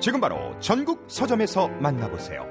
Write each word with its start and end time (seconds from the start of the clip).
지금 0.00 0.20
바로 0.20 0.54
전국 0.60 1.04
서점에서 1.08 1.66
만나보세요. 1.68 2.46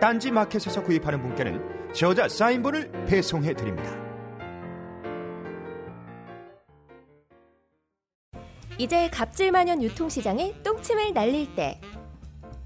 딴지 0.00 0.30
마켓에서 0.30 0.84
구입하는 0.84 1.20
분께는 1.20 1.92
저자 1.92 2.28
사인본을 2.28 3.06
배송해 3.06 3.54
드립니다. 3.54 3.90
이제 8.78 9.08
갑질만연 9.10 9.82
유통시장에 9.82 10.62
똥침을 10.62 11.12
날릴 11.12 11.54
때 11.56 11.80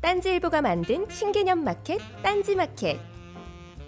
딴지일보가 0.02 0.60
만든 0.62 1.06
신개념 1.10 1.64
마켓 1.64 1.98
딴지 2.22 2.54
마켓 2.54 3.00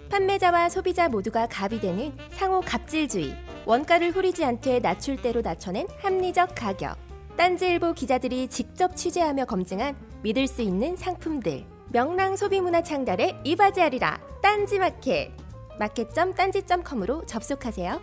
판매자와 0.09 0.69
소비자 0.69 1.07
모두가 1.07 1.47
갑이 1.47 1.79
되는 1.79 2.11
상호 2.31 2.59
갑질주의 2.59 3.35
원가를 3.65 4.11
후리지 4.11 4.43
않게 4.43 4.79
낮출 4.79 5.15
대로 5.21 5.41
낮춰낸 5.41 5.87
합리적 6.01 6.55
가격 6.55 6.97
딴지일보 7.37 7.93
기자들이 7.93 8.47
직접 8.47 8.95
취재하며 8.95 9.45
검증한 9.45 10.08
믿을 10.21 10.47
수 10.47 10.61
있는 10.61 10.95
상품들 10.95 11.65
명랑 11.91 12.35
소비문화 12.35 12.83
창달에 12.83 13.41
이바지하리라 13.43 14.19
딴지마켓 14.41 15.31
마켓.딴지.com으로 15.79 17.25
접속하세요. 17.25 18.01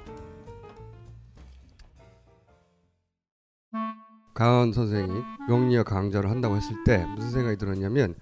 강원 4.32 4.72
선생이 4.72 5.22
명리학 5.48 5.86
강좌를 5.86 6.30
한다고 6.30 6.56
했을 6.56 6.74
때 6.84 7.04
무슨 7.14 7.30
생각이 7.30 7.58
들었냐면 7.58 8.14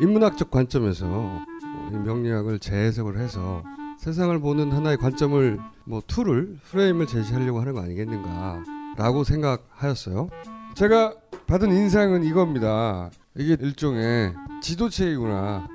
인문학적 0.00 0.50
관점에서 0.50 1.40
이 1.90 1.96
명리학을 1.96 2.58
재해석을 2.58 3.18
해서 3.18 3.62
세상을 3.98 4.38
보는 4.40 4.72
하나의 4.72 4.98
관점을 4.98 5.58
뭐 5.84 6.02
tool을 6.06 6.58
프레임을 6.64 7.06
제시하려고 7.06 7.60
하는 7.60 7.72
거 7.72 7.80
아니겠는가라고 7.80 9.24
생각하였어요. 9.24 10.28
제가 10.74 11.14
받은 11.46 11.70
인상은 11.70 12.24
이겁니다. 12.24 13.10
이게 13.36 13.56
일종의 13.58 14.34
지도책이구나. 14.62 15.66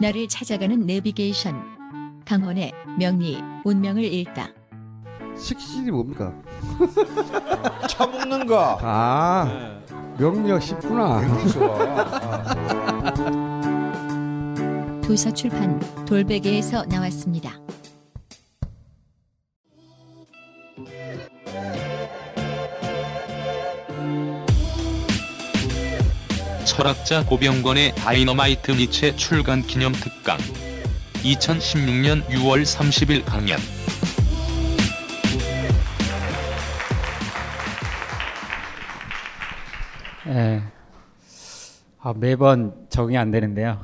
나를 0.00 0.26
찾아가는 0.28 0.84
내비게이션 0.84 2.22
강헌의 2.24 2.72
명리 2.98 3.40
운명을 3.64 4.02
읽다 4.02 4.48
식신이 5.38 5.90
뭡니까? 5.92 6.34
처먹는 7.88 8.46
거. 8.46 8.78
아 8.82 9.78
명리학 10.18 10.60
쉽구나. 10.62 11.20
굉장히 11.20 11.48
좋아. 11.52 11.78
도서출판 15.02 15.80
돌베개에서 16.06 16.86
나왔습니다. 16.86 17.52
철학자 26.74 27.24
고병권의 27.24 27.94
다이너마이트 27.94 28.72
니체 28.72 29.14
출간 29.14 29.62
기념 29.62 29.92
특강 29.92 30.36
2016년 31.22 32.24
6월 32.24 32.64
30일 32.64 33.24
강연 33.24 33.60
예. 40.26 40.62
아, 42.00 42.12
매번 42.12 42.74
적응이 42.88 43.18
안 43.18 43.30
되는데요. 43.30 43.80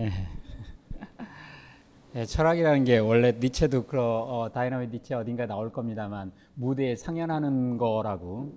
예. 0.00 0.12
예, 2.14 2.26
철학이라는 2.26 2.84
게 2.84 2.98
원래 2.98 3.32
니체도 3.32 3.86
그 3.86 3.98
어, 3.98 4.50
다이너믹 4.52 4.90
니체 4.90 5.14
어딘가 5.14 5.46
나올 5.46 5.72
겁니다만 5.72 6.30
무대에 6.52 6.94
상연하는 6.94 7.78
거라고 7.78 8.52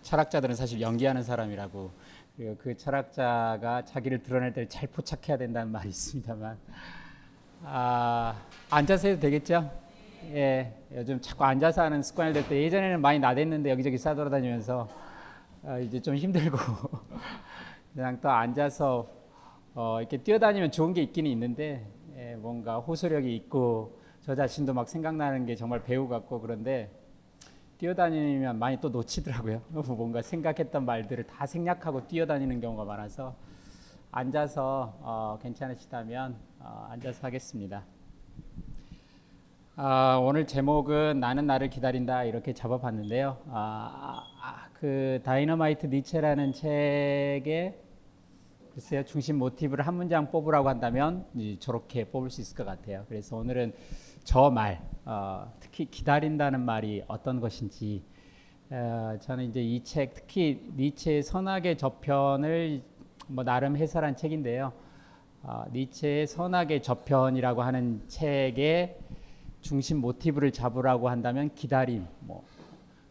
철학자들은 0.00 0.54
사실 0.54 0.80
연기하는 0.80 1.22
사람이라고 1.22 2.05
그 2.36 2.76
철학자가 2.76 3.84
자기를 3.86 4.22
드러낼 4.22 4.52
때잘 4.52 4.88
포착해야 4.90 5.38
된다는 5.38 5.72
말이 5.72 5.88
있습니다만 5.88 6.58
아, 7.64 8.36
앉아서 8.70 9.08
해도 9.08 9.20
되겠죠? 9.20 9.70
예, 10.34 10.74
요즘 10.92 11.18
자꾸 11.20 11.44
앉아서 11.44 11.82
하는 11.82 12.02
습관이 12.02 12.34
될 12.34 12.46
때 12.46 12.62
예전에는 12.62 13.00
많이 13.00 13.18
나댔는데 13.18 13.70
여기저기 13.70 13.96
싸돌아다니면서 13.96 14.88
아, 15.64 15.78
이제 15.78 16.00
좀 16.00 16.14
힘들고 16.14 16.58
그냥 17.94 18.20
또 18.20 18.28
앉아서 18.28 19.08
어, 19.74 20.00
이렇게 20.00 20.18
뛰어다니면 20.18 20.72
좋은 20.72 20.92
게 20.92 21.02
있기는 21.02 21.30
있는데 21.30 21.86
예, 22.18 22.34
뭔가 22.36 22.78
호소력이 22.78 23.34
있고 23.34 23.98
저 24.20 24.34
자신도 24.34 24.74
막 24.74 24.88
생각나는 24.90 25.46
게 25.46 25.54
정말 25.56 25.82
배우 25.82 26.06
같고 26.06 26.40
그런데 26.42 26.90
뛰어다니면 27.78 28.58
많이 28.58 28.80
또 28.80 28.88
놓치더라고요. 28.88 29.62
뭔가 29.70 30.22
생각했던 30.22 30.84
말들을 30.84 31.24
다 31.24 31.46
생략하고 31.46 32.06
뛰어다니는 32.06 32.60
경우가 32.60 32.84
많아서 32.84 33.34
앉아서 34.10 34.98
어, 35.00 35.38
괜찮으시다면 35.42 36.36
어, 36.60 36.88
앉아서 36.90 37.26
하겠습니다. 37.26 37.84
아, 39.78 40.18
오늘 40.22 40.46
제목은 40.46 41.20
나는 41.20 41.46
나를 41.46 41.68
기다린다 41.68 42.24
이렇게 42.24 42.54
잡아봤는데요. 42.54 43.36
아, 43.50 44.22
아, 44.40 44.68
그 44.72 45.20
다이너마이트 45.22 45.86
니체라는 45.86 46.52
책에 46.52 47.82
글쎄요 48.72 49.04
중심 49.04 49.36
모티브를 49.38 49.86
한 49.86 49.94
문장 49.94 50.30
뽑으라고 50.30 50.68
한다면 50.68 51.26
저렇게 51.60 52.04
뽑을 52.04 52.30
수 52.30 52.40
있을 52.40 52.56
것 52.56 52.64
같아요. 52.64 53.04
그래서 53.08 53.36
오늘은 53.36 53.74
저 54.24 54.50
말, 54.50 54.80
어, 55.06 55.52
특히 55.60 55.86
기다린다는 55.86 56.60
말이 56.60 57.02
어떤 57.06 57.40
것인지 57.40 58.02
어, 58.70 59.16
저는 59.20 59.44
이제 59.44 59.62
이 59.62 59.82
책 59.84 60.14
특히 60.14 60.60
니체의 60.76 61.22
선악의 61.22 61.78
저편을 61.78 62.82
뭐 63.28 63.44
나름 63.44 63.76
해설한 63.76 64.16
책인데요. 64.16 64.72
어, 65.42 65.64
니체의 65.72 66.26
선악의 66.26 66.82
저편이라고 66.82 67.62
하는 67.62 68.02
책의 68.08 68.98
중심 69.60 69.98
모티브를 69.98 70.50
잡으라고 70.52 71.08
한다면 71.08 71.54
기다림. 71.54 72.06
뭐 72.20 72.44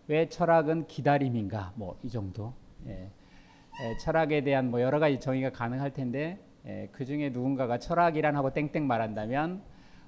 왜 0.07 0.29
철학은 0.29 0.85
기다림인가? 0.87 1.73
뭐 1.75 1.97
이 2.03 2.09
정도. 2.09 2.53
예. 2.87 3.09
예, 3.81 3.97
철학에 3.97 4.43
대한 4.43 4.69
뭐 4.69 4.81
여러 4.81 4.99
가지 4.99 5.19
정의가 5.19 5.51
가능할 5.51 5.93
텐데 5.93 6.37
예, 6.67 6.89
그 6.91 7.05
중에 7.05 7.29
누군가가 7.29 7.79
철학이란 7.79 8.35
하고 8.35 8.53
땡땡 8.53 8.85
말한다면 8.85 9.61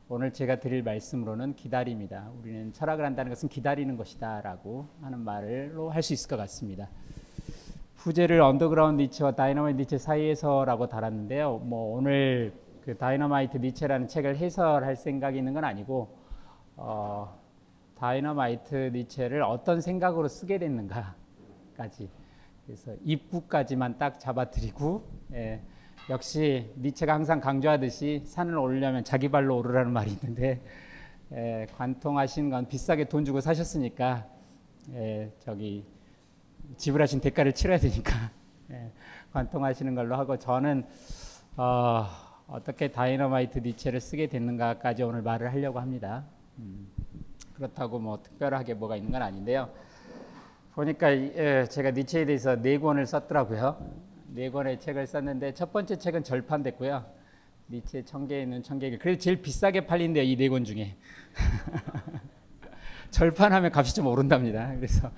오늘 0.10 0.32
제가 0.32 0.62
드릴 0.62 0.84
말씀으로는 0.84 1.56
기다림이다. 1.56 2.32
우리는 2.40 2.72
철학을 2.72 3.04
한다는 3.04 3.30
것은 3.30 3.50
기다리는 3.50 3.98
것이다라고 3.98 4.88
하는 5.02 5.20
말로 5.20 5.90
할 5.90 6.02
수 6.02 6.14
있을 6.14 6.30
것 6.30 6.38
같습니다. 6.38 6.88
부제를 7.98 8.40
언더그라운드 8.40 9.02
니체와 9.02 9.34
다이너마이트 9.34 9.82
니체 9.82 9.98
사이에서라고 9.98 10.88
달았는데요. 10.88 11.58
뭐 11.58 11.98
오늘 11.98 12.54
그 12.86 12.96
다이너마이트 12.98 13.58
니체라는 13.58 14.08
책을 14.08 14.38
해설할 14.38 14.96
생각이 14.96 15.38
있는 15.38 15.54
건 15.54 15.66
아니고 15.66 16.16
어, 16.78 17.38
다이너마이트 17.96 18.92
니체를 18.94 19.42
어떤 19.42 19.82
생각으로 19.82 20.30
쓰게 20.30 20.58
됐는가까지 20.60 22.10
그래서 22.66 22.96
입구까지만 23.04 23.98
딱 23.98 24.20
잡아드리고 24.20 25.04
예, 25.34 25.62
역시 26.10 26.72
니체가 26.78 27.14
항상 27.14 27.42
강조하듯이 27.42 28.24
산을 28.26 28.58
오르려면 28.58 29.04
자기 29.04 29.30
발로 29.30 29.58
오르라는 29.58 29.92
말이 29.92 30.12
있는데 30.12 30.62
예, 31.34 31.68
관통하신 31.76 32.50
건 32.50 32.70
비싸게 32.70 33.06
돈 33.10 33.26
주고 33.26 33.42
사셨으니까 33.42 34.26
예, 34.94 35.30
저기 35.40 35.86
지불하신 36.78 37.20
대가를 37.20 37.52
치러야 37.52 37.78
되니까 37.78 38.32
예, 38.72 38.90
관통하시는 39.34 39.96
걸로 39.96 40.16
하고 40.16 40.38
저는 40.38 40.86
어, 41.58 42.06
어떻게 42.48 42.90
다이너마이트 42.90 43.60
니체를 43.60 44.00
쓰게 44.00 44.28
됐는가까지 44.28 45.04
오늘 45.04 45.22
말을 45.22 45.52
하려고 45.52 45.82
합니다. 45.82 46.24
음, 46.60 46.88
그렇다고 47.56 48.00
뭐 48.00 48.24
특별하게 48.24 48.76
뭐가 48.76 48.96
있는 48.96 49.12
건 49.12 49.22
아닌데요. 49.22 49.70
보니까 50.74 51.12
예, 51.12 51.66
제가 51.70 51.92
니체에 51.92 52.24
대해서 52.24 52.56
네 52.56 52.78
권을 52.78 53.06
썼더라고요. 53.06 54.07
네 54.28 54.50
권의 54.50 54.80
책을 54.80 55.08
썼는데 55.08 55.54
첫 55.54 55.72
번째 55.72 55.98
책은 55.98 56.24
절판됐고요. 56.24 57.06
니체 57.70 58.04
천개에 58.04 58.44
있는 58.44 58.64
천개길. 58.64 59.00
그래서 59.00 59.20
제일 59.20 59.42
비싸게 59.42 59.86
팔린대요 59.88 60.24
이 60.24 60.36
네 60.38 60.50
권 60.50 60.64
중에. 60.64 60.96
절판하면 63.12 63.72
값이 63.74 63.96
좀 63.96 64.08
오른답니다. 64.08 64.74
그래서 64.76 65.12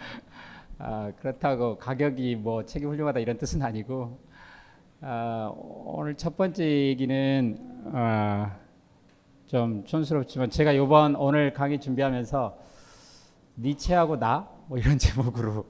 아, 0.78 1.12
그렇다고 1.20 1.78
가격이 1.78 2.36
뭐 2.38 2.66
책이 2.66 2.86
훌륭하다 2.86 3.20
이런 3.20 3.38
뜻은 3.38 3.62
아니고 3.62 4.20
아, 5.02 5.52
오늘 5.56 6.16
첫 6.16 6.38
번째 6.38 6.64
얘기는 6.66 7.58
아, 7.94 8.56
좀 9.48 9.84
촌스럽지만 9.86 10.50
제가 10.52 10.72
이번 10.72 11.16
오늘 11.16 11.54
강의 11.54 11.80
준비하면서 11.80 12.58
니체하고 13.58 14.18
나 14.20 14.48
뭐 14.70 14.78
이런 14.78 14.98
제목으로 15.00 15.66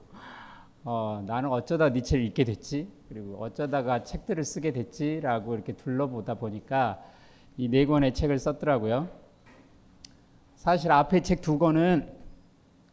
어, 0.84 1.24
나는 1.26 1.48
어쩌다 1.50 1.88
니체를 1.88 2.22
읽게 2.26 2.44
됐지 2.44 2.86
그리고 3.10 3.38
어쩌다가 3.42 4.04
책들을 4.04 4.44
쓰게 4.44 4.72
됐지라고 4.72 5.54
이렇게 5.54 5.72
둘러보다 5.72 6.34
보니까 6.34 7.02
이 7.56 7.68
네 7.68 7.84
권의 7.84 8.14
책을 8.14 8.38
썼더라고요. 8.38 9.08
사실 10.54 10.92
앞에 10.92 11.20
책 11.20 11.40
두 11.42 11.58
권은 11.58 12.08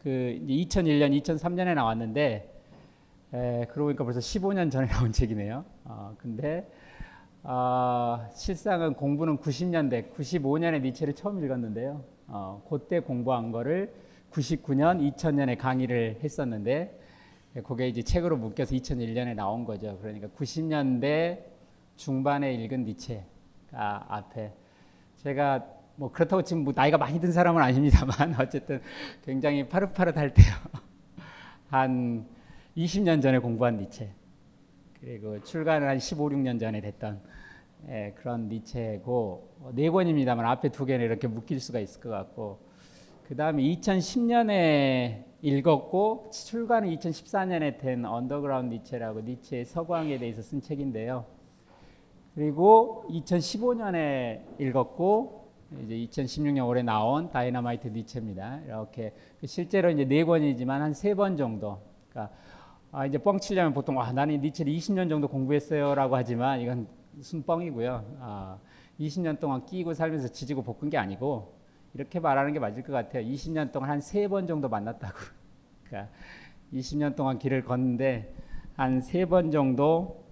그 0.02 0.10
2001년, 0.10 1.22
2003년에 1.22 1.76
나왔는데 1.76 2.52
에, 3.34 3.66
그러고 3.68 3.86
보니까 3.90 4.04
벌써 4.06 4.20
15년 4.20 4.72
전에 4.72 4.88
나온 4.90 5.12
책이네요. 5.12 5.64
어, 5.86 6.16
근데 6.18 6.68
어, 7.44 8.28
실상은 8.34 8.96
공부는 8.96 9.38
90년대, 9.38 10.12
95년에 10.16 10.82
니체를 10.82 11.14
처음 11.14 11.44
읽었는데요. 11.46 12.04
어, 12.28 12.66
그때 12.68 13.02
공부한 13.02 13.52
거를 13.52 13.94
99년, 14.32 15.00
2000년에 15.16 15.60
강의를 15.60 16.22
했었는데 16.24 17.00
그게 17.64 17.88
이제 17.88 18.02
책으로 18.02 18.38
묶여서 18.38 18.76
2001년에 18.76 19.36
나온 19.36 19.66
거죠. 19.66 19.98
그러니까 20.02 20.28
90년대 20.28 21.40
중반에 21.96 22.54
읽은 22.54 22.84
니체가 22.84 24.06
앞에 24.08 24.54
제가 25.18 25.66
뭐 25.96 26.12
그렇다고 26.12 26.44
지금 26.44 26.64
뭐 26.64 26.74
나이가 26.76 26.98
많이 26.98 27.20
든 27.20 27.32
사람은 27.32 27.62
아닙니다만 27.62 28.36
어쨌든 28.40 28.82
굉장히 29.26 29.68
파릇파릇할 29.68 30.34
때요. 30.34 30.56
한 31.70 32.26
20년 32.78 33.22
전에 33.22 33.40
공부한 33.40 33.78
니체 33.78 34.12
그리고 35.02 35.42
출간을 35.44 35.88
한 35.90 36.00
15, 36.00 36.30
16년 36.30 36.60
전에 36.60 36.82
됐던 36.82 37.22
예, 37.90 38.14
그런 38.18 38.48
니체고 38.48 39.72
네 39.74 39.90
권입니다만 39.90 40.46
앞에 40.46 40.70
두 40.70 40.86
개는 40.86 41.06
이렇게 41.06 41.28
묶일 41.28 41.60
수가 41.60 41.80
있을 41.80 42.02
것 42.02 42.10
같고 42.10 42.60
그 43.28 43.36
다음에 43.36 43.64
2010년에 43.64 45.27
읽었고 45.42 46.30
출간은 46.32 46.90
2014년에 46.98 47.78
된 47.80 48.06
언더그라운드 48.06 48.74
니체라고 48.74 49.22
니체의 49.22 49.66
서광에 49.66 50.18
대해서 50.18 50.42
쓴 50.42 50.62
책인데요. 50.62 51.26
그리고 52.34 53.06
2015년에 53.10 54.60
읽었고 54.60 55.48
이제 55.84 55.96
2016년 55.96 56.68
올해 56.68 56.82
나온 56.82 57.30
다이너마이트 57.30 57.90
니체입니다. 57.90 58.62
이렇게 58.66 59.14
실제로 59.46 59.90
이제 59.90 60.06
네 60.06 60.24
권이지만 60.24 60.82
한 60.82 60.92
세 60.94 61.14
번 61.14 61.38
정도. 61.38 61.80
그러니까 62.10 62.34
아 62.92 63.06
이제 63.06 63.18
뻥 63.18 63.40
치려면 63.40 63.74
보통 63.74 64.00
아 64.02 64.12
나는 64.12 64.40
니체를 64.42 64.72
20년 64.74 65.10
정도 65.10 65.28
공부했어요라고 65.28 66.16
하지만 66.16 66.62
이건 66.62 66.88
순 67.22 67.44
뻥이고요. 67.44 68.18
아 68.22 68.58
20년 69.00 69.40
동안 69.40 69.66
끼고 69.66 69.94
살면서 69.94 70.30
지지고 70.30 70.64
볶은 70.64 70.90
게 70.90 70.98
아니고 70.98 71.57
이렇게 71.98 72.20
말하는 72.20 72.54
게 72.54 72.60
맞을 72.60 72.84
것 72.84 72.94
같아요. 72.94 73.24
20년 73.28 73.72
동안 73.72 73.90
한 73.90 74.00
세 74.02 74.28
번 74.28 74.46
정도 74.48 74.70
만났다고. 74.70 75.18
그러니까 75.90 76.12
20년 76.74 77.16
동안 77.16 77.40
길을 77.40 77.64
걷는데 77.66 78.34
한 78.76 79.00
세 79.02 79.26
번 79.26 79.50
정도 79.52 80.24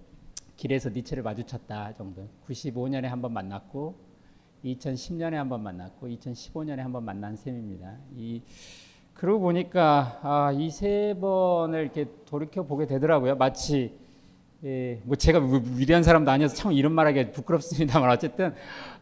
길에서 0.56 0.90
니체를 0.90 1.22
마주쳤다 1.24 1.94
정도. 1.94 2.28
95년에 2.48 3.02
한 3.04 3.20
번 3.20 3.32
만났고 3.32 3.96
2010년에 4.64 5.32
한 5.32 5.48
번 5.48 5.62
만났고 5.62 6.06
2015년에 6.08 6.76
한 6.76 6.92
번 6.92 7.04
만난 7.04 7.36
셈입니다. 7.36 7.96
이 8.16 8.42
그러고 9.14 9.40
보니까 9.40 10.20
아, 10.22 10.52
이 10.52 10.70
세 10.70 11.16
번을 11.20 11.82
이렇게 11.82 12.06
돌이켜 12.26 12.62
보게 12.62 12.86
되더라고요. 12.86 13.34
마치 13.36 13.92
예, 14.64 15.00
뭐 15.04 15.16
제가 15.16 15.40
위대한 15.76 16.02
사람도 16.02 16.30
아니어서 16.30 16.54
참 16.54 16.72
이런 16.72 16.92
말하기 16.92 17.32
부끄럽습니다만 17.32 18.08
어쨌든 18.10 18.54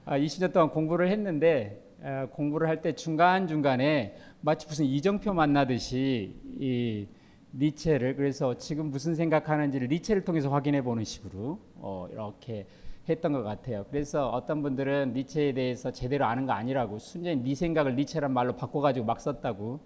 아, 0.06 0.18
20년 0.18 0.52
동안 0.52 0.70
공부를 0.70 1.08
했는데 1.10 1.80
아, 1.80 1.83
공부를 2.32 2.68
할 2.68 2.82
때 2.82 2.94
중간 2.94 3.46
중간에 3.46 4.16
마치 4.40 4.66
무슨 4.66 4.84
이정표 4.84 5.32
만나듯이 5.32 6.36
이 6.60 7.06
니체를 7.54 8.16
그래서 8.16 8.58
지금 8.58 8.90
무슨 8.90 9.14
생각하는지를 9.14 9.88
니체를 9.88 10.24
통해서 10.24 10.50
확인해 10.50 10.82
보는 10.82 11.04
식으로 11.04 11.58
어, 11.76 12.08
이렇게 12.12 12.66
했던 13.08 13.32
것 13.32 13.42
같아요. 13.42 13.84
그래서 13.90 14.28
어떤 14.30 14.62
분들은 14.62 15.12
니체에 15.14 15.52
대해서 15.52 15.90
제대로 15.92 16.24
아는 16.26 16.46
거 16.46 16.52
아니라고 16.52 16.98
순전히 16.98 17.42
네 17.42 17.54
생각을 17.54 17.96
니체란 17.96 18.32
말로 18.32 18.54
바꿔가지고 18.56 19.06
막 19.06 19.20
썼다고. 19.20 19.80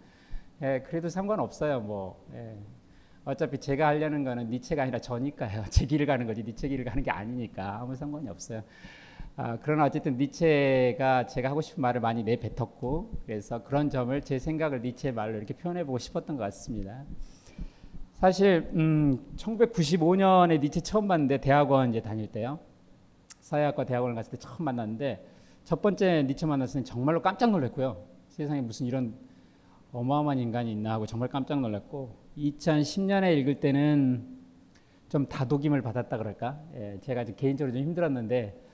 예, 0.62 0.82
그래도 0.86 1.08
상관없어요. 1.08 1.80
뭐 1.80 2.24
예. 2.34 2.56
어차피 3.24 3.58
제가 3.58 3.88
하려는 3.88 4.24
거는 4.24 4.48
니체가 4.50 4.82
아니라 4.82 4.98
저니까요. 4.98 5.64
제 5.70 5.84
길을 5.84 6.06
가는 6.06 6.26
거지 6.26 6.42
니체 6.42 6.68
길을 6.68 6.84
가는 6.84 7.02
게 7.02 7.10
아니니까 7.10 7.80
아무 7.80 7.94
상관이 7.94 8.28
없어요. 8.28 8.62
아, 9.40 9.56
그러나 9.62 9.84
어쨌든 9.84 10.16
니체가 10.16 11.26
제가 11.26 11.50
하고 11.50 11.60
싶은 11.60 11.80
말을 11.80 12.00
많이 12.00 12.24
내뱉었고 12.24 13.20
그래서 13.24 13.62
그런 13.62 13.88
점을 13.88 14.20
제 14.22 14.36
생각을 14.40 14.82
니체의 14.82 15.14
말로 15.14 15.36
이렇게 15.36 15.54
표현해 15.54 15.84
보고 15.84 15.96
싶었던 15.98 16.36
것 16.36 16.42
같습니다. 16.42 17.04
사실 18.14 18.68
음, 18.74 19.24
1995년에 19.36 20.60
니체 20.60 20.80
처음 20.80 21.06
봤는데 21.06 21.38
대학원 21.40 21.90
이제 21.90 22.02
다닐 22.02 22.26
때요. 22.26 22.58
사회학과 23.38 23.84
대학원을 23.84 24.16
갔을 24.16 24.32
때 24.32 24.38
처음 24.38 24.64
만났는데 24.64 25.24
첫 25.62 25.82
번째 25.82 26.24
니체 26.24 26.44
만났을 26.44 26.80
때 26.80 26.84
정말로 26.84 27.22
깜짝 27.22 27.52
놀랐고요. 27.52 28.04
세상에 28.26 28.60
무슨 28.60 28.86
이런 28.86 29.14
어마어마한 29.92 30.40
인간이 30.40 30.72
있나 30.72 30.94
하고 30.94 31.06
정말 31.06 31.28
깜짝 31.28 31.60
놀랐고 31.60 32.12
2010년에 32.36 33.38
읽을 33.38 33.60
때는 33.60 34.36
좀 35.08 35.26
다독임을 35.26 35.80
받았다 35.80 36.18
그럴까? 36.18 36.58
예, 36.74 36.98
제가 37.02 37.22
개인적으로 37.22 37.72
좀 37.72 37.82
힘들었는데 37.82 38.36
예, 38.36 38.67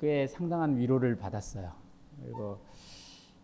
꽤 0.00 0.26
상당한 0.26 0.76
위로를 0.76 1.16
받았어요. 1.16 1.72
그리고 2.22 2.58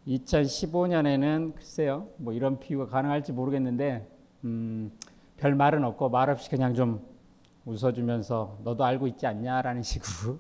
2015년에는 0.07 1.55
글쎄요, 1.55 2.09
뭐 2.17 2.33
이런 2.33 2.59
비유가 2.59 2.87
가능할지 2.87 3.33
모르겠는데 3.33 4.07
음, 4.45 4.93
별 5.37 5.55
말은 5.55 5.85
없고 5.85 6.09
말 6.11 6.31
없이 6.31 6.51
그냥 6.51 6.75
좀 6.75 7.07
웃어주면서 7.65 8.59
너도 8.65 8.85
알고 8.85 9.07
있지 9.07 9.27
않냐라는 9.27 9.83
식으로 9.85 10.39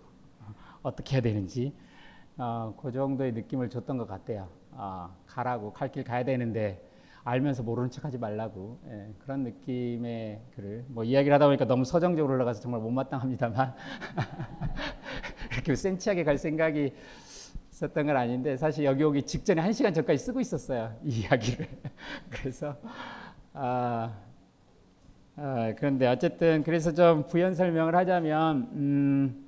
어떻게 0.82 1.16
해야 1.16 1.22
되는지 1.22 1.72
어, 2.36 2.74
그 2.80 2.90
정도의 2.92 3.32
느낌을 3.32 3.70
줬던 3.70 3.96
것 3.96 4.06
같아요. 4.06 4.48
어, 4.72 5.14
가라고 5.26 5.72
갈 5.72 5.90
길 5.92 6.02
가야 6.04 6.24
되는데 6.24 6.90
알면서 7.22 7.62
모르는 7.62 7.88
척하지 7.90 8.18
말라고 8.18 8.78
예, 8.88 9.14
그런 9.20 9.44
느낌의 9.44 10.42
글을 10.56 10.84
뭐 10.88 11.04
이야기를 11.04 11.32
하다 11.34 11.46
보니까 11.46 11.64
너무 11.64 11.84
서정적으로 11.86 12.34
올라가서 12.34 12.60
정말 12.60 12.80
못마땅합니다만 12.82 13.74
이렇게 15.54 15.74
센치하게 15.74 16.24
갈 16.24 16.36
생각이 16.36 16.92
있었던 17.72 18.06
건 18.06 18.16
아닌데 18.16 18.56
사실 18.56 18.84
여기 18.84 19.02
오기 19.02 19.22
직전에 19.22 19.60
한 19.60 19.72
시간 19.72 19.94
전까지 19.94 20.24
쓰고 20.24 20.40
있었어요 20.40 20.96
이 21.04 21.20
이야기를 21.20 21.66
그래서 22.30 22.76
아, 23.52 24.12
아, 25.36 25.72
그런데 25.76 26.06
어쨌든 26.06 26.62
그래서 26.62 26.92
좀 26.92 27.26
부연 27.26 27.54
설명을 27.54 27.94
하자면 27.94 28.68
음, 28.72 29.44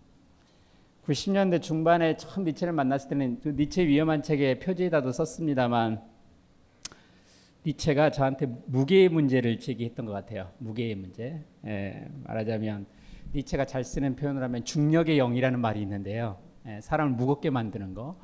90년대 1.07 1.63
중반에 1.63 2.17
처음 2.17 2.45
니체를 2.45 2.73
만났을 2.73 3.11
때는 3.11 3.41
그 3.41 3.51
니체 3.51 3.87
위험한 3.87 4.23
책의 4.23 4.59
표지에다도 4.61 5.13
썼습니다만 5.13 6.01
니체가 7.65 8.11
저한테 8.11 8.47
무게의 8.67 9.09
문제를 9.09 9.59
제기했던 9.59 10.07
것 10.07 10.13
같아요. 10.13 10.53
무게의 10.59 10.95
문제. 10.95 11.41
예, 11.65 12.09
말하자면 12.25 12.87
니체가 13.37 13.67
잘 13.67 13.85
쓰는 13.85 14.17
표현을 14.17 14.43
하면 14.43 14.65
중력의 14.65 15.19
영이라는 15.19 15.61
말이 15.61 15.83
있는데요. 15.83 16.39
예, 16.67 16.81
사람을 16.81 17.13
무겁게 17.13 17.51
만드는 17.51 17.93
거. 17.93 18.17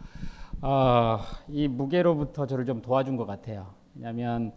어, 0.63 1.19
이 1.49 1.69
무게로부터 1.69 2.47
저를 2.47 2.65
좀 2.65 2.81
도와준 2.81 3.17
것 3.17 3.27
같아요. 3.27 3.75
왜냐하면 3.95 4.53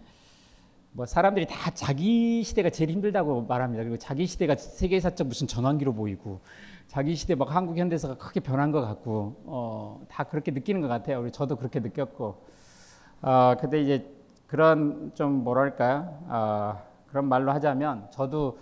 뭐 0.93 1.05
사람들이 1.05 1.45
다 1.45 1.71
자기 1.71 2.41
시대가 2.41 2.69
제일 2.69 2.89
힘들다고 2.89 3.41
말합니다. 3.41 3.83
그리고 3.83 3.97
자기 3.97 4.25
시대가 4.25 4.55
세계사적 4.55 5.27
무슨 5.27 5.45
전환기로 5.45 5.93
보이고 5.93 6.39
자기 6.87 7.15
시대 7.15 7.35
막 7.35 7.53
한국 7.53 7.77
현대사가 7.77 8.15
크게 8.15 8.39
변한 8.39 8.71
것 8.71 8.79
같고 8.79 9.43
어, 9.45 10.05
다 10.07 10.23
그렇게 10.23 10.51
느끼는 10.51 10.79
것 10.79 10.87
같아요. 10.87 11.19
우리 11.19 11.31
저도 11.31 11.57
그렇게 11.57 11.81
느꼈고. 11.81 12.45
어, 13.23 13.55
근데 13.59 13.81
이제 13.81 14.09
그런 14.47 15.11
좀 15.15 15.43
뭐랄까 15.43 16.17
어, 16.29 16.81
그런 17.07 17.25
말로 17.25 17.51
하자면 17.51 18.07
저도 18.11 18.57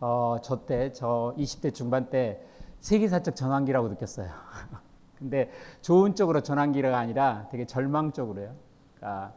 어, 0.00 0.36
저 0.42 0.66
때 0.66 0.92
저 0.92 1.34
20대 1.38 1.72
중반 1.74 2.10
때 2.10 2.40
세계사적 2.80 3.34
전환기라고 3.36 3.88
느꼈어요. 3.88 4.28
근데 5.18 5.50
좋은 5.80 6.14
쪽으로 6.14 6.42
전환기가 6.42 6.96
아니라 6.98 7.48
되게 7.50 7.64
절망적으로요. 7.66 8.54
그러니까 8.96 9.34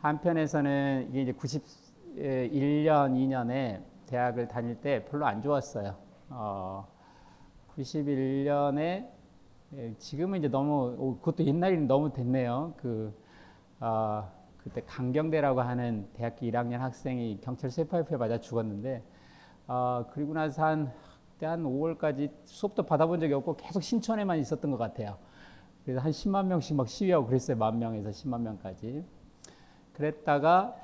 한편에서는 0.00 1.08
이게 1.10 1.22
이제 1.22 1.32
91년, 1.32 3.14
2년에 3.14 3.82
대학을 4.06 4.48
다닐 4.48 4.80
때 4.80 5.04
별로 5.04 5.26
안 5.26 5.42
좋았어요. 5.42 5.96
어, 6.30 6.86
91년에 7.76 9.08
예, 9.74 9.94
지금은 9.98 10.40
이제 10.40 10.48
너무 10.48 10.94
오, 10.98 11.16
그것도 11.18 11.44
옛날이 11.44 11.76
너무 11.78 12.12
됐네요. 12.12 12.74
그 12.76 13.12
어, 13.80 14.30
그때 14.58 14.82
강경대라고 14.86 15.60
하는 15.60 16.08
대학교 16.14 16.46
1학년 16.46 16.78
학생이 16.78 17.40
경찰 17.42 17.70
쇠파이프에 17.70 18.16
맞아 18.16 18.38
죽었는데 18.40 19.02
어, 19.70 20.04
그리고 20.12 20.34
나서 20.34 20.64
한 20.64 20.92
그때 21.32 21.46
한 21.46 21.62
5월까지 21.62 22.28
수업도 22.44 22.82
받아본 22.82 23.20
적이 23.20 23.34
없고 23.34 23.54
계속 23.54 23.84
신촌에만 23.84 24.40
있었던 24.40 24.68
것 24.72 24.76
같아요. 24.78 25.16
그래서 25.84 26.00
한 26.00 26.10
10만 26.10 26.46
명씩 26.46 26.74
막 26.74 26.88
시위하고 26.88 27.26
그랬어요. 27.26 27.56
만 27.56 27.78
명에서 27.78 28.10
10만 28.10 28.40
명까지. 28.40 29.04
그랬다가 29.92 30.74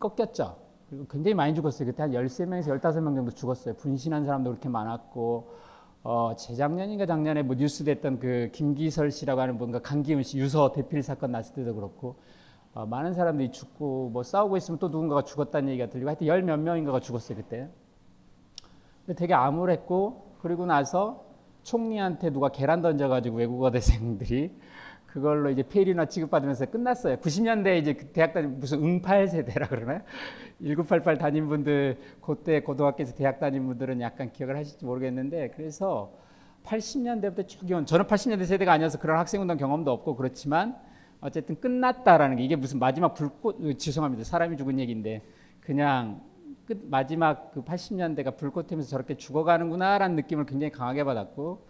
꺾였죠. 0.00 0.56
그리고 0.90 1.06
굉장히 1.06 1.34
많이 1.34 1.54
죽었어요. 1.54 1.86
그때 1.86 2.02
한 2.02 2.10
13명에서 2.10 2.80
15명 2.80 3.14
정도 3.14 3.30
죽었어요. 3.30 3.74
분신한 3.74 4.24
사람도 4.24 4.50
그렇게 4.50 4.68
많았고, 4.68 5.52
어, 6.02 6.34
재작년인가 6.36 7.06
작년에 7.06 7.42
뭐 7.42 7.54
뉴스 7.54 7.84
됐던 7.84 8.18
그 8.18 8.50
김기설 8.52 9.12
씨라고 9.12 9.40
하는 9.40 9.56
분과 9.56 9.82
강기훈 9.82 10.24
씨 10.24 10.38
유서 10.38 10.72
대필 10.72 11.04
사건 11.04 11.30
났을 11.30 11.54
때도 11.54 11.76
그렇고, 11.76 12.16
어, 12.74 12.86
많은 12.86 13.14
사람들이 13.14 13.52
죽고 13.52 14.10
뭐 14.10 14.24
싸우고 14.24 14.56
있으면 14.56 14.80
또 14.80 14.88
누군가가 14.88 15.22
죽었다는 15.22 15.68
얘기가 15.68 15.90
들리고 15.90 16.08
하여튼 16.08 16.26
열 16.26 16.42
몇 16.42 16.58
명인가가 16.58 16.98
죽었어요. 16.98 17.38
그때. 17.38 17.70
되게 19.14 19.34
암울했고, 19.34 20.36
그리고 20.40 20.66
나서 20.66 21.24
총리한테 21.62 22.30
누가 22.30 22.48
계란 22.48 22.80
던져가지고 22.80 23.36
외국어 23.36 23.70
대생들이 23.70 24.52
그걸로 25.16 25.50
이제 25.50 25.62
페리나 25.62 26.04
취급받으면서 26.06 26.66
끝났어요. 26.66 27.16
90년대 27.16 27.78
이제 27.80 27.94
그 27.94 28.08
대학 28.08 28.34
다닌 28.34 28.60
무슨 28.60 28.84
응팔 28.84 29.28
세대라 29.28 29.66
그러나요? 29.68 30.02
1988 30.62 31.16
다닌 31.16 31.48
분들 31.48 31.98
그때 32.20 32.60
고등학교에서 32.60 33.14
대학 33.14 33.40
다닌 33.40 33.66
분들은 33.66 34.02
약간 34.02 34.30
기억을 34.30 34.58
하실지 34.58 34.84
모르겠는데 34.84 35.52
그래서 35.56 36.12
80년대부터 36.64 37.48
쭉온 37.48 37.86
저는 37.86 38.06
80년대 38.06 38.44
세대가 38.44 38.72
아니어서 38.72 38.98
그런 38.98 39.18
학생운동 39.18 39.56
경험도 39.56 39.90
없고 39.90 40.16
그렇지만 40.16 40.76
어쨌든 41.22 41.58
끝났다라는 41.58 42.36
게 42.36 42.44
이게 42.44 42.54
무슨 42.54 42.78
마지막 42.78 43.14
불꽃 43.14 43.56
어, 43.64 43.72
죄송합니다 43.72 44.22
사람이 44.22 44.58
죽은 44.58 44.78
얘기인데 44.78 45.22
그냥 45.60 46.20
끝 46.66 46.84
마지막 46.90 47.52
그 47.52 47.62
80년대가 47.62 48.36
불꽃 48.36 48.66
튀면서 48.66 48.90
저렇게 48.90 49.16
죽어가는구나라는 49.16 50.16
느낌을 50.16 50.46
굉장히 50.46 50.72
강하게 50.72 51.04
받았고 51.04 51.66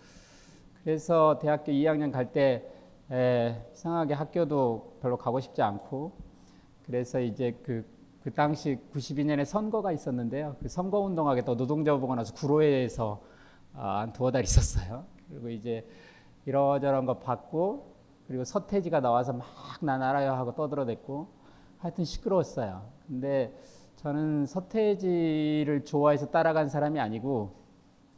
그래서 0.83 1.39
대학교 1.39 1.73
2학년 1.73 2.11
갈때 2.13 2.65
에, 3.11 3.63
이상하게 3.73 4.15
학교도 4.15 4.99
별로 5.03 5.17
가고 5.17 5.39
싶지 5.41 5.63
않고 5.63 6.13
그래서 6.87 7.21
이제 7.21 7.59
그, 7.63 7.85
그 8.23 8.33
당시 8.33 8.79
92년에 8.95 9.45
선거가 9.45 9.93
있었는데요. 9.93 10.57
그 10.61 10.69
선거 10.69 11.01
운동하겠다 11.01 11.57
노동자 11.57 11.97
보고 11.97 12.15
나서 12.15 12.35
구로에서 12.35 13.21
아, 13.75 14.01
한 14.01 14.13
두어 14.13 14.31
달 14.31 14.43
있었어요. 14.45 15.05
그리고 15.29 15.51
이제 15.51 15.87
이러저런 16.47 17.05
거 17.07 17.19
받고 17.19 17.95
그리고 18.27 18.45
서태지가 18.45 19.01
나와서 19.01 19.33
막 19.33 19.47
나 19.83 19.99
나라요 19.99 20.33
하고 20.33 20.55
떠들어댔고 20.55 21.29
하여튼 21.79 22.05
시끄러웠어요. 22.05 22.83
근데 23.07 23.55
저는 24.07 24.47
서태지를 24.47 25.85
좋아해서 25.85 26.31
따라간 26.31 26.69
사람이 26.69 27.01
아니고 27.01 27.51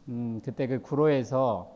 음, 0.09 0.43
그때 0.45 0.67
그 0.67 0.83
구로에서 0.83 1.71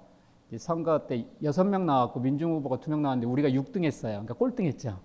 선거 0.58 1.06
때 1.06 1.24
여섯 1.42 1.64
명 1.64 1.86
나왔고 1.86 2.20
민중 2.20 2.52
후보가 2.56 2.80
두 2.80 2.90
명 2.90 3.00
나왔는데 3.00 3.26
우리가 3.26 3.48
6등 3.48 3.84
했어요. 3.84 4.12
그러니까 4.12 4.34
꼴등 4.34 4.66
했죠. 4.66 4.98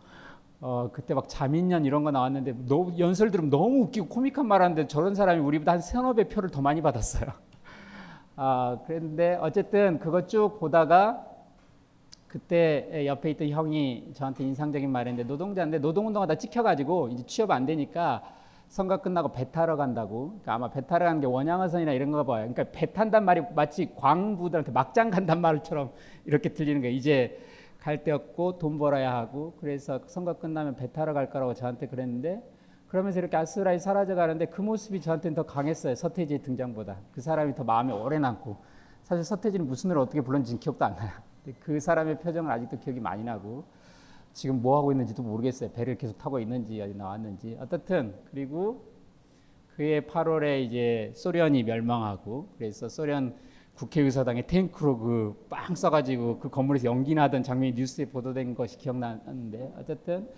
어, 0.60 0.90
그때 0.92 1.14
막 1.14 1.30
자민련 1.30 1.86
이런 1.86 2.04
거 2.04 2.12
나왔는데 2.12 2.66
너무 2.68 3.00
연설 3.00 3.32
들으면 3.32 3.50
너무 3.50 3.84
웃기고 3.84 4.10
코믹한 4.10 4.46
말 4.46 4.62
하는데 4.62 4.88
저런 4.88 5.16
사람이 5.16 5.40
우리보다 5.40 5.72
한 5.72 5.80
서너 5.80 6.12
배 6.12 6.28
표를 6.28 6.50
더 6.50 6.62
많이 6.62 6.82
받았어요. 6.82 7.32
아, 8.36 8.78
그런데 8.88 9.38
어쨌든 9.40 10.00
그거 10.00 10.28
쭉 10.28 10.60
보다가 10.60 11.26
그때 12.28 13.06
옆에 13.06 13.30
있던 13.30 13.48
형이 13.48 14.10
저한테 14.16 14.44
인상적인 14.44 14.92
말인데 14.92 15.24
노동자인데 15.24 15.80
노동운동하다 15.80 16.36
찍혀가지고 16.36 17.08
이제 17.08 17.24
취업 17.26 17.52
안 17.52 17.66
되니까 17.66 18.36
선거 18.68 19.02
끝나고 19.02 19.32
배 19.32 19.50
타러 19.52 19.76
간다고. 19.78 20.28
그러니까 20.30 20.54
아마 20.54 20.70
배 20.70 20.86
타러 20.86 21.06
가는 21.06 21.22
게 21.22 21.28
원양어선이나 21.28 21.94
이런 21.94 22.12
거 22.12 22.26
봐요. 22.26 22.48
그러니까 22.48 22.66
배 22.72 22.92
탄단 22.92 23.26
말이 23.26 23.42
마치 23.56 23.94
광부들한테 23.96 24.72
막장 24.72 25.10
간단 25.10 25.42
말처럼 25.42 25.92
이렇게 26.26 26.50
들리는 26.50 26.82
거예요. 26.82 26.96
이제 26.96 27.40
갈데 27.80 28.12
없고 28.12 28.58
돈 28.58 28.78
벌어야 28.78 29.16
하고 29.16 29.56
그래서 29.60 30.02
선거 30.08 30.34
끝나면 30.34 30.76
배 30.76 30.92
타러 30.92 31.14
갈 31.14 31.30
거라고 31.30 31.54
저한테 31.54 31.88
그랬는데 31.88 32.44
그러면서 32.88 33.20
이렇게 33.20 33.38
아스라이 33.38 33.80
사라져 33.80 34.16
가는데 34.16 34.46
그 34.48 34.62
모습이 34.62 35.02
저한테는 35.02 35.36
더 35.36 35.44
강했어요. 35.44 35.96
서태지의 35.96 36.42
등장보다. 36.42 36.98
그 37.12 37.22
사람이 37.22 37.56
더 37.56 37.64
마음에 37.64 37.94
오래 37.94 38.20
남고 38.20 38.58
사실 39.04 39.24
서태지는 39.24 39.66
무슨 39.66 39.90
노래 39.90 40.02
어떻게 40.02 40.22
불렀는지 40.22 40.58
기억도 40.60 40.84
안 40.84 40.96
나요. 40.96 41.12
그 41.62 41.80
사람의 41.80 42.20
표정은 42.20 42.52
아직도 42.52 42.80
기억이 42.80 43.00
많이 43.00 43.24
나고 43.24 43.64
지금 44.38 44.62
뭐 44.62 44.78
하고 44.78 44.92
있는지도 44.92 45.24
모르겠어요. 45.24 45.72
배를 45.72 45.98
계속 45.98 46.20
타고 46.20 46.40
있는지 46.40 46.78
나왔는지. 46.96 47.58
어떻든 47.60 48.14
그리고 48.30 48.84
그해 49.76 50.02
8월에 50.02 50.64
이제 50.64 51.12
소련이 51.16 51.64
멸망하고 51.64 52.50
그래서 52.56 52.88
소련 52.88 53.36
국회의사당에 53.74 54.46
탱크로 54.46 54.98
그 55.00 55.48
빵 55.50 55.74
써가지고 55.74 56.38
그 56.38 56.50
건물에서 56.50 56.86
연기 56.86 57.16
나던 57.16 57.42
장면이 57.42 57.74
뉴스에 57.74 58.06
보도된 58.06 58.54
것이 58.54 58.78
기억나는데 58.78 59.74
어쨌든 59.80 60.30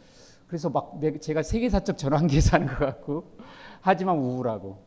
그래서 0.47 0.69
막 0.69 0.97
제가 1.19 1.43
세계사적 1.43 1.97
전환기에 1.97 2.39
사는 2.39 2.67
것 2.67 2.77
같고 2.79 3.25
하지만 3.81 4.17
우울하고 4.17 4.77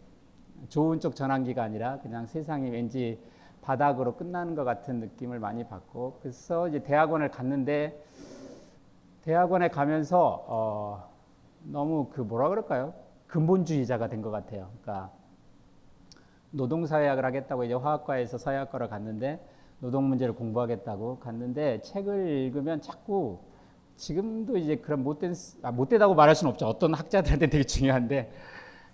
좋은 0.71 1.01
쪽 1.01 1.15
전환기가 1.15 1.63
아니라 1.63 1.99
그냥 2.01 2.27
세상이 2.27 2.71
왠지 2.71 3.19
바닥으로 3.61 4.17
끝나는 4.17 4.55
것 4.55 4.65
같은 4.65 5.01
느낌을 5.01 5.39
많이 5.39 5.69
받고 5.69 6.21
그래서 6.23 6.67
이제 6.69 6.83
대학원을 6.83 7.31
갔는데 7.31 8.03
대학원에 9.23 9.69
가면서 9.69 10.45
어, 10.49 11.09
너무 11.65 12.09
그 12.11 12.21
뭐라 12.21 12.49
그럴까요? 12.49 12.95
근본주의자가 13.29 14.09
된 14.09 14.21
것 14.23 14.31
같아요. 14.31 14.69
그러니까 14.83 15.11
노동사회학을 16.51 17.25
하겠다고 17.25 17.65
이제 17.65 17.75
화학과에서 17.75 18.37
사회학과를 18.39 18.89
갔는데 18.89 19.41
노동 19.81 20.05
문제를 20.09 20.35
공부하겠다고 20.35 21.19
갔는데 21.21 21.81
책을 21.81 22.29
읽으면 22.29 22.81
자꾸 22.81 23.39
지금도 23.97 24.57
이제 24.59 24.77
그런 24.77 25.03
못된 25.03 25.35
아, 25.63 25.71
못되다고 25.73 26.15
말할 26.15 26.35
수는 26.35 26.53
없죠. 26.53 26.67
어떤 26.67 26.95
학자들한테 26.95 27.47
되게 27.49 27.65
중요한데 27.65 28.31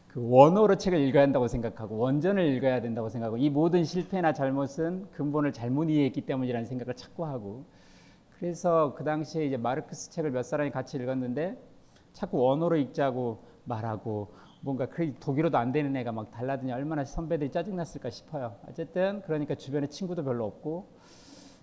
그 0.08 0.26
원어로 0.28 0.76
책을 0.76 0.98
읽어야 1.00 1.22
한다고 1.22 1.48
생각하고 1.48 1.98
원전을 1.98 2.44
읽어야 2.56 2.80
된다고 2.80 3.08
생각하고 3.08 3.36
이 3.38 3.50
모든 3.50 3.84
실패나 3.84 4.32
잘못은 4.32 5.08
근본을 5.12 5.52
잘못 5.52 5.84
이해했기 5.90 6.22
때문이라는 6.22 6.66
생각을 6.66 6.94
자꾸 6.94 7.26
하고 7.26 7.64
그래서 8.38 8.94
그 8.94 9.02
당시에 9.02 9.46
이제 9.46 9.56
마르크스 9.56 10.10
책을 10.10 10.30
몇 10.30 10.44
사람이 10.44 10.70
같이 10.70 10.96
읽었는데 10.96 11.56
자꾸 12.12 12.38
원어로 12.38 12.76
읽자고 12.76 13.42
말하고 13.64 14.32
뭔가 14.60 14.86
그 14.86 15.14
독일어도 15.18 15.58
안 15.58 15.72
되는 15.72 15.94
애가 15.96 16.12
막 16.12 16.30
달라드니 16.30 16.72
얼마나 16.72 17.04
선배들이 17.04 17.50
짜증났을까 17.50 18.10
싶어요. 18.10 18.56
어쨌든 18.68 19.22
그러니까 19.22 19.54
주변에 19.56 19.88
친구도 19.88 20.24
별로 20.24 20.46
없고 20.46 20.88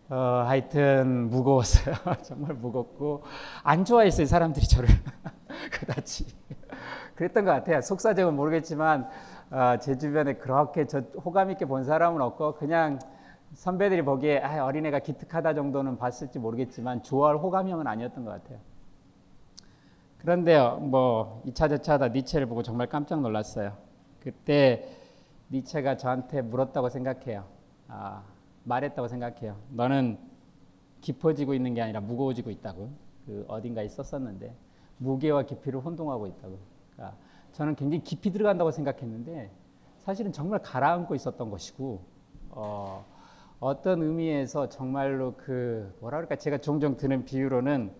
어, 0.09 0.15
하여튼 0.45 1.29
무거웠어요. 1.29 1.95
정말 2.23 2.53
무겁고 2.53 3.23
안 3.63 3.85
좋아했어요 3.85 4.25
사람들이 4.27 4.67
저를 4.67 4.89
그다지 5.71 6.25
그랬던 7.15 7.45
것 7.45 7.51
같아요. 7.51 7.81
속사정은 7.81 8.35
모르겠지만 8.35 9.09
어, 9.49 9.77
제 9.79 9.97
주변에 9.97 10.33
그렇게 10.33 10.85
저 10.87 10.99
호감 11.23 11.51
있게 11.51 11.65
본 11.65 11.85
사람은 11.85 12.21
없고 12.21 12.55
그냥 12.55 12.99
선배들이 13.55 14.03
보기에 14.03 14.39
아, 14.39 14.65
어린애가 14.65 14.99
기특하다 14.99 15.53
정도는 15.53 15.97
봤을지 15.97 16.39
모르겠지만 16.39 17.03
좋아할 17.03 17.37
호감형은 17.37 17.87
아니었던 17.87 18.25
것 18.25 18.31
같아요. 18.31 18.59
그런데요, 20.19 20.77
뭐 20.81 21.41
2차 21.47 21.69
저차다 21.69 22.09
니체를 22.09 22.47
보고 22.47 22.63
정말 22.63 22.87
깜짝 22.87 23.21
놀랐어요. 23.21 23.77
그때 24.19 24.89
니체가 25.51 25.97
저한테 25.97 26.41
물었다고 26.41 26.89
생각해요. 26.89 27.45
아, 27.87 28.23
말했다고 28.63 29.07
생각해요. 29.07 29.55
너는 29.69 30.17
깊어지고 31.01 31.53
있는 31.53 31.73
게 31.75 31.81
아니라 31.81 32.01
무거워지고 32.01 32.49
있다고. 32.49 32.89
그 33.25 33.45
어딘가에 33.47 33.87
썼었는데 33.87 34.53
무게와 34.97 35.43
깊이를 35.43 35.79
혼동하고 35.79 36.27
있다고. 36.27 36.57
그러니까 36.93 37.17
저는 37.53 37.75
굉장히 37.75 38.03
깊이 38.03 38.31
들어간다고 38.31 38.71
생각했는데 38.71 39.49
사실은 40.03 40.31
정말 40.31 40.59
가라앉고 40.61 41.15
있었던 41.15 41.49
것이고 41.49 42.01
어, 42.49 43.05
어떤 43.59 44.01
의미에서 44.01 44.69
정말로 44.69 45.33
그 45.37 45.93
그럴까 46.01 46.35
제가 46.35 46.57
종종 46.57 46.97
드는 46.97 47.25
비유로는 47.25 47.91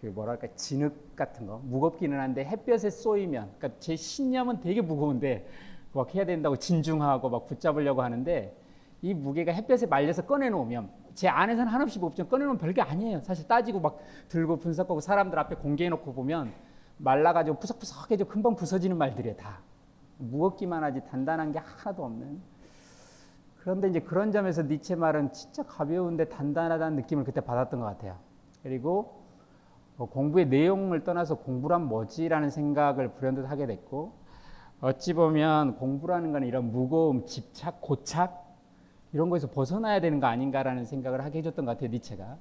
그 0.00 0.06
뭐랄까 0.06 0.48
진흙 0.56 1.16
같은 1.16 1.46
거 1.46 1.60
무겁기는 1.64 2.18
한데 2.18 2.44
햇볕에 2.44 2.90
쏘이면 2.90 3.52
그러니까 3.56 3.80
제 3.80 3.96
신념은 3.96 4.60
되게 4.60 4.80
무거운데 4.80 5.46
막 5.92 6.14
해야 6.14 6.26
된다고 6.26 6.56
진중하고 6.56 7.30
막 7.30 7.46
붙잡으려고 7.46 8.02
하는데 8.02 8.54
이 9.00 9.14
무게가 9.14 9.52
햇볕에 9.52 9.86
말려서 9.86 10.26
꺼내놓으면 10.26 10.90
제 11.14 11.28
안에서는 11.28 11.72
한없이 11.72 11.98
곱지만 11.98 12.28
꺼내놓으면 12.28 12.58
별게 12.58 12.82
아니에요. 12.82 13.20
사실 13.20 13.46
따지고 13.46 13.80
막 13.80 13.98
들고 14.28 14.56
분석하고 14.56 15.00
사람들 15.00 15.38
앞에 15.38 15.54
공개해놓고 15.56 16.12
보면 16.12 16.52
말라가지고 16.98 17.58
푸석푸석해져 17.58 18.24
금방 18.24 18.56
부서지는 18.56 18.98
말들이에요. 18.98 19.36
다 19.36 19.60
무겁기만 20.18 20.82
하지 20.82 21.00
단단한 21.04 21.52
게 21.52 21.60
하나도 21.60 22.04
없는. 22.04 22.53
그런데 23.64 23.88
이제 23.88 23.98
그런 23.98 24.30
점에서 24.30 24.62
니체 24.62 24.94
말은 24.94 25.32
진짜 25.32 25.62
가벼운데 25.62 26.28
단단하다는 26.28 26.96
느낌을 26.96 27.24
그때 27.24 27.40
받았던 27.40 27.80
것 27.80 27.86
같아요. 27.86 28.18
그리고 28.62 29.22
어, 29.96 30.04
공부의 30.04 30.48
내용을 30.48 31.02
떠나서 31.02 31.36
공부란 31.36 31.86
뭐지라는 31.86 32.50
생각을 32.50 33.14
불현듯 33.14 33.48
하게 33.48 33.66
됐고 33.66 34.12
어찌 34.82 35.14
보면 35.14 35.76
공부라는 35.76 36.32
건 36.32 36.44
이런 36.44 36.70
무거움, 36.72 37.24
집착, 37.24 37.80
고착 37.80 38.44
이런 39.14 39.30
거에서 39.30 39.48
벗어나야 39.48 40.02
되는 40.02 40.20
거 40.20 40.26
아닌가라는 40.26 40.84
생각을 40.84 41.24
하게 41.24 41.38
해줬던 41.38 41.64
것 41.64 41.72
같아요 41.72 41.88
니체가. 41.88 42.36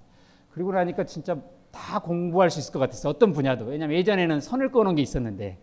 그리고 0.51 0.73
나니까 0.73 1.05
진짜 1.05 1.37
다 1.71 1.99
공부할 1.99 2.49
수 2.49 2.59
있을 2.59 2.73
것 2.73 2.79
같았어요. 2.79 3.09
어떤 3.09 3.31
분야도. 3.31 3.63
왜냐하면 3.63 3.95
예전에는 3.95 4.41
선을 4.41 4.73
꺼놓은 4.73 4.95
게 4.95 5.01
있었는데 5.01 5.57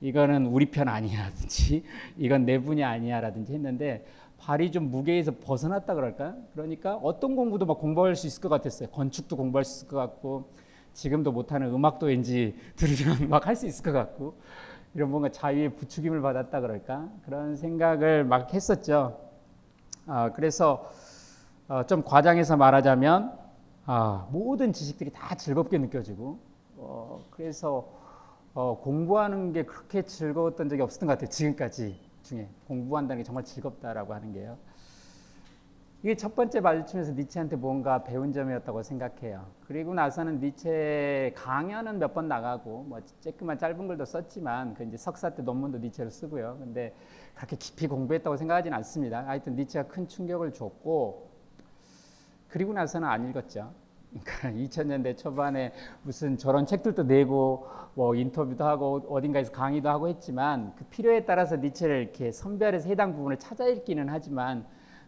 이거는 0.00 0.46
우리 0.46 0.66
편 0.66 0.88
아니야라든지 0.88 1.84
이건 2.18 2.44
내 2.44 2.58
분야 2.58 2.90
아니야라든지 2.90 3.54
했는데 3.54 4.04
발이 4.46 4.70
좀 4.70 4.90
무게에서 4.90 5.32
벗어났다 5.44 5.94
그럴까? 5.94 6.36
그러니까 6.54 6.94
어떤 6.96 7.34
공부도 7.34 7.66
막 7.66 7.80
공부할 7.80 8.14
수 8.14 8.26
있을 8.28 8.40
것 8.40 8.48
같았어요. 8.48 8.88
건축도 8.90 9.36
공부할 9.36 9.64
수 9.64 9.78
있을 9.78 9.88
것 9.88 9.96
같고 9.96 10.50
지금도 10.92 11.32
못하는 11.32 11.68
음악도 11.74 12.06
왠지 12.06 12.54
들으면 12.76 13.28
막 13.28 13.46
할 13.48 13.56
수 13.56 13.66
있을 13.66 13.84
것 13.84 13.92
같고 13.92 14.34
이런 14.94 15.10
뭔가 15.10 15.30
자유의 15.30 15.74
부추김을 15.76 16.22
받았다 16.22 16.60
그럴까? 16.60 17.08
그런 17.24 17.56
생각을 17.56 18.24
막 18.24 18.54
했었죠. 18.54 19.18
아, 20.06 20.32
그래서 20.32 20.90
어, 21.68 21.84
좀 21.86 22.04
과장해서 22.04 22.56
말하자면 22.56 23.32
아, 23.86 24.28
모든 24.30 24.72
지식들이 24.72 25.10
다 25.12 25.34
즐겁게 25.34 25.78
느껴지고 25.78 26.38
어, 26.76 27.24
그래서 27.30 27.88
어, 28.54 28.78
공부하는 28.82 29.52
게 29.52 29.64
그렇게 29.64 30.02
즐거웠던 30.02 30.68
적이 30.68 30.82
없었던 30.82 31.06
것 31.08 31.14
같아요. 31.14 31.30
지금까지 31.30 31.98
중에 32.26 32.48
공부한다는 32.66 33.22
게 33.22 33.24
정말 33.24 33.44
즐겁다라고 33.44 34.12
하는 34.14 34.32
게요. 34.32 34.58
이게 36.02 36.14
첫 36.14 36.34
번째 36.36 36.60
마주치면서 36.60 37.12
니체한테 37.12 37.56
뭔가 37.56 38.04
배운 38.04 38.32
점이었다고 38.32 38.82
생각해요. 38.82 39.46
그리고 39.66 39.94
나서는 39.94 40.40
니체 40.40 41.32
강연은 41.34 41.98
몇 41.98 42.14
번 42.14 42.28
나가고 42.28 42.84
뭐 42.84 43.00
쬐끄만 43.22 43.58
짧은 43.58 43.88
글도 43.88 44.04
썼지만 44.04 44.74
그 44.74 44.84
이제 44.84 44.96
석사 44.96 45.30
때 45.30 45.42
논문도 45.42 45.78
니체로 45.78 46.10
쓰고요. 46.10 46.58
근데 46.60 46.94
그렇게 47.34 47.56
깊이 47.56 47.86
공부했다고 47.88 48.36
생각하진 48.36 48.72
않습니다. 48.74 49.26
하여튼 49.26 49.56
니체가 49.56 49.88
큰 49.88 50.06
충격을 50.06 50.52
줬고 50.52 51.30
그리고 52.48 52.72
나서는 52.72 53.08
안 53.08 53.28
읽었죠. 53.28 53.72
그러니까 54.22 54.50
2000년대 54.58 55.16
초반에 55.16 55.72
무슨 56.02 56.36
저런 56.36 56.66
책들도 56.66 57.04
내고 57.04 57.66
뭐 57.94 58.14
인터뷰도 58.14 58.64
하고 58.64 59.06
어딘가에서 59.08 59.52
강의도 59.52 59.88
하고 59.88 60.08
했지만 60.08 60.74
그 60.76 60.84
필요에 60.86 61.24
따라서 61.24 61.56
니체를 61.56 62.02
이렇게 62.02 62.32
선별해서 62.32 62.88
해당 62.88 63.14
부분을 63.14 63.38
찾아 63.38 63.66
읽기는 63.66 64.08
하지만 64.08 64.66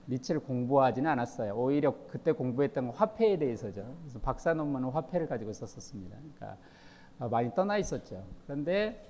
니체를 0.08 0.40
공부하지는 0.42 1.10
않았어요. 1.10 1.54
오히려 1.54 1.94
그때 2.08 2.32
공부했던 2.32 2.86
건 2.86 2.94
화폐에 2.96 3.38
대해서죠. 3.38 3.94
그래서 4.02 4.18
박사 4.20 4.54
논문은 4.54 4.88
화폐를 4.90 5.26
가지고 5.26 5.52
썼었습니다. 5.52 6.16
그러니까 6.16 6.56
어, 7.18 7.28
많이 7.28 7.54
떠나 7.54 7.76
있었죠. 7.76 8.24
그런데 8.46 9.06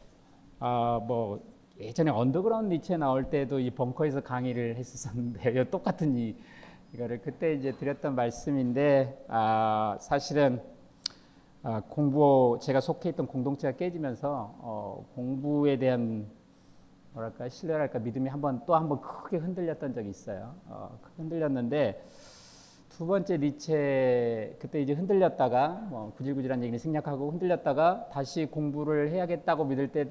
아, 0.59 1.00
뭐 1.07 1.40
예전에 1.78 2.11
언더그라운드 2.11 2.75
니체 2.75 2.97
나올 2.97 3.31
때도 3.31 3.61
이 3.61 3.71
벙커에서 3.71 4.23
강의를 4.23 4.76
했었는데 4.76 5.64
똑같은 5.71 6.17
이 6.17 6.37
이거를 6.95 7.21
그때 7.21 7.52
이제 7.54 7.73
드렸던 7.73 8.14
말씀인데 8.14 9.25
아, 9.28 9.97
사실은 10.00 10.61
아, 11.62 11.83
공부 11.88 12.59
제가 12.62 12.80
속해 12.80 13.11
있던 13.11 13.26
공동체가 13.26 13.76
깨지면서 13.76 14.54
어, 14.58 15.06
공부에 15.15 15.78
대한 15.78 16.26
뭐랄까 17.13 17.49
신뢰랄까 17.49 17.99
믿음이 17.99 18.28
한번 18.28 18.63
또 18.65 18.75
한번 18.75 19.00
크게 19.00 19.39
흔들렸던 19.39 19.93
적이 19.93 20.08
있어요. 20.08 20.54
어, 20.67 20.99
흔들렸는데 21.17 22.02
두 22.91 23.06
번째 23.06 23.39
니체 23.39 24.56
그때 24.58 24.80
이제 24.80 24.93
흔들렸다가 24.93 25.89
뭐 25.91 26.13
구질구질한 26.17 26.63
얘기는 26.63 26.78
생략하고 26.78 27.30
흔들렸다가 27.30 28.08
다시 28.13 28.47
공부를 28.47 29.10
해야겠다고 29.10 29.67
믿을 29.67 29.93
때 29.93 30.10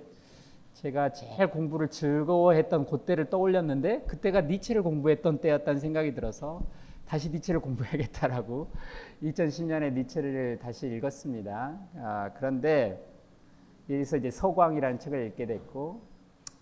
제가 0.78 1.10
제일 1.10 1.48
공부를 1.48 1.88
즐거워했던 1.88 2.86
그때를 2.86 3.32
떠올렸는데 3.32 4.04
그때가 4.04 4.42
니체를 4.42 4.84
공부했던 4.84 5.40
때였다는 5.40 5.80
생각이 5.80 6.14
들어서 6.14 6.62
다시 7.08 7.32
니체를 7.32 7.62
공부해야겠다라고 7.62 8.70
2010년에 9.24 9.94
니체를 9.94 10.60
다시 10.62 10.88
읽었습니다. 10.88 11.80
아, 11.96 12.30
그런데 12.36 13.04
여기서 13.90 14.18
이제 14.18 14.30
서광이라는 14.30 15.00
책을 15.00 15.26
읽게 15.28 15.48
됐고 15.48 16.02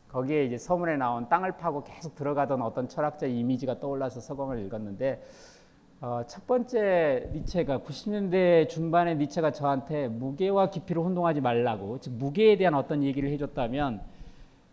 거기에 0.08 0.46
이제 0.46 0.58
서문에 0.58 0.96
나온 0.96 1.28
땅을 1.28 1.58
파고 1.58 1.84
계속 1.84 2.16
들어가던 2.16 2.62
어떤 2.62 2.88
철학자 2.88 3.26
이미지가 3.26 3.82
떠올라서 3.82 4.22
서광을 4.22 4.66
읽었는데 4.66 5.22
어, 6.02 6.22
첫 6.28 6.46
번째 6.46 7.30
니체가 7.34 7.80
90년대 7.80 8.68
중반에 8.68 9.16
니체가 9.16 9.52
저한테 9.52 10.08
무게와 10.10 10.70
깊이를 10.70 11.02
혼동하지 11.02 11.42
말라고 11.42 12.00
즉 12.00 12.14
무게에 12.14 12.58
대한 12.58 12.76
어떤 12.76 13.02
얘기를 13.04 13.30
해줬다면 13.30 14.02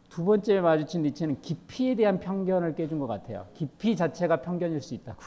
두 0.08 0.24
번째 0.24 0.60
마주친 0.60 1.02
니체는 1.02 1.40
깊이에 1.40 1.94
대한 1.94 2.20
편견을 2.20 2.74
깨준 2.74 2.98
것 2.98 3.06
같아요. 3.06 3.46
깊이 3.54 3.96
자체가 3.96 4.42
편견일 4.42 4.82
수 4.82 4.94
있다고. 4.94 5.22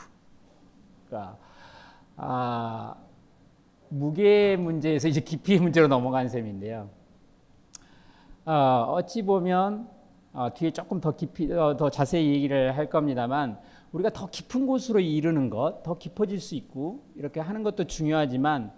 그러니까 1.08 1.38
아, 2.18 2.96
무게 3.90 4.56
문제에서 4.58 5.08
이제 5.08 5.22
깊이 5.22 5.58
문제로 5.58 5.88
넘어간 5.88 6.30
셈인데요. 6.30 6.90
어, 8.46 8.86
어찌 8.92 9.24
보면 9.24 9.90
어, 10.34 10.54
뒤에 10.54 10.72
조금 10.72 11.00
더 11.00 11.16
깊이 11.16 11.52
어, 11.52 11.76
더 11.78 11.90
자세히 11.90 12.34
얘기를 12.34 12.78
할 12.78 12.90
겁니다만 12.90 13.58
우리가 13.96 14.10
더 14.10 14.28
깊은 14.30 14.68
곳으로 14.68 15.00
이르는 15.00 15.50
것, 15.50 15.82
더 15.84 15.98
깊어질 15.98 16.42
수 16.42 16.56
있고 16.56 17.06
이렇게 17.16 17.40
하는 17.40 17.64
것도 17.64 17.86
중요하지만 17.86 18.74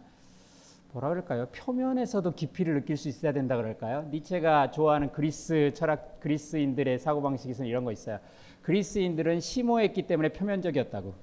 뭐라 0.91 1.09
그럴까요? 1.09 1.47
표면에서도 1.47 2.31
깊이를 2.35 2.75
느낄 2.75 2.97
수 2.97 3.09
있어야 3.09 3.31
된다 3.33 3.57
그럴까요? 3.57 4.07
니체가 4.11 4.69
좋아하는 4.69 5.11
그리스 5.11 5.71
철학 5.73 6.19
그리스인들의 6.19 6.99
사고 6.99 7.23
방식에서는 7.23 7.67
이런 7.67 7.83
거 7.83 7.91
있어요. 7.91 8.19
그리스인들은 8.61 9.39
심오했기 9.39 10.05
때문에 10.05 10.33
표면적이었다고. 10.33 11.15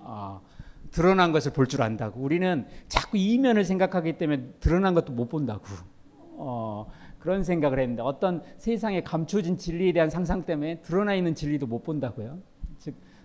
어, 0.00 0.40
드러난 0.90 1.30
것을 1.32 1.52
볼 1.52 1.66
줄 1.66 1.82
안다고. 1.82 2.20
우리는 2.20 2.66
자꾸 2.88 3.18
이면을 3.18 3.64
생각하기 3.64 4.16
때문에 4.16 4.52
드러난 4.60 4.94
것도 4.94 5.12
못 5.12 5.28
본다고. 5.28 5.64
어, 6.38 6.90
그런 7.18 7.44
생각을 7.44 7.78
했는데 7.78 8.00
어떤 8.02 8.42
세상에 8.56 9.02
감춰진 9.02 9.58
진리에 9.58 9.92
대한 9.92 10.08
상상 10.08 10.44
때문에 10.44 10.80
드러나 10.80 11.14
있는 11.14 11.34
진리도 11.34 11.66
못 11.66 11.82
본다고요. 11.82 12.38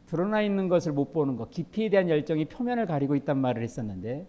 즉 0.06 0.08
드러나 0.08 0.42
있는 0.42 0.68
것을 0.68 0.92
못 0.92 1.12
보는 1.14 1.36
것, 1.36 1.50
깊이에 1.50 1.90
대한 1.90 2.10
열정이 2.10 2.46
표면을 2.46 2.86
가리고 2.86 3.16
있단 3.16 3.38
말을 3.38 3.64
했었는데 3.64 4.28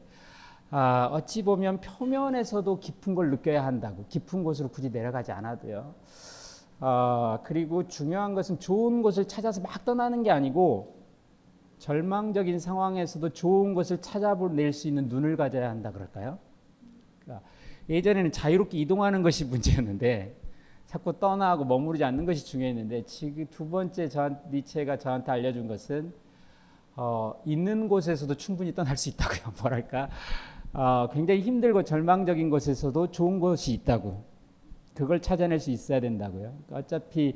아, 0.70 1.08
어찌 1.12 1.42
보면 1.42 1.80
표면에서도 1.80 2.80
깊은 2.80 3.14
걸 3.14 3.30
느껴야 3.30 3.64
한다고 3.64 4.04
깊은 4.08 4.42
곳으로 4.42 4.68
굳이 4.68 4.90
내려가지 4.90 5.30
않아도요. 5.32 5.94
아, 6.80 7.38
그리고 7.44 7.86
중요한 7.86 8.34
것은 8.34 8.58
좋은 8.58 9.02
곳을 9.02 9.26
찾아서 9.26 9.60
막 9.60 9.84
떠나는 9.84 10.22
게 10.22 10.30
아니고 10.30 10.94
절망적인 11.78 12.58
상황에서도 12.58 13.28
좋은 13.30 13.74
것을 13.74 14.00
찾아낼 14.00 14.72
수 14.72 14.88
있는 14.88 15.08
눈을 15.08 15.36
가져야 15.36 15.70
한다 15.70 15.92
그럴까요? 15.92 16.38
그러니까 17.20 17.46
예전에는 17.88 18.32
자유롭게 18.32 18.78
이동하는 18.78 19.22
것이 19.22 19.44
문제였는데 19.46 20.43
자꾸 20.94 21.18
떠나고 21.18 21.64
머무르지 21.64 22.04
않는 22.04 22.24
것이 22.24 22.46
중요했는데 22.46 23.02
지금 23.06 23.48
두 23.50 23.68
번째 23.68 24.08
저 24.08 24.30
니체가 24.52 24.96
저한테 24.96 25.32
알려준 25.32 25.66
것은 25.66 26.12
어, 26.94 27.34
있는 27.44 27.88
곳에서도 27.88 28.32
충분히 28.36 28.72
떠날 28.72 28.96
수 28.96 29.08
있다고요. 29.08 29.54
뭐랄까 29.60 30.08
어, 30.72 31.08
굉장히 31.12 31.40
힘들고 31.40 31.82
절망적인 31.82 32.48
곳에서도 32.48 33.10
좋은 33.10 33.40
곳이 33.40 33.72
있다고 33.72 34.22
그걸 34.94 35.20
찾아낼 35.20 35.58
수 35.58 35.72
있어야 35.72 35.98
된다고요. 35.98 36.54
그러니까 36.68 36.76
어차피 36.76 37.34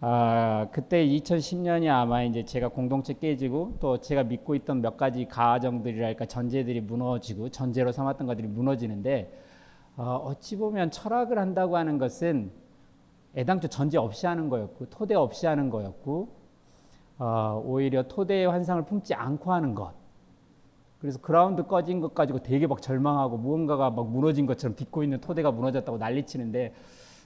아, 0.00 0.68
그때 0.70 1.04
2010년이 1.04 1.88
아마 1.90 2.22
이제 2.22 2.44
제가 2.44 2.68
공동체 2.68 3.12
깨지고 3.12 3.78
또 3.80 4.00
제가 4.00 4.22
믿고 4.22 4.54
있던 4.54 4.82
몇 4.82 4.96
가지 4.96 5.24
가정들이랄까 5.24 6.26
전제들이 6.26 6.82
무너지고 6.82 7.48
전제로 7.48 7.90
삼았던 7.90 8.28
것들이 8.28 8.46
무너지는데 8.46 9.32
어, 9.96 10.14
어찌 10.26 10.56
보면 10.56 10.92
철학을 10.92 11.40
한다고 11.40 11.76
하는 11.76 11.98
것은 11.98 12.67
애당초 13.38 13.68
전제 13.68 13.96
없이 13.96 14.26
하는 14.26 14.48
거였고 14.48 14.86
토대 14.86 15.14
없이 15.14 15.46
하는 15.46 15.70
거였고 15.70 16.36
어, 17.18 17.62
오히려 17.64 18.02
토대의 18.02 18.48
환상을 18.48 18.84
품지 18.84 19.14
않고 19.14 19.52
하는 19.52 19.74
것. 19.74 19.94
그래서 21.00 21.20
그라운드 21.20 21.64
꺼진 21.64 22.00
것 22.00 22.14
가지고 22.14 22.40
되게 22.40 22.66
막 22.66 22.82
절망하고 22.82 23.38
무언가가 23.38 23.90
막 23.90 24.08
무너진 24.10 24.46
것처럼 24.46 24.74
딛고 24.74 25.04
있는 25.04 25.20
토대가 25.20 25.52
무너졌다고 25.52 25.98
난리치는데 25.98 26.74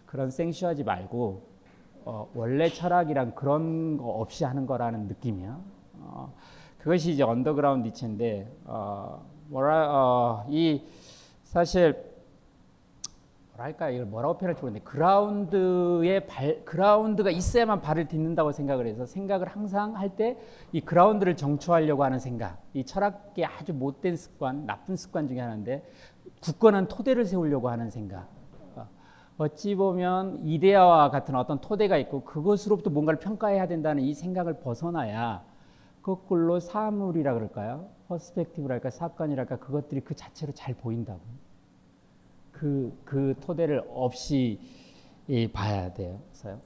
그런 0.05 0.31
생쇼하지 0.31 0.85
말고 0.85 1.49
어, 2.05 2.29
원래 2.35 2.69
철학이란 2.69 3.35
그런 3.35 3.97
거 3.97 4.05
없이 4.09 4.45
하는 4.45 4.67
거라는 4.67 5.07
느낌이야. 5.07 5.59
어, 6.01 6.35
그것이 6.77 7.13
이제 7.13 7.23
언더그라운드 7.23 7.87
니체인데 7.87 8.55
어, 8.65 9.25
뭐라 9.49 9.89
어, 9.91 10.47
이 10.51 10.83
사실 11.45 12.12
뭐랄까 13.63 13.91
이걸 13.91 14.07
뭐라고 14.07 14.37
표현할지 14.39 14.63
모르겠는데 14.63 14.85
그라운드에 14.85 16.27
발 16.27 16.65
그라운드가 16.65 17.31
있어야만 17.31 17.81
발을 17.81 18.09
딛는다고 18.09 18.51
생각을 18.53 18.87
해서 18.87 19.07
생각을 19.07 19.47
항상 19.49 19.97
할 19.97 20.17
때 20.17 20.37
이 20.73 20.81
그라운드를 20.81 21.37
정초하려고 21.37 22.03
하는 22.05 22.19
생각 22.19 22.61
이 22.75 22.85
철학계 22.85 23.45
아주 23.45 23.73
못된 23.73 24.17
습관 24.17 24.67
나쁜 24.67 24.97
습관 24.97 25.29
중에 25.29 25.39
하나인데 25.41 25.85
굳건한 26.43 26.89
토대를 26.89 27.25
세우려고 27.25 27.69
하는 27.69 27.89
생각 27.91 28.29
어, 28.75 28.89
어찌 29.39 29.75
보면 29.75 30.41
이데아와 30.45 31.11
같은 31.11 31.35
어떤 31.37 31.61
토대가 31.61 31.97
있고 31.99 32.25
그것으로부터 32.25 32.91
뭔가를 32.91 33.21
평가해야 33.21 33.69
된다는 33.69 34.03
이 34.03 34.13
생각을 34.15 34.61
벗어나야 34.61 35.45
거꾸로 36.03 36.59
사물이라 36.59 37.33
그럴까요? 37.35 37.89
퍼스펙티브랄까 38.09 38.91
사건이랄까 38.91 39.57
그것들이 39.57 40.01
그 40.01 40.15
자체로 40.17 40.53
잘 40.53 40.75
보인다고. 40.75 41.21
그, 42.63 42.97
그 43.05 43.35
토대를 43.41 43.83
없이 43.89 44.61
예, 45.29 45.51
봐야 45.51 45.93
돼요. 45.93 46.21
그래서 46.29 46.61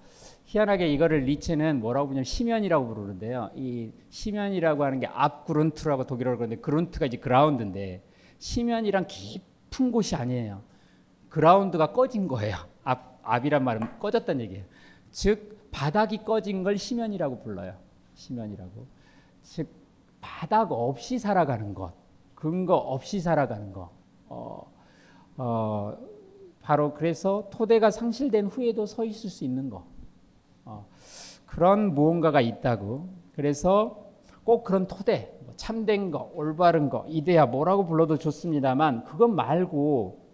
희한하게 0.45 0.93
이거를 0.93 1.21
리체는 1.21 1.81
뭐라고 1.81 2.09
부르냐면 2.09 2.25
시면이라고 2.25 2.87
부르는데요. 2.87 3.51
이 3.55 3.93
시면이라고 4.11 4.85
하는 4.85 5.01
게 5.01 5.07
앞그룬트라고 5.07 6.05
독일어로 6.05 6.37
그러는데 6.37 6.61
그룬트가 6.61 7.07
이제 7.07 7.17
그라운드인데 7.17 8.03
시면이란 8.39 9.07
깊은 9.07 9.91
곳이 9.91 10.17
아니에요. 10.17 10.61
그라운드가 11.31 11.93
꺼진 11.93 12.29
거예요. 12.29 12.57
앞, 12.85 13.19
앞이란 13.23 13.65
말은 13.65 13.99
꺼졌다는 13.99 14.43
얘기예요. 14.43 14.65
즉 15.11 15.71
바닥이 15.71 16.25
꺼진 16.25 16.63
걸 16.63 16.77
시면이라고 16.77 17.41
불러요. 17.41 17.75
시면이라고. 18.13 18.87
즉 19.43 19.71
바닥 20.21 20.73
없이 20.73 21.19
살아가는 21.19 21.73
것, 21.73 21.95
근거 22.35 22.77
없이 22.77 23.19
살아가는 23.19 23.73
것. 23.73 23.89
어, 24.29 24.76
어, 25.37 25.97
바로 26.63 26.95
그래서 26.95 27.49
토대가 27.51 27.91
상실된 27.91 28.47
후에도 28.47 28.87
서 28.87 29.05
있을 29.05 29.31
수 29.31 29.45
있는 29.45 29.71
거. 29.71 29.85
어, 30.65 30.87
그런 31.47 31.95
무언가가 31.95 32.41
있다고. 32.41 33.09
그래서 33.35 34.07
꼭 34.45 34.65
그런 34.65 34.87
토대, 34.87 35.37
뭐 35.45 35.55
참된 35.57 36.11
거, 36.11 36.31
올바른 36.35 36.89
거, 36.89 37.05
이데아 37.09 37.47
뭐라고 37.47 37.87
불러도 37.87 38.17
좋습니다만 38.19 39.05
그것 39.05 39.29
말고 39.29 40.27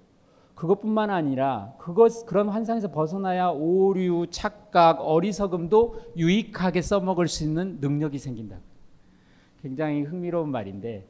그것뿐만 0.55 1.11
아니라 1.11 1.75
그것 1.79 2.25
그런 2.27 2.49
환상에서 2.49 2.93
벗어나야 2.93 3.49
오류, 3.49 4.27
착각, 4.31 5.01
어리석음도 5.01 5.97
유익하게 6.17 6.83
써먹을 6.83 7.27
수 7.27 7.45
있는 7.45 7.79
능력이 7.81 8.19
생긴다. 8.19 8.59
굉장히 9.63 10.03
흥미로운 10.03 10.51
말인데 10.51 11.07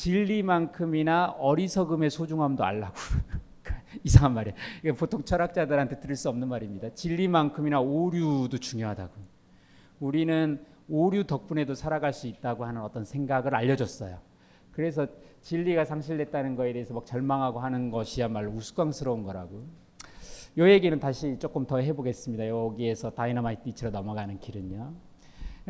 진리만큼이나 0.00 1.34
어리석음의 1.38 2.08
소중함도 2.08 2.64
알라고. 2.64 2.94
이상한 4.02 4.32
말이에요. 4.32 4.56
이게 4.78 4.92
보통 4.92 5.22
철학자들한테 5.22 6.00
들을 6.00 6.16
수 6.16 6.30
없는 6.30 6.48
말입니다. 6.48 6.94
진리만큼이나 6.94 7.80
오류도 7.80 8.56
중요하다고. 8.56 9.12
우리는 10.00 10.64
오류 10.88 11.24
덕분에도 11.24 11.74
살아갈 11.74 12.14
수 12.14 12.28
있다고 12.28 12.64
하는 12.64 12.80
어떤 12.80 13.04
생각을 13.04 13.54
알려줬어요. 13.54 14.18
그래서 14.72 15.06
진리가 15.42 15.84
상실됐다는 15.84 16.56
거에 16.56 16.72
대해서 16.72 16.94
막 16.94 17.04
절망하고 17.04 17.60
하는 17.60 17.90
것이야말로 17.90 18.52
우스꽝스러운 18.52 19.22
거라고. 19.22 19.66
요 20.56 20.70
얘기는 20.70 20.98
다시 20.98 21.38
조금 21.38 21.66
더 21.66 21.78
해보겠습니다. 21.78 22.48
여기에서 22.48 23.10
다이너마이트 23.10 23.68
이치로 23.68 23.90
넘어가는 23.90 24.38
길은요. 24.38 24.94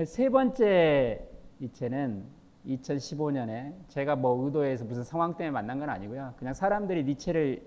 세 0.05 0.29
번째 0.29 1.29
이체는 1.59 2.40
2015년에 2.67 3.75
제가 3.89 4.17
뭐 4.17 4.45
의도해서 4.45 4.85
무슨 4.85 5.03
상황 5.05 5.37
때문에 5.37 5.51
만난 5.51 5.79
건 5.79 5.89
아니고요. 5.89 6.35
그냥 6.37 6.55
사람들이 6.55 7.05
니체를 7.05 7.63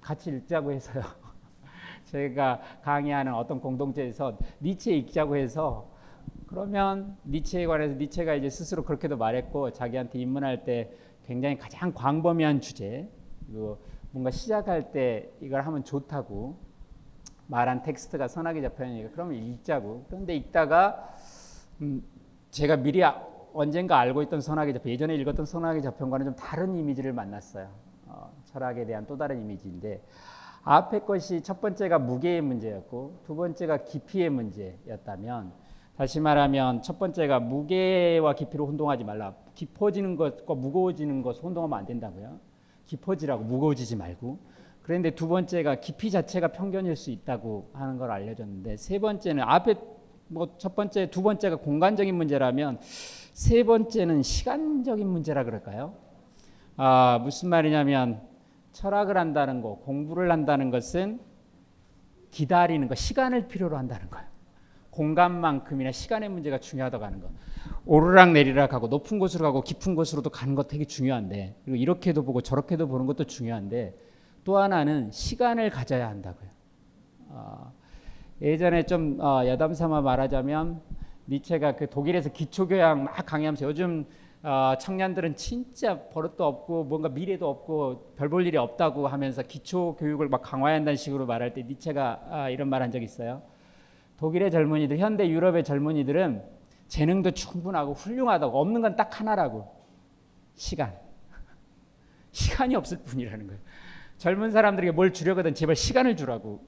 같이 0.00 0.30
읽자고 0.30 0.72
해서요. 0.72 1.02
제가 2.06 2.60
강의하는 2.82 3.34
어떤 3.34 3.60
공동체에서 3.60 4.36
니체 4.60 4.92
읽자고 4.92 5.36
해서 5.36 5.88
그러면 6.46 7.16
니체에 7.26 7.66
관해서 7.66 7.94
니체가 7.94 8.34
이제 8.34 8.48
스스로 8.48 8.84
그렇게도 8.84 9.16
말했고 9.16 9.72
자기한테 9.72 10.18
입문할 10.18 10.64
때 10.64 10.92
굉장히 11.26 11.58
가장 11.58 11.92
광범위한 11.92 12.60
주제 12.60 13.08
그리고 13.46 13.78
뭔가 14.10 14.30
시작할 14.30 14.92
때 14.92 15.30
이걸 15.40 15.62
하면 15.62 15.84
좋다고 15.84 16.56
말한 17.46 17.82
텍스트가 17.82 18.28
선하게 18.28 18.62
잡혀있으니까 18.62 19.10
그러면 19.12 19.34
읽자고 19.34 20.04
그런데 20.08 20.36
읽다가 20.36 21.14
음 21.80 22.02
제가 22.50 22.76
미리 22.76 23.02
아, 23.02 23.20
언젠가 23.54 23.98
알고 24.00 24.22
있던 24.22 24.40
선하게 24.40 24.72
잡혀 24.74 24.90
예전에 24.90 25.14
읽었던 25.14 25.46
선하게 25.46 25.80
잡혀과는 25.80 26.26
좀 26.26 26.36
다른 26.36 26.74
이미지를 26.74 27.12
만났어요. 27.12 27.68
어, 28.06 28.32
철학에 28.46 28.84
대한 28.84 29.06
또 29.06 29.16
다른 29.16 29.40
이미지인데 29.40 30.02
앞에 30.64 31.00
것이 31.00 31.42
첫 31.42 31.60
번째가 31.60 31.98
무게의 32.00 32.40
문제였고 32.40 33.20
두 33.24 33.36
번째가 33.36 33.84
깊이의 33.84 34.30
문제였다면 34.30 35.52
다시 35.96 36.20
말하면 36.20 36.82
첫 36.82 36.98
번째가 36.98 37.38
무게와 37.40 38.34
깊이로 38.34 38.66
혼동하지 38.66 39.04
말라. 39.04 39.34
깊어지는 39.54 40.16
것과 40.16 40.54
무거워지는 40.54 41.22
것 41.22 41.40
혼동하면 41.42 41.78
안 41.78 41.86
된다고요. 41.86 42.40
깊어지라고 42.86 43.44
무거워지지 43.44 43.94
말고. 43.96 44.38
그런데 44.82 45.12
두 45.14 45.28
번째가 45.28 45.76
깊이 45.76 46.10
자체가 46.10 46.48
편견일 46.48 46.96
수 46.96 47.10
있다고 47.10 47.70
하는 47.72 47.96
걸 47.96 48.10
알려줬는데 48.10 48.76
세 48.76 48.98
번째는 48.98 49.44
앞에 49.44 49.74
뭐 50.28 50.48
첫 50.58 50.74
번째, 50.74 51.10
두 51.10 51.22
번째가 51.22 51.56
공간적인 51.56 52.14
문제라면 52.14 52.78
세 53.34 53.64
번째는 53.64 54.22
시간적인 54.22 55.08
문제라 55.08 55.42
그럴까요? 55.42 55.96
아, 56.76 57.18
무슨 57.20 57.48
말이냐면 57.48 58.22
철학을 58.70 59.16
한다는 59.16 59.60
거, 59.60 59.80
공부를 59.80 60.30
한다는 60.30 60.70
것은 60.70 61.20
기다리는 62.30 62.86
거, 62.86 62.94
시간을 62.94 63.48
필요로 63.48 63.76
한다는 63.76 64.08
거예요. 64.08 64.26
공간만큼이나 64.90 65.90
시간의 65.90 66.28
문제가 66.28 66.58
중요하다고 66.58 67.04
하는 67.04 67.20
거. 67.20 67.28
오르락 67.84 68.30
내리락 68.30 68.72
하고 68.72 68.86
높은 68.86 69.18
곳으로 69.18 69.42
가고 69.42 69.62
깊은 69.62 69.96
곳으로도 69.96 70.30
가는 70.30 70.54
것 70.54 70.68
되게 70.68 70.84
중요한데 70.84 71.56
그리고 71.64 71.76
이렇게도 71.76 72.24
보고 72.24 72.40
저렇게도 72.40 72.86
보는 72.86 73.06
것도 73.06 73.24
중요한데 73.24 73.98
또 74.44 74.58
하나는 74.58 75.10
시간을 75.10 75.70
가져야 75.70 76.08
한다고요. 76.08 76.48
아, 77.30 77.72
예전에 78.40 78.84
좀 78.84 79.18
어, 79.20 79.44
여담 79.44 79.74
삼아 79.74 80.02
말하자면 80.02 80.93
니체가 81.28 81.76
그 81.76 81.88
독일에서 81.88 82.30
기초교양 82.30 83.04
막 83.04 83.26
강의하면서 83.26 83.66
요즘 83.66 84.06
어, 84.42 84.74
청년들은 84.78 85.36
진짜 85.36 85.98
버릇도 86.10 86.44
없고 86.44 86.84
뭔가 86.84 87.08
미래도 87.08 87.48
없고 87.48 88.12
별 88.16 88.28
볼 88.28 88.46
일이 88.46 88.58
없다고 88.58 89.08
하면서 89.08 89.42
기초 89.42 89.96
교육을 89.96 90.28
막 90.28 90.42
강화한다는 90.42 90.96
식으로 90.96 91.24
말할 91.24 91.54
때 91.54 91.62
니체가 91.62 92.26
아, 92.30 92.50
이런 92.50 92.68
말 92.68 92.82
한 92.82 92.90
적 92.92 93.02
있어요. 93.02 93.42
독일의 94.18 94.50
젊은이들, 94.50 94.98
현대 94.98 95.28
유럽의 95.28 95.64
젊은이들은 95.64 96.42
재능도 96.88 97.30
충분하고 97.30 97.94
훌륭하다고 97.94 98.60
없는 98.60 98.82
건 98.82 98.96
딱 98.96 99.18
하나라고 99.18 99.66
시간. 100.54 100.94
시간이 102.32 102.76
없을 102.76 102.98
뿐이라는 102.98 103.46
거예요. 103.46 103.60
젊은 104.18 104.50
사람들에게 104.50 104.92
뭘 104.92 105.12
주려거든 105.14 105.54
제발 105.54 105.74
시간을 105.74 106.16
주라고 106.16 106.60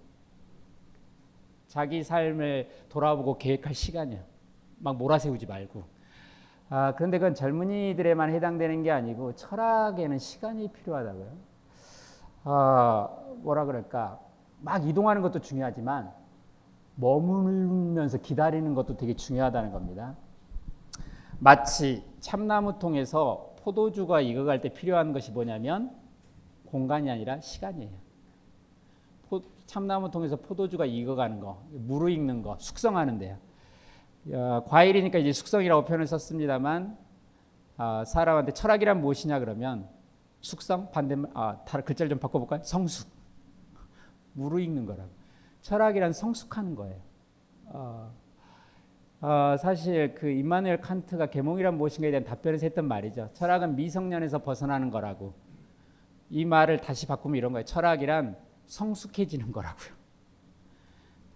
자기 1.68 2.02
삶을 2.02 2.68
돌아보고 2.88 3.36
계획할 3.36 3.74
시간이야. 3.74 4.18
막 4.78 4.96
몰아세우지 4.96 5.46
말고. 5.46 5.84
아, 6.68 6.94
그런데 6.96 7.18
그건 7.18 7.34
젊은이들에만 7.34 8.30
해당되는 8.30 8.82
게 8.82 8.90
아니고 8.90 9.34
철학에는 9.34 10.18
시간이 10.18 10.68
필요하다고요. 10.68 11.32
아, 12.44 13.08
뭐라 13.42 13.64
그럴까? 13.64 14.20
막 14.60 14.86
이동하는 14.86 15.22
것도 15.22 15.40
중요하지만 15.40 16.12
머물면서 16.96 18.18
기다리는 18.18 18.74
것도 18.74 18.96
되게 18.96 19.14
중요하다는 19.14 19.72
겁니다. 19.72 20.16
마치 21.38 22.04
참나무 22.20 22.78
통에서 22.78 23.54
포도주가 23.62 24.20
익어갈 24.20 24.60
때 24.60 24.70
필요한 24.70 25.12
것이 25.12 25.30
뭐냐면 25.32 25.94
공간이 26.66 27.10
아니라 27.10 27.40
시간이에요. 27.40 28.06
참나무 29.66 30.10
통해서 30.10 30.36
포도주가 30.36 30.86
익어가는 30.86 31.40
거, 31.40 31.62
무르익는 31.72 32.42
거, 32.42 32.56
숙성하는데요. 32.58 33.36
어, 34.32 34.64
과일이니까 34.66 35.18
이제 35.18 35.32
숙성이라고 35.32 35.84
표현을 35.84 36.06
썼습니다만 36.06 36.96
어, 37.78 38.04
사람한테 38.04 38.52
철학이란 38.52 39.00
무엇이냐 39.00 39.38
그러면 39.38 39.88
숙성 40.40 40.90
반대말 40.90 41.30
아 41.34 41.58
글자를 41.64 42.10
좀 42.10 42.18
바꿔볼까요? 42.18 42.62
성숙 42.62 43.08
무르익는 44.32 44.86
거라고 44.86 45.10
철학이란 45.60 46.12
성숙하는 46.12 46.74
거예요. 46.74 47.00
어, 47.66 48.12
어, 49.20 49.56
사실 49.58 50.14
그 50.14 50.28
임마누엘 50.28 50.80
칸트가 50.80 51.26
계몽이란 51.26 51.76
무엇인가에 51.76 52.10
대한 52.10 52.24
답변을 52.24 52.62
했던 52.62 52.86
말이죠. 52.86 53.30
철학은 53.32 53.76
미성년에서 53.76 54.42
벗어나는 54.42 54.90
거라고. 54.90 55.34
이 56.30 56.44
말을 56.44 56.80
다시 56.80 57.06
바꾸면 57.06 57.36
이런 57.36 57.52
거예요. 57.52 57.64
철학이란 57.64 58.36
성숙해지는 58.66 59.52
거라고요. 59.52 59.94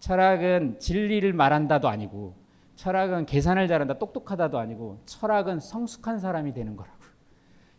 철학은 0.01 0.79
진리를 0.79 1.33
말한다도 1.33 1.89
아니고 1.89 2.35
철학은 2.81 3.27
계산을 3.27 3.69
잘한다, 3.69 3.99
똑똑하다도 3.99 4.59
아니고 4.59 5.03
철학은 5.05 5.61
성숙한 5.61 6.19
사람이 6.19 6.55
되는 6.55 6.77
거라고. 6.77 6.97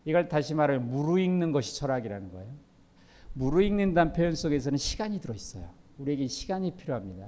이걸 0.06 0.30
다시 0.30 0.54
말해 0.54 0.78
무르익는 0.78 1.52
것이 1.52 1.76
철학이라는 1.80 2.32
거예요. 2.32 2.48
무르익는다는 3.34 4.14
표현 4.14 4.36
속에서는 4.36 4.78
시간이 4.78 5.20
들어 5.20 5.34
있어요. 5.34 5.70
우리에게 5.98 6.28
시간이 6.28 6.76
필요합니다. 6.76 7.26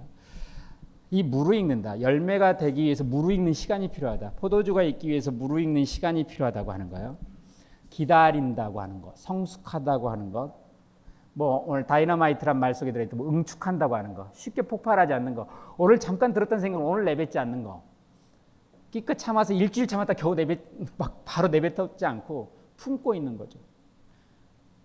이 1.10 1.24
무르익는다. 1.24 2.02
열매가 2.02 2.58
되기 2.58 2.84
위해서 2.84 3.04
무르익는 3.04 3.54
시간이 3.54 3.88
필요하다. 3.88 4.34
포도주가 4.34 4.84
있기 4.84 5.10
위해서 5.10 5.32
무르익는 5.32 5.86
시간이 5.86 6.26
필요하다고 6.26 6.72
하는 6.72 6.92
거예요. 6.92 7.18
기다린다고 7.90 8.82
하는 8.82 9.02
것, 9.02 9.18
성숙하다고 9.18 10.12
하는 10.12 10.32
것, 10.32 10.54
뭐 11.34 11.64
오늘 11.68 11.86
다이너마이트란 11.86 12.60
말 12.60 12.74
속에 12.74 12.92
들어있던 12.92 13.18
뭐 13.18 13.30
응축한다고 13.30 13.96
하는 13.96 14.14
거, 14.14 14.30
쉽게 14.34 14.64
폭발하지 14.64 15.14
않는 15.14 15.36
거, 15.36 15.48
오늘 15.78 16.00
잠깐 16.00 16.34
들었던 16.34 16.60
생각을 16.60 16.86
오늘 16.86 17.06
내뱉지 17.06 17.40
않는 17.40 17.64
거, 17.64 17.84
끼껏 18.92 19.18
참아서 19.18 19.54
일주일 19.54 19.88
참았다 19.88 20.14
겨우 20.14 20.36
내뱉 20.36 20.60
막 20.98 21.24
바로 21.26 21.48
내뱉지 21.48 22.06
않고 22.06 22.52
품고 22.78 23.16
있는 23.16 23.38
거죠. 23.38 23.60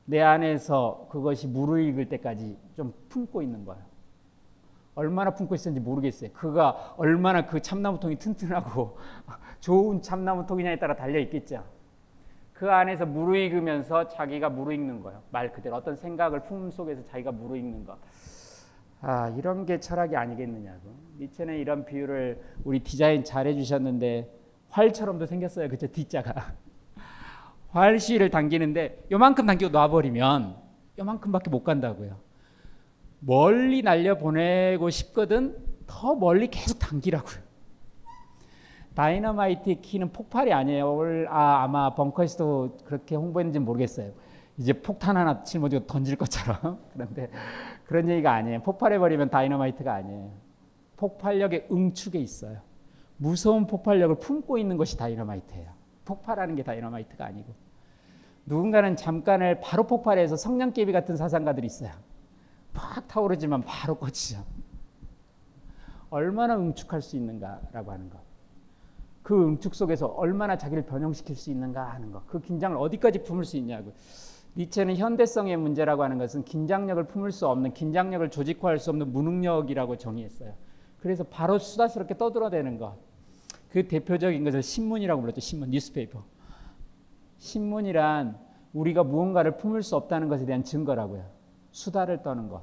내 0.06 0.22
안에서 0.22 1.06
그것이 1.11 1.46
무르익을 1.46 2.08
때까지 2.08 2.56
좀 2.74 2.94
품고 3.11 3.42
있는 3.42 3.66
거예요. 3.66 3.82
얼마나 4.94 5.32
품고 5.32 5.54
있었는지 5.54 5.87
모르겠어요. 5.87 6.30
그가 6.32 6.94
얼마나 6.96 7.44
그 7.44 7.61
참나무통이 7.61 8.16
튼튼하고 8.16 8.96
좋은 9.61 10.00
참나무통이냐에 10.00 10.78
따라 10.78 10.96
달려 10.96 11.18
있겠죠. 11.20 11.62
그 12.59 12.68
안에서 12.73 13.07
무르익으면서 13.07 14.09
자기가 14.09 14.49
무르익는 14.49 15.01
거예요. 15.01 15.23
말 15.31 15.53
그대로 15.53 15.77
어떤 15.77 15.94
생각을 15.94 16.42
품 16.42 16.73
속에서 16.73 17.05
자기가 17.05 17.31
무르익는 17.31 17.85
것. 17.85 17.97
아 19.01 19.29
이런 19.38 19.64
게 19.64 19.79
철학이 19.79 20.16
아니겠느냐고. 20.16 20.92
니체는 21.21 21.57
이런 21.57 21.85
비유를 21.85 22.42
우리 22.64 22.81
디자인 22.81 23.23
잘 23.23 23.47
해 23.47 23.55
주셨는데 23.55 24.29
활처럼도 24.71 25.27
생겼어요. 25.27 25.68
그죠 25.68 25.87
뒷자가. 25.87 26.55
활시를 27.71 28.29
당기는데 28.29 29.05
요만큼 29.12 29.47
당기고 29.47 29.71
놔버리면 29.71 30.57
요만큼밖에 30.99 31.51
못 31.51 31.62
간다고요. 31.62 32.16
멀리 33.21 33.83
날려 33.83 34.18
보내고 34.18 34.90
싶거든 34.90 35.57
더 35.87 36.16
멀리 36.16 36.49
계속 36.49 36.81
당기라고요. 36.81 37.40
다이너마이트 38.98 39.80
키는 39.80 40.11
폭발이 40.11 40.52
아니에요. 40.52 41.28
아, 41.28 41.62
아마 41.62 41.94
벙커에서도 41.94 42.78
그렇게 42.84 43.14
홍보했는지 43.14 43.61
모르겠어요. 43.61 44.11
이제 44.56 44.72
폭탄 44.72 45.16
하나 45.16 45.44
짊어지고 45.44 45.87
던질 45.87 46.16
것처럼. 46.16 46.80
그런데 46.92 47.30
그런 47.84 48.08
얘기가 48.08 48.32
아니에요. 48.32 48.61
폭발해버리면 48.62 49.30
다이너마이트가 49.30 49.94
아니에요. 49.94 50.32
폭발력의 50.96 51.68
응축에 51.70 52.18
있어요. 52.18 52.58
무서운 53.18 53.68
폭발력을 53.68 54.16
품고 54.18 54.58
있는 54.58 54.76
것이 54.76 54.98
다이너마이트예요. 54.98 55.70
폭발하는 56.04 56.56
게 56.56 56.64
다이너마이트가 56.64 57.24
아니고. 57.24 57.54
누군가는 58.46 58.96
잠깐을 58.96 59.61
바로 59.61 59.87
폭발해서 59.87 60.34
성냥개비 60.34 60.90
같은 60.90 61.16
사상가들이 61.16 61.68
있어요. 61.68 61.92
팍 62.74 63.06
타오르지만 63.06 63.62
바로 63.62 63.94
꺼지죠. 63.94 64.44
얼마나 66.11 66.56
응축할 66.56 67.00
수 67.00 67.14
있는가라고 67.14 67.92
하는 67.92 68.11
것. 68.11 68.28
그 69.29 69.47
응축 69.47 69.75
속에서 69.75 70.07
얼마나 70.07 70.57
자기를 70.57 70.87
변형시킬 70.87 71.37
수 71.37 71.51
있는가 71.51 71.85
하는 71.85 72.12
것. 72.12 72.27
그 72.27 72.41
긴장을 72.41 72.75
어디까지 72.79 73.25
품을 73.25 73.45
수 73.45 73.59
있냐고. 73.59 73.93
니체는 74.57 74.97
현대성의 74.97 75.55
문제라고 75.59 76.03
하는 76.03 76.17
것은 76.17 76.45
긴장력을 76.45 77.07
품을 77.09 77.31
수 77.31 77.47
없는, 77.47 77.75
긴장력을 77.75 78.31
조직화할 78.31 78.79
수 78.79 78.88
없는 78.88 79.12
무능력이라고 79.12 79.99
정의했어요. 79.99 80.55
그래서 80.99 81.25
바로 81.25 81.59
수다스럽게 81.59 82.17
떠들어대는 82.17 82.79
것. 82.79 82.97
그 83.69 83.87
대표적인 83.87 84.45
것을 84.45 84.62
신문이라고 84.62 85.21
불렀죠. 85.21 85.43
신문, 85.43 85.73
뉴스페이퍼. 85.73 86.25
신문이란 87.37 88.38
우리가 88.73 89.05
무언가를 89.05 89.59
품을 89.59 89.83
수 89.83 89.95
없다는 89.97 90.29
것에 90.29 90.47
대한 90.47 90.64
증거라고요. 90.64 91.27
수다를 91.71 92.23
떠는 92.23 92.49
것. 92.49 92.62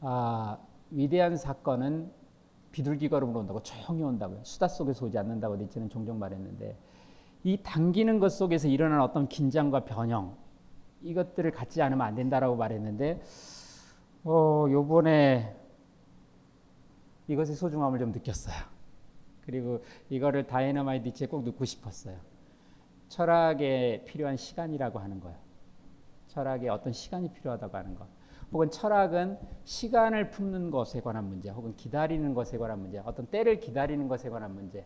아, 0.00 0.56
위대한 0.90 1.36
사건은 1.36 2.18
비둘기 2.72 3.08
걸음으로 3.08 3.40
온다고 3.40 3.62
조용히 3.62 4.02
온다고요. 4.02 4.40
수다 4.44 4.68
속에서 4.68 5.06
오지 5.06 5.18
않는다고 5.18 5.56
니체는 5.56 5.88
종종 5.88 6.18
말했는데 6.18 6.76
이 7.42 7.58
당기는 7.62 8.18
것 8.18 8.30
속에서 8.30 8.68
일어나는 8.68 9.02
어떤 9.02 9.28
긴장과 9.28 9.84
변형 9.84 10.36
이것들을 11.02 11.50
갖지 11.50 11.82
않으면 11.82 12.06
안 12.06 12.14
된다라고 12.14 12.56
말했는데 12.56 13.20
어, 14.24 14.66
요번에 14.70 15.56
이것의 17.28 17.54
소중함을 17.54 17.98
좀 17.98 18.12
느꼈어요. 18.12 18.56
그리고 19.42 19.82
이거를 20.10 20.46
다이너마이트 20.46 21.06
니체에 21.06 21.28
꼭 21.28 21.44
넣고 21.44 21.64
싶었어요. 21.64 22.18
철학에 23.08 24.04
필요한 24.06 24.36
시간이라고 24.36 24.98
하는 24.98 25.20
거예요. 25.20 25.36
철학에 26.28 26.68
어떤 26.68 26.92
시간이 26.92 27.32
필요하다고 27.32 27.76
하는 27.76 27.94
것. 27.94 28.06
혹은 28.52 28.70
철학은 28.70 29.38
시간을 29.64 30.30
품는 30.30 30.70
것에 30.70 31.00
관한 31.00 31.24
문제, 31.28 31.50
혹은 31.50 31.76
기다리는 31.76 32.34
것에 32.34 32.58
관한 32.58 32.80
문제, 32.80 32.98
어떤 33.04 33.26
때를 33.26 33.60
기다리는 33.60 34.08
것에 34.08 34.28
관한 34.28 34.54
문제. 34.54 34.84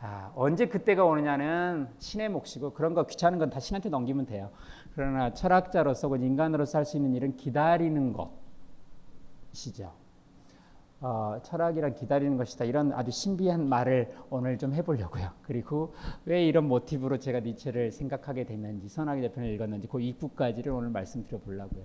아, 0.00 0.32
언제 0.34 0.66
그때가 0.66 1.04
오느냐는 1.04 1.88
신의 1.98 2.28
몫이고 2.30 2.72
그런 2.72 2.92
거 2.94 3.06
귀찮은 3.06 3.38
건 3.38 3.50
다 3.50 3.60
신한테 3.60 3.88
넘기면 3.88 4.26
돼요. 4.26 4.50
그러나 4.94 5.32
철학자로서 5.32 6.08
혹은 6.08 6.22
인간으로서 6.22 6.78
할 6.78 6.84
수 6.84 6.96
있는 6.96 7.14
일은 7.14 7.36
기다리는 7.36 8.12
것이죠. 9.52 9.92
어, 11.00 11.38
철학이란 11.42 11.94
기다리는 11.94 12.36
것이다. 12.36 12.64
이런 12.64 12.92
아주 12.92 13.10
신비한 13.10 13.68
말을 13.68 14.12
오늘 14.30 14.56
좀 14.58 14.72
해보려고요. 14.72 15.30
그리고 15.42 15.94
왜 16.24 16.46
이런 16.46 16.66
모티브로 16.68 17.18
제가 17.18 17.40
니체를 17.40 17.92
생각하게 17.92 18.44
됐는지, 18.44 18.88
선악의 18.88 19.22
대편을 19.22 19.50
읽었는지 19.50 19.88
그 19.88 20.00
입구까지를 20.00 20.72
오늘 20.72 20.90
말씀드려 20.90 21.38
보려고요. 21.38 21.84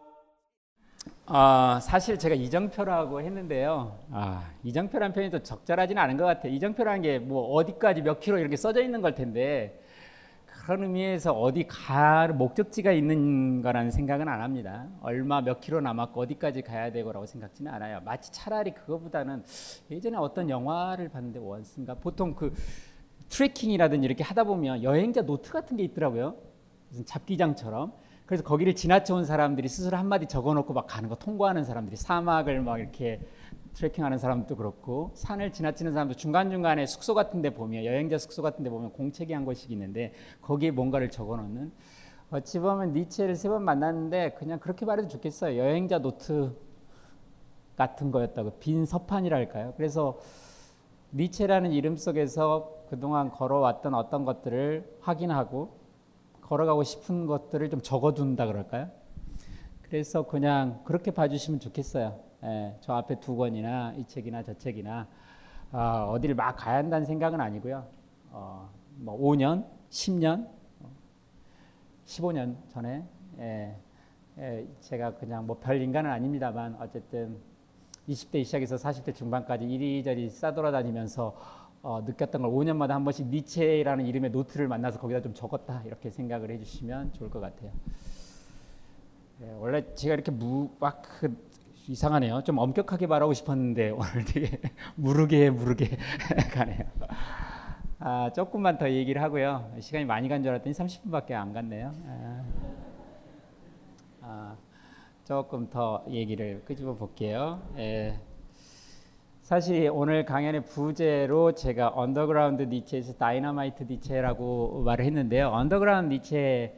아 1.33 1.79
사실 1.81 2.19
제가 2.19 2.35
이정표라고 2.35 3.21
했는데요. 3.21 3.97
아 4.11 4.43
이정표라는 4.65 5.13
표현이 5.13 5.31
또 5.31 5.39
적절하지는 5.41 6.01
않은 6.01 6.17
것 6.17 6.25
같아요. 6.25 6.51
이정표라는 6.53 7.01
게 7.01 7.19
뭐 7.19 7.53
어디까지 7.53 8.01
몇 8.01 8.19
킬로 8.19 8.37
이렇게 8.37 8.57
써져 8.57 8.81
있는 8.83 8.99
걸 9.01 9.15
텐데 9.15 9.79
그런 10.45 10.83
의미에서 10.83 11.31
어디 11.31 11.65
갈 11.69 12.33
목적지가 12.33 12.91
있는 12.91 13.61
거라는 13.61 13.91
생각은 13.91 14.27
안 14.27 14.41
합니다. 14.41 14.87
얼마 15.01 15.39
몇 15.41 15.61
킬로 15.61 15.79
남았고 15.79 16.19
어디까지 16.19 16.63
가야 16.63 16.91
되고라고 16.91 17.25
생각지는 17.25 17.71
않아요. 17.75 18.01
마치 18.03 18.29
차라리 18.33 18.71
그거보다는 18.71 19.43
예전에 19.89 20.17
어떤 20.17 20.49
영화를 20.49 21.07
봤는데 21.07 21.39
원스인가 21.39 21.93
보통 21.95 22.35
그 22.35 22.53
트레킹이라든지 23.29 24.05
이렇게 24.05 24.21
하다 24.25 24.43
보면 24.43 24.83
여행자 24.83 25.21
노트 25.21 25.53
같은 25.53 25.77
게 25.77 25.83
있더라고요. 25.83 26.35
무슨 26.89 27.05
잡기장처럼. 27.05 27.93
그래서 28.31 28.45
거기를 28.45 28.75
지나쳐온 28.75 29.25
사람들이 29.25 29.67
스스로 29.67 29.97
한마디 29.97 30.25
적어놓고 30.25 30.71
막 30.71 30.87
가는 30.87 31.09
거 31.09 31.15
통과하는 31.15 31.65
사람들이 31.65 31.97
사막을 31.97 32.61
막 32.61 32.79
이렇게 32.79 33.19
트레킹하는 33.73 34.19
사람도 34.19 34.55
그렇고 34.55 35.11
산을 35.15 35.51
지나치는 35.51 35.91
사람도 35.91 36.13
중간중간에 36.13 36.85
숙소 36.85 37.13
같은 37.13 37.41
데 37.41 37.49
보면 37.49 37.83
여행자 37.83 38.17
숙소 38.17 38.41
같은 38.41 38.63
데 38.63 38.69
보면 38.69 38.93
공책이 38.93 39.33
한 39.33 39.43
권이 39.43 39.69
있는데 39.73 40.13
거기에 40.41 40.71
뭔가를 40.71 41.09
적어놓는 41.09 41.73
어찌 42.31 42.59
보면 42.59 42.93
니체를 42.93 43.35
세 43.35 43.49
번 43.49 43.65
만났는데 43.65 44.35
그냥 44.39 44.59
그렇게 44.59 44.85
말해도 44.85 45.09
좋겠어요. 45.09 45.57
여행자 45.57 45.99
노트 45.99 46.55
같은 47.75 48.11
거였다고 48.11 48.59
빈 48.59 48.85
서판이랄까요. 48.85 49.73
그래서 49.75 50.17
니체라는 51.11 51.73
이름 51.73 51.97
속에서 51.97 52.77
그동안 52.89 53.29
걸어왔던 53.29 53.93
어떤 53.93 54.23
것들을 54.23 54.99
확인하고 55.01 55.80
걸어가고 56.51 56.83
싶은 56.83 57.27
것들을 57.27 57.69
좀 57.69 57.79
적어둔다 57.79 58.45
그럴까요? 58.45 58.89
그래서 59.83 60.27
그냥 60.27 60.81
그렇게 60.83 61.11
봐주시면 61.11 61.61
좋겠어요. 61.61 62.19
예, 62.43 62.75
저 62.81 62.93
앞에 62.93 63.21
두 63.21 63.37
권이나 63.37 63.93
이 63.93 64.05
책이나 64.05 64.43
저 64.43 64.53
책이나 64.55 65.07
어, 65.71 66.11
어디를 66.11 66.35
막 66.35 66.57
가야 66.57 66.75
한다는 66.75 67.05
생각은 67.05 67.39
아니고요. 67.39 67.87
어, 68.31 68.69
뭐 68.97 69.17
5년, 69.17 69.65
10년, 69.89 70.49
15년 72.03 72.57
전에 72.67 73.05
예, 73.39 73.77
예, 74.37 74.67
제가 74.81 75.15
그냥 75.15 75.47
뭐 75.47 75.57
별 75.57 75.81
인간은 75.81 76.11
아닙니다만 76.11 76.75
어쨌든 76.81 77.37
20대 78.09 78.43
시작해서 78.43 78.75
40대 78.75 79.15
중반까지 79.15 79.63
이리저리 79.63 80.29
싸돌아다니면서 80.29 81.33
어, 81.83 82.01
느꼈던 82.01 82.41
걸 82.43 82.51
5년마다 82.51 82.89
한 82.89 83.03
번씩 83.03 83.27
니체라는 83.27 84.05
이름의 84.05 84.29
노트를 84.31 84.67
만나서 84.67 84.99
거기다 84.99 85.21
좀 85.21 85.33
적었다 85.33 85.81
이렇게 85.85 86.11
생각을 86.11 86.51
해주시면 86.51 87.13
좋을 87.13 87.29
것 87.29 87.39
같아요. 87.39 87.71
네, 89.39 89.51
원래 89.59 89.83
제가 89.95 90.13
이렇게 90.13 90.29
무막 90.31 91.01
그, 91.19 91.35
이상하네요. 91.87 92.43
좀 92.43 92.59
엄격하게 92.59 93.07
말하고 93.07 93.33
싶었는데 93.33 93.89
오늘 93.97 94.25
되게 94.25 94.61
무르게 94.95 95.49
무르게 95.49 95.97
가네요. 96.53 96.83
아, 97.99 98.31
조금만 98.33 98.77
더 98.77 98.89
얘기를 98.89 99.21
하고요. 99.21 99.71
시간이 99.79 100.05
많이 100.05 100.29
간 100.29 100.43
줄 100.43 100.51
알았더니 100.51 100.73
30분밖에 100.75 101.31
안 101.31 101.51
갔네요. 101.53 101.91
아, 102.07 102.43
아, 104.21 104.55
조금 105.25 105.67
더 105.69 106.03
얘기를 106.09 106.61
끄집어 106.65 106.93
볼게요. 106.93 107.59
예. 107.77 108.19
사실 109.51 109.91
오늘 109.93 110.23
강연의 110.23 110.63
부제로 110.63 111.53
제가 111.53 111.91
언더그라운드 111.93 112.63
니체에서 112.63 113.15
다이너마이트 113.15 113.83
니체라고 113.83 114.81
말을 114.85 115.03
했는데요. 115.03 115.49
언더그라운드 115.49 116.13
니체 116.13 116.73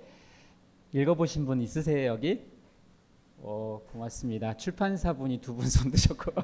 읽어보신 0.92 1.46
분 1.46 1.62
있으세요 1.62 2.08
여기? 2.08 2.42
오, 3.44 3.80
고맙습니다. 3.92 4.58
출판사 4.58 5.14
분이 5.14 5.40
두 5.40 5.56
분 5.56 5.68
손 5.68 5.92
드셨고 5.92 6.32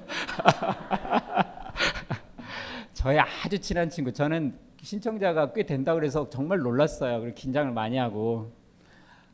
저의 2.94 3.22
아주 3.22 3.58
친한 3.58 3.90
친구. 3.90 4.14
저는 4.14 4.56
신청자가 4.84 5.52
꽤 5.54 5.66
된다 5.66 5.96
그래서 5.96 6.30
정말 6.30 6.60
놀랐어요. 6.60 7.22
그리고 7.22 7.34
긴장을 7.34 7.74
많이 7.74 7.98
하고. 7.98 8.52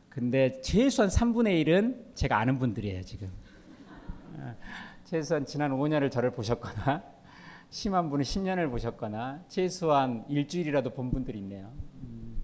근데 0.08 0.62
최소한 0.62 1.10
3분의 1.10 1.62
1은 1.66 2.14
제가 2.14 2.38
아는 2.38 2.58
분들이에요 2.58 3.02
지금. 3.02 3.28
최소한 5.06 5.46
지난 5.46 5.70
5년을 5.70 6.10
저를 6.10 6.32
보셨거나 6.32 7.02
심한 7.70 8.10
분은 8.10 8.24
10년을 8.24 8.68
보셨거나 8.70 9.44
최소한 9.46 10.24
일주일이라도 10.28 10.90
본 10.90 11.10
분들이 11.12 11.38
있네요. 11.38 11.70
음, 12.02 12.42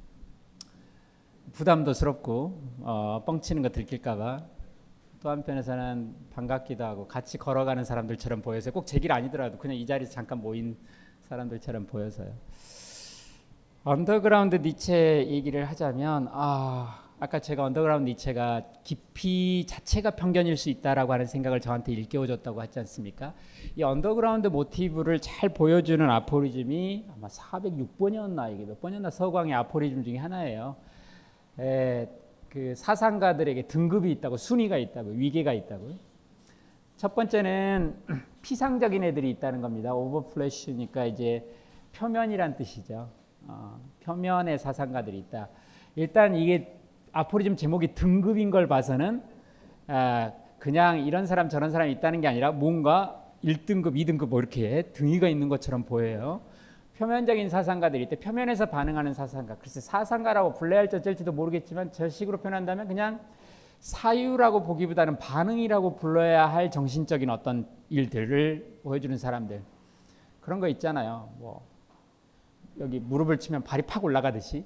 부담도 1.53 1.93
스럽고 1.93 2.63
어, 2.81 3.23
뻥치는 3.27 3.63
거 3.63 3.71
들킬까봐 3.71 4.45
또 5.21 5.31
한편에서는 5.31 6.15
반갑기도 6.33 6.85
하고 6.85 7.09
같이 7.09 7.37
걸어가는 7.39 7.85
사람들처럼 7.85 8.43
보여서 8.43 8.71
꼭 8.71 8.87
제 8.87 9.01
길 9.01 9.11
아니더라도 9.13 9.59
그냥 9.59 9.77
이 9.77 9.85
자리에서 9.85 10.13
잠깐 10.13 10.41
모인 10.41 10.77
사람들처럼 11.23 11.87
보여서요. 11.87 12.33
언더그라운드 13.85 14.57
니체 14.57 15.27
얘기를 15.27 15.65
하자면 15.65 16.29
아 16.31 17.02
아까 17.23 17.39
제가 17.39 17.63
언더그라운드 17.63 18.11
니체가 18.11 18.65
깊이 18.83 19.65
자체가 19.69 20.17
편견일 20.17 20.57
수 20.57 20.71
있다라고 20.71 21.13
하는 21.13 21.25
생각을 21.25 21.61
저한테 21.61 21.93
일깨워줬다고 21.93 22.61
하지 22.61 22.81
않습니까? 22.81 23.33
이 23.77 23.85
언더그라운드 23.85 24.49
모티브를 24.49 25.21
잘 25.21 25.51
보여주는 25.51 26.05
아포리즘이 26.11 27.07
아마 27.15 27.29
406번이었나 27.29 28.53
이게 28.53 28.65
몇 28.65 28.81
번이었나 28.81 29.11
서광의 29.11 29.55
아포리즘 29.55 30.03
중에 30.03 30.17
하나예요. 30.17 30.75
에, 31.61 32.09
그 32.49 32.75
사상가들에게 32.75 33.69
등급이 33.69 34.11
있다고 34.11 34.37
순위가 34.37 34.77
있다고 34.79 35.11
위계가 35.11 35.53
있다고. 35.53 35.93
첫 36.97 37.15
번째는 37.15 38.03
피상적인 38.43 39.05
애들이 39.05 39.31
있다는 39.31 39.61
겁니다. 39.61 39.95
오버플래시니까 39.95 41.05
이제 41.05 41.49
표면이란 41.95 42.57
뜻이죠. 42.57 43.11
어, 43.47 43.81
표면의 44.03 44.59
사상가들이 44.59 45.21
있다. 45.21 45.51
일단 45.95 46.35
이게 46.35 46.82
아포리즘 47.13 47.57
제목이 47.57 47.95
등급인 47.95 48.51
걸 48.51 48.67
봐서는 48.67 49.23
아, 49.89 50.33
그냥 50.59 51.01
이런 51.01 51.27
사람 51.27 51.49
저런 51.49 51.71
사람이 51.71 51.93
있다는 51.93 52.21
게 52.21 52.29
아니라 52.29 52.53
뭔가 52.53 53.23
1등급, 53.45 53.95
2등급 53.95 54.29
뭐 54.29 54.41
이렇게 54.41 54.83
등위가 54.93 55.29
있는 55.29 55.49
것처럼 55.49 55.83
보여요. 55.85 56.41
표면적인 56.97 57.49
사상가들이 57.49 58.05
있대. 58.05 58.17
표면에서 58.17 58.67
반응하는 58.67 59.13
사상가. 59.13 59.57
글쎄 59.57 59.81
사상가라고 59.81 60.53
불러야 60.55 60.81
할지 60.81 60.97
어쩔지도 60.97 61.33
모르겠지만 61.33 61.91
저 61.93 62.09
식으로 62.09 62.39
표현한다면 62.39 62.87
그냥 62.87 63.21
사유라고 63.81 64.63
보기보다는 64.63 65.19
반응이라고 65.19 65.97
불러야 65.97 66.47
할 66.47 66.71
정신적인 66.71 67.29
어떤 67.31 67.67
일들을 67.89 68.79
보여주는 68.85 69.17
사람들. 69.17 69.63
그런 70.41 70.61
거 70.61 70.69
있잖아요. 70.69 71.31
뭐 71.39 71.67
여기 72.79 73.01
무릎을 73.01 73.39
치면 73.39 73.65
발이 73.65 73.83
팍 73.83 74.05
올라가듯이 74.05 74.65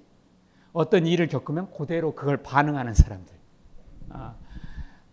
어떤 0.76 1.06
일을 1.06 1.26
겪으면 1.26 1.70
그대로 1.70 2.14
그걸 2.14 2.36
반응하는 2.36 2.92
사람들. 2.92 3.34
아, 4.10 4.34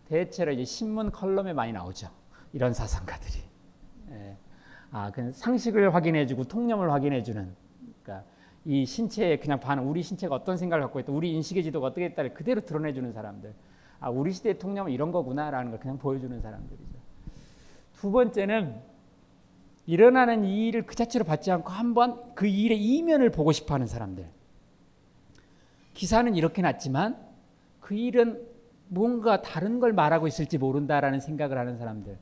대체로 0.09 0.51
이제 0.51 0.65
신문 0.65 1.09
컬럼에 1.09 1.53
많이 1.53 1.71
나오죠. 1.71 2.09
이런 2.51 2.73
사상가들이. 2.73 3.39
예. 4.11 4.37
아, 4.91 5.09
그 5.11 5.31
상식을 5.31 5.95
확인해주고 5.95 6.43
통념을 6.43 6.91
확인해주는. 6.91 7.55
그러니까 8.03 8.29
이 8.65 8.85
신체에 8.85 9.37
그냥 9.39 9.61
반응, 9.61 9.89
우리 9.89 10.03
신체가 10.03 10.35
어떤 10.35 10.57
생각을 10.57 10.83
갖고 10.83 10.99
있다, 10.99 11.13
우리 11.13 11.31
인식의 11.31 11.63
지도가 11.63 11.87
어떻게 11.87 12.07
있다를 12.07 12.33
그대로 12.33 12.59
드러내주는 12.59 13.13
사람들. 13.13 13.53
아, 14.01 14.09
우리 14.09 14.33
시대의 14.33 14.59
통념은 14.59 14.91
이런 14.91 15.13
거구나라는 15.13 15.71
걸 15.71 15.79
그냥 15.79 15.97
보여주는 15.97 16.41
사람들이죠. 16.41 16.99
두 18.01 18.11
번째는 18.11 18.81
일어나는 19.85 20.43
이 20.43 20.67
일을 20.67 20.85
그 20.85 20.93
자체로 20.93 21.23
받지 21.23 21.51
않고 21.51 21.69
한번 21.69 22.35
그 22.35 22.47
일의 22.47 22.83
이면을 22.83 23.29
보고 23.29 23.53
싶어 23.53 23.75
하는 23.75 23.87
사람들. 23.87 24.32
기사는 25.93 26.35
이렇게 26.35 26.61
났지만 26.61 27.17
그 27.79 27.95
일은 27.95 28.45
뭔가 28.87 29.41
다른 29.41 29.79
걸 29.79 29.93
말하고 29.93 30.27
있을지 30.27 30.57
모른다라는 30.57 31.19
생각을 31.19 31.57
하는 31.57 31.77
사람들. 31.77 32.17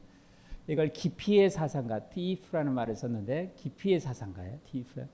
이걸 0.68 0.94
깊이의 0.94 1.50
사상가, 1.50 2.00
티프라는 2.00 2.74
말을 2.74 2.96
썼는데 2.96 3.54
깊이의 3.58 4.00
사상가예요. 4.00 4.60
티프. 4.66 5.08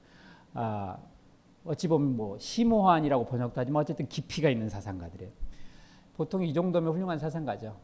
아, 0.54 0.98
어찌 1.66 1.88
보면 1.88 2.16
뭐 2.16 2.38
심오한이라고 2.38 3.26
번역도 3.26 3.60
하지만 3.60 3.82
어쨌든 3.82 4.08
깊이가 4.08 4.50
있는 4.50 4.70
사상가들이에요. 4.70 5.32
보통 6.16 6.44
이 6.44 6.54
정도면 6.54 6.94
훌륭한 6.94 7.20
사상가죠. 7.20 7.76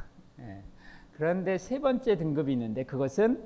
예. 0.40 0.62
그런데 1.12 1.58
세 1.58 1.78
번째 1.78 2.16
등급이 2.16 2.52
있는데 2.52 2.84
그것은 2.84 3.42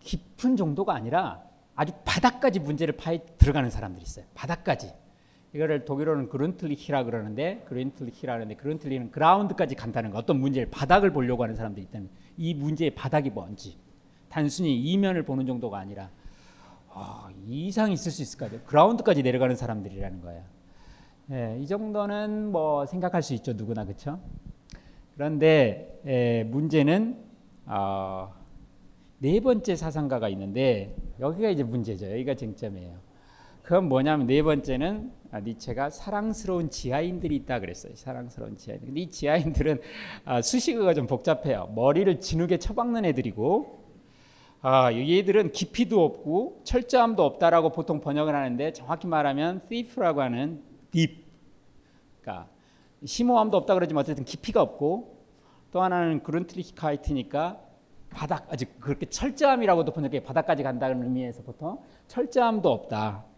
깊은 0.00 0.56
정도가 0.56 0.94
아니라 0.94 1.42
아주 1.74 1.92
바닥까지 2.04 2.60
문제를 2.60 2.96
파에 2.96 3.24
들어가는 3.38 3.70
사람들이 3.70 4.02
있어요. 4.02 4.24
바닥까지. 4.34 4.92
이거를 5.52 5.84
독일어는 5.84 6.28
그룬틀리히라 6.28 7.04
그러는데 7.04 7.64
그룬틀리히라 7.66 8.34
그러는데 8.34 8.54
그룬틀리는 8.54 9.10
그라운드까지 9.10 9.74
간다는 9.74 10.10
거 10.10 10.18
어떤 10.18 10.38
문제를 10.38 10.70
바닥을 10.70 11.12
보려고 11.12 11.42
하는 11.42 11.56
사람들이 11.56 11.86
있다는 11.86 12.08
이 12.36 12.54
문제의 12.54 12.92
바닥이 12.94 13.30
뭔지 13.30 13.76
단순히 14.28 14.80
이면을 14.80 15.24
보는 15.24 15.46
정도가 15.46 15.78
아니라 15.78 16.10
어, 16.88 17.28
이 17.46 17.66
이상이 17.66 17.94
있을 17.94 18.12
수 18.12 18.22
있을까 18.22 18.48
그라운드까지 18.66 19.22
내려가는 19.22 19.56
사람들이라는 19.56 20.20
거예요. 20.20 20.44
예, 21.32 21.58
이 21.60 21.66
정도는 21.66 22.50
뭐 22.50 22.86
생각할 22.86 23.22
수 23.22 23.34
있죠 23.34 23.52
누구나 23.52 23.84
그렇죠. 23.84 24.20
그런데 25.14 26.00
예, 26.06 26.44
문제는 26.44 27.18
어, 27.66 28.32
네 29.18 29.40
번째 29.40 29.76
사상가가 29.76 30.28
있는데 30.30 30.96
여기가 31.18 31.50
이제 31.50 31.62
문제죠. 31.62 32.10
여기가 32.10 32.34
쟁점이에요. 32.34 33.09
그건 33.70 33.88
뭐냐면 33.88 34.26
네 34.26 34.42
번째는 34.42 35.12
아, 35.30 35.38
니체가 35.38 35.90
사랑스러운 35.90 36.70
지하인들이 36.70 37.36
있다 37.36 37.60
그랬어요. 37.60 37.94
사랑스러운 37.94 38.56
지하인. 38.56 38.80
근데 38.80 39.02
이 39.02 39.08
지하인들은 39.08 39.80
아, 40.24 40.42
수식어가 40.42 40.92
좀 40.92 41.06
복잡해요. 41.06 41.70
머리를 41.76 42.18
진흙에 42.18 42.58
쳐박는 42.58 43.04
애들이고, 43.04 43.84
아, 44.62 44.92
얘들은 44.92 45.52
깊이도 45.52 46.04
없고 46.04 46.62
철저함도 46.64 47.24
없다라고 47.24 47.70
보통 47.70 48.00
번역을 48.00 48.34
하는데 48.34 48.72
정확히 48.72 49.06
말하면 49.06 49.60
thief라고 49.68 50.20
하는 50.20 50.64
deep, 50.90 51.24
그러니까 52.22 52.48
심오함도 53.04 53.56
없다 53.56 53.74
그러지만 53.74 54.00
어쨌든 54.00 54.24
깊이가 54.24 54.60
없고 54.60 55.16
또 55.70 55.80
하나는 55.80 56.24
그룬트리카이트니까 56.24 57.60
바닥 58.10 58.52
아직 58.52 58.80
그렇게 58.80 59.06
철저함이라고도 59.06 59.92
번역해 59.92 60.24
바닥까지 60.24 60.64
간다는 60.64 61.04
의미에서 61.04 61.44
보통 61.44 61.78
철저함도 62.08 62.68
없다. 62.68 63.29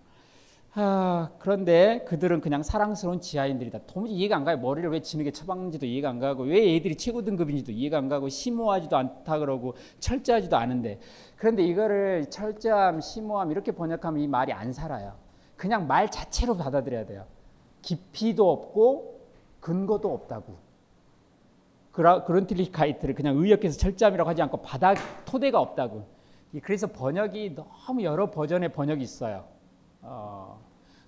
아, 0.75 1.29
그런데 1.39 2.03
그들은 2.09 2.41
그냥 2.41 2.63
사랑스러운 2.63 3.21
지하인들이다. 3.21 3.81
도무지 3.87 4.15
이해가 4.15 4.37
안 4.37 4.45
가요. 4.45 4.57
머리를 4.57 4.91
왜 4.91 5.01
진흙에 5.01 5.31
처박는지도 5.31 5.85
이해가 5.85 6.09
안 6.09 6.19
가고 6.19 6.45
왜 6.45 6.75
애들이 6.77 6.97
최고 6.97 7.23
등급인지도 7.23 7.73
이해가 7.73 7.99
안 7.99 8.09
가고 8.09 8.31
심오하지도 8.31 8.97
않다 8.97 9.39
그러고 9.39 9.75
철저하지도 10.01 10.57
않은데 10.57 10.99
그런데 11.37 11.63
이거를 11.63 12.31
철저함, 12.31 13.03
심오함 13.03 13.51
이렇게 13.51 13.73
번역하면 13.73 14.23
이 14.23 14.27
말이 14.27 14.53
안 14.55 14.73
살아요. 14.73 15.15
그냥 15.57 15.87
말 15.87 16.11
자체로 16.11 16.57
받아들여야 16.57 17.05
돼요. 17.05 17.27
깊이도 17.83 18.51
없고 18.51 19.21
근거도 19.61 20.13
없다고. 20.13 20.57
그런틸리카이트를 21.93 23.15
그냥 23.15 23.37
의역해서 23.37 23.77
철저함이라고 23.79 24.31
하지 24.31 24.41
않고 24.41 24.63
바닥 24.63 24.97
토대가 25.27 25.61
없다고. 25.61 26.07
그래서 26.63 26.87
번역이 26.87 27.55
너무 27.55 28.03
여러 28.03 28.31
버전의 28.31 28.73
번역이 28.73 29.03
있어요. 29.03 29.45
어, 30.01 30.62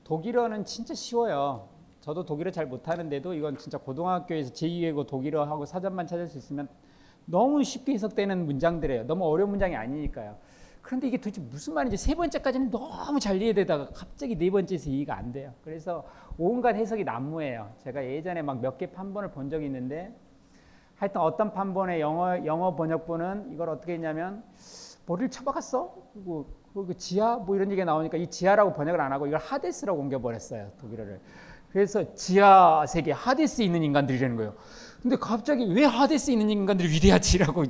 독일어는 0.05 0.65
진짜 0.65 0.95
쉬워요. 0.95 1.69
저도 2.01 2.25
독일어 2.27 2.51
잘 2.51 2.67
못하는데도 2.67 3.33
이건 3.35 3.57
진짜 3.57 3.79
고등학교에서 3.79 4.53
제2외고 4.53 5.07
독일어하고 5.07 5.65
사전만 5.65 6.07
찾을 6.07 6.29
수 6.29 6.37
있으면 6.37 6.69
너무 7.25 7.65
쉽게 7.65 7.93
해석되는 7.95 8.45
문장들이에요. 8.45 9.07
너무 9.07 9.25
어려운 9.25 9.51
문장이 9.51 9.75
아니니까요. 9.75 10.37
그런데 10.83 11.09
이게 11.09 11.17
도대체 11.17 11.41
무슨 11.41 11.73
말인지 11.73 11.97
세 11.97 12.15
번째까지는 12.15 12.71
너무 12.71 13.19
잘 13.19 13.41
이해되다가 13.41 13.89
갑자기 13.95 14.37
네 14.37 14.51
번째에서 14.51 14.91
이해가 14.91 15.17
안 15.17 15.33
돼요. 15.33 15.55
그래서 15.63 16.05
온갖 16.37 16.77
해석이 16.77 17.05
난무해요. 17.05 17.73
제가 17.79 18.05
예전에 18.05 18.43
막 18.43 18.59
몇 18.61 18.77
개 18.77 18.93
판본을 18.93 19.31
본 19.31 19.49
적이 19.49 19.65
있는데 19.67 20.15
하여튼 20.97 21.23
어떤 21.23 21.55
판본의 21.55 22.01
영어 22.03 22.45
영어 22.45 22.77
번역본은 22.77 23.53
이걸 23.55 23.71
어떻게 23.71 23.95
했냐면 23.95 24.45
머리를 25.07 25.31
쳐박았어? 25.31 25.95
그리고 26.13 26.47
그 26.83 26.97
지하 26.97 27.37
뭐 27.37 27.55
이런 27.55 27.71
얘기가 27.71 27.85
나오니까 27.85 28.17
이 28.17 28.27
지하라고 28.27 28.73
번역을 28.73 29.01
안 29.01 29.13
하고 29.13 29.27
이걸 29.27 29.39
하데스라고 29.39 30.01
옮겨버렸어요 30.01 30.73
독일어를. 30.81 31.21
그래서 31.71 32.15
지하 32.15 32.85
세계 32.87 33.13
하데스 33.13 33.63
있는 33.63 33.83
인간들이라는 33.83 34.37
거예요. 34.37 34.55
근데 35.03 35.17
갑자기 35.17 35.73
왜 35.75 35.85
하데스 35.85 36.31
있는 36.31 36.51
인간들이 36.51 36.89
위대하지라고 36.89 37.65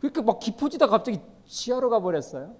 그렇게 0.00 0.22
막 0.22 0.38
깊어지다 0.40 0.86
갑자기 0.88 1.20
지하로 1.46 1.90
가버렸어요. 1.90 2.54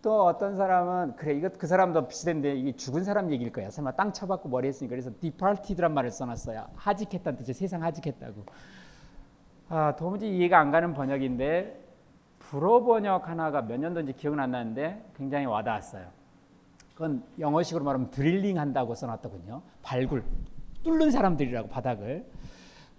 또 0.00 0.26
어떤 0.26 0.56
사람은 0.56 1.16
그래 1.16 1.34
이거 1.34 1.48
그 1.48 1.66
사람도 1.66 2.06
비슷한데 2.06 2.54
이게 2.54 2.72
죽은 2.76 3.02
사람 3.02 3.32
얘기일 3.32 3.52
거야. 3.52 3.70
설마 3.70 3.92
땅 3.92 4.12
쳐박고 4.12 4.48
머리 4.48 4.68
했으니까 4.68 4.90
그래서 4.90 5.10
departed란 5.20 5.92
말을 5.92 6.10
써놨어요. 6.10 6.66
하직했다는 6.76 7.38
뜻이 7.38 7.52
세상 7.52 7.82
하직했다고. 7.82 8.44
아 9.70 9.96
도무지 9.96 10.28
이해가 10.28 10.58
안 10.58 10.70
가는 10.70 10.94
번역인데 10.94 11.87
불어 12.48 12.82
번역 12.82 13.28
하나가 13.28 13.60
몇 13.60 13.78
년도인지 13.78 14.14
기억은 14.14 14.40
안 14.40 14.52
나는데 14.52 15.04
굉장히 15.14 15.44
와닿았어요. 15.44 16.06
그건 16.94 17.22
영어식으로 17.38 17.84
말하면 17.84 18.10
드릴링 18.10 18.58
한다고 18.58 18.94
써놨더군요. 18.94 19.60
발굴, 19.82 20.24
뚫는 20.82 21.10
사람들이라고 21.10 21.68
바닥을. 21.68 22.26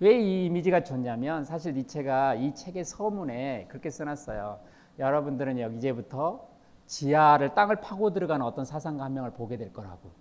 왜 0.02 0.22
이 0.22 0.46
이미지가 0.46 0.84
좋냐면 0.84 1.44
사실 1.44 1.74
니체가 1.74 2.36
이 2.36 2.54
책의 2.54 2.86
서문에 2.86 3.66
그렇게 3.70 3.90
써놨어요. 3.90 4.60
여러분들은 5.00 5.60
여기 5.60 5.78
이제부터 5.78 6.48
지하를 6.86 7.56
땅을 7.56 7.78
파고 7.78 8.14
들어가는 8.14 8.46
어떤 8.46 8.66
사상과 8.66 9.04
한명을 9.04 9.32
보게 9.32 9.58
될 9.58 9.74
거라고. 9.74 10.12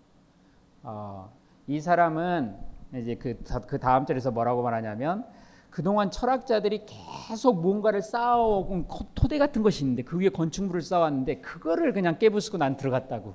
어, 0.83 1.31
이 1.67 1.81
사람은 1.81 2.57
이제 2.95 3.15
그, 3.17 3.39
그 3.67 3.79
다음 3.79 4.07
절에서 4.07 4.31
뭐라고 4.31 4.63
말하냐면 4.63 5.27
그동안 5.79 6.11
철학자들이 6.11 6.87
계속 7.29 7.61
뭔가를 7.61 8.03
쌓아온 8.03 8.89
토대 9.15 9.39
같은 9.39 9.63
것이 9.63 9.85
있는데 9.85 10.03
그 10.03 10.19
위에 10.19 10.29
건축물을 10.29 10.81
쌓았는데 10.83 11.41
그거를 11.41 11.93
그냥 11.93 12.19
깨부수고 12.19 12.59
난 12.59 12.77
들어갔다고. 12.77 13.35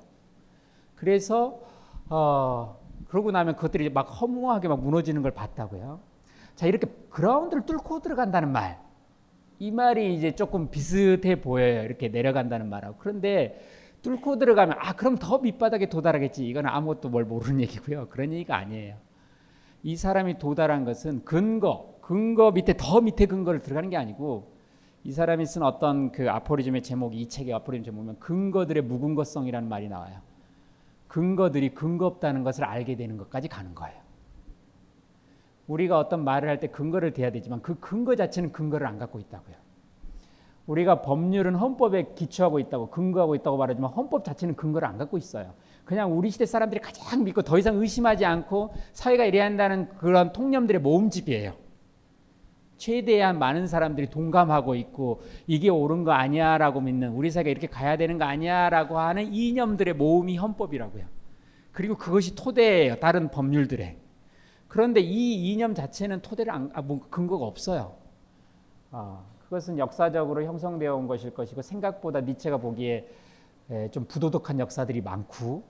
그래서 0.94 1.62
어, 2.10 2.78
그러고 3.08 3.30
나면 3.30 3.56
그것들이 3.56 3.88
막 3.88 4.02
허무하게 4.02 4.68
막 4.68 4.78
무너지는 4.78 5.22
걸 5.22 5.30
봤다고요. 5.30 6.00
자 6.54 6.66
이렇게 6.66 6.86
그라운드를 7.08 7.64
뚫고 7.64 8.00
들어간다는 8.00 8.52
말. 8.52 8.78
이 9.58 9.70
말이 9.70 10.14
이제 10.14 10.32
조금 10.32 10.68
비슷해 10.68 11.40
보여요. 11.40 11.82
이렇게 11.82 12.08
내려간다는 12.08 12.68
말하고. 12.68 12.96
그런데 12.98 13.58
뚫고 14.02 14.36
들어가면 14.36 14.76
아 14.80 14.92
그럼 14.92 15.16
더 15.16 15.38
밑바닥에 15.38 15.88
도달하겠지. 15.88 16.46
이건 16.46 16.66
아무것도 16.66 17.08
뭘 17.08 17.24
모르는 17.24 17.62
얘기고요. 17.62 18.08
그런 18.10 18.34
얘기가 18.34 18.54
아니에요. 18.54 18.96
이 19.82 19.96
사람이 19.96 20.38
도달한 20.38 20.84
것은 20.84 21.24
근거, 21.24 21.93
근거 22.06 22.50
밑에 22.50 22.74
더 22.76 23.00
밑에 23.00 23.24
근거를 23.24 23.60
들어가는 23.60 23.88
게 23.88 23.96
아니고 23.96 24.52
이 25.04 25.12
사람이 25.12 25.46
쓴 25.46 25.62
어떤 25.62 26.12
그 26.12 26.30
아포리즘의 26.30 26.82
제목이 26.82 27.18
이 27.18 27.28
책의 27.28 27.54
아포리즘 27.54 27.84
제목이면 27.84 28.18
근거들의 28.20 28.82
무근거성이라는 28.82 29.68
말이 29.68 29.88
나와요. 29.88 30.18
근거들이 31.08 31.70
근거 31.70 32.06
없다는 32.06 32.42
것을 32.42 32.64
알게 32.64 32.96
되는 32.96 33.16
것까지 33.16 33.48
가는 33.48 33.74
거예요. 33.74 33.96
우리가 35.66 35.98
어떤 35.98 36.24
말을 36.24 36.48
할 36.48 36.60
때 36.60 36.66
근거를 36.66 37.14
대야 37.14 37.30
되지만 37.30 37.62
그 37.62 37.80
근거 37.80 38.16
자체는 38.16 38.52
근거를 38.52 38.86
안 38.86 38.98
갖고 38.98 39.18
있다고요. 39.18 39.56
우리가 40.66 41.00
법률은 41.00 41.54
헌법에 41.54 42.12
기초하고 42.14 42.58
있다고 42.58 42.90
근거하고 42.90 43.34
있다고 43.34 43.56
말하지만 43.56 43.90
헌법 43.90 44.24
자체는 44.24 44.56
근거를 44.56 44.86
안 44.86 44.98
갖고 44.98 45.16
있어요. 45.16 45.54
그냥 45.86 46.16
우리 46.16 46.30
시대 46.30 46.44
사람들이 46.44 46.80
가장 46.80 47.24
믿고 47.24 47.42
더 47.42 47.58
이상 47.58 47.76
의심하지 47.76 48.26
않고 48.26 48.74
사회가 48.92 49.24
이래야 49.24 49.44
한다는 49.46 49.88
그런 49.96 50.32
통념들의 50.32 50.82
모음집이에요. 50.82 51.63
최대한 52.76 53.38
많은 53.38 53.66
사람들이 53.66 54.10
동감하고 54.10 54.74
있고 54.74 55.22
이게 55.46 55.68
옳은 55.68 56.04
거 56.04 56.12
아니야라고 56.12 56.80
믿는 56.80 57.10
우리 57.10 57.30
사회가 57.30 57.50
이렇게 57.50 57.66
가야 57.66 57.96
되는 57.96 58.18
거 58.18 58.24
아니야라고 58.24 58.98
하는 58.98 59.32
이념들의 59.32 59.94
모음이 59.94 60.36
헌법이라고요. 60.36 61.04
그리고 61.72 61.96
그것이 61.96 62.34
토대예요. 62.34 63.00
다른 63.00 63.30
법률들의. 63.30 63.96
그런데 64.68 65.00
이 65.00 65.52
이념 65.52 65.74
자체는 65.74 66.20
토대를 66.22 66.52
안, 66.52 66.70
아, 66.74 66.82
뭐 66.82 67.00
근거가 67.10 67.44
없어요. 67.44 67.94
아, 68.90 69.22
그것은 69.44 69.78
역사적으로 69.78 70.42
형성되어 70.44 70.96
온 70.96 71.06
것일 71.06 71.34
것이고 71.34 71.62
생각보다 71.62 72.20
니체가 72.20 72.56
보기에 72.56 73.08
에, 73.70 73.90
좀 73.90 74.04
부도덕한 74.04 74.58
역사들이 74.58 75.00
많고 75.00 75.62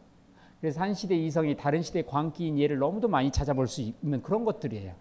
그래서 0.61 0.81
한 0.81 0.95
시대 0.95 1.15
이성이 1.15 1.57
다른 1.57 1.83
시대의 1.83 2.07
광기인 2.07 2.59
예를 2.59 2.79
너무도 2.79 3.09
많이 3.09 3.31
찾아볼 3.31 3.67
수 3.69 3.83
있는 3.83 4.23
그런 4.23 4.45
것들이에요. 4.45 4.95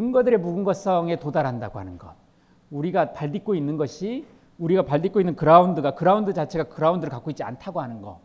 근거들의 0.00 0.38
무근거성에 0.40 1.16
도달한다고 1.16 1.78
하는 1.78 1.96
것. 1.96 2.14
우리가 2.70 3.14
발딛고 3.14 3.54
있는 3.54 3.78
것이 3.78 4.26
우리가 4.58 4.82
발딛고 4.82 5.20
있는 5.20 5.36
그라운드가 5.36 5.94
그라운드 5.94 6.34
자체가 6.34 6.64
그라운드를 6.64 7.10
갖고 7.10 7.30
있지 7.30 7.42
않다고 7.42 7.80
하는 7.80 8.02
것. 8.02 8.18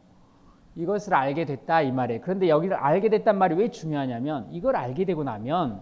이것을 0.75 1.13
알게 1.13 1.45
됐다 1.45 1.81
이 1.81 1.93
말이에요. 1.93 2.19
그런데 2.23 2.49
여기를 2.49 2.75
알게 2.75 3.07
됐단 3.07 3.37
말이 3.37 3.55
왜 3.55 3.71
중요하냐면 3.71 4.49
이걸 4.51 4.75
알게 4.75 5.05
되고 5.05 5.23
나면 5.23 5.81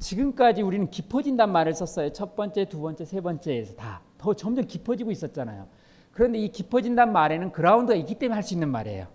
지금까지 0.00 0.60
우리는 0.60 0.90
깊어진단 0.90 1.50
말을 1.50 1.72
썼어요. 1.72 2.12
첫 2.12 2.36
번째, 2.36 2.66
두 2.66 2.82
번째, 2.82 3.06
세 3.06 3.22
번째에서 3.22 3.76
다 3.76 4.02
더 4.18 4.32
점점 4.34 4.66
깊어지고 4.66 5.10
있었잖아요. 5.10 5.66
그런데 6.12 6.38
이 6.38 6.48
깊어진단 6.48 7.10
말에는 7.12 7.52
그라운드가 7.52 7.94
있기 7.96 8.18
때문에 8.18 8.34
할 8.34 8.42
수 8.42 8.52
있는 8.54 8.70
말이에요. 8.70 9.06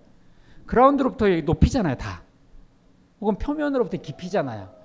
그라운드로부터 0.67 1.27
높이잖아요, 1.27 1.95
다. 1.95 2.21
혹은 3.21 3.35
표면으로부터 3.35 3.97
깊이잖아요. 3.97 4.78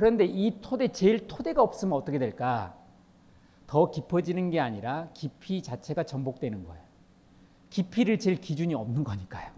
그런데 0.00 0.24
이 0.24 0.62
토대 0.62 0.88
제일 0.88 1.26
토대가 1.26 1.60
없으면 1.60 1.92
어떻게 1.92 2.18
될까? 2.18 2.74
더 3.66 3.90
깊어지는 3.90 4.48
게 4.48 4.58
아니라 4.58 5.10
깊이 5.12 5.62
자체가 5.62 6.04
전복되는 6.04 6.64
거예요. 6.64 6.82
깊이를 7.68 8.18
잴 8.18 8.36
기준이 8.36 8.72
없는 8.72 9.04
거니까요. 9.04 9.52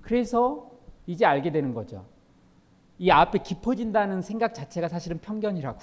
그래서 0.00 0.70
이제 1.06 1.26
알게 1.26 1.52
되는 1.52 1.74
거죠. 1.74 2.06
이 2.98 3.10
앞에 3.10 3.40
깊어진다는 3.40 4.22
생각 4.22 4.54
자체가 4.54 4.88
사실은 4.88 5.18
편견이라고. 5.18 5.78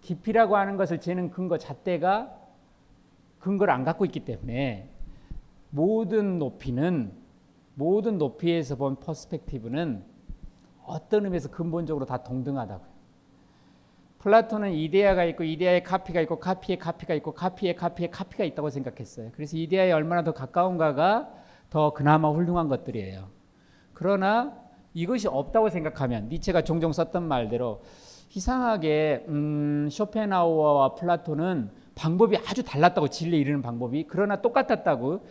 깊이라고 0.00 0.56
하는 0.56 0.78
것을 0.78 1.02
재는 1.02 1.30
근거 1.30 1.58
잣대가 1.58 2.34
근거를 3.40 3.74
안 3.74 3.84
갖고 3.84 4.06
있기 4.06 4.20
때문에 4.20 4.88
모든 5.68 6.38
높이는 6.38 7.12
모든 7.74 8.16
높이에서 8.16 8.76
본 8.76 8.96
perspective는 8.96 10.16
어떤 10.88 11.24
의미에서 11.24 11.50
근본적으로 11.50 12.06
다 12.06 12.22
동등하다고요. 12.22 12.98
플라톤은 14.18 14.72
이데아가 14.72 15.24
있고 15.26 15.44
이데아의 15.44 15.84
카피가 15.84 16.20
있고 16.22 16.40
카피의 16.40 16.78
카피가 16.78 17.14
있고 17.14 17.32
카피의 17.32 17.76
카피의 17.76 18.10
카피가 18.10 18.44
있다고 18.44 18.70
생각했어요. 18.70 19.30
그래서 19.34 19.56
이데아에 19.56 19.92
얼마나 19.92 20.24
더 20.24 20.32
가까운가가 20.32 21.30
더 21.70 21.92
그나마 21.92 22.30
훌륭한 22.30 22.68
것들이에요. 22.68 23.28
그러나 23.94 24.56
이것이 24.94 25.28
없다고 25.28 25.70
생각하면 25.70 26.28
니체가 26.28 26.62
종종 26.62 26.92
썼던 26.92 27.28
말대로 27.28 27.82
이상하게 28.34 29.26
음, 29.28 29.88
쇼펜하우어와 29.90 30.94
플라톤은 30.96 31.70
방법이 31.94 32.36
아주 32.36 32.62
달랐다고 32.62 33.08
진리에 33.08 33.40
이르는 33.40 33.62
방법이 33.62 34.06
그러나 34.08 34.40
똑같았다고 34.40 35.24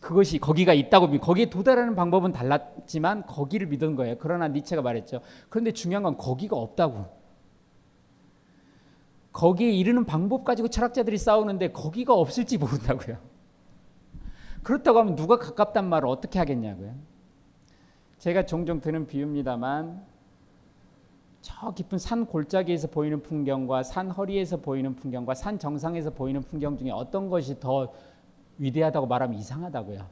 그것이 0.00 0.38
거기가 0.38 0.72
있다고 0.72 1.18
거기에 1.20 1.50
도달하는 1.50 1.94
방법은 1.94 2.32
달랐지만 2.32 3.26
거기를 3.26 3.68
믿은 3.68 3.94
거예요. 3.94 4.16
그러나 4.18 4.48
니체가 4.48 4.82
말했죠. 4.82 5.20
그런데 5.48 5.72
중요한 5.72 6.02
건 6.02 6.16
거기가 6.16 6.56
없다고. 6.56 7.06
거기에 9.32 9.70
이르는 9.70 10.04
방법 10.04 10.44
가지고 10.44 10.68
철학자들이 10.68 11.16
싸우는데 11.16 11.70
거기가 11.70 12.12
없을지 12.14 12.58
모른다고요. 12.58 13.18
그렇다고 14.64 14.98
하면 14.98 15.14
누가 15.14 15.38
가깝단 15.38 15.88
말을 15.88 16.08
어떻게 16.08 16.40
하겠냐고요. 16.40 16.94
제가 18.18 18.46
종종 18.46 18.80
드는 18.80 19.06
비유입니다만 19.06 20.04
저 21.40 21.72
깊은 21.72 21.98
산 21.98 22.26
골짜기에서 22.26 22.88
보이는 22.88 23.22
풍경과 23.22 23.84
산 23.84 24.10
허리에서 24.10 24.56
보이는 24.56 24.96
풍경과 24.96 25.34
산 25.34 25.58
정상에서 25.60 26.10
보이는 26.10 26.42
풍경 26.42 26.76
중에 26.76 26.90
어떤 26.90 27.30
것이 27.30 27.60
더 27.60 27.92
위대하다고 28.58 29.06
말하면 29.06 29.38
이상하다고요. 29.38 30.06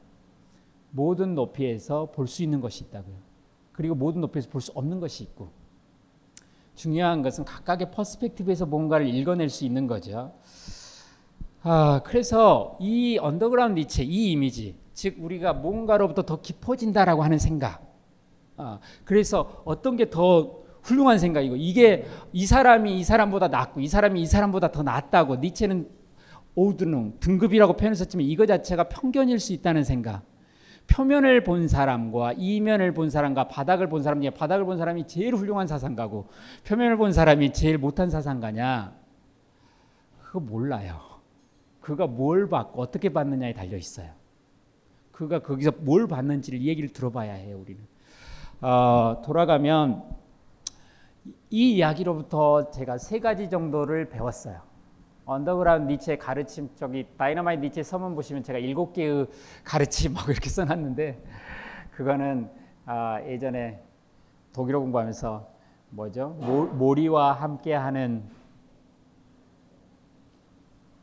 모든 0.91 1.35
높이에서 1.35 2.07
볼 2.11 2.27
수 2.27 2.43
있는 2.43 2.61
것이 2.61 2.83
있다고요. 2.85 3.15
그리고 3.73 3.95
모든 3.95 4.21
높이에서 4.21 4.49
볼 4.49 4.61
수 4.61 4.71
없는 4.73 4.99
것이 4.99 5.23
있고 5.23 5.49
중요한 6.75 7.21
것은 7.21 7.43
각각의 7.45 7.91
퍼스펙티브에서 7.91 8.65
뭔가를 8.65 9.07
읽어낼 9.07 9.49
수 9.49 9.65
있는 9.65 9.87
거죠. 9.87 10.33
아, 11.63 12.01
그래서 12.05 12.77
이 12.79 13.17
언더그라운드 13.19 13.79
니체, 13.79 14.03
이 14.03 14.31
이미지, 14.31 14.75
즉 14.93 15.15
우리가 15.19 15.53
뭔가로부터 15.53 16.21
더 16.23 16.39
깊어진다라고 16.41 17.23
하는 17.23 17.37
생각. 17.39 17.81
아, 18.57 18.79
그래서 19.05 19.61
어떤 19.65 19.95
게 19.97 20.09
더 20.09 20.65
훌륭한 20.83 21.19
생각이고 21.19 21.57
이게 21.57 22.05
이 22.31 22.45
사람이 22.45 22.97
이 22.97 23.03
사람보다 23.03 23.49
낫고 23.49 23.81
이 23.81 23.87
사람이 23.87 24.21
이 24.21 24.25
사람보다 24.25 24.71
더 24.71 24.83
낫다고 24.83 25.35
니체는 25.35 25.89
Ordnung 26.57 27.13
등급이라고 27.19 27.73
표현했었지만 27.73 28.25
이거 28.25 28.47
자체가 28.47 28.89
편견일 28.89 29.39
수 29.39 29.53
있다는 29.53 29.83
생각. 29.83 30.23
표면을 30.87 31.43
본 31.43 31.67
사람과 31.67 32.33
이면을 32.33 32.93
본 32.93 33.11
사람과 33.11 33.47
바닥을 33.47 33.89
본 33.89 34.01
사람 34.01 34.21
중에 34.21 34.31
바닥을 34.31 34.65
본 34.65 34.77
사람이 34.77 35.05
제일 35.05 35.35
훌륭한 35.35 35.67
사상가고 35.67 36.29
표면을 36.65 36.97
본 36.97 37.11
사람이 37.11 37.53
제일 37.53 37.77
못한 37.77 38.09
사상가냐? 38.09 38.95
그거 40.23 40.39
몰라요. 40.39 40.99
그가 41.79 42.07
뭘 42.07 42.49
봤고 42.49 42.81
어떻게 42.81 43.09
봤느냐에 43.09 43.53
달려 43.53 43.77
있어요. 43.77 44.09
그가 45.11 45.39
거기서 45.39 45.73
뭘 45.79 46.07
봤는지를 46.07 46.63
얘기를 46.63 46.89
들어봐야 46.89 47.33
해요. 47.33 47.59
우리는 47.61 47.81
어, 48.61 49.21
돌아가면 49.23 50.03
이 51.51 51.75
이야기로부터 51.75 52.71
제가 52.71 52.97
세 52.97 53.19
가지 53.19 53.47
정도를 53.49 54.09
배웠어요. 54.09 54.66
언더그라운드 55.27 55.91
니체의 55.91 56.17
가르침 56.17 56.69
저기 56.75 57.05
다이너마이트 57.17 57.61
니체 57.65 57.83
서문 57.83 58.15
보시면 58.15 58.43
제가 58.43 58.59
일곱 58.59 58.93
개의 58.93 59.27
가르침 59.63 60.13
막 60.13 60.27
이렇게 60.29 60.49
써놨는데 60.49 61.21
그거는 61.91 62.49
아, 62.85 63.21
예전에 63.23 63.83
독일어 64.53 64.79
공부하면서 64.79 65.47
뭐죠? 65.89 66.29
모, 66.29 66.93
리와 66.93 67.33
함께하는 67.33 68.23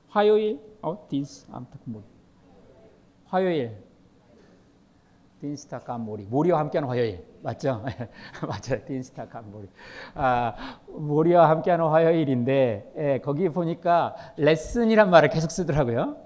화요일? 0.08 0.60
어? 0.80 1.06
딘스 1.08 1.46
아무튼 1.52 1.78
뭐. 1.84 2.02
화요일. 3.26 3.76
딘스타카 5.40 5.98
모리. 5.98 6.24
모리와 6.24 6.60
함께하는 6.60 6.88
화요일 6.88 7.33
맞죠? 7.44 7.84
맞아요. 8.40 8.84
딘스타칸 8.86 9.50
모리. 9.50 9.68
아, 10.14 10.54
모리와 10.88 11.50
함께하는 11.50 11.84
화요일인데 11.86 12.92
예, 12.96 13.20
거기 13.22 13.50
보니까 13.50 14.16
레슨이란 14.38 15.10
말을 15.10 15.28
계속 15.28 15.50
쓰더라고요. 15.50 16.16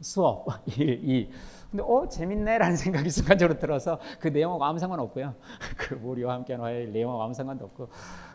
수업, 0.00 0.46
일, 0.78 1.00
이. 1.04 1.30
근데 1.70 1.84
어 1.86 2.08
재밌네라는 2.08 2.76
생각이 2.80 3.10
순간적으로 3.10 3.58
들어서 3.58 3.98
그 4.20 4.28
내용하고 4.28 4.64
아무 4.64 4.78
상관 4.78 5.00
없고요. 5.00 5.34
그 5.76 5.94
모리와 5.94 6.32
함께하는 6.32 6.64
화요일 6.64 6.92
내용하고 6.92 7.22
아무 7.22 7.34
상관도 7.34 7.66
없고 7.66 7.88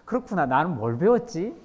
그렇구나. 0.05 0.45
나는 0.45 0.76
뭘 0.78 0.99
배웠지? 0.99 1.55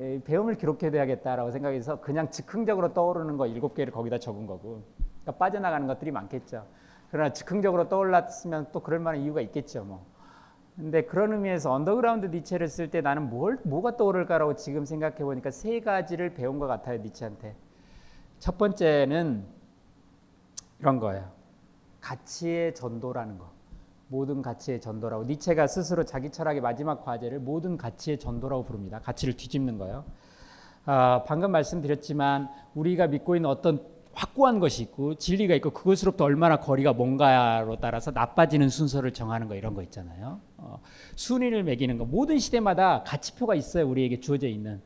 예, 0.00 0.20
배움을 0.22 0.56
기록해둬야겠다라고 0.56 1.50
생각해서 1.50 2.02
그냥 2.02 2.30
즉흥적으로 2.30 2.92
떠오르는 2.92 3.38
거 3.38 3.46
일곱 3.46 3.74
개를 3.74 3.90
거기다 3.90 4.18
적은 4.18 4.46
거고 4.46 4.82
그러니까 5.22 5.38
빠져나가는 5.38 5.86
것들이 5.86 6.10
많겠죠. 6.10 6.66
그러나 7.12 7.30
즉흥적으로 7.30 7.90
떠올랐으면 7.90 8.68
또 8.72 8.80
그럴 8.80 8.98
만한 8.98 9.20
이유가 9.20 9.42
있겠죠, 9.42 9.84
뭐. 9.84 10.06
근데 10.76 11.04
그런 11.04 11.34
의미에서 11.34 11.70
언더그라운드 11.70 12.26
니체를 12.26 12.68
쓸 12.68 12.90
때 12.90 13.02
나는 13.02 13.28
뭘 13.28 13.58
뭐가 13.64 13.98
떠오를까라고 13.98 14.56
지금 14.56 14.86
생각해 14.86 15.18
보니까 15.18 15.50
세 15.50 15.80
가지를 15.80 16.32
배운 16.32 16.58
것 16.58 16.66
같아요, 16.66 16.98
니체한테. 17.02 17.54
첫 18.38 18.56
번째는 18.56 19.44
이런 20.80 20.98
거예요. 20.98 21.30
가치의 22.00 22.74
전도라는 22.74 23.36
거. 23.36 23.52
모든 24.08 24.40
가치의 24.40 24.80
전도라고 24.80 25.24
니체가 25.24 25.66
스스로 25.66 26.04
자기 26.04 26.30
철학의 26.30 26.62
마지막 26.62 27.04
과제를 27.04 27.40
모든 27.40 27.76
가치의 27.76 28.18
전도라고 28.18 28.64
부릅니다. 28.64 29.00
가치를 29.00 29.36
뒤집는 29.36 29.76
거예요. 29.76 30.04
아, 30.86 31.24
방금 31.26 31.52
말씀드렸지만 31.52 32.48
우리가 32.74 33.06
믿고 33.08 33.36
있는 33.36 33.50
어떤 33.50 33.91
확고한 34.14 34.60
것이 34.60 34.82
있고 34.82 35.14
진리가 35.14 35.54
있고 35.56 35.70
그것으로부터 35.70 36.24
얼마나 36.24 36.58
거리가 36.60 36.92
뭔가로 36.92 37.76
따라서 37.80 38.10
나빠지는 38.10 38.68
순서를 38.68 39.12
정하는 39.12 39.48
거 39.48 39.54
이런 39.54 39.74
거 39.74 39.82
있잖아요. 39.82 40.40
어, 40.58 40.80
순위를 41.16 41.62
매기는 41.64 41.96
거 41.98 42.04
모든 42.04 42.38
시대마다 42.38 43.02
가치표가 43.04 43.54
있어요. 43.54 43.88
우리에게 43.88 44.20
주어져 44.20 44.48
있는 44.48 44.80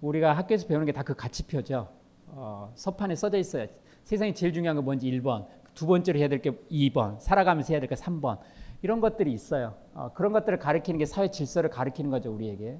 우리가 0.00 0.32
학교에서 0.34 0.66
배우는 0.66 0.86
게 0.86 0.92
다 0.92 1.02
그 1.02 1.14
가치표죠. 1.14 1.88
어, 2.28 2.72
서판에 2.74 3.14
써져 3.14 3.38
있어요. 3.38 3.66
세상에 4.04 4.34
제일 4.34 4.52
중요한 4.52 4.76
건 4.76 4.84
뭔지 4.84 5.10
1번, 5.10 5.46
두 5.74 5.86
번째로 5.86 6.18
해야 6.18 6.28
될 6.28 6.40
게 6.42 6.50
2번, 6.70 7.18
살아가면서 7.20 7.72
해야 7.72 7.80
될 7.80 7.88
게 7.88 7.94
3번 7.94 8.38
이런 8.82 9.00
것들이 9.00 9.32
있어요. 9.32 9.74
어, 9.94 10.10
그런 10.14 10.32
것들을 10.32 10.58
가리키는 10.58 10.98
게 10.98 11.06
사회 11.06 11.30
질서를 11.30 11.70
가리키는 11.70 12.10
거죠 12.10 12.32
우리에게. 12.34 12.78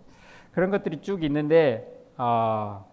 그런 0.51 0.71
것들이 0.71 1.01
쭉 1.01 1.23
있는데 1.25 1.89
어, 2.19 2.85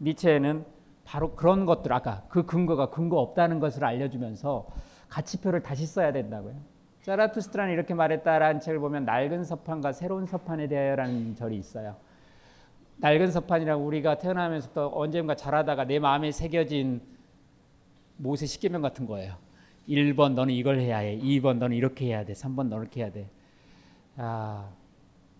니체는 0.00 0.64
바로 1.10 1.34
그런 1.34 1.66
것들 1.66 1.92
아까 1.92 2.22
그 2.28 2.46
근거가 2.46 2.90
근거 2.90 3.18
없다는 3.18 3.58
것을 3.58 3.84
알려주면서 3.84 4.68
가치표를 5.08 5.60
다시 5.60 5.84
써야 5.84 6.12
된다고요. 6.12 6.54
자라투스트라는 7.02 7.72
이렇게 7.72 7.94
말했다라는 7.94 8.60
책을 8.60 8.78
보면 8.78 9.06
낡은 9.06 9.42
서판과 9.42 9.90
새로운 9.90 10.26
서판에 10.26 10.68
대하여라는 10.68 11.34
절이 11.34 11.56
있어요. 11.56 11.96
낡은 12.98 13.32
서판이라고 13.32 13.84
우리가 13.84 14.18
태어나면서부터 14.18 14.92
언젠가 14.94 15.34
자라다가 15.34 15.84
내 15.84 15.98
마음에 15.98 16.30
새겨진 16.30 17.00
모세 18.16 18.46
십계명 18.46 18.80
같은 18.80 19.06
거예요. 19.06 19.34
1번 19.88 20.34
너는 20.34 20.54
이걸 20.54 20.78
해야 20.78 20.98
해. 20.98 21.18
2번 21.18 21.56
너는 21.56 21.76
이렇게 21.76 22.06
해야 22.06 22.24
돼. 22.24 22.34
3번 22.34 22.68
너는 22.68 22.82
이렇게 22.82 23.00
해야 23.00 23.10
돼. 23.10 23.28
아, 24.16 24.68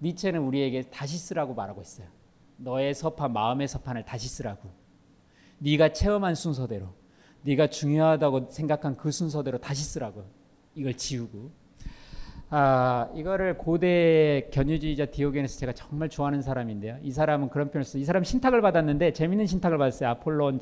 니체는 0.02 0.40
우리에게 0.40 0.82
다시 0.90 1.16
쓰라고 1.16 1.54
말하고 1.54 1.80
있어요. 1.80 2.08
너의 2.56 2.92
서판, 2.92 3.32
마음의 3.32 3.68
서판을 3.68 4.04
다시 4.04 4.28
쓰라고. 4.28 4.79
네가 5.60 5.92
체험한 5.92 6.34
순서대로 6.34 6.88
네가 7.42 7.68
중요하다고 7.68 8.48
생각한 8.50 8.96
그 8.96 9.10
순서대로 9.10 9.58
다시 9.58 9.84
쓰라고 9.84 10.24
이걸 10.74 10.94
지우고 10.94 11.50
아 12.50 13.08
이거를 13.14 13.56
고대 13.56 14.48
견유주의자 14.52 15.06
디오게네스 15.06 15.58
제가 15.60 15.72
정말 15.72 16.08
좋아하는 16.08 16.42
사람인데요. 16.42 16.98
이 17.02 17.12
사람은 17.12 17.48
그런 17.48 17.70
표현을 17.70 17.84
써이 17.84 18.04
사람 18.04 18.24
신탁을 18.24 18.60
받았는데 18.60 19.12
재밌는 19.12 19.46
신탁을 19.46 19.78
받았어요. 19.78 20.08
아폴론 20.10 20.60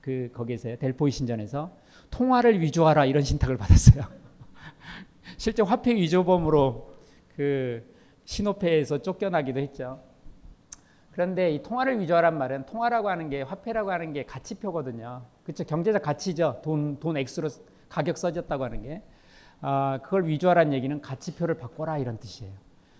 그 0.00 0.30
거기에서요. 0.34 0.76
델포이 0.76 1.10
신전에서 1.10 1.74
통화를 2.10 2.60
위조하라 2.60 3.06
이런 3.06 3.22
신탁을 3.22 3.56
받았어요. 3.56 4.04
실제 5.38 5.62
화폐 5.62 5.94
위조범으로 5.94 6.94
그 7.34 7.82
신호패에서 8.24 9.02
쫓겨나기도 9.02 9.60
했죠. 9.60 10.02
그런데 11.16 11.50
이 11.50 11.62
통화를 11.62 11.98
위조하란 11.98 12.36
말은 12.36 12.66
통화라고 12.66 13.08
하는 13.08 13.30
게 13.30 13.40
화폐라고 13.40 13.90
하는 13.90 14.12
게 14.12 14.26
가치표거든요. 14.26 15.22
그렇죠? 15.44 15.64
경제적 15.64 16.02
가치죠. 16.02 16.60
돈, 16.62 17.00
돈 17.00 17.16
액수로 17.16 17.48
가격 17.88 18.18
써졌다고 18.18 18.64
하는 18.64 18.82
게. 18.82 19.02
아, 19.62 19.98
그걸 20.02 20.26
위조하라는 20.26 20.74
얘기는 20.74 21.00
가치표를 21.00 21.54
바꿔라 21.56 21.96
이런 21.96 22.18
뜻이에요. 22.18 22.52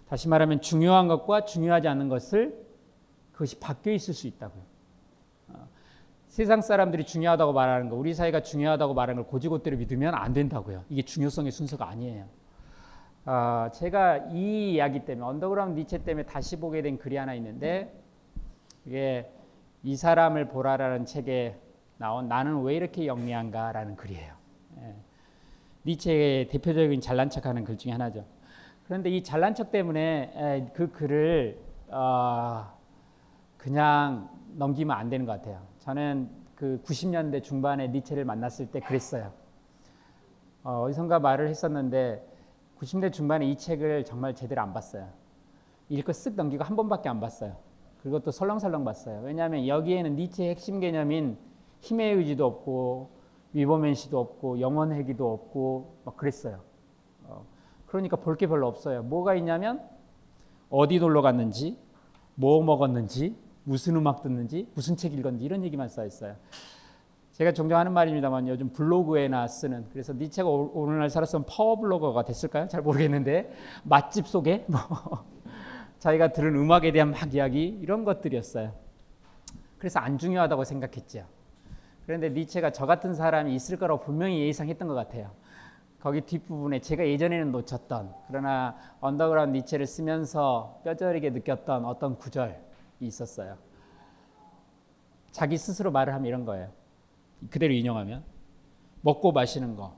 다시 0.09 0.31
말하면 0.31 0.63
중요한 0.63 1.09
것과 1.09 1.45
중요하지 1.45 1.89
않은 1.89 2.09
것을 2.09 2.65
그것이 3.33 3.61
바뀌어 3.61 3.93
있을 3.93 4.15
수 4.15 4.27
있다고요. 4.29 4.63
아, 5.53 5.67
세상 6.29 6.63
사람들이 6.63 7.05
중요하다고 7.05 7.53
말하는 7.53 7.91
거, 7.91 7.97
우리 7.97 8.15
사회가 8.15 8.41
중요하다고 8.41 8.95
말하는 8.95 9.25
걸 9.25 9.31
곧이곧대로 9.31 9.77
믿으면 9.77 10.15
안 10.15 10.33
된다고요. 10.33 10.85
이게 10.89 11.03
중요성의 11.03 11.53
순서가 11.53 11.87
아니에요. 11.87 12.25
아, 13.27 13.71
제가 13.75 14.29
이 14.31 14.73
이야기 14.73 15.05
때문에 15.05 15.27
언더그라운드 15.27 15.79
니체 15.79 16.03
때문에 16.03 16.25
다시 16.25 16.59
보게 16.59 16.81
된 16.81 16.97
글이 16.97 17.19
하나 17.19 17.35
있는데 17.35 18.06
이게 18.87 19.31
이 19.83 19.97
사람을 19.97 20.49
보라라는 20.49 21.05
책에 21.05 21.59
나온 21.99 22.29
나는 22.29 22.63
왜 22.63 22.77
이렇게 22.77 23.07
영리한가라는 23.07 23.97
글이에요. 23.97 24.35
예. 24.79 24.95
니체의 25.85 26.49
대표적인 26.49 27.01
잘난 27.01 27.31
척하는 27.31 27.65
글 27.65 27.77
중에 27.77 27.93
하나죠. 27.93 28.25
그런데 28.85 29.11
이 29.11 29.23
잘난 29.23 29.55
척 29.55 29.71
때문에 29.71 30.33
에, 30.35 30.71
그 30.73 30.91
글을 30.93 31.59
어, 31.89 32.67
그냥 33.57 34.29
넘기면 34.55 34.97
안 34.97 35.09
되는 35.09 35.27
것 35.27 35.33
같아요. 35.33 35.61
저는 35.81 36.29
그 36.55 36.81
90년대 36.85 37.43
중반에 37.43 37.89
니체를 37.89 38.25
만났을 38.25 38.71
때 38.71 38.81
그랬어요. 38.81 39.33
어, 40.63 40.83
어디선가 40.83 41.19
말을 41.19 41.49
했었는데 41.49 42.27
90대 42.79 43.13
중반에 43.13 43.47
이 43.47 43.57
책을 43.57 44.05
정말 44.05 44.35
제대로 44.35 44.63
안 44.63 44.73
봤어요. 44.73 45.09
읽고 45.89 46.13
쓱 46.13 46.35
넘기고 46.35 46.65
한 46.65 46.77
번밖에 46.77 47.09
안 47.09 47.21
봤어요. 47.21 47.57
그것도 48.07 48.31
설렁설렁 48.31 48.85
봤어요. 48.85 49.21
왜냐하면 49.25 49.67
여기에는 49.67 50.15
니체의 50.15 50.51
핵심 50.51 50.79
개념인 50.79 51.37
힘의 51.81 52.15
의지도 52.15 52.47
없고 52.47 53.11
위버맨시도 53.53 54.17
없고 54.17 54.61
영원회기도 54.61 55.33
없고 55.33 56.03
막 56.05 56.17
그랬어요. 56.17 56.61
어, 57.25 57.45
그러니까 57.87 58.17
볼 58.17 58.37
게 58.37 58.47
별로 58.47 58.69
없어요. 58.69 59.03
뭐가 59.03 59.35
있냐면 59.35 59.83
어디 60.71 61.01
놀러 61.01 61.21
갔는지, 61.21 61.77
뭐 62.37 62.63
먹었는지, 62.63 63.37
무슨 63.65 63.97
음악 63.97 64.23
듣는지, 64.23 64.69
무슨 64.75 64.95
책 64.97 65.13
읽었는지 65.13 65.45
이런 65.45 65.65
얘기만 65.65 65.89
써 65.89 66.07
있어요. 66.07 66.37
제가 67.33 67.53
종종 67.53 67.77
하는 67.77 67.93
말입니다만 67.93 68.47
요즘 68.47 68.71
블로그에나 68.71 69.49
쓰는 69.49 69.85
그래서 69.91 70.13
니체가 70.13 70.49
오늘날 70.49 71.11
살았으면 71.11 71.45
파워블로거가 71.47 72.25
됐을까요? 72.25 72.69
잘 72.69 72.83
모르겠는데 72.83 73.53
맛집 73.83 74.29
소개 74.29 74.65
뭐 74.69 74.81
자기가 75.99 76.29
들은 76.33 76.55
음악에 76.57 76.93
대한 76.93 77.11
막 77.11 77.33
이야기 77.35 77.67
이런 77.67 78.05
것들이었어요. 78.05 78.73
그래서 79.79 80.01
안 80.01 80.19
중요하다고 80.19 80.65
생각했죠. 80.65 81.27
그런데 82.07 82.29
니체가 82.31 82.71
저 82.73 82.87
같은 82.87 83.15
사람이 83.15 83.55
있을 83.55 83.79
거라고 83.79 84.01
분명히 84.05 84.41
예상했던 84.47 84.87
것 84.89 84.95
같아요. 84.95 85.33
거기 86.01 86.21
뒷부분에 86.21 86.81
제가 86.81 87.07
예전에는 87.07 87.51
놓쳤던 87.51 88.15
그러나 88.29 88.77
언더그라운드 89.01 89.57
니체를 89.57 89.87
쓰면서 89.87 90.81
뼈저리게 90.85 91.31
느꼈던 91.31 91.85
어떤 91.85 92.17
구절이 92.17 92.53
있었어요. 93.01 93.57
자기 95.33 95.59
스스로 95.59 95.91
말을 95.91 96.15
하면 96.15 96.27
이런 96.27 96.45
거예요. 96.45 96.71
그대로 97.51 97.73
인용하면 97.75 98.23
먹고 99.03 99.33
마시는 99.33 99.77
거, 99.77 99.97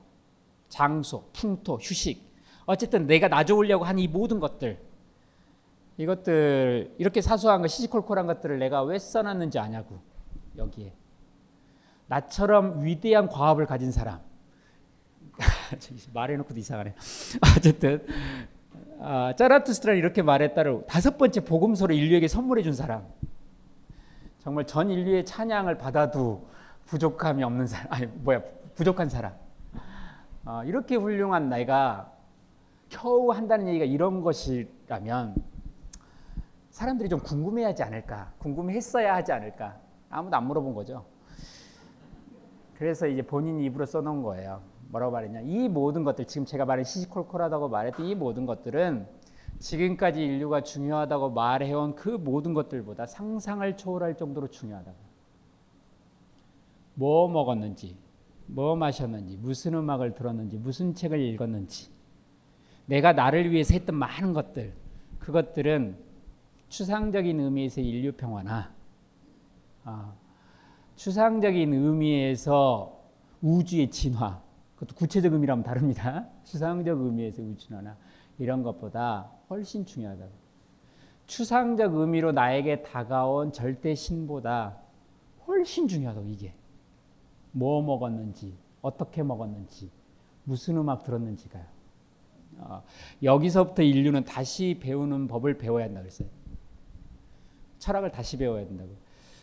장소, 0.67 1.29
풍토, 1.31 1.75
휴식. 1.75 2.27
어쨌든 2.65 3.07
내가 3.07 3.27
나 3.27 3.43
좋으려고 3.43 3.85
한 3.85 3.97
이 3.99 4.07
모든 4.07 4.39
것들 4.39 4.79
이것들 5.99 6.95
이렇게 6.97 7.19
사소한 7.19 7.61
거 7.61 7.67
시시콜콜한 7.67 8.25
것들을 8.25 8.57
내가 8.57 8.83
왜 8.83 8.97
써놨는지 8.97 9.59
아냐고 9.59 9.99
여기에 10.57 10.93
나처럼 12.07 12.85
위대한 12.85 13.27
과업을 13.27 13.65
가진 13.65 13.91
사람 13.91 14.19
말해놓고도 16.13 16.57
이상하네. 16.57 16.95
어쨌든 17.57 18.05
아, 19.01 19.33
짜라투스트라 19.37 19.93
이렇게 19.93 20.21
말했다를 20.21 20.85
다섯 20.87 21.17
번째 21.17 21.43
복음서를 21.43 21.95
인류에게 21.95 22.27
선물해 22.27 22.63
준 22.63 22.73
사람. 22.73 23.05
정말 24.39 24.65
전 24.65 24.89
인류의 24.89 25.25
찬양을 25.25 25.77
받아도 25.77 26.47
부족함이 26.85 27.43
없는 27.43 27.67
사람. 27.67 27.87
아니 27.91 28.05
뭐야 28.05 28.41
부족한 28.75 29.09
사람. 29.09 29.33
어, 30.45 30.63
이렇게 30.65 30.95
훌륭한 30.95 31.49
내가 31.49 32.11
겨우 32.87 33.31
한다는 33.31 33.67
얘기가 33.67 33.85
이런 33.85 34.21
것이라면 34.21 35.35
사람들이 36.79 37.09
좀 37.09 37.19
궁금해하지 37.19 37.83
않을까? 37.83 38.31
궁금했어야 38.37 39.15
하지 39.15 39.33
않을까? 39.33 39.77
아무도 40.09 40.37
안 40.37 40.47
물어본 40.47 40.73
거죠. 40.73 41.03
그래서 42.75 43.05
이제 43.05 43.21
본인 43.21 43.59
입으로 43.59 43.85
써놓은 43.85 44.23
거예요. 44.23 44.61
뭐라고 44.87 45.11
말했냐? 45.11 45.41
이 45.41 45.67
모든 45.67 46.05
것들 46.05 46.23
지금 46.23 46.45
제가 46.45 46.63
말한 46.63 46.85
시시콜콜하다고 46.85 47.67
말했던 47.67 48.05
이 48.05 48.15
모든 48.15 48.45
것들은 48.45 49.05
지금까지 49.59 50.23
인류가 50.23 50.63
중요하다고 50.63 51.31
말해온 51.31 51.95
그 51.95 52.11
모든 52.11 52.53
것들보다 52.53 53.07
상상을 53.07 53.75
초월할 53.75 54.15
정도로 54.15 54.47
중요하다고. 54.47 54.97
뭐 56.93 57.27
먹었는지, 57.27 57.97
뭐 58.45 58.77
마셨는지, 58.77 59.35
무슨 59.35 59.73
음악을 59.73 60.15
들었는지, 60.15 60.57
무슨 60.57 60.95
책을 60.95 61.19
읽었는지, 61.19 61.91
내가 62.85 63.11
나를 63.11 63.51
위해서 63.51 63.73
했던 63.73 63.97
많은 63.97 64.31
것들, 64.31 64.71
그것들은 65.19 66.07
추상적인 66.69 67.39
의미에서 67.39 67.81
인류 67.81 68.11
평화나 68.13 68.71
아, 69.83 70.13
추상적인 70.95 71.73
의미에서 71.73 72.99
우주의 73.41 73.89
진화, 73.89 74.41
그것도 74.75 74.95
구체적 74.95 75.33
의미라면 75.33 75.63
다릅니다. 75.63 76.27
추상적 76.43 76.99
의미에서 76.99 77.41
우주 77.41 77.57
진화나 77.57 77.97
이런 78.37 78.63
것보다 78.63 79.31
훨씬 79.49 79.85
중요하다. 79.85 80.25
추상적 81.25 81.95
의미로 81.95 82.31
나에게 82.31 82.81
다가온 82.81 83.51
절대 83.51 83.95
신보다 83.95 84.77
훨씬 85.47 85.87
중요하다고 85.87 86.27
이게. 86.27 86.53
뭐 87.51 87.81
먹었는지, 87.81 88.55
어떻게 88.81 89.23
먹었는지, 89.23 89.89
무슨 90.43 90.77
음악 90.77 91.03
들었는지가요. 91.03 91.65
어, 92.57 92.83
여기서부터 93.23 93.83
인류는 93.83 94.25
다시 94.25 94.77
배우는 94.81 95.27
법을 95.27 95.57
배워야 95.57 95.85
한다 95.85 96.01
그랬어요. 96.01 96.27
철학을 97.79 98.11
다시 98.11 98.37
배워야 98.37 98.65
된다고. 98.65 98.89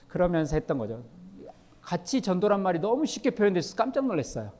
그러면서 0.08 0.56
했던 0.56 0.78
거죠. 0.78 1.02
가치 1.80 2.20
전도란 2.20 2.62
말이 2.62 2.78
너무 2.80 3.06
쉽게 3.06 3.30
표현돼서 3.30 3.76
깜짝 3.76 4.06
놀랐어요. 4.06 4.52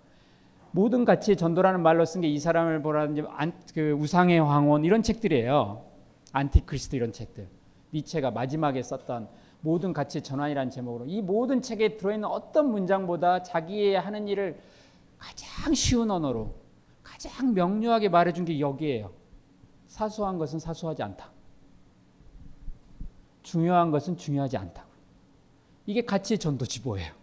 모든 0.73 1.05
가치의 1.05 1.37
전도라는 1.37 1.83
말로 1.83 2.05
쓴 2.05 2.21
게 2.21 2.29
이 2.29 2.39
사람을 2.39 2.83
보라든지 2.83 3.23
안, 3.31 3.53
그 3.75 3.93
우상의 3.93 4.41
황혼 4.41 4.85
이런 4.85 5.03
책들이에요. 5.03 5.85
안티크리스트 6.33 6.97
이런 6.97 7.13
책들. 7.13 7.49
니체가 7.95 8.31
마지막에 8.31 8.83
썼던 8.83 9.29
모든 9.61 9.93
가치의 9.93 10.23
전환이라는 10.23 10.71
제목으로 10.71 11.07
이 11.07 11.23
모든 11.23 11.63
책에 11.63 11.97
들어있는 11.97 12.29
어떤 12.29 12.71
문장보다 12.71 13.43
자기의 13.43 13.99
하는 13.99 14.29
일을 14.29 14.59
가장 15.19 15.73
쉬운 15.75 16.11
언어로 16.11 16.55
가장 17.03 17.55
명료하게 17.55 18.11
말해준 18.11 18.45
게 18.45 18.61
여기에요. 18.61 19.13
사소한 19.87 20.37
것은 20.37 20.59
사소하지 20.59 21.03
않다. 21.03 21.31
중요한 23.47 23.93
것은 23.93 24.17
중요하지 24.17 24.57
않다고. 24.57 24.89
이게 25.87 26.05
가치의 26.05 26.39
전도지 26.39 26.74
뭐예요. 26.74 27.15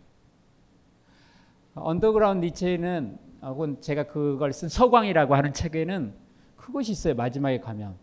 언더그라운드 1.75 2.45
니체는 2.45 3.19
혹은 3.41 3.81
제가 3.81 4.07
그걸 4.07 4.53
쓴 4.53 4.69
서광이라고 4.69 5.35
하는 5.35 5.51
책에는 5.51 6.13
그것이 6.55 6.93
있어요. 6.93 7.13
마지막에 7.15 7.59
가면 7.59 7.97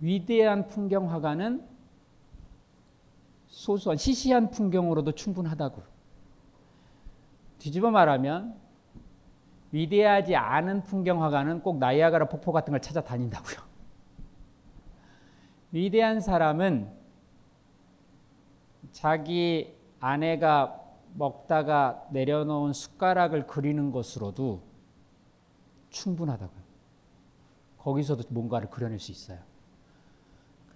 위대한 0.00 0.66
풍경 0.66 1.08
화가는 1.08 1.64
소소한 3.46 3.96
시시한 3.96 4.50
풍경으로도 4.50 5.12
충분하다고. 5.12 5.82
뒤집어 7.60 7.92
말하면 7.92 8.56
위대하지 9.70 10.34
않은 10.34 10.82
풍경 10.82 11.22
화가는 11.22 11.62
꼭 11.62 11.78
나이아가라 11.78 12.28
폭포 12.28 12.50
같은 12.50 12.72
걸 12.72 12.80
찾아다닌다고요. 12.80 13.73
위대한 15.74 16.20
사람은 16.20 16.88
자기 18.92 19.74
아내가 19.98 20.80
먹다가 21.14 22.06
내려놓은 22.12 22.72
숟가락을 22.72 23.48
그리는 23.48 23.90
것으로도 23.90 24.62
충분하다고요. 25.90 26.62
거기서도 27.78 28.22
뭔가를 28.28 28.70
그려낼 28.70 29.00
수 29.00 29.10
있어요. 29.10 29.38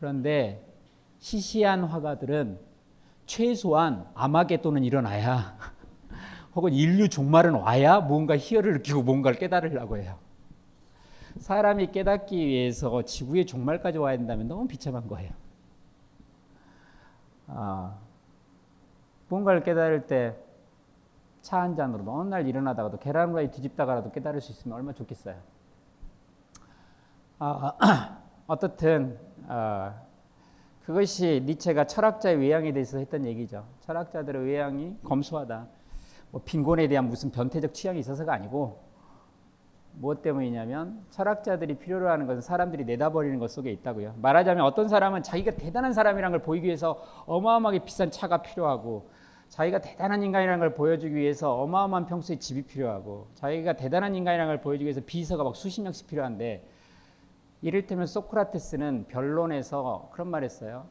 그런데 0.01 0.67
시시한 1.21 1.85
화가들은 1.85 2.59
최소한 3.25 4.05
아마겟돈은 4.15 4.83
일어나야 4.83 5.57
혹은 6.57 6.73
인류 6.73 7.09
종말은 7.09 7.55
와야 7.55 8.01
뭔가 8.01 8.37
희열을 8.37 8.73
느끼고 8.75 9.05
뭔가를 9.05 9.39
깨달으려고 9.39 9.97
해요. 9.97 10.19
사람이 11.39 11.93
깨닫기 11.93 12.47
위해서 12.47 13.03
지구의 13.03 13.47
종말까지 13.47 13.99
와야 13.99 14.16
된다면 14.16 14.49
너무 14.49 14.66
비참한 14.66 15.07
거예요. 15.09 15.30
아, 17.47 17.97
뭔가를 19.28 19.62
깨달을 19.62 20.07
때 20.07 20.49
차 21.49 21.62
한 21.62 21.74
잔으로 21.74 22.05
어느 22.12 22.28
날 22.28 22.47
일어나다가도 22.47 22.99
계란 22.99 23.30
후라이 23.30 23.51
뒤집다가라도 23.51 24.12
깨달을 24.12 24.41
수 24.41 24.53
있으면 24.53 24.76
얼마나 24.76 24.93
좋겠어요. 24.95 25.36
아, 27.39 27.72
아, 27.78 28.18
어떻든 28.47 29.18
아, 29.47 29.95
그것이 30.84 31.43
니체가 31.47 31.86
철학자의 31.86 32.36
외양에 32.36 32.72
대해서 32.72 32.99
했던 32.99 33.24
얘기죠. 33.24 33.64
철학자들의 33.80 34.45
외양이 34.45 34.97
검소하다. 35.05 35.66
뭐 36.32 36.43
빈곤에 36.45 36.89
대한 36.89 37.09
무슨 37.09 37.30
변태적 37.30 37.72
취향이 37.72 38.01
있어서가 38.01 38.34
아니고 38.34 38.82
무엇 39.93 40.22
때문이냐면 40.22 41.01
철학자들이 41.11 41.78
필요로 41.78 42.09
하는 42.09 42.26
것은 42.26 42.41
사람들이 42.41 42.84
내다버리는 42.84 43.39
것 43.39 43.51
속에 43.51 43.70
있다고요. 43.72 44.14
말하자면 44.22 44.64
어떤 44.64 44.89
사람은 44.89 45.22
자기가 45.22 45.53
대단한 45.53 45.93
사람이라는 45.93 46.39
걸 46.39 46.43
보이기 46.43 46.66
위해서 46.66 47.03
어마어마하게 47.26 47.80
비싼 47.80 48.11
차가 48.11 48.43
필요하고 48.43 49.11
자기가 49.49 49.80
대단한 49.80 50.22
인간이라는 50.22 50.61
걸 50.61 50.74
보여주기 50.74 51.14
위해서 51.14 51.55
어마어마한 51.62 52.07
평수의 52.07 52.39
집이 52.39 52.62
필요하고 52.62 53.28
자기가 53.34 53.74
대단한 53.74 54.14
인간이라는 54.14 54.51
걸 54.51 54.61
보여주기 54.61 54.84
위해서 54.84 55.01
비서가 55.05 55.43
막 55.43 55.57
수십 55.57 55.80
명씩 55.80 56.07
필요한데 56.07 56.64
이를테면 57.62 58.07
소크라테스는 58.07 59.07
변론에서 59.09 60.11
그런 60.12 60.28
말 60.28 60.45
했어요. 60.45 60.86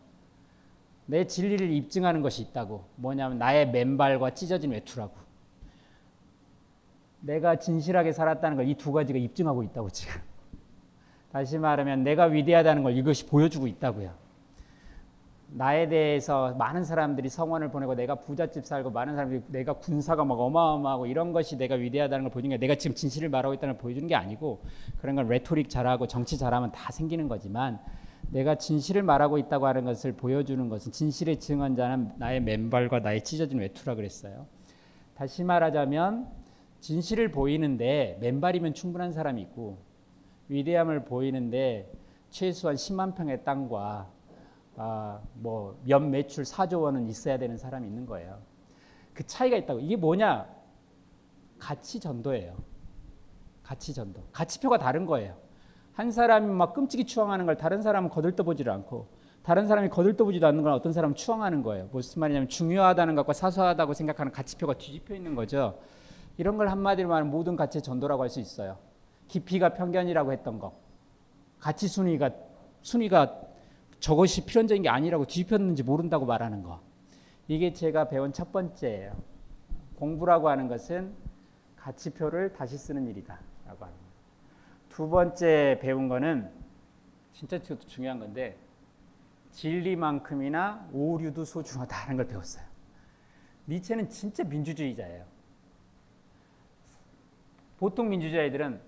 내 1.05 1.25
진리를 1.25 1.71
입증하는 1.71 2.21
것이 2.21 2.41
있다고. 2.41 2.83
뭐냐면 2.95 3.37
나의 3.37 3.71
맨발과 3.71 4.31
찢어진 4.31 4.71
외투라고. 4.71 5.26
내가 7.22 7.57
진실하게 7.57 8.11
살았다는 8.11 8.57
걸 8.57 8.65
이 8.65 8.76
두 8.76 8.91
가지가 8.91 9.18
입증하고 9.20 9.63
있다고 9.63 9.89
지금. 9.89 10.13
다시 11.32 11.57
말하면 11.57 12.03
내가 12.03 12.26
위대하다는 12.26 12.84
걸 12.84 12.95
이것이 12.97 13.26
보여주고 13.28 13.68
있다고요. 13.68 14.11
나에 15.49 15.88
대해서 15.88 16.53
많은 16.55 16.84
사람들이 16.84 17.30
성원을 17.30 17.72
보내고 17.72 17.95
내가 17.95 18.15
부잣집 18.15 18.65
살고 18.65 18.91
많은 18.91 19.15
사람들이 19.15 19.43
내가 19.47 19.74
군사가 19.74 20.26
막 20.26 20.38
어마어마하고 20.39 21.05
이런 21.05 21.32
것이 21.32 21.57
내가 21.57 21.76
위대하다는 21.76 22.26
걸 22.26 22.32
보여주는 22.32 22.53
게 22.55 22.59
내가 22.59 22.76
지금 22.76 22.95
진실을 22.95 23.30
말하고 23.30 23.53
있다는 23.53 23.76
걸 23.76 23.82
보여주는 23.82 24.05
게 24.09 24.15
아니고 24.15 24.61
그런 24.99 25.15
건 25.15 25.28
레토릭 25.30 25.70
잘하고 25.70 26.05
정치 26.07 26.38
잘하면 26.38 26.74
다 26.74 26.91
생기는 26.91 27.30
거지만 27.30 27.80
내가 28.30 28.55
진실을 28.55 29.03
말하고 29.03 29.38
있다고 29.38 29.68
하는 29.68 29.86
것을 29.86 30.11
보여주는 30.11 30.68
것은 30.68 30.91
진실의 30.91 31.39
증언자는 31.39 32.15
나의 32.18 32.41
맨발과 32.41 32.99
나의 32.99 33.24
찢어진 33.24 33.59
외투라 33.59 33.95
그랬어요. 33.95 34.47
다시 35.15 35.45
말하자면 35.45 36.28
진실을 36.80 37.32
보이는데 37.32 38.17
맨발이면 38.21 38.73
충분한 38.73 39.11
사람이 39.11 39.41
있고 39.43 39.80
위대함을 40.49 41.05
보이는데 41.05 41.91
최소한 42.30 42.75
10만 42.75 43.15
평의 43.15 43.43
땅과 43.43 44.11
아, 44.80 45.19
뭐 45.34 45.72
연 45.72 46.11
매출 46.11 46.43
4조 46.43 46.82
원은 46.82 47.07
있어야 47.07 47.38
되는 47.38 47.57
사람이 47.57 47.88
있는 47.88 48.05
거예요. 48.05 48.38
그 49.13 49.25
차이가 49.25 49.57
있다고. 49.57 49.80
이게 49.80 49.95
뭐냐? 49.95 50.47
가치 51.57 51.99
전도예요. 51.99 52.55
가치 53.63 53.93
전도. 53.93 54.21
가치표가 54.32 54.78
다른 54.78 55.07
거예요. 55.07 55.36
한 55.93 56.11
사람이 56.11 56.47
막 56.47 56.75
끔찍이 56.75 57.05
추앙하는 57.05 57.47
걸 57.47 57.57
다른 57.57 57.82
사람은 57.82 58.09
거들떠보지를 58.09 58.71
않고 58.71 59.07
다른 59.41 59.65
사람이 59.65 59.89
거들떠보지도 59.89 60.45
않는 60.45 60.61
걸 60.61 60.73
어떤 60.73 60.93
사람은 60.93 61.15
추앙하는 61.15 61.63
거예요. 61.63 61.89
무슨 61.91 62.19
말이냐면 62.19 62.47
중요하다는 62.47 63.15
것과 63.15 63.34
사소하다고 63.34 63.93
생각하는 63.93 64.32
가치표가 64.32 64.75
뒤집혀 64.75 65.15
있는 65.15 65.34
거죠. 65.34 65.80
이런 66.38 66.57
걸 66.57 66.69
한마디로 66.69 67.09
말하면 67.09 67.31
모든 67.31 67.55
가치의 67.55 67.81
전도라고 67.81 68.23
할 68.23 68.29
수 68.29 68.39
있어요. 68.39 68.77
깊이가 69.27 69.73
편견이라고 69.73 70.31
했던 70.31 70.59
거. 70.59 70.73
가치 71.59 71.88
순위가 71.88 72.31
순위가 72.81 73.41
저것이 73.99 74.45
필연적인 74.45 74.83
게 74.83 74.89
아니라고 74.89 75.25
뒤집혔는지 75.25 75.83
모른다고 75.83 76.25
말하는 76.25 76.63
거. 76.63 76.79
이게 77.47 77.73
제가 77.73 78.07
배운 78.09 78.31
첫 78.31 78.51
번째예요. 78.51 79.15
공부라고 79.95 80.49
하는 80.49 80.67
것은 80.67 81.13
가치표를 81.75 82.53
다시 82.53 82.77
쓰는 82.77 83.07
일이다라고 83.07 83.85
합니다. 83.85 84.05
두 84.89 85.09
번째 85.09 85.79
배운 85.81 86.07
거는 86.07 86.51
진짜 87.33 87.59
중요한 87.59 88.19
건데 88.19 88.57
진리만큼이나 89.51 90.88
오류도 90.93 91.45
소중하다는 91.45 92.17
걸 92.17 92.27
배웠어요. 92.27 92.65
니체는 93.67 94.09
진짜 94.09 94.43
민주주의자예요. 94.43 95.36
보통 97.78 98.09
민주주의들은 98.09 98.80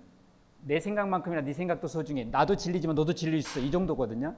내 0.66 0.80
생각만큼이나 0.80 1.42
네 1.42 1.54
생각도 1.54 1.88
소중해. 1.88 2.26
나도 2.26 2.56
진리지만 2.56 2.96
너도 2.96 3.14
진리일 3.14 3.42
수 3.44 3.60
있어. 3.60 3.68
이 3.68 3.72
정도거든요. 3.72 4.36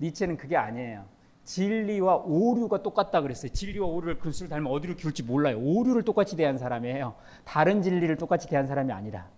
니체는 0.00 0.36
그게 0.36 0.56
아니에요. 0.56 1.04
진리와 1.44 2.16
오류가 2.24 2.82
똑같다 2.82 3.20
그랬어요. 3.20 3.52
진리와 3.52 3.86
오류를 3.86 4.18
근수를 4.18 4.48
닮으면 4.48 4.72
어디로 4.72 4.96
기울지 4.96 5.22
몰라요. 5.22 5.58
오류를 5.58 6.02
똑같이 6.02 6.36
대한 6.36 6.58
사람이에요. 6.58 7.14
다른 7.44 7.82
진리를 7.82 8.16
똑같이 8.16 8.48
대한 8.48 8.66
사람이 8.66 8.92
아니라. 8.92 9.28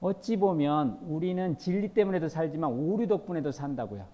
어찌 0.00 0.36
보면 0.36 0.98
우리는 1.06 1.56
진리 1.58 1.88
때문에도 1.88 2.28
살지만 2.28 2.70
오류 2.70 3.06
덕분에도 3.08 3.52
산다고요. 3.52 4.06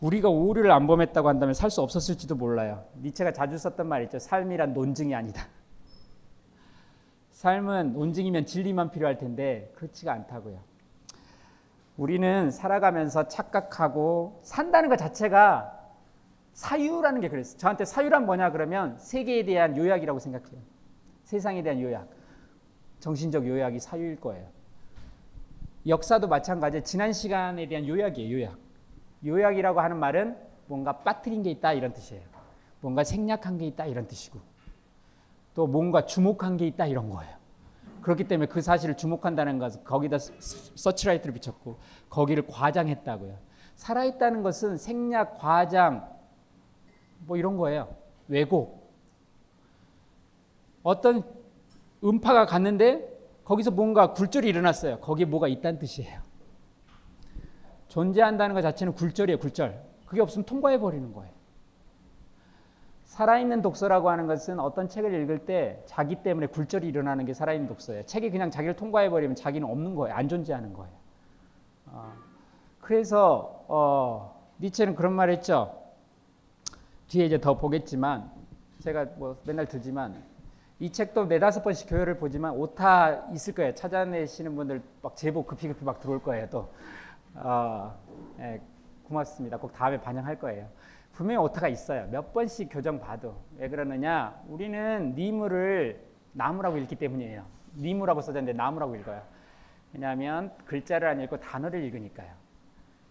우리가 0.00 0.28
오류를 0.28 0.70
안 0.70 0.86
범했다고 0.86 1.28
한다면 1.28 1.54
살 1.54 1.70
수 1.70 1.82
없었을지도 1.82 2.36
몰라요. 2.36 2.84
니체가 3.02 3.32
자주 3.32 3.58
썼던 3.58 3.88
말 3.88 4.04
있죠. 4.04 4.18
삶이란 4.18 4.74
논증이 4.74 5.14
아니다. 5.14 5.46
삶은 7.38 7.92
논증이면 7.92 8.46
진리만 8.46 8.90
필요할 8.90 9.16
텐데 9.16 9.70
그렇지가 9.76 10.12
않다고요. 10.12 10.58
우리는 11.96 12.50
살아가면서 12.50 13.28
착각하고 13.28 14.40
산다는 14.42 14.88
것 14.88 14.96
자체가 14.96 15.72
사유라는 16.52 17.20
게 17.20 17.28
그랬어요. 17.28 17.56
저한테 17.58 17.84
사유란 17.84 18.26
뭐냐 18.26 18.50
그러면 18.50 18.98
세계에 18.98 19.44
대한 19.44 19.76
요약이라고 19.76 20.18
생각해요. 20.18 20.60
세상에 21.22 21.62
대한 21.62 21.80
요약. 21.80 22.08
정신적 22.98 23.46
요약이 23.46 23.78
사유일 23.78 24.18
거예요. 24.18 24.48
역사도 25.86 26.26
마찬가지 26.26 26.82
지난 26.82 27.12
시간에 27.12 27.68
대한 27.68 27.86
요약이에요. 27.86 28.36
요약. 28.36 28.58
요약이라고 29.24 29.80
하는 29.80 29.96
말은 29.98 30.36
뭔가 30.66 30.98
빠뜨린 30.98 31.44
게 31.44 31.52
있다 31.52 31.72
이런 31.72 31.92
뜻이에요. 31.92 32.24
뭔가 32.80 33.04
생략한 33.04 33.58
게 33.58 33.66
있다 33.68 33.86
이런 33.86 34.08
뜻이고 34.08 34.40
또 35.58 35.66
뭔가 35.66 36.06
주목한 36.06 36.56
게 36.56 36.68
있다 36.68 36.86
이런 36.86 37.10
거예요. 37.10 37.36
그렇기 38.02 38.28
때문에 38.28 38.46
그 38.46 38.60
사실을 38.60 38.96
주목한다는 38.96 39.58
것은 39.58 39.82
거기다 39.82 40.18
서치라이트를 40.20 41.34
비쳤고 41.34 41.80
거기를 42.08 42.46
과장했다고요. 42.46 43.36
살아있다는 43.74 44.44
것은 44.44 44.76
생략, 44.76 45.36
과장 45.36 46.08
뭐 47.26 47.36
이런 47.36 47.56
거예요. 47.56 47.92
왜곡. 48.28 48.88
어떤 50.84 51.24
음파가 52.04 52.46
갔는데 52.46 53.18
거기서 53.42 53.72
뭔가 53.72 54.12
굴절이 54.12 54.46
일어났어요. 54.46 55.00
거기에 55.00 55.26
뭐가 55.26 55.48
있다는 55.48 55.80
뜻이에요. 55.80 56.20
존재한다는 57.88 58.54
것 58.54 58.62
자체는 58.62 58.94
굴절이에요, 58.94 59.40
굴절. 59.40 59.82
그게 60.06 60.20
없으면 60.20 60.44
통과해 60.44 60.78
버리는 60.78 61.12
거예요. 61.12 61.37
살아있는 63.08 63.62
독서라고 63.62 64.10
하는 64.10 64.26
것은 64.26 64.60
어떤 64.60 64.86
책을 64.86 65.12
읽을 65.22 65.46
때 65.46 65.82
자기 65.86 66.16
때문에 66.16 66.46
굴절이 66.46 66.86
일어나는 66.86 67.24
게 67.24 67.32
살아있는 67.32 67.66
독서예요. 67.66 68.04
책이 68.04 68.30
그냥 68.30 68.50
자기를 68.50 68.76
통과해 68.76 69.08
버리면 69.08 69.34
자기는 69.34 69.68
없는 69.68 69.94
거예요. 69.94 70.14
안 70.14 70.28
존재하는 70.28 70.74
거예요. 70.74 70.92
어, 71.86 72.12
그래서 72.80 73.64
어, 73.66 74.50
니체는 74.60 74.94
그런 74.94 75.14
말 75.14 75.30
했죠. 75.30 75.74
뒤에 77.08 77.24
이제 77.24 77.40
더 77.40 77.56
보겠지만 77.56 78.30
제가 78.80 79.06
뭐 79.16 79.38
맨날 79.44 79.66
들지만 79.66 80.22
이 80.78 80.92
책도 80.92 81.24
네다섯 81.24 81.64
번씩 81.64 81.88
교열을 81.88 82.18
보지만 82.18 82.52
오타 82.52 83.26
있을 83.32 83.54
거예요. 83.54 83.74
찾아내시는 83.74 84.54
분들 84.54 84.82
막 85.02 85.16
제보 85.16 85.44
급히 85.44 85.66
급히 85.68 85.82
막 85.82 85.98
들어올 85.98 86.22
거예요. 86.22 86.46
또 86.50 86.68
어, 87.34 87.94
예, 88.38 88.60
고맙습니다. 89.04 89.56
꼭 89.56 89.72
다음에 89.72 89.98
반영할 89.98 90.38
거예요. 90.38 90.68
분명히 91.18 91.38
오타가 91.38 91.66
있어요. 91.66 92.06
몇 92.12 92.32
번씩 92.32 92.68
교정 92.70 93.00
봐도. 93.00 93.34
왜 93.56 93.68
그러느냐? 93.68 94.40
우리는 94.46 95.16
니무를 95.16 96.00
나무라고 96.32 96.76
읽기 96.76 96.94
때문이에요. 96.94 97.44
니무라고 97.76 98.20
써졌는데 98.20 98.52
나무라고 98.56 98.94
읽어요. 98.94 99.20
왜냐하면 99.92 100.52
글자를 100.64 101.08
안 101.08 101.20
읽고 101.20 101.40
단어를 101.40 101.82
읽으니까요. 101.82 102.30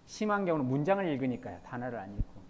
심한 0.06 0.46
경우는 0.46 0.66
문장을 0.68 1.06
읽으니까요. 1.06 1.60
단어를 1.66 2.00
안 2.00 2.14
읽고. 2.18 2.42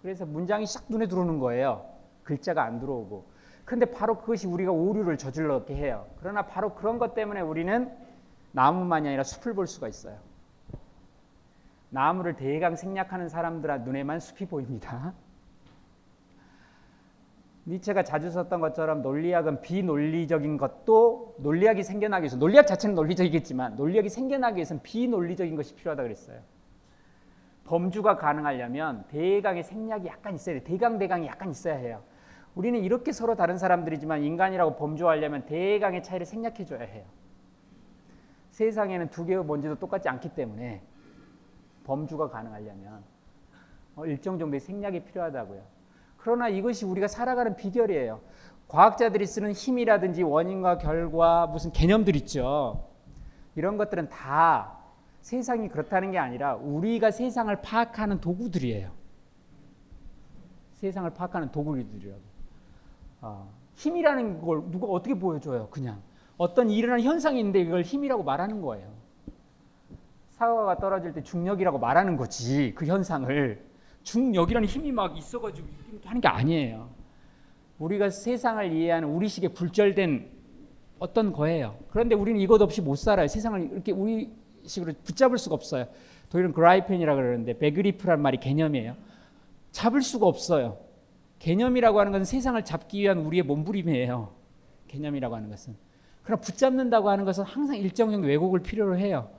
그래서 0.00 0.26
문장이 0.26 0.66
싹 0.66 0.86
눈에 0.88 1.06
들어오는 1.06 1.38
거예요. 1.38 1.88
글자가 2.24 2.64
안 2.64 2.80
들어오고. 2.80 3.30
그런데 3.64 3.86
바로 3.86 4.18
그것이 4.18 4.48
우리가 4.48 4.72
오류를 4.72 5.16
저질렀게 5.16 5.76
해요. 5.76 6.08
그러나 6.18 6.42
바로 6.48 6.74
그런 6.74 6.98
것 6.98 7.14
때문에 7.14 7.40
우리는 7.40 7.88
나무만이 8.50 9.06
아니라 9.06 9.22
숲을 9.22 9.54
볼 9.54 9.68
수가 9.68 9.86
있어요. 9.86 10.18
나무를 11.92 12.34
대강 12.36 12.74
생략하는 12.74 13.28
사람들 13.28 13.82
눈에만 13.82 14.18
숲이 14.18 14.46
보입니다. 14.46 15.12
니체가 17.66 18.02
자주 18.02 18.30
썼던 18.30 18.60
것처럼 18.60 19.02
논리학은 19.02 19.60
비논리적인 19.60 20.56
것도 20.56 21.36
논리학이 21.38 21.82
생겨나기 21.82 22.22
위해서 22.22 22.36
논리학 22.38 22.66
자체는 22.66 22.94
논리적이겠지만 22.94 23.76
논리학이 23.76 24.08
생겨나기 24.08 24.56
위해서는 24.56 24.82
비논리적인 24.82 25.54
것이 25.54 25.74
필요하다 25.74 26.02
그랬어요. 26.02 26.40
범주가 27.64 28.16
가능하려면 28.16 29.04
대강의 29.08 29.62
생략이 29.62 30.06
약간 30.08 30.34
있어야 30.34 30.56
돼. 30.56 30.64
대강 30.64 30.98
대강이 30.98 31.26
약간 31.26 31.50
있어야 31.50 31.76
해요. 31.76 32.02
우리는 32.54 32.80
이렇게 32.80 33.12
서로 33.12 33.36
다른 33.36 33.58
사람들이지만 33.58 34.22
인간이라고 34.22 34.76
범주하려면 34.76 35.44
대강의 35.44 36.02
차이를 36.02 36.24
생략해 36.24 36.64
줘야 36.64 36.80
해요. 36.80 37.04
세상에는 38.50 39.10
두 39.10 39.26
개의 39.26 39.44
먼지도 39.44 39.74
똑같지 39.76 40.08
않기 40.08 40.30
때문에 40.30 40.82
범주가 41.84 42.28
가능하려면 42.30 43.02
어, 43.96 44.06
일정 44.06 44.38
정도의 44.38 44.60
생략이 44.60 45.04
필요하다고요. 45.04 45.62
그러나 46.16 46.48
이것이 46.48 46.84
우리가 46.84 47.08
살아가는 47.08 47.56
비결이에요. 47.56 48.20
과학자들이 48.68 49.26
쓰는 49.26 49.52
힘이라든지 49.52 50.22
원인과 50.22 50.78
결과 50.78 51.46
무슨 51.46 51.72
개념들 51.72 52.16
있죠. 52.16 52.88
이런 53.54 53.76
것들은 53.76 54.08
다 54.08 54.78
세상이 55.20 55.68
그렇다는 55.68 56.10
게 56.10 56.18
아니라 56.18 56.54
우리가 56.54 57.10
세상을 57.10 57.54
파악하는 57.60 58.20
도구들이에요. 58.20 58.90
세상을 60.74 61.10
파악하는 61.10 61.52
도구들이라고. 61.52 62.20
어, 63.20 63.52
힘이라는 63.74 64.40
걸 64.40 64.62
누가 64.70 64.86
어떻게 64.86 65.14
보여줘요? 65.14 65.68
그냥 65.70 66.02
어떤 66.36 66.70
일어나는 66.70 67.04
현상이 67.04 67.38
있는데 67.38 67.60
이걸 67.60 67.82
힘이라고 67.82 68.22
말하는 68.22 68.60
거예요. 68.62 68.91
사과가 70.42 70.78
떨어질 70.78 71.12
때 71.12 71.22
중력이라고 71.22 71.78
말하는 71.78 72.16
거지 72.16 72.72
그 72.74 72.84
현상을 72.84 73.64
중력이라는 74.02 74.66
힘이 74.66 74.90
막 74.90 75.16
있어가지고 75.16 75.68
이렇게 75.92 76.08
하는 76.08 76.20
게 76.20 76.26
아니에요. 76.26 76.88
우리가 77.78 78.10
세상을 78.10 78.72
이해하는 78.72 79.08
우리식의 79.08 79.54
굴절된 79.54 80.30
어떤 80.98 81.32
거예요. 81.32 81.76
그런데 81.90 82.16
우리는 82.16 82.40
이것 82.40 82.60
없이 82.60 82.80
못 82.80 82.96
살아요. 82.96 83.28
세상을 83.28 83.70
이렇게 83.72 83.92
우리식으로 83.92 84.94
붙잡을 85.04 85.38
수가 85.38 85.54
없어요. 85.54 85.86
독일은 86.28 86.52
그라이펜이라 86.52 87.14
그러는데 87.14 87.56
베그리프란 87.58 88.20
말이 88.20 88.38
개념이에요. 88.38 88.96
잡을 89.70 90.02
수가 90.02 90.26
없어요. 90.26 90.78
개념이라고 91.38 92.00
하는 92.00 92.10
것은 92.10 92.24
세상을 92.24 92.64
잡기 92.64 93.02
위한 93.02 93.18
우리의 93.18 93.44
몸부림이에요. 93.44 94.32
개념이라고 94.88 95.36
하는 95.36 95.50
것은. 95.50 95.76
그러나 96.24 96.40
붙잡는다고 96.40 97.10
하는 97.10 97.24
것은 97.24 97.44
항상 97.44 97.76
일정 97.76 98.10
정도 98.10 98.26
왜곡을 98.26 98.60
필요로 98.60 98.98
해요. 98.98 99.30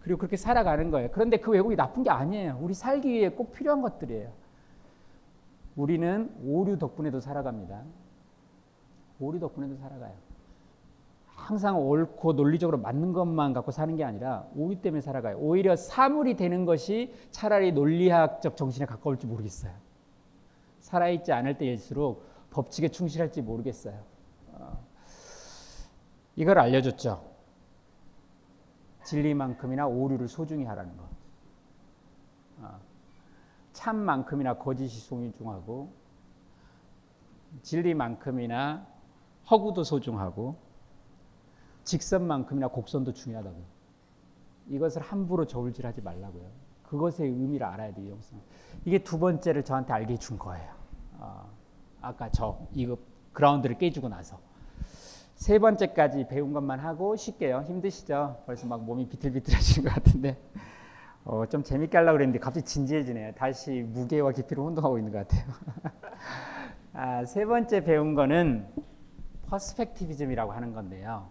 그리고 0.00 0.18
그렇게 0.18 0.36
살아가는 0.36 0.90
거예요. 0.90 1.10
그런데 1.12 1.36
그 1.36 1.50
왜곡이 1.50 1.76
나쁜 1.76 2.02
게 2.02 2.10
아니에요. 2.10 2.58
우리 2.60 2.74
살기 2.74 3.08
위해 3.08 3.28
꼭 3.28 3.52
필요한 3.52 3.82
것들이에요. 3.82 4.30
우리는 5.76 6.34
오류 6.44 6.78
덕분에도 6.78 7.20
살아갑니다. 7.20 7.82
오류 9.20 9.38
덕분에도 9.38 9.76
살아가요. 9.76 10.12
항상 11.26 11.80
옳고 11.80 12.34
논리적으로 12.34 12.78
맞는 12.78 13.12
것만 13.12 13.52
갖고 13.52 13.70
사는 13.70 13.94
게 13.96 14.04
아니라 14.04 14.46
오류 14.54 14.80
때문에 14.80 15.00
살아가요. 15.00 15.38
오히려 15.38 15.74
사물이 15.76 16.36
되는 16.36 16.64
것이 16.64 17.14
차라리 17.30 17.72
논리학적 17.72 18.56
정신에 18.56 18.86
가까울지 18.86 19.26
모르겠어요. 19.26 19.72
살아있지 20.80 21.32
않을 21.32 21.58
때일수록 21.58 22.24
법칙에 22.50 22.88
충실할지 22.88 23.42
모르겠어요. 23.42 23.94
어. 24.52 24.78
이걸 26.36 26.58
알려줬죠. 26.58 27.29
진리만큼이나 29.10 29.88
오류를 29.88 30.28
소중히 30.28 30.64
하라는 30.66 30.96
거. 30.96 31.08
어, 32.60 32.80
참만큼이나 33.72 34.56
거짓이 34.56 34.88
소중하고 34.88 35.92
진리만큼이나 37.62 38.86
허구도 39.50 39.82
소중하고 39.82 40.56
직선만큼이나 41.82 42.68
곡선도 42.68 43.12
중요하다고. 43.12 43.60
이것을 44.68 45.02
함부로 45.02 45.44
저울질하지 45.44 46.02
말라고요. 46.02 46.48
그것의 46.84 47.30
의미를 47.30 47.66
알아야 47.66 47.92
돼요. 47.92 48.16
이게 48.84 49.02
두 49.02 49.18
번째를 49.18 49.64
저한테 49.64 49.92
알게 49.92 50.12
해준 50.12 50.38
거예요. 50.38 50.72
어, 51.18 51.50
아까 52.00 52.30
저 52.30 52.64
이거 52.74 52.96
그라운드를 53.32 53.76
깨주고 53.76 54.08
나서 54.08 54.38
세 55.40 55.58
번째까지 55.58 56.28
배운 56.28 56.52
것만 56.52 56.80
하고 56.80 57.16
쉽게요. 57.16 57.64
힘드시죠? 57.66 58.42
벌써 58.44 58.66
막 58.66 58.84
몸이 58.84 59.08
비틀비틀하시는 59.08 59.88
것 59.88 59.94
같은데 59.94 60.36
어, 61.24 61.46
좀 61.46 61.62
재밌게 61.62 61.96
하려고 61.96 62.18
그랬는데 62.18 62.38
갑자기 62.38 62.66
진지해지네요. 62.66 63.32
다시 63.32 63.80
무게와 63.88 64.32
깊이를 64.32 64.62
혼동하고 64.62 64.98
있는 64.98 65.12
것 65.12 65.26
같아요. 65.26 65.50
아, 66.92 67.24
세 67.24 67.46
번째 67.46 67.84
배운 67.84 68.14
거는 68.14 68.68
퍼스펙티비즘이라고 69.46 70.52
하는 70.52 70.74
건데요. 70.74 71.30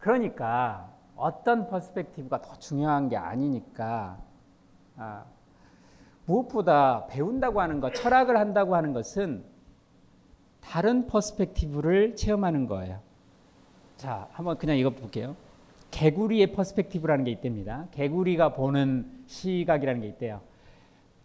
그러니까 0.00 0.92
어떤 1.14 1.68
perspective가 1.68 2.42
더 2.42 2.58
중요한 2.58 3.08
게 3.08 3.16
아니니까 3.16 4.18
아, 4.96 5.24
무엇보다 6.26 7.06
배운다고 7.06 7.60
하는 7.60 7.80
것, 7.80 7.94
철학을 7.94 8.36
한다고 8.36 8.74
하는 8.74 8.92
것은 8.92 9.44
다른 10.60 11.06
perspective를 11.06 12.16
체험하는 12.16 12.66
거예요. 12.66 13.08
자, 14.00 14.26
한번 14.32 14.56
그냥 14.56 14.78
이거 14.78 14.88
볼게요. 14.88 15.36
개구리의 15.90 16.52
perspective라는 16.54 17.26
게 17.26 17.32
있답니다. 17.32 17.84
개구리가 17.90 18.54
보는 18.54 19.04
시각이라는 19.26 20.00
게 20.00 20.08
있대요. 20.08 20.40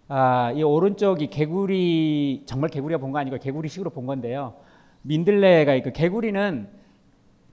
아, 0.10 0.52
이 0.54 0.62
오른쪽이 0.62 1.28
개구리 1.28 2.44
정말 2.46 2.70
개구리가 2.70 3.00
본 3.00 3.14
거 3.14 3.20
아니고 3.20 3.38
개구리식으로 3.38 3.92
본 3.92 4.06
건데요. 4.06 4.56
민들레가 5.04 5.74
있고 5.76 5.94
개구리는 5.94 6.68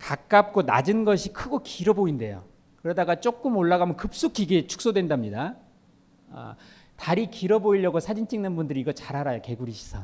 가깝고 0.00 0.62
낮은 0.62 1.04
것이 1.04 1.32
크고 1.32 1.60
길어 1.62 1.92
보인대요. 1.92 2.42
그러다가 2.82 3.20
조금 3.20 3.56
올라가면 3.56 3.96
급속히 3.96 4.42
이게 4.42 4.66
축소된답니다. 4.66 5.54
아, 6.32 6.56
다리 6.96 7.28
길어 7.30 7.60
보이려고 7.60 8.00
사진 8.00 8.26
찍는 8.26 8.56
분들이 8.56 8.80
이거 8.80 8.90
잘 8.90 9.14
알아요. 9.14 9.40
개구리 9.40 9.70
시선. 9.70 10.02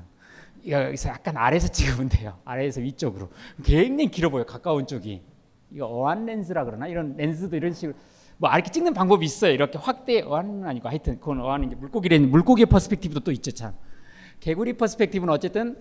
여기서 0.71 1.11
약간 1.11 1.37
아래에서 1.37 1.69
찍으면 1.73 2.09
돼요. 2.09 2.39
아래에서 2.45 2.81
위쪽으로. 2.81 3.29
굉장히 3.65 4.11
길어 4.11 4.31
보여. 4.31 4.45
가까운 4.45 4.87
쪽이. 4.87 5.23
이거 5.71 5.87
어안 5.87 6.27
렌즈라 6.27 6.65
그러나? 6.65 6.87
이런 6.87 7.17
렌즈도 7.17 7.57
이런 7.57 7.73
식으로 7.73 7.97
뭐 8.39 8.51
이렇게 8.51 8.71
찍는 8.71 8.95
방법이 8.95 9.25
있어요. 9.25 9.53
이렇게 9.53 9.79
확대 9.79 10.23
어안은 10.23 10.65
아니고 10.65 10.89
하여튼 10.89 11.19
그건 11.19 11.41
어안은 11.41 11.73
이제 11.73 11.77
물고기 12.21 12.65
퍼스펙티브도 12.67 13.21
또 13.21 13.33
있죠, 13.33 13.51
참. 13.51 13.75
개구리 14.41 14.75
perspective는 14.75 15.33
어쨌든 15.33 15.79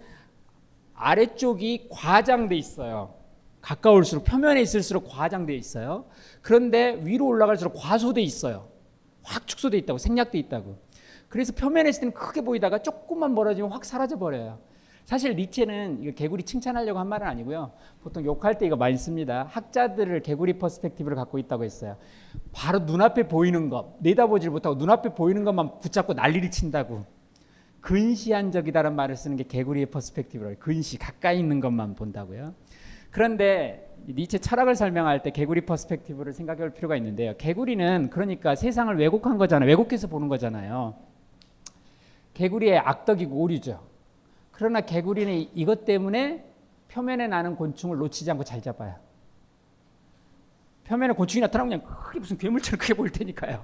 아래쪽이 0.95 1.87
과장돼 1.91 2.55
있어요. 2.55 3.13
가까울수록 3.61 4.23
표면에 4.23 4.61
있을수록 4.61 5.07
과장돼 5.07 5.55
있어요. 5.55 6.05
그런데 6.41 6.99
위로 7.03 7.27
올라갈수록 7.27 7.73
과소돼 7.75 8.21
있어요. 8.21 8.69
확 9.23 9.45
축소돼 9.45 9.77
있다고 9.79 9.97
생략돼 9.99 10.37
있다고. 10.39 10.77
그래서 11.29 11.53
표면에 11.53 11.89
있을 11.89 12.01
때는 12.01 12.13
크게 12.13 12.41
보이다가 12.41 12.79
조금만 12.81 13.35
멀어지면 13.35 13.71
확 13.71 13.83
사라져 13.85 14.17
버려요. 14.17 14.59
사실 15.07 15.37
니체는 15.37 16.15
개구리 16.15 16.43
칭찬하려고 16.43 16.99
한 16.99 17.07
말은 17.07 17.25
아니고요. 17.25 17.71
보통 18.01 18.25
욕할 18.25 18.57
때 18.57 18.65
이거 18.65 18.75
많이 18.75 18.97
씁니다. 18.97 19.47
학자들을 19.49 20.21
개구리 20.21 20.59
perspective를 20.59 21.15
갖고 21.15 21.37
있다고 21.37 21.63
했어요. 21.63 21.95
바로 22.51 22.79
눈앞에 22.79 23.29
보이는 23.29 23.69
것, 23.69 23.95
내다보질 23.99 24.49
못하고 24.49 24.75
눈앞에 24.75 25.15
보이는 25.15 25.45
것만 25.45 25.79
붙잡고 25.79 26.13
난리를 26.13 26.51
친다고. 26.51 27.05
근시안적이다라는 27.79 28.97
말을 28.97 29.15
쓰는 29.15 29.37
게 29.37 29.45
개구리의 29.45 29.85
perspective라고 29.85 30.57
근시, 30.59 30.97
가까이 30.97 31.39
있는 31.39 31.61
것만 31.61 31.95
본다고요. 31.95 32.53
그런데 33.09 33.95
니체 34.09 34.39
철학을 34.39 34.75
설명할 34.75 35.23
때 35.23 35.31
개구리 35.31 35.61
perspective를 35.61 36.33
생각해 36.33 36.59
볼 36.59 36.71
필요가 36.71 36.97
있는데요. 36.97 37.33
개구리는 37.37 38.09
그러니까 38.09 38.55
세상을 38.55 38.93
왜곡한 38.97 39.37
거잖아요. 39.37 39.69
왜곡해서 39.69 40.09
보는 40.09 40.27
거잖아요. 40.27 40.95
개구리의 42.33 42.79
악덕이고 42.79 43.33
오류죠. 43.37 43.95
그러나 44.57 44.81
개구리는 44.81 45.51
이것 45.53 45.85
때문에 45.85 46.43
표면에 46.87 47.27
나는 47.27 47.55
곤충을 47.55 47.97
놓치지 47.97 48.31
않고 48.31 48.43
잘 48.43 48.59
잡아요. 48.59 48.95
표면에 50.85 51.13
곤충이 51.13 51.41
나타나면 51.41 51.79
그냥 51.83 51.95
크게 52.01 52.19
무슨 52.19 52.37
괴물처럼 52.39 52.79
크게 52.79 52.95
보일 52.95 53.11
테니까요. 53.11 53.63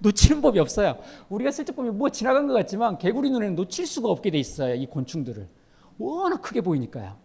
놓치는 0.00 0.42
법이 0.42 0.58
없어요. 0.58 0.98
우리가 1.30 1.50
슬쩍 1.50 1.74
보면 1.74 1.96
뭐 1.96 2.10
지나간 2.10 2.46
것 2.46 2.52
같지만 2.52 2.98
개구리 2.98 3.30
눈에는 3.30 3.54
놓칠 3.54 3.86
수가 3.86 4.10
없게 4.10 4.30
돼 4.30 4.36
있어요. 4.36 4.74
이 4.74 4.84
곤충들을. 4.84 5.48
워낙 5.96 6.42
크게 6.42 6.60
보이니까요. 6.60 7.16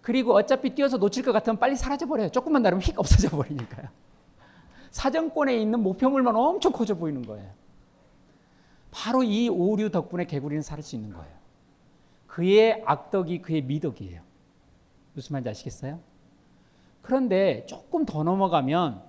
그리고 0.00 0.32
어차피 0.32 0.74
뛰어서 0.74 0.96
놓칠 0.96 1.22
것 1.22 1.32
같으면 1.32 1.58
빨리 1.58 1.76
사라져 1.76 2.06
버려요. 2.06 2.30
조금만 2.30 2.62
다르면 2.62 2.80
휙 2.80 2.98
없어져 2.98 3.28
버리니까요. 3.28 3.88
사정권에 4.90 5.54
있는 5.54 5.80
목표물만 5.80 6.34
엄청 6.34 6.72
커져 6.72 6.94
보이는 6.94 7.20
거예요. 7.26 7.52
바로 8.90 9.22
이 9.22 9.50
오류 9.50 9.90
덕분에 9.90 10.24
개구리는 10.24 10.62
살 10.62 10.80
수 10.82 10.96
있는 10.96 11.12
거예요. 11.12 11.35
그의 12.36 12.82
악덕이 12.84 13.40
그의 13.40 13.62
미덕이에요. 13.62 14.20
무슨 15.14 15.32
말인지 15.32 15.48
아시겠어요? 15.48 16.00
그런데 17.00 17.64
조금 17.64 18.04
더 18.04 18.24
넘어가면 18.24 19.02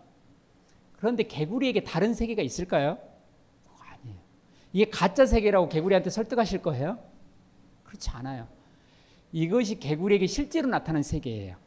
그런데 0.95 1.23
개구리에게 1.23 1.83
다른 1.83 2.13
세계가 2.13 2.41
있을까요? 2.41 2.97
아니에요. 3.81 4.17
이게 4.71 4.89
가짜 4.89 5.25
세계라고 5.25 5.67
개구리한테 5.67 6.09
설득하실 6.09 6.61
거예요? 6.61 6.99
그렇지 7.83 8.09
않아요. 8.11 8.47
이것이 9.33 9.77
개구리에게 9.77 10.25
실제로 10.25 10.69
나타난 10.69 11.03
세계예요. 11.03 11.57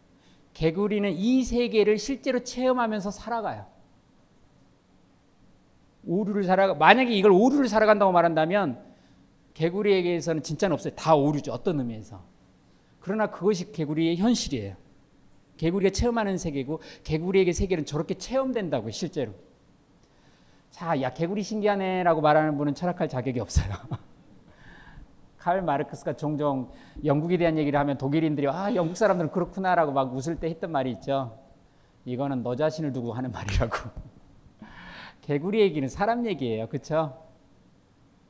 개구리는 0.55 1.13
이 1.13 1.45
세계를 1.45 1.99
실제로 1.99 2.43
체험하면서 2.43 3.11
살아가요. 3.11 3.67
오류를 6.07 6.45
살아가 6.45 6.73
만약에 6.73 7.13
이걸 7.13 7.33
오류를 7.33 7.69
살아간다고 7.69 8.13
말한다면 8.13 8.90
개구리에게서는 9.55 10.43
진짜는 10.43 10.75
없어요. 10.75 10.95
다 10.95 11.15
오류죠. 11.15 11.53
어떤 11.53 11.79
의미에서. 11.81 12.23
그러나 13.01 13.27
그것이 13.29 13.73
개구리의 13.73 14.17
현실이에요. 14.17 14.77
개구리가 15.57 15.93
체험하는 15.93 16.39
세계고 16.39 16.81
개구리에게 17.05 17.53
세계는 17.53 17.85
저렇게 17.85 18.15
체험된다고 18.15 18.91
실제로. 18.91 19.33
자, 20.71 21.01
야 21.03 21.13
개구리 21.13 21.43
신기하네라고 21.43 22.21
말하는 22.21 22.57
분은 22.57 22.75
철학할 22.75 23.09
자격이 23.09 23.41
없어요. 23.41 23.75
칼 25.37 25.63
마르크스가 25.63 26.17
종종 26.17 26.71
영국에 27.05 27.37
대한 27.37 27.59
얘기를 27.59 27.79
하면 27.81 27.99
독일인들이 27.99 28.47
아 28.49 28.75
영국 28.75 28.97
사람들은 28.97 29.31
그렇구나라고 29.31 29.93
막 29.93 30.15
웃을 30.15 30.37
때 30.37 30.49
했던 30.49 30.71
말이 30.71 30.91
있죠. 30.93 31.39
이거는 32.05 32.43
너 32.43 32.57
자신을 32.57 32.93
두고 32.93 33.13
하는 33.13 33.33
말이라고. 33.33 33.77
개구리 35.23 35.61
얘기는 35.61 35.87
사람 35.89 36.27
얘기예요, 36.27 36.69
그렇죠? 36.69 37.30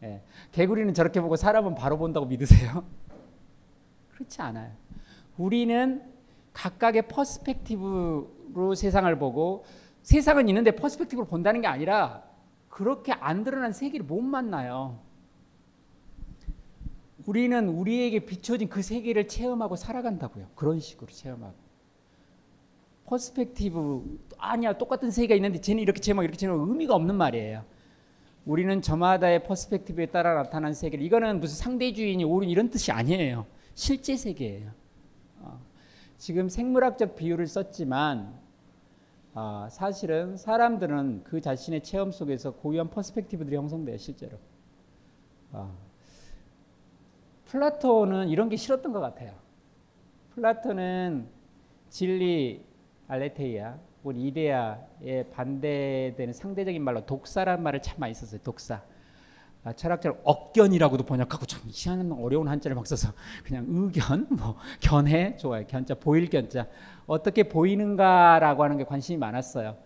예. 0.03 0.23
개구리는 0.53 0.95
저렇게 0.95 1.21
보고 1.21 1.37
사람은 1.37 1.75
바로 1.75 1.99
본다고 1.99 2.27
믿으세요? 2.27 2.85
그렇지 4.15 4.41
않아요. 4.43 4.73
우리는 5.37 6.03
각각의 6.53 7.09
perspective로 7.09 8.75
세상을 8.75 9.19
보고 9.19 9.65
세상은 10.03 10.49
있는데 10.49 10.73
perspective로 10.73 11.27
본다는 11.27 11.61
게 11.61 11.67
아니라 11.67 12.23
그렇게 12.69 13.13
안 13.13 13.45
드러난 13.45 13.73
세계를 13.73 14.07
못 14.07 14.21
만나요. 14.21 14.99
우리는 17.27 17.69
우리에게 17.69 18.21
비춰진 18.21 18.69
그 18.69 18.83
세계를 18.83 19.29
체험하고 19.29 19.77
살아간다고요. 19.77 20.49
그런 20.55 20.81
식으로 20.81 21.11
체험하고. 21.13 21.55
perspective 23.07 24.21
아니야 24.39 24.79
똑같은 24.79 25.11
세계가 25.11 25.35
있는데 25.35 25.61
쟤는 25.61 25.83
이렇게 25.83 26.01
체험하고 26.01 26.25
이렇게 26.25 26.39
체험하고 26.39 26.71
의미가 26.71 26.95
없는 26.95 27.15
말이에요. 27.17 27.65
우리는 28.47 28.81
저마다의 28.81 29.45
perspective에 29.45 30.07
따라 30.07 30.35
나타난 30.35 30.73
세계를 30.73 31.05
이거는 31.05 31.41
무슨 31.41 31.57
상대주의니 31.57 32.25
옳은 32.25 32.49
이런 32.49 32.71
뜻이 32.71 32.91
아니에요. 32.91 33.47
실제 33.75 34.17
세계예요. 34.17 34.71
어, 35.41 35.61
지금 36.17 36.49
생물학적 36.49 37.17
비유를 37.17 37.47
썼지만 37.47 38.39
어, 39.35 39.69
사실은 39.71 40.37
사람들은 40.37 41.25
그 41.25 41.41
자신의 41.41 41.83
체험 41.83 42.11
속에서 42.11 42.53
고유한 42.53 42.91
perspective들이 42.91 43.57
형성돼요 43.57 43.97
실제로. 43.97 44.39
어, 45.53 45.77
플라톤은 47.47 48.29
이런 48.29 48.49
게 48.49 48.57
싫었던 48.57 48.93
것 48.93 49.01
같아요. 49.01 49.35
플라톤은 50.35 51.29
진리 51.89 52.65
aletheia 53.09 53.90
우리 54.03 54.29
이데아에 54.29 55.25
반대되는 55.33 56.33
상대적인 56.33 56.83
말로 56.83 57.05
doxa란 57.05 57.63
말을 57.63 57.83
참 57.83 57.97
많이 57.99 58.15
썼어요. 58.15 58.41
doxa. 58.43 58.83
아, 59.63 59.75
철학자를 59.75 60.19
억견이라고도 60.25 61.05
번역하고 61.05 61.45
참 61.45 61.61
희한한 61.67 62.13
어려운 62.13 62.49
한자를 62.49 62.75
막 62.75 62.87
써서 62.87 63.13
그냥 63.45 63.67
의견, 63.69 64.27
뭐 64.31 64.57
견해 64.81 65.37
좋아요. 65.37 65.67
견자 65.67 65.95
보일 65.95 66.31
견자 66.31 66.67
어떻게 67.07 67.43
보이는가라고 67.43 68.65
하는 68.65 68.79
게 68.79 68.85
관심이 68.85 69.19
많았어요. 69.19 69.77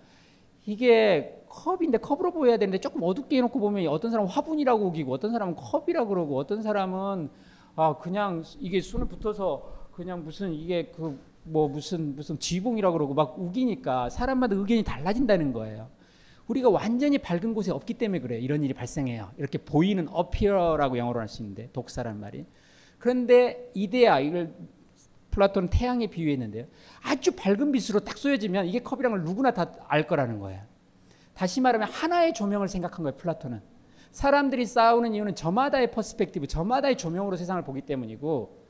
이게 0.66 1.44
컵인데 1.48 1.98
컵으로 1.98 2.32
보여야 2.32 2.56
되는데 2.56 2.78
조금 2.78 3.02
어둡게 3.02 3.36
해놓고 3.36 3.58
보면 3.58 3.88
어떤 3.88 4.10
사람은 4.12 4.30
화분이라고 4.30 4.86
우기고 4.86 5.12
어떤 5.12 5.32
사람은 5.32 5.56
컵이라고 5.56 6.08
그러고 6.08 6.38
어떤 6.38 6.62
사람은 6.62 7.30
아 7.76 7.98
그냥 7.98 8.44
이게 8.60 8.80
손에 8.80 9.06
붙어서 9.06 9.88
그냥 9.92 10.24
무슨 10.24 10.52
이게 10.52 10.92
그 10.94 11.18
뭐 11.44 11.68
무슨 11.68 12.16
무슨 12.16 12.38
지붕이라고 12.38 12.92
그러고 12.94 13.14
막 13.14 13.38
우기니까 13.38 14.10
사람마다 14.10 14.56
의견이 14.56 14.82
달라진다는 14.82 15.52
거예요. 15.52 15.88
우리가 16.46 16.68
완전히 16.68 17.18
밝은 17.18 17.54
곳에 17.54 17.70
없기 17.70 17.94
때문에 17.94 18.20
그래요. 18.20 18.38
이런 18.40 18.62
일이 18.62 18.74
발생해요. 18.74 19.30
이렇게 19.38 19.58
보이는 19.58 20.08
appear라고 20.14 20.98
영어로 20.98 21.20
할 21.20 21.28
수 21.28 21.42
있는데 21.42 21.70
doxa란 21.72 22.20
말이. 22.20 22.44
그런데 22.98 23.70
이데아 23.74 24.20
이걸 24.20 24.54
플라톤은 25.30 25.68
태양에 25.70 26.06
비유했는데요. 26.06 26.66
아주 27.02 27.32
밝은 27.32 27.72
빛으로 27.72 28.00
딱 28.00 28.16
쏘여지면 28.16 28.66
이게 28.66 28.80
컵이란 28.80 29.12
걸 29.12 29.24
누구나 29.24 29.52
다 29.52 29.72
알 29.88 30.06
거라는 30.06 30.38
거예요. 30.38 30.62
다시 31.34 31.60
말하면 31.60 31.88
하나의 31.88 32.32
조명을 32.34 32.68
생각한 32.68 33.02
거예요. 33.02 33.16
플라톤은. 33.16 33.60
사람들이 34.12 34.64
싸우는 34.64 35.14
이유는 35.14 35.34
저마다의 35.34 35.90
perspective, 35.90 36.46
저마다의 36.46 36.96
조명으로 36.96 37.36
세상을 37.36 37.62
보기 37.64 37.80
때문이고 37.80 38.63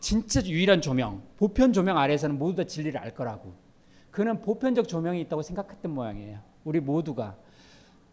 진짜 0.00 0.40
유일한 0.44 0.80
조명, 0.80 1.22
보편 1.36 1.72
조명 1.72 1.98
아래에서는 1.98 2.38
모두 2.38 2.56
다 2.56 2.64
진리를 2.64 2.98
알 2.98 3.14
거라고. 3.14 3.52
그는 4.10 4.40
보편적 4.40 4.88
조명이 4.88 5.20
있다고 5.20 5.42
생각했던 5.42 5.92
모양이에요. 5.92 6.38
우리 6.64 6.80
모두가. 6.80 7.36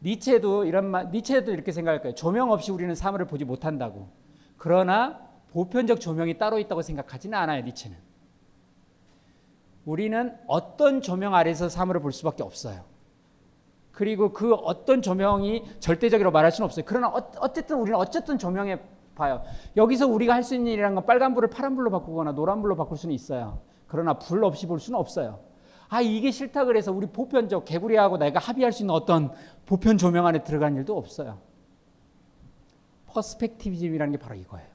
니체도 0.03 0.65
이런 0.65 0.85
말, 0.85 1.09
니체도 1.11 1.51
이렇게 1.51 1.71
생각할 1.71 2.01
거예요. 2.01 2.13
조명 2.13 2.51
없이 2.51 2.71
우리는 2.71 2.93
사물을 2.93 3.25
보지 3.25 3.45
못한다고. 3.45 4.07
그러나 4.57 5.19
보편적 5.51 5.99
조명이 5.99 6.37
따로 6.37 6.59
있다고 6.59 6.81
생각하지는 6.81 7.37
않아요. 7.37 7.63
니체는. 7.63 7.97
우리는 9.85 10.35
어떤 10.45 11.01
조명 11.01 11.33
아래서 11.33 11.69
사물을 11.69 12.01
볼 12.01 12.11
수밖에 12.11 12.43
없어요. 12.43 12.83
그리고 13.93 14.33
그 14.33 14.53
어떤 14.53 15.01
조명이 15.01 15.63
절대적으로 15.79 16.31
말할 16.31 16.51
수는 16.51 16.65
없어요. 16.65 16.85
그러나 16.85 17.07
어, 17.07 17.53
쨌든 17.53 17.77
우리는 17.77 17.97
어쨌든 17.97 18.37
조명에 18.37 18.77
봐요. 19.17 19.41
여기서 19.75 20.07
우리가 20.07 20.33
할 20.33 20.43
수 20.43 20.55
있는 20.55 20.71
일이란 20.71 20.95
건 20.95 21.05
빨간불을 21.05 21.49
파란불로 21.49 21.91
바꾸거나 21.91 22.31
노란불로 22.31 22.75
바꿀 22.77 22.97
수는 22.97 23.13
있어요. 23.13 23.59
그러나 23.87 24.13
불 24.13 24.45
없이 24.45 24.65
볼 24.67 24.79
수는 24.79 24.97
없어요. 24.97 25.39
아 25.89 26.01
이게 26.01 26.31
싫다 26.31 26.65
그래서 26.65 26.91
우리 26.91 27.07
보편적 27.07 27.65
개구리하고 27.65 28.17
내가 28.17 28.39
합의할 28.39 28.71
수 28.71 28.83
있는 28.83 28.93
어떤 28.93 29.31
보편 29.65 29.97
조명 29.97 30.25
안에 30.25 30.43
들어간 30.43 30.75
일도 30.75 30.97
없어요. 30.97 31.39
perspectivism이라는 33.07 34.11
게 34.11 34.17
바로 34.17 34.35
이거예요. 34.35 34.67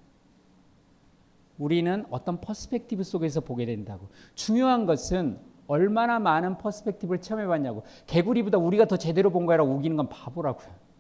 우리는 1.59 2.05
어떤 2.11 2.41
perspective 2.41 3.05
속에서 3.05 3.41
보게 3.41 3.67
된다고. 3.67 4.09
중요한 4.35 4.85
것은 4.87 5.39
얼마나 5.69 6.19
많은 6.19 6.59
perspective를 6.59 7.21
체험해 7.21 7.47
봤냐고. 7.47 7.85
개구리보다 8.07 8.59
우리가 8.59 8.87
더 8.87 8.97
제대로 8.97 9.31
본 9.31 9.47
거라고 9.47 9.71
우기는 9.73 9.97
건 9.97 10.09
바보라고요. 10.09 10.92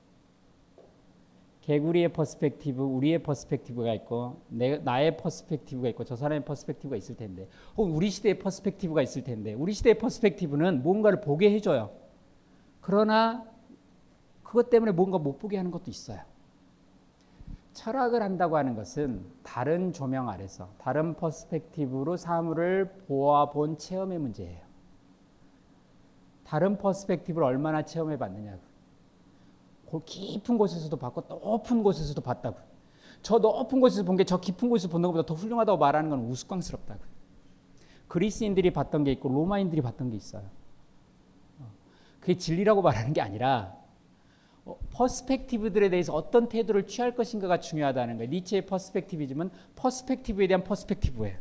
개구리의 1.62 2.12
perspective, 2.12 2.82
우리의 2.82 3.22
perspective가 3.22 3.94
있고 3.94 4.42
내, 4.48 4.78
나의 4.78 5.16
perspective가 5.16 5.88
있고 5.90 6.04
저 6.04 6.16
사람의 6.16 6.44
perspective가 6.44 6.96
있을 6.96 7.16
텐데 7.16 7.48
혹은 7.76 7.92
우리 7.92 8.10
시대의 8.10 8.38
perspective가 8.38 9.00
있을 9.02 9.22
텐데 9.24 9.54
우리 9.54 9.72
시대의 9.72 9.98
perspective는 9.98 10.82
뭔가를 10.82 11.20
보게 11.20 11.52
해줘요. 11.52 11.90
그러나 12.80 13.44
그것 14.42 14.70
때문에 14.70 14.92
뭔가 14.92 15.18
못 15.18 15.38
보게 15.38 15.56
하는 15.56 15.70
것도 15.70 15.84
있어요. 15.88 16.20
철학을 17.72 18.22
한다고 18.22 18.56
하는 18.56 18.74
것은 18.74 19.24
다른 19.42 19.92
조명 19.92 20.28
아래서 20.28 20.68
다른 20.78 21.14
perspective로 21.14 22.16
사물을 22.16 23.04
보아본 23.06 23.78
체험의 23.78 24.18
문제예요. 24.18 24.60
다른 26.44 26.76
perspective를 26.76 27.46
얼마나 27.46 27.82
체험해 27.82 28.18
봤느냐고. 28.18 28.71
깊은 30.01 30.59
곳에서도 30.59 30.97
봤고 30.97 31.22
높은 31.28 31.82
곳에서도 31.82 32.20
봤다고. 32.22 32.57
저 33.22 33.38
높은 33.38 33.80
곳에서 33.80 34.03
본 34.05 34.16
게 34.16 34.24
저 34.24 34.40
깊은 34.40 34.68
곳에서 34.68 34.88
본 34.88 35.03
것보다 35.03 35.24
더 35.26 35.34
훌륭하다고 35.34 35.78
말하는 35.78 36.11
건 36.11 36.20
우스꽝스럽다고. 36.26 37.01
그리스인들이 38.09 38.72
봤던 38.72 39.05
게 39.05 39.12
있고 39.12 39.28
로마인들이 39.28 39.80
봤던 39.80 40.11
게 40.11 40.16
있어요. 40.16 40.43
어, 41.61 41.66
그게 42.20 42.36
진리라고 42.36 42.82
말하는 42.82 43.12
게 43.12 43.20
아니라 43.20 43.76
어, 44.64 44.78
perspective들에 44.92 45.88
대해서 45.90 46.12
어떤 46.14 46.49
태도를 46.49 46.86
취할 46.86 47.14
것인가가 47.14 47.59
중요하다는 47.61 48.16
거예요. 48.18 48.30
니체의 48.30 48.66
perspectivism은 48.66 49.50
perspective에 49.76 50.46
대한 50.47 50.62
perspective예요. 50.64 51.36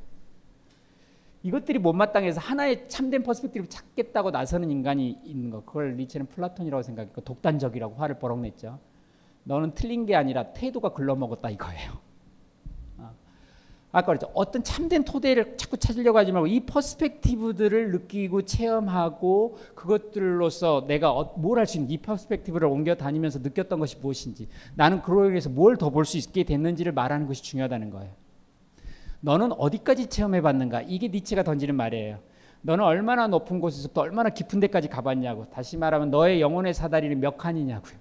이것들이 1.43 1.79
못마땅해서 1.79 2.39
하나의 2.39 2.87
참된 2.87 3.23
perspective를 3.24 3.67
찾겠다고 3.69 4.29
나서는 4.31 4.69
인간이 4.69 5.17
있는 5.23 5.49
거. 5.49 5.63
그걸 5.63 5.97
니체는 5.97 6.27
플라톤이라고 6.27 6.83
생각했고 6.83 7.21
독단적이라고 7.21 7.95
화를 7.95 8.19
버럭냈죠. 8.19 8.77
너는 9.43 9.71
틀린 9.73 10.05
게 10.05 10.15
아니라 10.15 10.53
태도가 10.53 10.93
글러먹었다 10.93 11.49
이거예요. 11.49 11.93
어. 12.99 13.09
아까 13.91 14.05
그랬죠. 14.05 14.29
어떤 14.35 14.63
참된 14.63 15.03
토대를 15.03 15.57
자꾸 15.57 15.77
찾으려고 15.77 16.19
하지 16.19 16.31
말고 16.31 16.45
이 16.45 16.59
perspective들을 16.59 17.91
느끼고 17.91 18.43
체험하고 18.43 19.57
그것들로서 19.73 20.85
내가 20.87 21.11
어, 21.11 21.33
뭘할 21.37 21.65
수 21.65 21.77
있는 21.77 21.89
이 21.89 21.97
perspective를 21.97 22.67
옮겨 22.67 22.93
다니면서 22.93 23.39
느꼈던 23.39 23.79
것이 23.79 23.97
무엇인지 23.97 24.47
나는 24.75 25.01
그로 25.01 25.27
인해서 25.27 25.49
뭘 25.49 25.75
더 25.75 25.89
볼 25.89 26.05
수 26.05 26.19
있게 26.19 26.43
됐는지를 26.43 26.91
말하는 26.91 27.25
것이 27.25 27.41
중요하다는 27.41 27.89
거예요. 27.89 28.11
너는 29.22 29.51
어디까지 29.53 30.07
체험해 30.07 30.41
봤는가? 30.41 30.82
이게 30.82 31.07
니체가 31.07 31.43
던지는 31.43 31.76
말이에요. 31.76 32.19
너는 32.63 32.84
얼마나 32.84 33.28
높은 33.28 33.59
곳에서 33.59 33.88
또 33.89 34.01
얼마나 34.01 34.30
깊은 34.30 34.59
데까지 34.59 34.88
가봤냐고. 34.88 35.49
다시 35.49 35.78
말하면 35.78 36.11
너의 36.11 36.41
영혼의 36.41 36.74
사다리는 36.74 37.19
몇 37.19 37.38
칸이냐고요. 37.38 37.95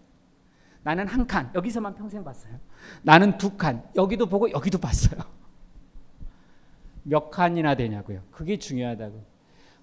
나는 0.82 1.06
한 1.06 1.26
칸, 1.26 1.50
여기서만 1.54 1.94
평생 1.94 2.24
봤어요. 2.24 2.54
나는 3.02 3.36
두 3.36 3.56
칸, 3.56 3.82
여기도 3.96 4.26
보고 4.26 4.50
여기도 4.50 4.78
봤어요. 4.78 5.20
몇 7.04 7.30
칸이나 7.30 7.74
되냐고요. 7.74 8.22
그게 8.30 8.58
중요하다고. 8.58 9.22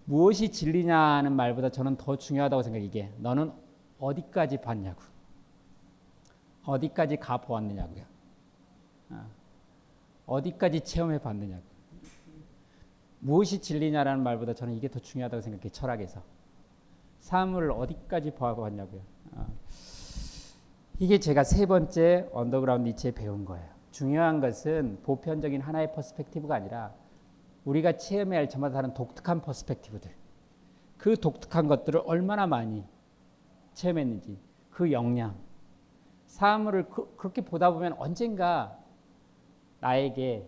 무엇이 0.06 0.50
진리냐는 0.50 1.34
말보다 1.34 1.70
저는 1.70 1.98
더 1.98 2.16
중요하다고 2.16 2.64
생각해 2.64 2.86
이게. 2.86 3.12
너는 3.18 3.52
어디까지 4.00 4.58
봤냐고. 4.62 5.02
어디까지 6.64 7.18
가 7.18 7.38
보았느냐고요. 7.38 8.04
어. 9.12 9.37
어디까지 10.28 10.82
체험해 10.82 11.20
봤느냐. 11.20 11.60
무엇이 13.20 13.60
진리냐라는 13.60 14.22
말보다 14.24 14.54
저는 14.54 14.76
이게 14.76 14.90
더 14.90 15.00
중요하다고 15.00 15.42
생각해 15.42 15.70
철학에서. 15.70 16.22
사물을 17.20 17.72
어디까지 17.72 18.32
봐봤냐고요. 18.32 19.02
어. 19.34 19.48
이게 21.00 21.20
제가 21.20 21.44
세 21.44 21.66
번째 21.66 22.30
언더그라운드 22.32 22.88
니체에 22.90 23.12
배운 23.12 23.46
거예요. 23.46 23.66
중요한 23.92 24.40
것은 24.40 25.00
보편적인 25.04 25.62
하나의 25.62 25.94
perspective가 25.94 26.56
아니라 26.56 26.94
우리가 27.66 27.98
체험해야 27.98 28.42
할 28.42 28.50
저마다 28.50 28.76
다른 28.76 28.94
독특한 28.94 29.42
perspective들. 29.42 30.12
그 30.98 31.20
독특한 31.20 31.68
것들을 31.68 32.02
얼마나 32.06 32.48
많이 32.48 32.84
체험했는지 33.74 34.40
그 34.72 34.92
역량. 34.92 35.36
사물을 36.28 36.90
그, 36.90 37.16
그렇게 37.18 37.42
보다 37.42 37.72
보면 37.72 37.94
언젠가 37.98 38.78
나에게 39.80 40.48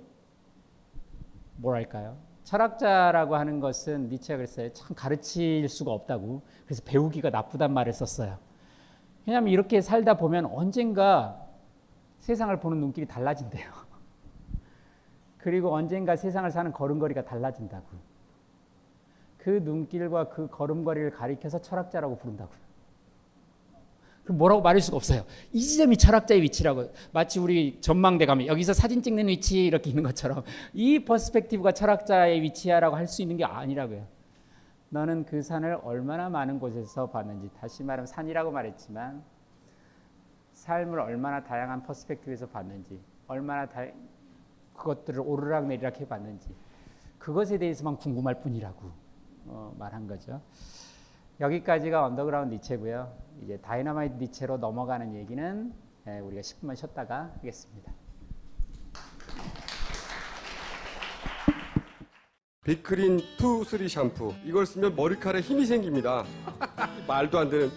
뭐랄까요? 1.58 2.18
철학자라고 2.44 3.36
하는 3.36 3.60
것은 3.60 4.10
니체가 4.10 4.38
그랬어요. 4.38 4.74
참 4.74 4.96
가르칠 4.96 5.68
수가 5.70 5.92
없다고. 5.92 6.42
그래서 6.66 6.82
배우기가 6.84 7.30
나쁘단 7.30 7.72
말을 7.74 7.94
썼어요. 7.94 8.40
왜냐하면 9.26 9.54
이렇게 9.54 9.82
살다 9.82 10.16
보면 10.16 10.46
언젠가 10.48 11.46
세상을 12.20 12.60
보는 12.60 12.80
눈길이 12.80 13.06
달라진대요. 13.06 13.72
그리고 15.38 15.74
언젠가 15.74 16.16
세상을 16.16 16.50
사는 16.50 16.72
걸음걸이가 16.72 17.24
달라진다고. 17.24 17.86
그 19.38 19.62
눈길과 19.64 20.30
그 20.30 20.48
걸음걸이를 20.48 21.12
가리켜서 21.12 21.62
철학자라고 21.62 22.18
부른다고요. 22.18 22.69
뭐라고 24.32 24.62
말할 24.62 24.82
수가 24.82 24.98
없어요. 24.98 25.24
이 25.52 25.62
지점이 25.62 25.98
철학자의 25.98 26.42
위치라고. 26.42 26.92
마치 27.12 27.40
우리 27.40 27.80
전망대 27.82 28.26
가면 28.26 28.48
여기서 28.48 28.74
사진 28.74 29.02
찍는 29.02 29.28
위치 29.28 29.66
이렇게 29.66 29.90
있는 29.90 30.04
것처럼 30.04 30.44
이 30.74 31.00
perspective가 31.06 31.72
철학자의 31.74 32.42
위치야라고 32.42 32.96
할 32.96 33.08
수 33.10 33.22
있는 33.24 33.38
게 33.38 33.44
아니라고요. 33.44 34.06
너는 34.90 35.26
그 35.26 35.42
산을 35.42 35.80
얼마나 35.84 36.30
많은 36.30 36.60
곳에서 36.60 37.10
봤는지 37.10 37.50
다시 37.60 37.84
말하면 37.84 38.06
산이라고 38.08 38.52
말했지만 38.52 39.24
삶을 40.54 41.00
얼마나 41.00 41.44
다양한 41.44 41.84
perspective에서 41.84 42.48
봤는지 42.48 43.00
얼마나 43.28 43.68
다, 43.68 43.82
그것들을 44.76 45.22
오르락 45.22 45.68
내리락 45.68 46.00
해봤는지 46.02 46.50
그것에 47.18 47.58
대해서만 47.58 47.98
궁금할 47.98 48.42
뿐이라고 48.42 48.92
어, 49.48 49.76
말한 49.78 50.08
거죠. 50.08 50.42
여기까지가 51.40 52.06
언더그라운드 52.06 52.54
니체고요. 52.56 53.16
이제 53.44 53.58
다이너마이트 53.58 54.16
니체로 54.16 54.58
넘어가는 54.58 55.16
얘기는 55.16 55.74
예, 56.08 56.20
우리가 56.20 56.42
10분만 56.42 56.76
쉬었다가 56.76 57.32
하겠습니다. 57.36 57.94
빅그린 62.66 63.22
투 63.38 63.64
쓰리 63.64 63.88
샴푸 63.88 64.34
이걸 64.44 64.66
쓰면 64.66 64.96
머리카락에 64.96 65.42
힘이 65.42 65.66
생깁니다. 65.66 66.26
말도 67.08 67.40
안 67.40 67.50
되는. 67.50 67.72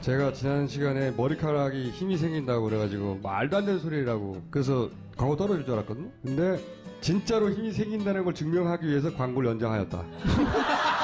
제가 0.00 0.32
지난 0.32 0.68
시간에 0.68 1.10
머리카락이 1.10 1.90
힘이 1.90 2.16
생긴다고 2.16 2.64
그래가지고 2.64 3.18
말도 3.22 3.56
안 3.56 3.66
되는 3.66 3.80
소리라고 3.80 4.42
그래서 4.50 4.88
광고 5.16 5.36
떨어질 5.36 5.64
줄 5.64 5.74
알았거든요. 5.74 6.08
근데 6.22 6.58
진짜로 7.00 7.50
힘이 7.50 7.72
생긴다는 7.72 8.24
걸 8.24 8.32
증명하기 8.32 8.86
위해서 8.86 9.14
광고를 9.14 9.50
연장하였다. 9.50 10.02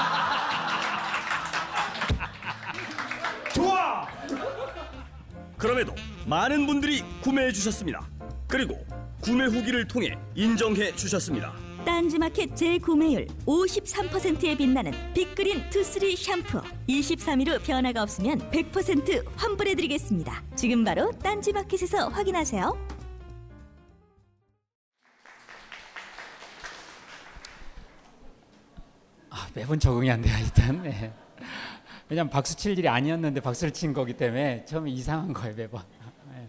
그럼에도 5.63 5.95
많은 6.27 6.67
분들이 6.67 7.05
구매해 7.21 7.53
주셨습니다. 7.53 8.05
그리고 8.49 8.85
구매 9.21 9.45
후기를 9.45 9.87
통해 9.87 10.19
인정해 10.35 10.93
주셨습니다. 10.97 11.53
딴지마켓 11.85 12.57
재구매율 12.57 13.29
53%에 13.47 14.57
빛나는 14.57 14.93
빅그린 15.15 15.71
투쓰리 15.71 16.17
샴푸 16.17 16.61
23일 16.89 17.49
후 17.49 17.63
변화가 17.63 18.03
없으면 18.03 18.51
100% 18.51 19.25
환불해드리겠습니다. 19.37 20.43
지금 20.57 20.83
바로 20.83 21.13
딴지마켓에서 21.23 22.09
확인하세요. 22.09 22.89
아, 29.31 29.49
매번 29.55 29.79
적응이 29.79 30.11
안 30.11 30.23
돼요 30.23 30.35
일단. 30.43 30.83
네. 30.83 31.22
왜냐면 32.09 32.30
박수 32.30 32.57
칠 32.57 32.78
일이 32.78 32.88
아니었는데 32.88 33.40
박수를 33.40 33.72
친 33.72 33.92
거기 33.92 34.12
때문에 34.12 34.64
처음에 34.64 34.90
이상한 34.90 35.32
거예요 35.32 35.55
매번. 35.55 35.82
네. 36.32 36.48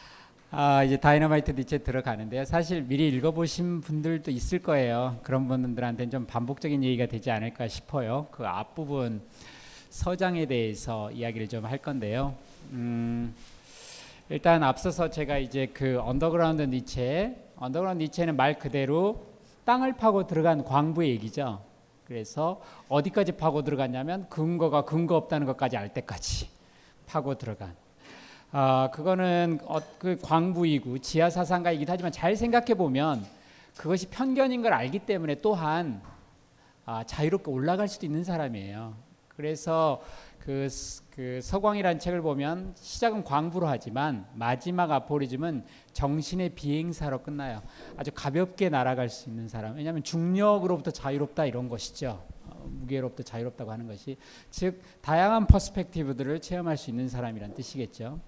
아 0.50 0.82
이제 0.84 0.96
다이너마이트 0.96 1.52
니체 1.52 1.78
들어가는데요. 1.78 2.44
사실 2.44 2.82
미리 2.82 3.08
읽어보신 3.08 3.80
분들도 3.82 4.30
있을 4.30 4.60
거예요. 4.60 5.18
그런 5.22 5.48
분들한테는 5.48 6.10
좀 6.10 6.26
반복적인 6.26 6.82
얘기가 6.82 7.06
되지 7.06 7.30
않을까 7.30 7.68
싶어요. 7.68 8.26
그 8.30 8.46
앞부분 8.46 9.22
서장에 9.90 10.46
대해서 10.46 11.10
이야기를 11.12 11.48
좀 11.48 11.64
할 11.64 11.78
건데요. 11.78 12.34
음, 12.72 13.34
일단 14.28 14.62
앞서서 14.62 15.08
제가 15.10 15.38
이제 15.38 15.66
그 15.72 16.00
언더그라운드 16.00 16.62
니체, 16.62 17.36
언더그라운드 17.56 18.02
니체는 18.02 18.36
말 18.36 18.58
그대로 18.58 19.24
땅을 19.64 19.94
파고 19.96 20.26
들어간 20.26 20.64
광부의 20.64 21.10
얘기죠. 21.10 21.62
그래서 22.06 22.60
어디까지 22.88 23.32
파고 23.32 23.62
들어갔냐면 23.62 24.28
근거가 24.28 24.84
근거 24.84 25.16
없다는 25.16 25.46
것까지 25.46 25.76
알 25.76 25.92
때까지 25.92 26.48
파고 27.06 27.36
들어간. 27.36 27.74
아 28.52 28.90
그거는 28.92 29.58
어, 29.64 29.78
그 29.98 30.16
광부이고 30.22 30.98
지하 30.98 31.28
사상가이기도 31.28 31.92
하지만 31.92 32.12
잘 32.12 32.36
생각해 32.36 32.74
보면 32.74 33.26
그것이 33.76 34.08
편견인 34.08 34.62
걸 34.62 34.72
알기 34.72 35.00
때문에 35.00 35.40
또한 35.40 36.00
아, 36.84 37.02
자유롭게 37.04 37.50
올라갈 37.50 37.88
수도 37.88 38.06
있는 38.06 38.22
사람이에요. 38.22 38.94
그래서 39.28 40.00
그, 40.38 40.68
그 41.16 41.40
서광이라는 41.42 41.98
책을 41.98 42.20
보면 42.20 42.74
시작은 42.76 43.24
광부로 43.24 43.66
하지만 43.66 44.26
마지막 44.34 44.90
아포리즘은 44.90 45.64
정신의 45.94 46.50
비행사로 46.50 47.22
끝나요. 47.22 47.62
아주 47.96 48.10
가볍게 48.14 48.68
날아갈 48.68 49.08
수 49.08 49.30
있는 49.30 49.48
사람. 49.48 49.76
왜냐하면 49.76 50.02
중력으로부터 50.02 50.90
자유롭다 50.90 51.46
이런 51.46 51.70
것이죠. 51.70 52.22
어, 52.44 52.66
무게로부터 52.68 53.22
자유롭다고 53.22 53.72
하는 53.72 53.86
것이 53.86 54.18
즉 54.50 54.82
다양한 55.00 55.46
퍼스펙티브들을 55.46 56.38
체험할 56.42 56.76
수 56.76 56.90
있는 56.90 57.08
사람이란 57.08 57.54
뜻이겠죠. 57.54 58.20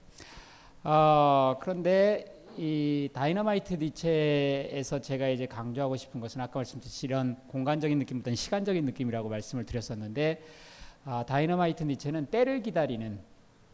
어, 0.82 1.59
그런데 1.61 2.43
이 2.57 3.11
다이너마이트 3.12 3.74
니체에서 3.74 5.03
제가 5.03 5.28
이제 5.28 5.45
강조하고 5.45 5.97
싶은 5.97 6.22
것은 6.22 6.41
아까 6.41 6.59
말씀드렸듯이 6.61 7.05
이런 7.05 7.36
공간적인 7.49 7.99
느낌보다는 7.99 8.34
시간적인 8.34 8.86
느낌이라고 8.86 9.28
말씀을 9.28 9.66
드렸었는데 9.66 10.43
아, 11.11 11.24
다이너마이트 11.24 11.84
니체는 11.84 12.26
때를 12.26 12.61
기다리는 12.62 13.18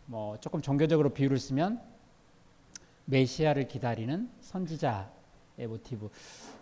뭐 0.06 0.38
조금 0.38 0.62
종교적으로 0.62 1.08
비유를 1.10 1.36
쓰면 1.40 1.80
메시아를 3.06 3.66
기다리는 3.66 4.30
선지자의 4.40 5.66
모티브. 5.68 6.10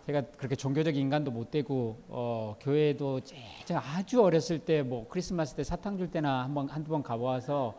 제가 0.07 0.23
그렇게 0.35 0.55
종교적 0.55 0.95
인간도 0.95 1.29
못 1.29 1.51
되고 1.51 2.01
어, 2.07 2.55
교회도 2.59 3.19
제가 3.65 3.83
아주 3.95 4.23
어렸을 4.23 4.57
때 4.65 4.81
뭐 4.81 5.07
크리스마스 5.07 5.53
때 5.53 5.63
사탕 5.63 5.95
줄 5.99 6.09
때나 6.09 6.43
한번 6.43 6.67
한두 6.67 6.89
번 6.89 7.03
가보아서 7.03 7.75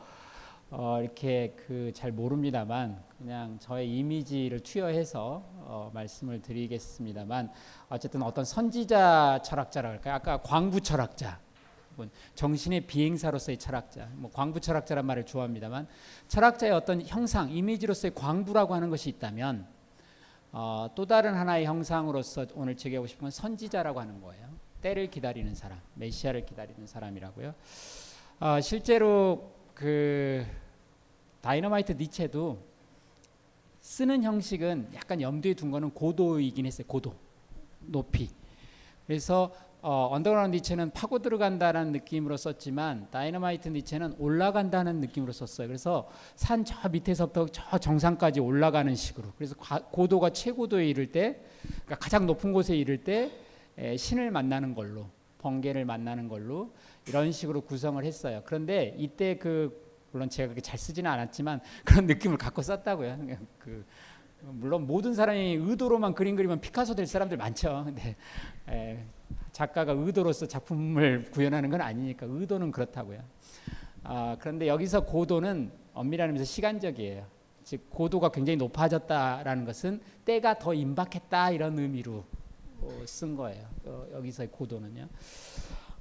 어, 0.70 1.01
이렇게 1.03 1.53
그 1.66 1.90
잘 1.95 2.12
모릅니다만 2.12 3.03
그냥 3.18 3.59
저의 3.59 3.90
이미지를 3.99 4.61
투여해서 4.61 5.42
어, 5.66 5.90
말씀을 5.92 6.42
드리겠습니다만 6.42 7.51
어쨌든 7.88 8.22
어떤 8.22 8.45
선지자 8.45 9.40
철학자라 9.42 9.88
할까요? 9.90 10.14
아까 10.14 10.36
광부 10.42 10.80
철학자 10.80 11.40
정신의 12.34 12.86
비행사로서의 12.86 13.59
철학자, 13.59 14.09
뭐 14.14 14.30
광부 14.32 14.61
철학자란 14.61 15.07
말을 15.07 15.24
좋아합니다만 15.24 15.86
철학자의 16.28 16.72
어떤 16.72 17.03
형상, 17.03 17.51
이미지로서의 17.51 18.14
광부라고 18.14 18.74
하는 18.74 18.90
것이 18.90 19.09
있다면 19.11 19.66
어, 20.53 20.88
또 20.95 21.05
다른 21.05 21.34
하나의 21.34 21.66
형상으로서 21.66 22.47
오늘 22.55 22.76
제기하고 22.76 23.07
싶은 23.07 23.22
건 23.22 23.30
선지자라고 23.30 24.01
하는 24.01 24.20
거예요. 24.20 24.49
때를 24.80 25.11
기다리는 25.11 25.55
사람, 25.55 25.80
메시아를 25.95 26.45
기다리는 26.45 26.86
사람이라고요. 26.86 27.55
어, 28.40 28.61
실제로 28.61 29.53
그 29.74 30.47
다이너마이트 31.40 31.92
니체도 31.92 32.62
쓰는 33.80 34.22
형식은 34.22 34.90
약간 34.95 35.20
염두에 35.20 35.55
둔 35.55 35.70
거는 35.70 35.90
고도이긴 35.90 36.66
했어요. 36.66 36.86
고도, 36.86 37.14
높이. 37.80 38.30
그래서 39.07 39.53
어, 39.87 40.09
언더그라운드 40.12 40.57
니체는 40.57 40.93
파고 40.93 41.18
들어간다는 41.18 41.93
느낌으로 41.93 42.39
썼지만 42.39 43.09
다이너마이트 43.11 43.68
니체는 43.68 44.14
올라간다는 44.18 44.99
느낌으로 45.01 45.30
썼어요. 45.30 45.68
그래서 45.68 46.09
산 46.37 46.64
저 46.64 46.89
밑에서부터 46.89 47.49
저 47.49 47.76
정상까지 47.76 48.41
올라가는 48.41 48.95
식으로. 48.95 49.28
그래서 49.37 49.55
과, 49.57 49.80
고도가 49.80 50.30
최고도에 50.30 50.89
이를 50.89 51.12
때, 51.12 51.39
그러니까 51.85 51.97
가장 51.97 52.26
높은 52.26 52.55
곳에 52.55 52.74
이를 52.74 53.05
때 53.05 53.30
에, 53.76 53.99
신을 53.99 54.30
만나는 54.30 54.74
걸로, 54.74 55.07
번개를 55.37 55.85
만나는 55.85 56.28
걸로 56.28 56.72
이런 57.07 57.30
식으로 57.30 57.61
구성을 57.61 58.03
했어요. 58.03 58.41
그런데 58.47 58.95
이때 58.97 59.37
그 59.37 59.85
물론 60.12 60.30
제가 60.30 60.47
그렇게 60.49 60.62
잘 60.62 60.78
쓰지는 60.78 61.11
않았지만 61.11 61.61
그런 61.85 62.07
느낌을 62.07 62.39
갖고 62.39 62.62
썼다고요. 62.62 63.18
그 63.59 63.85
물론 64.41 64.87
모든 64.87 65.12
사람이 65.12 65.57
의도로만 65.61 66.14
그림 66.14 66.37
그리면 66.37 66.62
피카소 66.62 66.95
될 66.95 67.07
사람들 67.07 67.37
많죠. 67.37 67.82
근데 67.85 68.16
에, 68.70 69.05
작가가 69.53 69.93
의도로서 69.93 70.47
작품을 70.47 71.27
구현하는 71.31 71.70
건 71.70 71.81
아니니까 71.81 72.27
의도는 72.29 72.72
그렇다고요. 72.72 73.20
아, 74.03 74.37
그런데 74.41 74.66
여기서 74.66 75.05
고도는 75.05 75.70
엄밀한 75.95 76.29
의미에서 76.29 76.45
시간적이에요. 76.45 77.27
즉 77.62 77.89
고도가 77.89 78.28
굉장히 78.31 78.59
높아졌다라는 78.59 79.65
것은 79.65 80.01
때가 80.24 80.59
더 80.59 80.74
임박했다 80.74 81.53
이런 81.53 81.78
의미로 81.78 82.24
어, 82.81 83.03
쓴 83.07 83.35
거예요. 83.35 83.66
어, 83.86 84.07
여기서의 84.12 84.51
고도는요. 84.51 85.09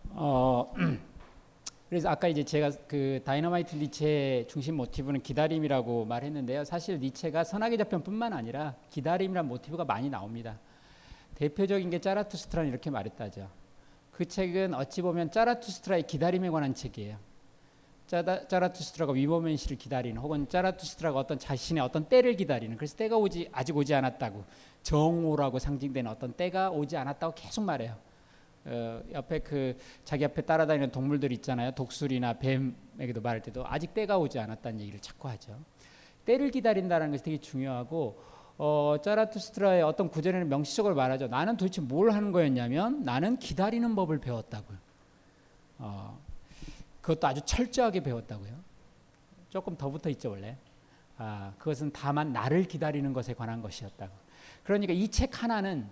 어, 0.10 0.74
그래서 1.90 2.10
아까 2.10 2.28
이제 2.28 2.44
제가 2.44 2.72
그 2.88 3.22
다이너마이트 3.24 3.76
니체의 3.76 4.48
중심 4.48 4.76
모티브는 4.76 5.22
기다림이라고 5.22 6.06
말했는데요. 6.06 6.66
사실 6.66 7.00
니체가 7.00 7.44
선악의 7.44 7.78
저편뿐만 7.78 8.34
아니라 8.34 8.76
기다림이란 8.90 9.48
모티브가 9.48 9.86
많이 9.86 10.10
나옵니다. 10.10 10.60
대표적인 11.36 11.90
게 11.90 12.00
짜라투스트라는 12.00 12.70
이렇게 12.70 12.90
말했다죠. 12.90 13.50
그 14.12 14.26
책은 14.26 14.74
어찌 14.74 15.02
보면 15.02 15.32
짜라투스트라의 15.32 16.04
기다림에 16.04 16.50
관한 16.50 16.74
책이에요. 16.74 17.18
짜다, 18.08 18.48
짜라투스트라가 18.48 19.14
위모멘 19.14 19.58
씨를 19.58 19.78
기다리는 19.78 20.22
혹은 20.22 20.48
짜라투스트라가 20.48 21.18
어떤 21.18 21.40
자신의 21.40 21.82
어떤 21.82 22.06
때를 22.06 22.36
기다리는 22.36 22.76
그래서 22.78 22.96
때가 22.96 23.18
오지 23.18 23.50
아직 23.52 23.76
오지 23.76 23.94
않았다고 23.94 24.44
정오라고 24.84 25.58
상징되는 25.58 26.12
어떤 26.12 26.34
때가 26.34 26.70
오지 26.70 26.98
않았다고 26.98 27.34
계속 27.36 27.64
말해요. 27.64 27.98
어, 28.66 29.02
옆에 29.12 29.40
그 29.40 29.78
자기 30.04 30.24
앞에 30.26 30.42
따라다니는 30.44 30.92
동물들 30.92 31.32
있잖아요. 31.34 31.72
독수리나 31.72 32.34
뱀에게도 32.34 33.22
말할 33.22 33.42
때도 33.42 33.66
아직 33.68 33.94
때가 33.94 34.18
오지 34.18 34.40
않았다는 34.40 34.80
얘기를 34.82 35.00
자꾸 35.00 35.28
하죠. 35.30 35.58
때를 36.26 36.52
기다린다는 36.52 37.12
것이 37.12 37.24
되게 37.24 37.40
중요하고 37.40 38.22
어, 38.58 38.96
짜라투스트라의 39.04 39.82
어떤 39.84 40.10
구절에는 40.10 40.48
명시적으로 40.48 40.96
말하죠. 40.96 41.28
나는 41.28 41.58
도대체 41.58 41.82
뭘 41.82 42.12
하는 42.12 42.32
거였냐면 42.32 43.04
나는 43.04 43.38
기다리는 43.38 43.96
법을 43.96 44.20
배웠다고요. 44.20 44.78
어, 45.80 46.20
그것도 47.02 47.28
아주 47.28 47.42
철저하게 47.46 48.02
배웠다고요. 48.04 48.52
조금 49.50 49.76
더 49.76 49.90
붙어 49.90 50.10
있죠 50.12 50.32
원래. 50.32 50.58
아, 51.18 51.54
그것은 51.58 51.92
다만 51.94 52.32
나를 52.34 52.64
기다리는 52.66 53.12
것에 53.14 53.34
관한 53.34 53.62
것이었다고. 53.62 54.12
그러니까 54.64 54.94
이 54.94 55.08
책 55.10 55.44
하나는 55.44 55.88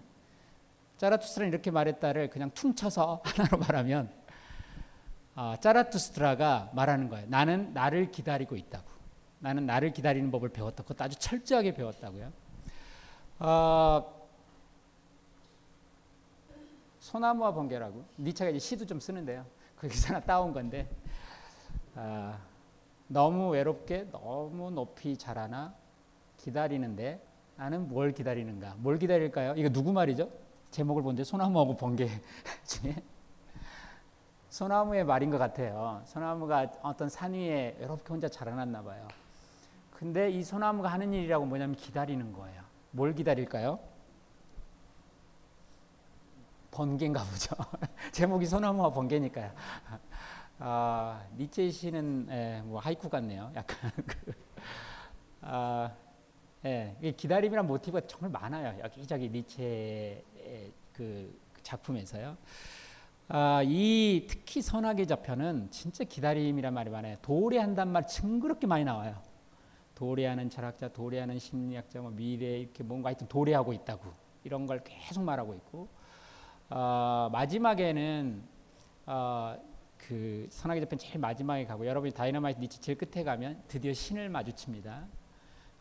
짜라투스트라는 0.97 1.51
이렇게 1.51 1.71
말했다를 1.71 2.29
그냥 2.29 2.51
퉁쳐서 2.51 3.21
하나로 3.25 3.57
말하면 3.57 4.11
아, 5.35 5.57
짜라투스트라가 5.59 6.71
말하는 6.73 7.09
거예요. 7.09 7.25
나는 7.27 7.73
나를 7.73 8.11
기다리고 8.11 8.55
있다고. 8.55 8.85
나는 9.39 9.65
나를 9.65 9.91
기다리는 9.91 10.29
법을 10.29 10.49
배웠다. 10.49 10.83
그것도 10.83 11.03
아주 11.03 11.17
철저하게 11.17 11.73
배웠다고요. 11.73 12.31
어, 13.43 14.05
소나무와 16.99 17.53
번개라고 17.55 18.05
니체가 18.19 18.51
이제 18.51 18.59
시도 18.59 18.85
좀 18.85 18.99
쓰는데요. 18.99 19.43
거기서 19.79 20.09
하나 20.09 20.19
따온 20.19 20.53
건데 20.53 20.87
아, 21.95 22.37
너무 23.07 23.49
외롭게 23.49 24.11
너무 24.11 24.69
높이 24.69 25.17
자라나 25.17 25.73
기다리는데 26.37 27.19
나는 27.55 27.87
뭘 27.87 28.11
기다리는가? 28.11 28.75
뭘 28.77 28.99
기다릴까요? 28.99 29.55
이거 29.57 29.69
누구 29.69 29.91
말이죠? 29.91 30.29
제목을 30.69 31.01
본데 31.01 31.23
소나무하고 31.23 31.77
번개 31.77 32.07
중에 32.67 32.95
소나무의 34.49 35.03
말인 35.03 35.31
것 35.31 35.39
같아요. 35.39 36.03
소나무가 36.05 36.71
어떤 36.83 37.09
산 37.09 37.33
위에 37.33 37.75
외롭게 37.79 38.07
혼자 38.09 38.27
자라났나 38.29 38.83
봐요. 38.83 39.07
근데 39.91 40.29
이 40.29 40.43
소나무가 40.43 40.89
하는 40.89 41.11
일이라고 41.11 41.45
뭐냐면 41.45 41.75
기다리는 41.75 42.33
거예요. 42.33 42.70
뭘 42.91 43.13
기다릴까요? 43.15 43.79
번개인가 46.71 47.23
보죠. 47.23 47.55
제목이 48.11 48.45
소나무와 48.45 48.91
번개니까요. 48.91 49.51
아, 50.59 51.25
니체 51.37 51.69
시는 51.69 52.27
예, 52.29 52.61
뭐 52.63 52.79
하이쿠 52.79 53.09
같네요. 53.09 53.51
약간 53.55 53.91
그, 54.05 54.33
아, 55.41 55.91
예, 56.63 56.95
기다림이란 57.17 57.67
모티브가 57.67 58.07
정말 58.07 58.31
많아요. 58.41 58.79
여기저기 58.83 59.29
니체의 59.29 60.23
그 60.93 61.39
작품에서요. 61.63 62.37
아, 63.29 63.61
이 63.65 64.27
특히 64.29 64.61
선악의 64.61 65.07
저편은 65.07 65.71
진짜 65.71 66.03
기다림이란 66.03 66.73
말이 66.73 66.89
많아요. 66.89 67.17
도래 67.21 67.57
한단 67.57 67.89
말 67.89 68.05
징그럽게 68.05 68.67
많이 68.67 68.83
나와요. 68.83 69.21
도래하는 70.01 70.49
철학자, 70.49 70.87
도래하는 70.87 71.37
심리학자, 71.37 72.01
뭐 72.01 72.09
미래 72.09 72.57
이렇게 72.61 72.83
뭔가 72.83 73.09
하여튼 73.09 73.27
도래하고 73.27 73.71
있다고 73.71 74.11
이런 74.43 74.65
걸 74.65 74.83
계속 74.83 75.21
말하고 75.23 75.53
있고 75.53 75.87
어, 76.71 77.29
마지막에는 77.31 78.41
어, 79.05 79.55
그 79.99 80.47
선악의 80.49 80.81
저편 80.81 80.97
제일 80.97 81.19
마지막에 81.19 81.65
가고 81.65 81.85
여러분이 81.85 82.13
다이너마이트 82.13 82.59
니치 82.59 82.81
제일 82.81 82.97
끝에 82.97 83.23
가면 83.23 83.61
드디어 83.67 83.93
신을 83.93 84.27
마주칩니다. 84.29 85.05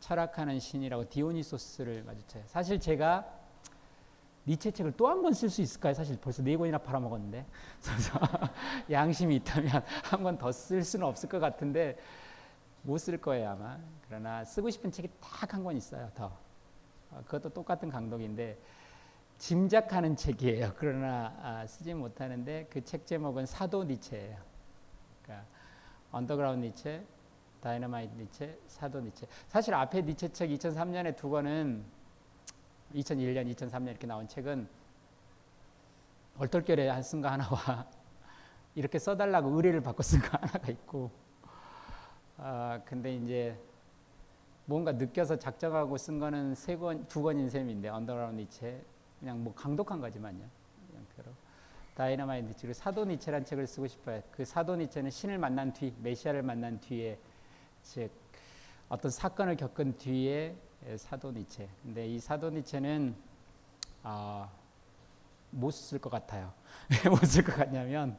철학하는 0.01 0.59
신이라고 0.61 1.09
디오니소스를 1.09 2.03
마주쳐요. 2.03 2.43
사실 2.47 2.79
제가 2.79 3.27
니체 4.47 4.71
책을 4.71 4.93
또 4.99 5.09
한 5.09 5.23
권 5.23 5.33
쓸 5.33 5.49
수 5.49 5.63
있을까요? 5.63 5.95
사실 5.95 6.19
벌써 6.21 6.43
네 6.43 6.59
권이나 6.59 6.77
팔아먹었는데 6.77 7.47
그래서 7.83 8.21
양심이 8.91 9.37
있다면 9.37 9.83
한 10.05 10.23
권 10.23 10.37
더 10.37 10.51
쓸 10.53 10.85
수는 10.85 11.07
없을 11.07 11.27
것 11.27 11.39
같은데 11.39 11.97
못 12.83 12.99
쓸 12.99 13.21
거예요 13.21 13.51
아마. 13.51 13.79
그러나 14.09 14.45
쓰고 14.45 14.71
싶은 14.71 14.91
책이 14.91 15.09
딱 15.21 15.53
한 15.55 15.63
권 15.65 15.77
있어요 15.77 16.11
더. 16.15 16.37
어, 17.11 17.23
그것도 17.27 17.51
똑같은 17.51 17.91
강독인데 17.91 18.59
짐작하는 19.39 20.17
책이에요. 20.17 20.73
그러나 20.79 21.35
아, 21.43 21.67
쓰지 21.67 21.95
못하는데 21.95 22.67
그 22.71 22.83
책 22.85 23.07
제목은 23.07 23.47
사도 23.47 23.85
니체예요. 23.85 24.39
그러니까 25.23 25.47
언더그라운드 26.13 26.67
니체 26.67 27.05
다이너마이트 27.61 28.15
니체 28.17 28.59
사도 28.67 29.01
니체. 29.01 29.27
사실 29.49 29.75
앞에 29.75 30.03
니체 30.03 30.29
책 30.33 30.51
2003년에 30.51 31.17
두 31.17 31.29
권은 31.31 31.85
2001년, 32.95 33.55
2003년 33.55 33.89
이렇게 33.91 34.07
나온 34.07 34.27
책은 34.27 34.69
얼떨결에 36.39 37.03
쓴거 37.03 37.29
하나와 37.29 37.87
이렇게 38.75 38.99
써달라고 38.99 39.51
의뢰를 39.51 39.83
받고 39.83 40.03
쓴 40.03 40.21
거 40.21 40.39
하나가 40.39 40.71
있고, 40.71 41.11
아 42.43 42.81
근데 42.87 43.15
이제 43.15 43.55
뭔가 44.65 44.93
느껴서 44.93 45.37
작정하고 45.37 45.99
쓴 45.99 46.19
거는 46.19 46.55
세 46.55 46.75
권, 46.75 47.07
두 47.07 47.23
권인 47.23 47.51
셈인데 47.51 47.89
언더그라운드 47.91 48.41
니체 48.41 48.83
그냥 49.19 49.45
뭐 49.45 49.55
강독한 49.55 50.01
거지만요. 50.01 50.49
그냥 50.89 51.07
다이너마이트 51.95 52.49
니체 52.49 52.73
사도 52.73 53.05
니체란 53.05 53.45
책을 53.45 53.67
쓰고 53.67 53.87
싶어요. 53.87 54.23
그 54.31 54.47
사도 54.47 54.75
니체는 54.75 55.11
신을 55.11 55.37
만난 55.37 55.71
뒤, 55.75 55.93
메시아를 56.01 56.43
만난 56.43 56.81
뒤에 56.81 57.19
즉 57.83 58.11
어떤 58.89 59.11
사건을 59.11 59.57
겪은 59.57 59.99
뒤에 59.99 60.57
예, 60.87 60.97
사도 60.97 61.33
니체. 61.33 61.69
근데 61.83 62.07
이 62.07 62.19
사도 62.19 62.49
니체는 62.49 63.15
아, 64.03 64.49
못쓸 65.51 65.99
것 65.99 66.09
같아요. 66.09 66.55
못 67.11 67.27
쓸 67.27 67.45
것 67.45 67.55
같냐면 67.55 68.17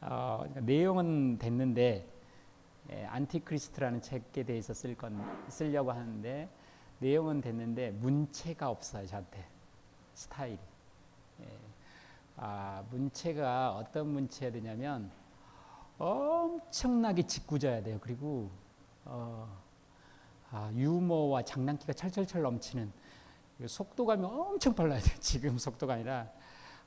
어, 0.00 0.44
내용은 0.60 1.38
됐는데 1.38 1.82
예, 1.82 2.15
안티크리스트라는 2.90 4.00
책에 4.00 4.44
대해서 4.44 4.72
쓸 4.72 4.94
건 4.96 5.20
쓰려고 5.48 5.92
하는데 5.92 6.48
내용은 6.98 7.40
됐는데 7.40 7.90
문체가 7.90 8.68
없어요 8.70 9.06
저한테 9.06 9.44
스타일이. 10.14 10.58
예. 11.40 11.58
아, 12.36 12.84
문체가 12.90 13.74
어떤 13.74 14.08
문체야 14.08 14.50
되냐면 14.50 15.10
엄청나게 15.98 17.22
짓궂어야 17.22 17.82
돼요. 17.82 17.98
그리고 18.00 18.50
어, 19.04 19.48
아, 20.50 20.70
유머와 20.74 21.42
장난기가 21.42 21.92
철철철 21.92 22.42
넘치는 22.42 22.92
속도감이 23.66 24.24
엄청 24.24 24.74
빨라야 24.74 25.00
돼요. 25.00 25.16
지금 25.20 25.58
속도가 25.58 25.94
아니라 25.94 26.28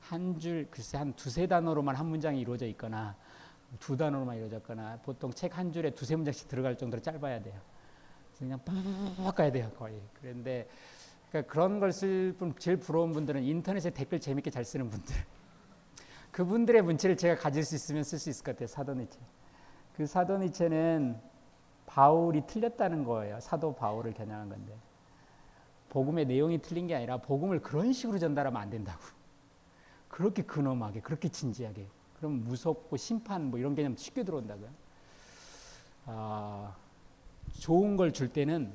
한 0.00 0.38
줄, 0.38 0.68
글쎄 0.70 0.98
한 0.98 1.12
두세 1.14 1.46
단어로만 1.46 1.94
한 1.96 2.06
문장이 2.06 2.40
이루어져 2.40 2.66
있거나 2.66 3.16
두 3.78 3.96
단어로만 3.96 4.36
이루어졌거나 4.36 4.98
보통 5.02 5.30
책 5.32 5.56
한 5.56 5.72
줄에 5.72 5.90
두세 5.90 6.16
문장씩 6.16 6.48
들어갈 6.48 6.76
정도로 6.76 7.02
짧아야 7.02 7.42
돼요. 7.42 7.60
그냥 8.38 8.58
빡 8.64 9.36
가야 9.36 9.52
돼요, 9.52 9.70
거의. 9.76 10.00
그런데 10.14 10.66
그러니까 11.30 11.52
그런 11.52 11.78
걸쓸 11.78 12.34
분, 12.38 12.54
제일 12.58 12.78
부러운 12.78 13.12
분들은 13.12 13.42
인터넷에 13.42 13.90
댓글 13.90 14.18
재밌게 14.18 14.50
잘 14.50 14.64
쓰는 14.64 14.88
분들. 14.88 15.14
그분들의 16.32 16.82
문체를 16.82 17.16
제가 17.16 17.40
가질 17.40 17.64
수 17.64 17.74
있으면 17.74 18.02
쓸 18.02 18.18
수 18.18 18.30
있을 18.30 18.44
것 18.44 18.52
같아요, 18.52 18.66
사도니체. 18.66 19.18
그 19.96 20.06
사도니체는 20.06 21.20
바울이 21.86 22.46
틀렸다는 22.46 23.04
거예요. 23.04 23.38
사도 23.40 23.74
바울을 23.74 24.14
겨냥한 24.14 24.48
건데. 24.48 24.76
복음의 25.90 26.26
내용이 26.26 26.62
틀린 26.62 26.86
게 26.86 26.94
아니라 26.94 27.18
복음을 27.18 27.60
그런 27.60 27.92
식으로 27.92 28.18
전달하면 28.18 28.60
안 28.62 28.70
된다고. 28.70 29.00
그렇게 30.08 30.42
근엄하게, 30.42 31.00
그렇게 31.00 31.28
진지하게. 31.28 31.88
그럼 32.20 32.44
무섭고 32.44 32.96
심판 32.96 33.50
뭐 33.50 33.58
이런 33.58 33.74
개념 33.74 33.96
쉽게 33.96 34.22
들어온다고요. 34.22 34.68
아, 36.06 36.74
좋은 37.58 37.96
걸 37.96 38.12
줄 38.12 38.28
때는 38.28 38.72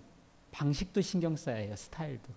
방식도 0.51 1.01
신경 1.01 1.35
써야 1.35 1.55
해요. 1.57 1.75
스타일도. 1.75 2.33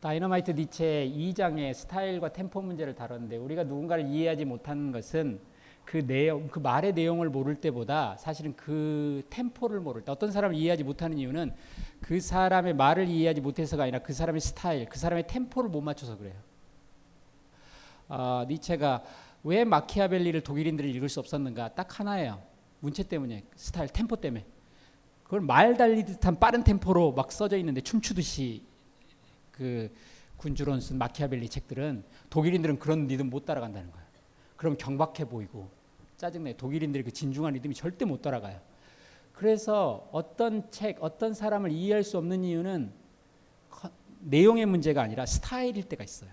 다이너마이트 0.00 0.50
니체 0.50 1.10
2장의 1.16 1.72
스타일과 1.72 2.32
템포 2.32 2.60
문제를 2.60 2.94
다뤘는데 2.94 3.36
우리가 3.38 3.64
누군가를 3.64 4.06
이해하지 4.06 4.44
못하는 4.44 4.92
것은 4.92 5.40
그 5.84 6.06
내용, 6.06 6.48
그 6.48 6.58
말의 6.58 6.92
내용을 6.92 7.30
모를 7.30 7.54
때보다 7.60 8.16
사실은 8.18 8.54
그 8.56 9.22
템포를 9.30 9.80
모를 9.80 10.02
때 10.02 10.12
어떤 10.12 10.30
사람을 10.30 10.56
이해하지 10.56 10.82
못하는 10.84 11.16
이유는 11.16 11.54
그 12.00 12.20
사람의 12.20 12.74
말을 12.74 13.08
이해하지 13.08 13.40
못해서가 13.40 13.84
아니라 13.84 14.00
그 14.00 14.12
사람의 14.12 14.40
스타일, 14.40 14.86
그 14.88 14.98
사람의 14.98 15.26
템포를 15.26 15.70
못 15.70 15.80
맞춰서 15.80 16.16
그래요. 16.18 16.34
어, 18.08 18.44
니체가 18.48 19.02
왜 19.44 19.64
마키아벨리를 19.64 20.40
독일인들이 20.40 20.90
읽을 20.92 21.08
수 21.08 21.20
없었는가? 21.20 21.74
딱 21.74 22.00
하나예요. 22.00 22.42
문체 22.80 23.02
때문에, 23.02 23.44
스타일, 23.54 23.88
템포 23.88 24.16
때문에. 24.16 24.44
그걸 25.22 25.40
말 25.40 25.76
달리듯한 25.76 26.38
빠른 26.38 26.64
템포로 26.64 27.12
막 27.12 27.30
써져 27.32 27.56
있는데 27.58 27.80
춤추듯이 27.80 28.62
그 29.52 29.90
군주론 30.36 30.80
쓴 30.80 30.98
마키아벨리 30.98 31.48
책들은 31.48 32.04
독일인들은 32.28 32.78
그런 32.78 33.06
리듬 33.06 33.30
못 33.30 33.46
따라간다는 33.46 33.90
거예요. 33.90 34.06
그럼 34.56 34.76
경박해 34.76 35.26
보이고 35.26 35.70
짜증내. 36.16 36.56
독일인들의 36.56 37.04
그 37.04 37.10
진중한 37.10 37.54
리듬이 37.54 37.74
절대 37.74 38.04
못 38.04 38.22
따라가요. 38.22 38.60
그래서 39.32 40.08
어떤 40.12 40.70
책, 40.70 40.98
어떤 41.00 41.34
사람을 41.34 41.72
이해할 41.72 42.04
수 42.04 42.18
없는 42.18 42.44
이유는 42.44 42.92
내용의 44.20 44.66
문제가 44.66 45.02
아니라 45.02 45.26
스타일일 45.26 45.84
때가 45.84 46.04
있어요. 46.04 46.30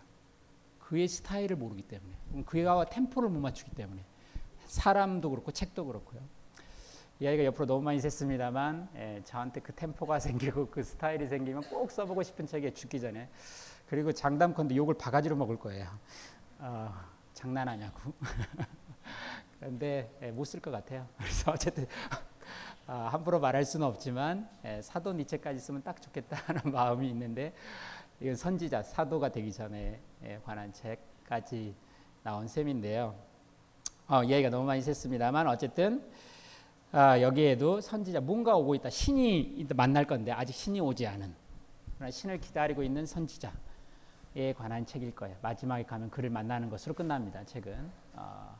그의 0.80 1.08
스타일을 1.08 1.56
모르기 1.56 1.82
때문에, 1.82 2.14
그가 2.46 2.86
템포를 2.86 3.30
못 3.30 3.40
맞추기 3.40 3.72
때문에 3.72 4.04
사람도 4.68 5.30
그렇고 5.30 5.52
책도 5.52 5.86
그렇고요. 5.86 6.22
이 7.20 7.28
아이가 7.28 7.46
옆으로 7.46 7.68
너무 7.68 7.84
많이 7.84 8.00
샜습니다만 8.00 8.88
예, 8.96 9.22
저한테 9.24 9.62
그 9.62 9.74
템포가 9.74 10.18
생기고 10.20 10.70
그 10.70 10.82
스타일이 10.82 11.28
생기면 11.28 11.62
꼭 11.64 11.92
써보고 11.92 12.24
싶은 12.24 12.48
책에 12.48 12.74
죽기 12.74 13.00
전에 13.00 13.30
그리고 13.88 14.12
장담컨대 14.12 14.76
욕을 14.76 14.96
바가지로 14.96 15.36
먹을 15.36 15.60
거예요. 15.60 15.88
어, 16.58 16.92
장난하냐고. 17.34 18.14
그런데 19.60 20.12
예, 20.24 20.32
못쓸 20.32 20.60
것 20.62 20.72
같아요. 20.72 21.08
그래서 21.18 21.52
어쨌든 21.52 21.86
아, 22.88 23.10
함부로 23.12 23.40
말할 23.40 23.66
수는 23.66 23.86
없지만 23.86 24.50
예, 24.66 24.82
사도 24.82 25.14
니체까지 25.14 25.60
쓰면 25.60 25.84
딱 25.84 26.02
좋겠다는 26.02 26.72
마음이 26.72 27.08
있는데 27.10 27.54
이건 28.20 28.36
선지자 28.36 28.82
사도가 28.82 29.30
되기 29.30 29.54
전에 29.54 30.02
예, 30.24 30.40
관한 30.44 30.74
책까지 30.74 31.76
나온 32.24 32.48
셈인데요. 32.48 33.16
어, 34.08 34.24
이야기가 34.24 34.50
너무 34.50 34.66
많이 34.66 34.82
샜습니다만 34.82 35.48
어쨌든 35.48 36.04
아, 36.92 37.22
여기에도 37.22 37.80
선지자 37.80 38.20
뭔가 38.22 38.56
오고 38.56 38.76
있다. 38.76 38.90
신이 38.90 39.66
만날 39.76 40.06
건데 40.06 40.32
아직 40.32 40.54
신이 40.54 40.82
오지 40.82 41.08
않은 41.08 41.34
신을 42.10 42.40
기다리고 42.42 42.84
있는 42.84 43.06
선지자에 43.06 44.54
관한 44.58 44.86
책일 44.86 45.16
거예요. 45.16 45.38
마지막에 45.42 45.84
가면 45.84 46.10
그를 46.10 46.30
만나는 46.30 46.70
것으로 46.70 46.94
끝납니다. 46.94 47.44
책은 47.46 47.90
어, 48.16 48.58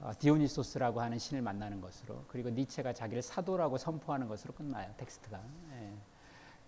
어, 0.00 0.12
디오니소스라고 0.18 1.00
하는 1.00 1.18
신을 1.18 1.42
만나는 1.42 1.80
것으로 1.80 2.24
그리고 2.28 2.50
니체가 2.50 2.92
자기를 2.92 3.22
사도라고 3.22 3.78
선포하는 3.78 4.28
것으로 4.28 4.52
끝나요. 4.54 4.92
텍스트가. 4.98 5.40
예. 5.72 5.92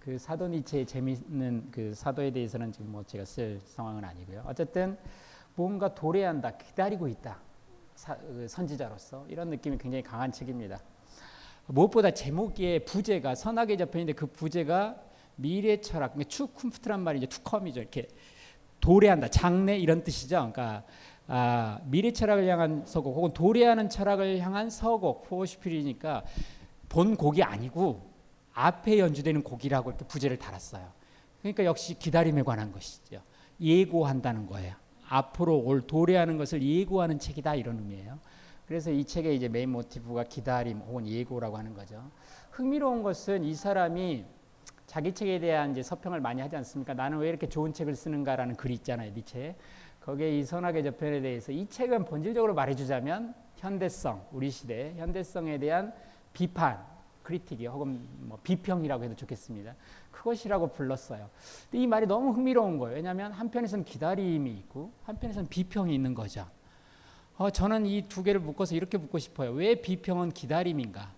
그 0.01 0.17
사도 0.17 0.49
니체의 0.49 0.87
재미있는 0.87 1.69
그 1.71 1.95
사도에 1.95 2.31
대해서는 2.31 2.73
지금 2.73 2.91
뭐 2.91 3.05
제가 3.05 3.25
쓸 3.27 3.61
상황은 3.61 4.03
아니고요. 4.03 4.45
어쨌든 4.47 4.97
뭔가 5.55 5.95
도래한다, 5.95 6.57
기다리고 6.57 7.09
있다. 7.09 7.41
사, 7.95 8.17
그 8.17 8.47
선지자로서 8.49 9.27
이런 9.29 9.51
느낌이 9.51 9.79
굉장히 9.79 10.03
강한 10.03 10.33
책입니다. 10.33 10.81
무엇보다 11.67 12.11
제목의 12.11 12.85
부제가 12.85 13.35
선악의 13.35 13.79
저편인데 13.79 14.15
그 14.15 14.27
부제가 14.27 14.97
미래 15.37 15.81
철학, 15.81 16.17
Zukunft란 16.29 17.01
말이 17.01 17.19
이제 17.19 17.27
to 17.27 17.37
come이죠. 17.37 17.81
이렇게 17.81 18.09
도래한다, 18.81 19.29
장래 19.29 19.77
이런 19.77 20.03
뜻이죠. 20.03 20.37
그러니까 20.37 20.85
아, 21.27 21.79
미래 21.85 22.13
철학을 22.13 22.49
향한 22.49 22.83
서곡 22.87 23.17
혹은 23.17 23.33
도래하는 23.33 23.89
철학을 23.89 24.41
향한 24.41 24.69
서곡 24.69 25.29
Vorspiel이니까 25.29 26.25
본 26.89 27.17
곡이 27.17 27.43
아니고 27.43 28.11
앞에 28.53 28.99
연주되는 28.99 29.43
곡이라고 29.43 29.91
이렇게 29.91 30.05
부제를 30.07 30.39
달았어요. 30.39 30.91
그러니까 31.41 31.65
역시 31.65 31.99
기다림에 31.99 32.43
관한 32.43 32.73
것이죠. 32.73 33.23
예고한다는 33.61 34.47
거예요. 34.47 34.75
앞으로 35.11 35.59
올 35.59 35.83
도래하는 35.83 36.39
것을 36.39 36.63
예고하는 36.63 37.19
책이다 37.19 37.57
이런 37.57 37.79
의미예요. 37.79 38.19
그래서 38.67 38.91
이 38.93 39.05
책의 39.05 39.37
이제 39.37 39.49
메인 39.49 39.71
모티브가 39.71 40.25
기다림 40.25 40.79
혹은 40.79 41.07
예고라고 41.07 41.59
하는 41.59 41.75
거죠. 41.75 42.11
흥미로운 42.53 43.03
것은 43.03 43.43
이 43.43 43.55
사람이 43.55 44.25
자기 44.87 45.13
책에 45.13 45.41
대한 45.41 45.73
이제 45.73 45.83
서평을 45.83 46.21
많이 46.21 46.41
하지 46.41 46.57
않습니까? 46.57 46.95
나는 46.95 47.19
왜 47.19 47.29
이렇게 47.29 47.49
좋은 47.49 47.73
책을 47.73 47.97
쓰는가라는 47.97 48.57
글이 48.57 48.75
있잖아요, 48.75 49.13
니체. 49.13 49.57
거기에 50.01 50.39
이 50.39 50.45
선악의 50.45 50.85
저편에 50.85 51.21
대해서 51.21 51.53
이 51.53 51.67
책은 51.67 52.05
본질적으로 52.05 52.55
말해주자면 52.55 53.35
현대성, 53.57 54.27
우리 54.33 54.51
시대 54.51 54.95
현대성에 54.97 55.59
대한 55.59 55.93
비판, 56.33 56.85
크리틱이 57.25 57.67
혹은 57.67 58.01
뭐 58.21 58.39
비평이라고 58.43 59.05
해도 59.05 59.15
좋겠습니다. 59.17 59.75
그것이라고 60.11 60.69
불렀어요. 60.73 61.31
이 61.73 61.87
말이 61.87 62.07
너무 62.07 62.33
흥미로운 62.33 62.79
거예요. 62.79 62.97
왜냐하면 62.97 63.33
한편에서는 63.33 63.85
기다림이 63.85 64.51
있고 64.53 64.93
한편에서는 65.05 65.49
비평이 65.49 65.95
있는 65.95 66.15
거죠. 66.15 66.47
어, 67.37 67.49
저는 67.51 67.87
이 67.87 68.03
두 68.09 68.23
개를 68.23 68.41
묶어서 68.41 68.75
이렇게 68.75 68.99
묻고 68.99 69.19
싶어요. 69.19 69.53
왜 69.53 69.75
비평은 69.77 70.33
기다림인가? 70.33 71.11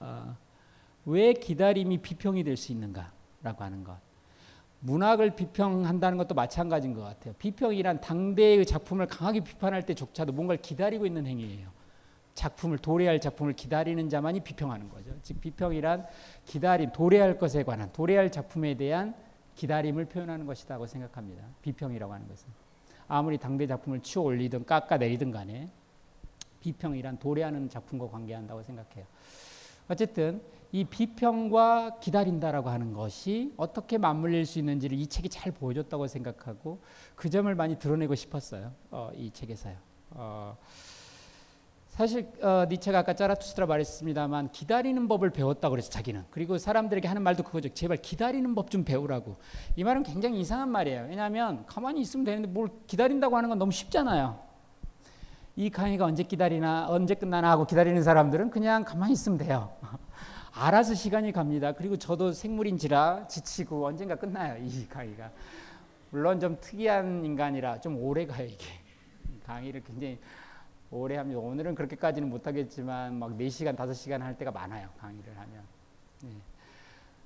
어, 0.00 0.36
왜 1.04 1.32
기다림이 1.34 1.98
비평이 1.98 2.42
될 2.44 2.56
수 2.56 2.72
있는가라고 2.72 3.64
하는 3.64 3.84
것. 3.84 3.98
문학을 4.80 5.36
비평한다는 5.36 6.16
것도 6.16 6.34
마찬가지인 6.34 6.94
것 6.94 7.02
같아요. 7.02 7.34
비평이란 7.38 8.00
당대의 8.00 8.64
작품을 8.64 9.06
강하게 9.08 9.40
비판할 9.40 9.84
때조차도 9.84 10.32
뭔가를 10.32 10.62
기다리고 10.62 11.04
있는 11.04 11.26
행위예요. 11.26 11.68
작품을 12.34 12.78
도래할 12.78 13.20
작품을 13.20 13.52
기다리는 13.52 14.08
자만이 14.08 14.40
비평하는 14.40 14.88
거죠. 14.88 15.12
즉 15.22 15.40
비평이란 15.40 16.06
기다림, 16.44 16.92
도래할 16.92 17.38
것에 17.38 17.62
관한 17.62 17.92
도래할 17.92 18.30
작품에 18.30 18.76
대한 18.76 19.14
기다림을 19.56 20.06
표현하는 20.06 20.46
것이라고 20.46 20.86
생각합니다. 20.86 21.44
비평이라고 21.62 22.12
하는 22.12 22.28
것은 22.28 22.48
아무리 23.08 23.38
당대 23.38 23.66
작품을 23.66 24.00
치워 24.00 24.26
올리든 24.26 24.64
깎아 24.64 24.96
내리든 24.96 25.30
간에 25.32 25.68
비평이란 26.60 27.18
도래하는 27.18 27.68
작품과 27.68 28.08
관계한다고 28.08 28.62
생각해요. 28.62 29.04
어쨌든 29.88 30.40
이 30.72 30.84
비평과 30.84 31.98
기다린다라고 31.98 32.68
하는 32.68 32.92
것이 32.92 33.52
어떻게 33.56 33.98
맞물릴 33.98 34.46
수 34.46 34.60
있는지를 34.60 34.96
이 34.96 35.06
책이 35.08 35.28
잘 35.28 35.50
보여줬다고 35.50 36.06
생각하고 36.06 36.80
그 37.16 37.28
점을 37.28 37.52
많이 37.54 37.76
드러내고 37.76 38.14
싶었어요. 38.14 38.72
어, 38.90 39.10
이 39.14 39.32
책에서요. 39.32 39.76
어, 40.10 40.56
사실 42.00 42.26
어, 42.40 42.64
니체가 42.66 43.00
아까 43.00 43.12
짜라투스트라 43.12 43.66
말했습니다만 43.66 44.52
기다리는 44.52 45.06
법을 45.06 45.28
배웠다고 45.28 45.72
그래서 45.72 45.90
자기는 45.90 46.24
그리고 46.30 46.56
사람들에게 46.56 47.06
하는 47.06 47.22
말도 47.22 47.42
그거죠. 47.42 47.68
제발 47.74 47.98
기다리는 47.98 48.54
법 48.54 48.70
좀 48.70 48.84
배우라고. 48.84 49.36
이 49.76 49.84
말은 49.84 50.04
굉장히 50.04 50.40
이상한 50.40 50.70
말이에요. 50.70 51.08
왜냐하면 51.10 51.66
가만히 51.66 52.00
있으면 52.00 52.24
되는데 52.24 52.48
뭘 52.48 52.70
기다린다고 52.86 53.36
하는 53.36 53.50
건 53.50 53.58
너무 53.58 53.70
쉽잖아요. 53.70 54.38
이 55.56 55.68
강의가 55.68 56.06
언제 56.06 56.22
기다리나 56.22 56.86
언제 56.88 57.14
끝나나 57.14 57.50
하고 57.50 57.66
기다리는 57.66 58.02
사람들은 58.02 58.48
그냥 58.48 58.82
가만히 58.84 59.12
있으면 59.12 59.36
돼요. 59.36 59.70
알아서 60.54 60.94
시간이 60.94 61.32
갑니다. 61.32 61.72
그리고 61.72 61.98
저도 61.98 62.32
생물인지라 62.32 63.26
지치고 63.28 63.84
언젠가 63.86 64.14
끝나요. 64.14 64.56
이 64.64 64.88
강의가. 64.88 65.30
물론 66.08 66.40
좀 66.40 66.56
특이한 66.62 67.26
인간이라 67.26 67.80
좀 67.80 67.98
오래 67.98 68.24
가요 68.24 68.46
이게. 68.46 68.64
강의를 69.44 69.82
굉장히 69.82 70.18
오래 70.92 71.16
합니다. 71.16 71.38
오늘은 71.40 71.76
그렇게까지는 71.76 72.28
못하겠지만 72.28 73.16
막 73.16 73.30
4시간, 73.30 73.76
5시간 73.76 74.20
할 74.20 74.36
때가 74.36 74.50
많아요. 74.50 74.88
강의를 74.98 75.38
하면. 75.38 75.64
네. 76.22 76.30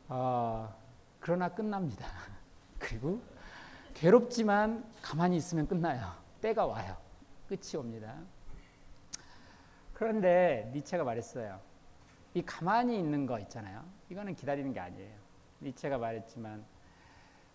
어, 0.08 0.74
그러나 1.18 1.48
끝납니다. 1.48 2.06
그리고 2.78 3.22
괴롭지만 3.94 4.84
가만히 5.00 5.38
있으면 5.38 5.66
끝나요. 5.66 6.12
때가 6.42 6.66
와요. 6.66 6.94
끝이 7.48 7.76
옵니다. 7.78 8.14
그런데 9.94 10.70
니체가 10.74 11.02
말했어요. 11.04 11.58
이 12.34 12.42
가만히 12.42 12.98
있는 12.98 13.24
거 13.24 13.38
있잖아요. 13.40 13.82
이거는 14.10 14.34
기다리는 14.34 14.72
게 14.74 14.80
아니에요. 14.80 15.16
니체가 15.62 15.96
말했지만 15.96 16.62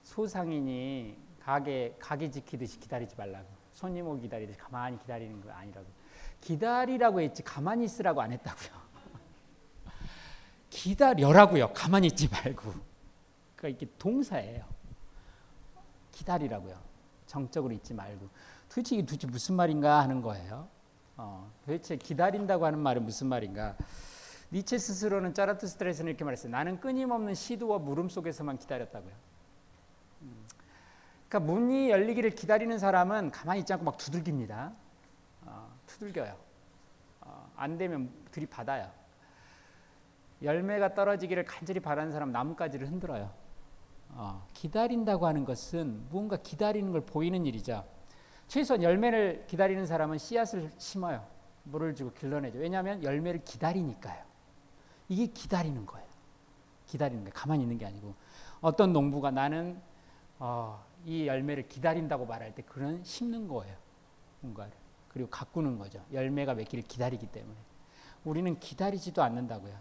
소상인이 0.02 1.18
가게 1.40 1.96
가게 2.00 2.32
지키듯이 2.32 2.80
기다리지 2.80 3.16
말라고. 3.16 3.48
손님 3.74 4.08
오기 4.08 4.24
기다리듯이 4.24 4.58
가만히 4.58 4.98
기다리는 4.98 5.40
거 5.42 5.52
아니라고. 5.52 5.99
기다리라고 6.42 7.22
했지 7.22 7.44
가만히 7.44 7.86
있으라고 7.86 8.22
안 8.22 8.32
했다고요. 8.32 8.80
기다려라고요. 10.70 11.74
가만히 11.74 12.08
있지 12.08 12.30
말고. 12.30 12.74
그러니까 13.56 13.68
이게 13.68 13.92
동사예요. 13.98 14.64
기다리라고요. 16.12 16.78
정적으로 17.26 17.74
있지 17.74 17.94
말고. 17.94 18.30
도대체 18.70 18.96
이게 18.96 19.06
도대체 19.06 19.28
무슨 19.28 19.56
말인가 19.56 20.02
하는 20.02 20.22
거예요. 20.22 20.68
어, 21.18 21.52
도대체 21.66 21.98
기다린다고 21.98 22.66
하는 22.66 22.80
말은 22.80 23.04
무슨 23.04 23.28
말인가? 23.28 23.76
니체 24.52 24.78
스스로는 24.78 25.34
짜라투스트레스는 25.34 26.10
이렇게 26.10 26.24
말했어요. 26.24 26.52
나는 26.52 26.80
끊임없는 26.80 27.36
시도와 27.36 27.78
물음 27.80 28.10
속에서만 28.10 28.58
기다렸다고요. 28.58 29.14
음. 30.22 30.46
그러니까 31.28 31.52
문이 31.52 31.90
열리기를 31.90 32.32
기다리는 32.32 32.80
사람은 32.80 33.32
가만히 33.32 33.60
있지 33.60 33.74
않고 33.74 33.86
막 33.86 33.98
두들깁니다. 33.98 34.74
어, 36.00 36.06
두들겨요. 36.06 36.36
어, 37.22 37.52
안 37.58 37.78
되면 37.78 38.10
들이받아요. 38.32 38.90
열매가 40.42 40.94
떨어지기를 40.94 41.44
간절히 41.44 41.82
바라는 41.82 42.12
사람 42.12 42.32
나뭇가지를 42.32 42.88
흔들어요. 42.88 43.30
어, 44.12 44.48
기다린다고 44.54 45.28
하는 45.28 45.44
것은 45.44 46.08
무언가 46.10 46.38
기다리는 46.38 46.92
걸 46.92 47.02
보이는 47.02 47.46
일이죠. 47.46 47.86
최소한 48.48 48.82
열매를 48.82 49.46
기다리는 49.48 49.86
사람은 49.86 50.18
씨앗을 50.18 50.72
심어요. 50.78 51.28
물을 51.64 51.94
주고 51.94 52.12
길러내죠. 52.14 52.58
왜냐하면 52.58 53.04
열매를 53.04 53.44
기다리니까요. 53.44 54.24
이게 55.10 55.28
기다리는 55.28 55.86
거예요. 55.86 56.08
기다리는 56.88 57.24
거 57.24 57.30
가만히 57.32 57.64
있는 57.64 57.78
게 57.78 57.86
아니고 57.86 58.16
어떤 58.62 58.94
농부가 58.94 59.30
나는 59.30 59.80
어, 60.40 60.84
이 61.06 61.28
열매를 61.28 61.68
기다린다고 61.68 62.26
말할 62.26 62.56
때 62.56 62.64
그런 62.64 63.04
심는 63.04 63.48
거예요. 63.48 63.76
뭔가를. 64.40 64.79
그리고 65.10 65.30
가꾸는 65.30 65.78
거죠. 65.78 66.04
열매가 66.14 66.54
맺기를 66.54 66.84
기다리기 66.86 67.28
때문에. 67.28 67.58
우리는 68.24 68.60
기다리지도 68.60 69.22
않는다고요. 69.22 69.76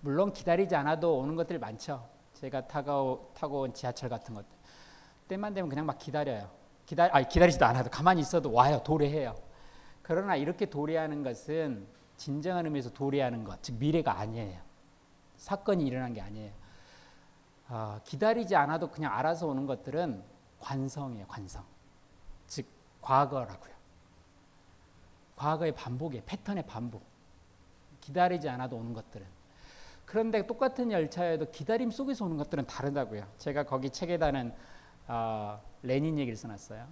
물론 0.00 0.32
기다리지 0.32 0.74
않아도 0.76 1.18
오는 1.18 1.36
것들 1.36 1.58
많죠. 1.58 2.08
제가 2.34 2.66
타고, 2.66 3.30
타고 3.34 3.60
온 3.60 3.74
지하철 3.74 4.08
같은 4.08 4.34
것들. 4.34 4.48
때만 5.28 5.54
되면 5.54 5.68
그냥 5.68 5.86
막 5.86 5.98
기다려요. 5.98 6.50
기다, 6.86 7.08
아니, 7.12 7.28
기다리지도 7.28 7.64
않아도 7.66 7.90
가만히 7.90 8.20
있어도 8.20 8.52
와요. 8.52 8.82
도래해요. 8.84 9.34
그러나 10.02 10.36
이렇게 10.36 10.66
도래하는 10.66 11.22
것은 11.22 11.86
진정한 12.16 12.66
의미에서 12.66 12.90
도래하는 12.90 13.44
것, 13.44 13.62
즉 13.62 13.76
미래가 13.78 14.18
아니에요. 14.18 14.60
사건이 15.36 15.84
일어난 15.86 16.12
게 16.12 16.20
아니에요. 16.20 16.52
어, 17.68 18.00
기다리지 18.04 18.54
않아도 18.54 18.90
그냥 18.90 19.12
알아서 19.16 19.46
오는 19.46 19.66
것들은 19.66 20.22
관성이에요, 20.60 21.26
관성. 21.26 21.64
즉 22.46 22.66
과거라고요. 23.00 23.72
과거의 25.42 25.72
반복이에요, 25.72 26.22
패턴의 26.24 26.64
반복. 26.66 27.02
기다리지 28.00 28.48
않아도 28.48 28.76
오는 28.76 28.92
것들은. 28.92 29.26
그런데 30.04 30.46
똑같은 30.46 30.92
열차에도 30.92 31.50
기다림 31.50 31.90
속에서 31.90 32.24
오는 32.24 32.36
것들은 32.36 32.66
다르다고요. 32.66 33.26
제가 33.38 33.64
거기 33.64 33.90
책에다는 33.90 34.54
어, 35.08 35.60
레닌 35.82 36.16
얘기를 36.18 36.36
써놨어요. 36.36 36.86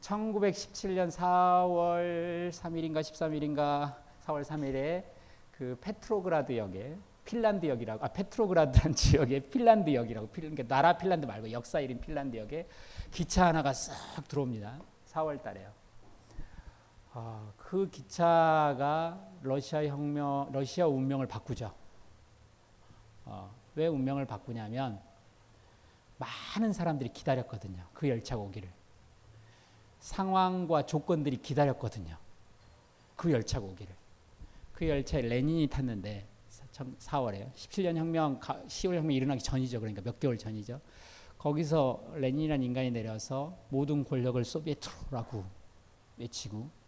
1917년 0.00 1.10
4월 1.10 2.50
3일인가 2.52 3.00
13일인가 3.00 3.96
4월 4.24 4.44
3일에 4.44 5.04
그 5.50 5.76
페트로그라드 5.80 6.56
역에 6.56 6.96
핀란드 7.24 7.66
역이라고 7.66 8.04
아 8.04 8.08
페트로그라드란 8.08 8.94
지역에 8.94 9.40
핀란드 9.40 9.92
역이라고 9.92 10.28
그러니까 10.30 10.62
나라 10.68 10.96
핀란드 10.96 11.26
말고 11.26 11.50
역사 11.50 11.80
이름 11.80 11.98
핀란드 12.00 12.36
역에 12.36 12.68
기차 13.10 13.46
하나가 13.46 13.72
싹 13.72 14.28
들어옵니다. 14.28 14.78
4월 15.08 15.42
달에요. 15.42 15.85
아, 17.18 17.50
그 17.56 17.88
기차가 17.88 19.18
러시아 19.40 19.82
혁명, 19.86 20.50
러시아 20.52 20.86
운명을 20.86 21.26
바꾸죠. 21.26 21.74
어, 23.24 23.50
왜 23.74 23.86
운명을 23.86 24.26
바꾸냐면 24.26 25.00
많은 26.18 26.74
사람들이 26.74 27.14
기다렸거든요. 27.14 27.86
그 27.94 28.06
열차가 28.06 28.42
오기를. 28.42 28.70
상황과 29.98 30.84
조건들이 30.84 31.38
기다렸거든요. 31.38 32.18
그 33.16 33.32
열차가 33.32 33.64
오기를. 33.64 33.94
그 34.74 34.86
열차에 34.86 35.22
레닌이 35.22 35.68
탔는데 35.68 36.28
4월에요. 36.98 37.50
17년 37.54 37.96
혁명, 37.96 38.38
10월 38.40 38.96
혁명 38.96 39.12
일어나기 39.12 39.42
전이죠. 39.42 39.80
그러니까 39.80 40.02
몇 40.02 40.20
개월 40.20 40.36
전이죠. 40.36 40.82
거기서 41.38 42.12
레닌이라는 42.16 42.62
인간이 42.62 42.90
내려서 42.90 43.56
모든 43.70 44.04
권력을 44.04 44.44
소비에트로라고 44.44 45.44
외치고 46.18 46.85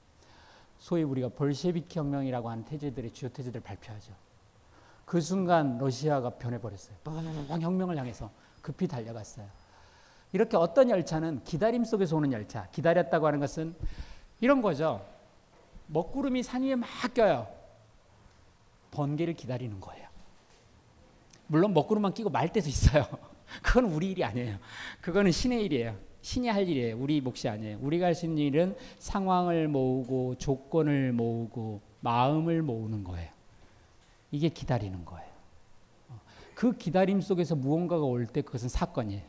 소위 0.78 1.02
우리가 1.02 1.28
볼셰비키 1.28 1.98
혁명이라고 1.98 2.48
하는 2.50 2.64
태제들의 2.64 3.12
주요 3.12 3.30
태제들을 3.30 3.62
발표하죠. 3.62 4.12
그 5.05 5.20
순간 5.20 5.78
러시아가 5.78 6.30
변해버렸어요. 6.30 6.96
빵 7.02 7.62
혁명을 7.62 7.96
향해서 7.96 8.30
급히 8.60 8.86
달려갔어요. 8.86 9.46
이렇게 10.32 10.56
어떤 10.56 10.90
열차는 10.90 11.42
기다림 11.44 11.84
속에서 11.84 12.16
오는 12.16 12.32
열차. 12.32 12.68
기다렸다고 12.70 13.26
하는 13.26 13.40
것은 13.40 13.74
이런 14.40 14.60
거죠. 14.60 15.05
먹구름이 15.86 16.42
산 16.42 16.62
위에 16.62 16.76
막 16.76 16.88
껴요. 17.14 17.48
번개를 18.90 19.34
기다리는 19.34 19.80
거예요. 19.80 20.06
물론 21.46 21.72
먹구름만 21.72 22.12
끼고 22.12 22.28
말 22.28 22.52
때도 22.52 22.68
있어요. 22.68 23.06
그건 23.62 23.86
우리 23.86 24.10
일이 24.10 24.22
아니에요. 24.22 24.59
그거는 25.00 25.32
신의 25.32 25.64
일이에요. 25.64 25.96
신이 26.20 26.49
할 26.49 26.69
일이에요. 26.69 26.99
우리 26.99 27.20
몫이 27.20 27.49
아니에요. 27.49 27.78
우리가 27.81 28.07
할 28.07 28.15
수 28.15 28.27
있는 28.27 28.39
일은 28.43 28.77
상황을 28.99 29.69
모으고 29.69 30.35
조건을 30.36 31.12
모으고 31.12 31.81
마음을 32.01 32.62
모으는 32.62 33.05
거예요. 33.05 33.31
이게 34.31 34.49
기다리는 34.49 35.05
거예요. 35.05 35.28
그 36.55 36.77
기다림 36.77 37.20
속에서 37.20 37.55
무언가가 37.55 38.05
올 38.05 38.27
때 38.27 38.43
그것은 38.43 38.69
사건이에요. 38.69 39.23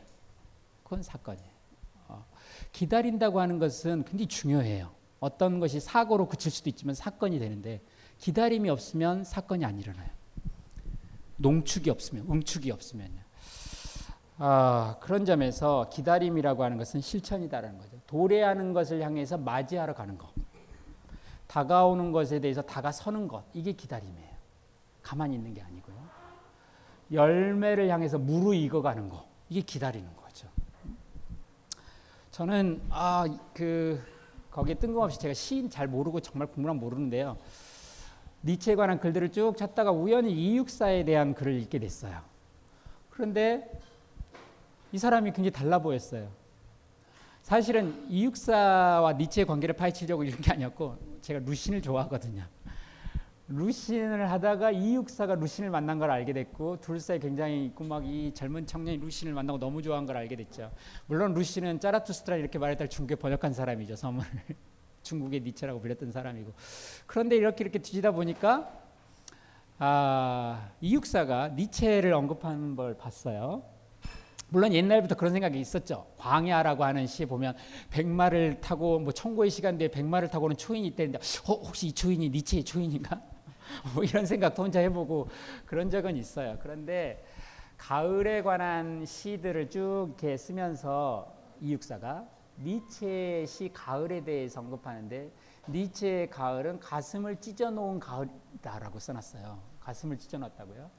그건 0.82 1.02
사건이에요. 1.02 1.48
어, 2.08 2.26
기다린다고 2.72 3.40
하는 3.40 3.58
것은 3.60 4.04
굉장히 4.04 4.26
중요해요. 4.26 4.90
어떤 5.20 5.60
것이 5.60 5.78
사고로 5.78 6.26
그칠 6.28 6.50
수도 6.50 6.68
있지만 6.70 6.94
사건이 6.94 7.38
되는데 7.38 7.80
기다림이 8.18 8.68
없으면 8.68 9.22
사건이 9.24 9.64
안 9.64 9.78
일어나요. 9.78 10.10
농축이 11.36 11.88
없으면, 11.88 12.26
응축이 12.28 12.70
없으면요. 12.70 13.19
아, 14.42 14.96
그런 15.00 15.26
점에서 15.26 15.90
기다림이라고 15.90 16.64
하는 16.64 16.78
것은 16.78 17.02
실천이다라는 17.02 17.78
거죠. 17.78 18.00
도래하는 18.06 18.72
것을 18.72 19.02
향해서 19.02 19.36
맞이하러 19.36 19.92
가는 19.92 20.16
것. 20.16 20.30
다가오는 21.46 22.10
것에 22.10 22.40
대해서 22.40 22.62
다가서는 22.62 23.28
것. 23.28 23.44
이게 23.52 23.72
기다림이에요. 23.72 24.30
가만히 25.02 25.36
있는 25.36 25.52
게 25.52 25.60
아니고요. 25.60 25.94
열매를 27.12 27.90
향해서 27.90 28.18
무르익어 28.18 28.80
가는 28.80 29.10
거. 29.10 29.26
이게 29.50 29.60
기다리는 29.60 30.08
거죠. 30.16 30.48
저는 32.30 32.80
아, 32.88 33.26
그 33.52 34.02
거기에 34.50 34.76
뜬금없이 34.76 35.18
제가 35.20 35.34
시인 35.34 35.68
잘 35.68 35.86
모르고 35.86 36.20
정말 36.20 36.48
국문학 36.48 36.78
모르는데요. 36.78 37.36
니체에 38.42 38.74
관한 38.74 39.00
글들을 39.00 39.32
쭉 39.32 39.54
찾다가 39.54 39.90
우연히 39.90 40.32
이육사에 40.32 41.04
대한 41.04 41.34
글을 41.34 41.60
읽게 41.60 41.78
됐어요. 41.78 42.22
그런데 43.10 43.70
이 44.92 44.98
사람이 44.98 45.30
굉장히 45.30 45.50
달라 45.50 45.78
보였어요. 45.78 46.28
사실은 47.42 48.06
이육사와 48.08 49.14
니체의 49.14 49.46
관계를 49.46 49.74
파헤치려고 49.74 50.24
읽은 50.24 50.40
게 50.40 50.52
아니었고 50.52 50.96
제가 51.22 51.40
루신을 51.40 51.82
좋아하거든요. 51.82 52.44
루신을 53.48 54.30
하다가 54.30 54.70
이육사가 54.70 55.34
루신을 55.34 55.70
만난 55.70 55.98
걸 55.98 56.10
알게 56.10 56.32
됐고 56.32 56.80
둘 56.80 57.00
사이 57.00 57.18
굉장히 57.18 57.66
있고 57.66 57.82
막 57.84 58.04
이 58.04 58.32
젊은 58.32 58.64
청년이 58.64 58.98
루신을 58.98 59.32
만나고 59.34 59.58
너무 59.58 59.82
좋아한 59.82 60.06
걸 60.06 60.16
알게 60.16 60.36
됐죠. 60.36 60.70
물론 61.06 61.34
루신은 61.34 61.80
짜라투스트라 61.80 62.36
이렇게 62.36 62.58
말했다 62.58 62.86
중국에 62.86 63.16
번역한 63.16 63.52
사람이죠. 63.52 63.96
섬을 63.96 64.24
중국의 65.02 65.40
니체라고 65.40 65.80
불렸던 65.80 66.12
사람이고 66.12 66.52
그런데 67.06 67.36
이렇게 67.36 67.64
이렇게 67.64 67.78
뒤지다 67.80 68.12
보니까 68.12 68.70
아, 69.78 70.70
이육사가 70.80 71.48
니체를 71.48 72.12
언급하는 72.12 72.76
걸 72.76 72.96
봤어요. 72.96 73.62
물론 74.50 74.72
옛날부터 74.72 75.14
그런 75.14 75.32
생각이 75.32 75.58
있었죠. 75.58 76.06
광야라고 76.18 76.84
하는 76.84 77.06
시에 77.06 77.26
보면 77.26 77.54
백마를 77.90 78.60
타고 78.60 78.98
뭐 78.98 79.12
천고의 79.12 79.50
시간 79.50 79.80
에 79.80 79.88
백마를 79.88 80.28
타고 80.28 80.46
오는 80.46 80.56
초인이 80.56 80.86
있다는데 80.88 81.18
어, 81.18 81.54
혹시 81.54 81.88
이 81.88 81.92
초인이 81.92 82.28
니체의 82.30 82.64
초인인가? 82.64 83.22
뭐 83.94 84.02
이런 84.02 84.26
생각도 84.26 84.64
혼자 84.64 84.80
해보고 84.80 85.28
그런 85.66 85.88
적은 85.88 86.16
있어요. 86.16 86.58
그런데 86.60 87.24
가을에 87.76 88.42
관한 88.42 89.06
시들을 89.06 89.70
쭉 89.70 90.06
이렇게 90.08 90.36
쓰면서 90.36 91.32
이육사가 91.60 92.26
니체의 92.58 93.46
시 93.46 93.70
가을에 93.72 94.22
대해서 94.22 94.60
언급하는데 94.60 95.30
니체의 95.68 96.28
가을은 96.28 96.80
가슴을 96.80 97.40
찢어놓은 97.40 98.00
가을이다라고 98.00 98.98
써놨어요. 98.98 99.62
가슴을 99.80 100.18
찢어놨다고요. 100.18 100.90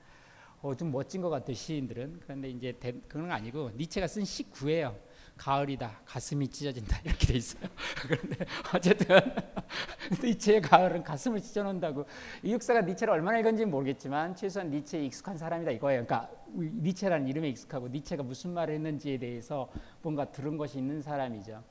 어, 0.62 0.76
좀 0.76 0.92
멋진 0.92 1.22
것 1.22 1.30
같아요 1.30 1.56
시인들은. 1.56 2.20
그런데 2.22 2.50
이제 2.50 2.72
대, 2.80 2.94
그건 3.08 3.32
아니고 3.32 3.72
니체가 3.76 4.08
쓴 4.08 4.24
시 4.24 4.44
구예요. 4.50 4.96
가을이다 5.38 6.02
가슴이 6.06 6.48
찢어진다. 6.50 7.00
이렇게 7.04 7.26
돼 7.28 7.34
있어요. 7.34 7.64
그런데 8.00 8.46
어쨌든 8.76 9.08
니체의 10.24 10.62
가을은 10.62 11.02
가슴을 11.04 11.42
찢어놓는다고. 11.42 12.06
이 12.44 12.54
역사가 12.54 12.82
니체를 12.82 13.14
얼마나 13.14 13.40
읽은지 13.40 13.66
모르겠지만 13.66 14.36
최소한 14.36 14.70
니체에 14.70 15.04
익숙한 15.06 15.38
사람이다 15.38 15.72
이거예요. 15.72 16.06
그러니까 16.06 16.30
니체라는 16.54 17.28
이름에 17.28 17.50
익숙하고 17.50 17.88
니체가 17.88 18.22
무슨 18.22 18.54
말을 18.54 18.76
했는지에 18.76 19.18
대해서 19.18 19.68
뭔가 20.04 20.32
들은 20.32 20.58
것이 20.58 20.78
있는 20.78 21.02
사람이죠. 21.02 21.64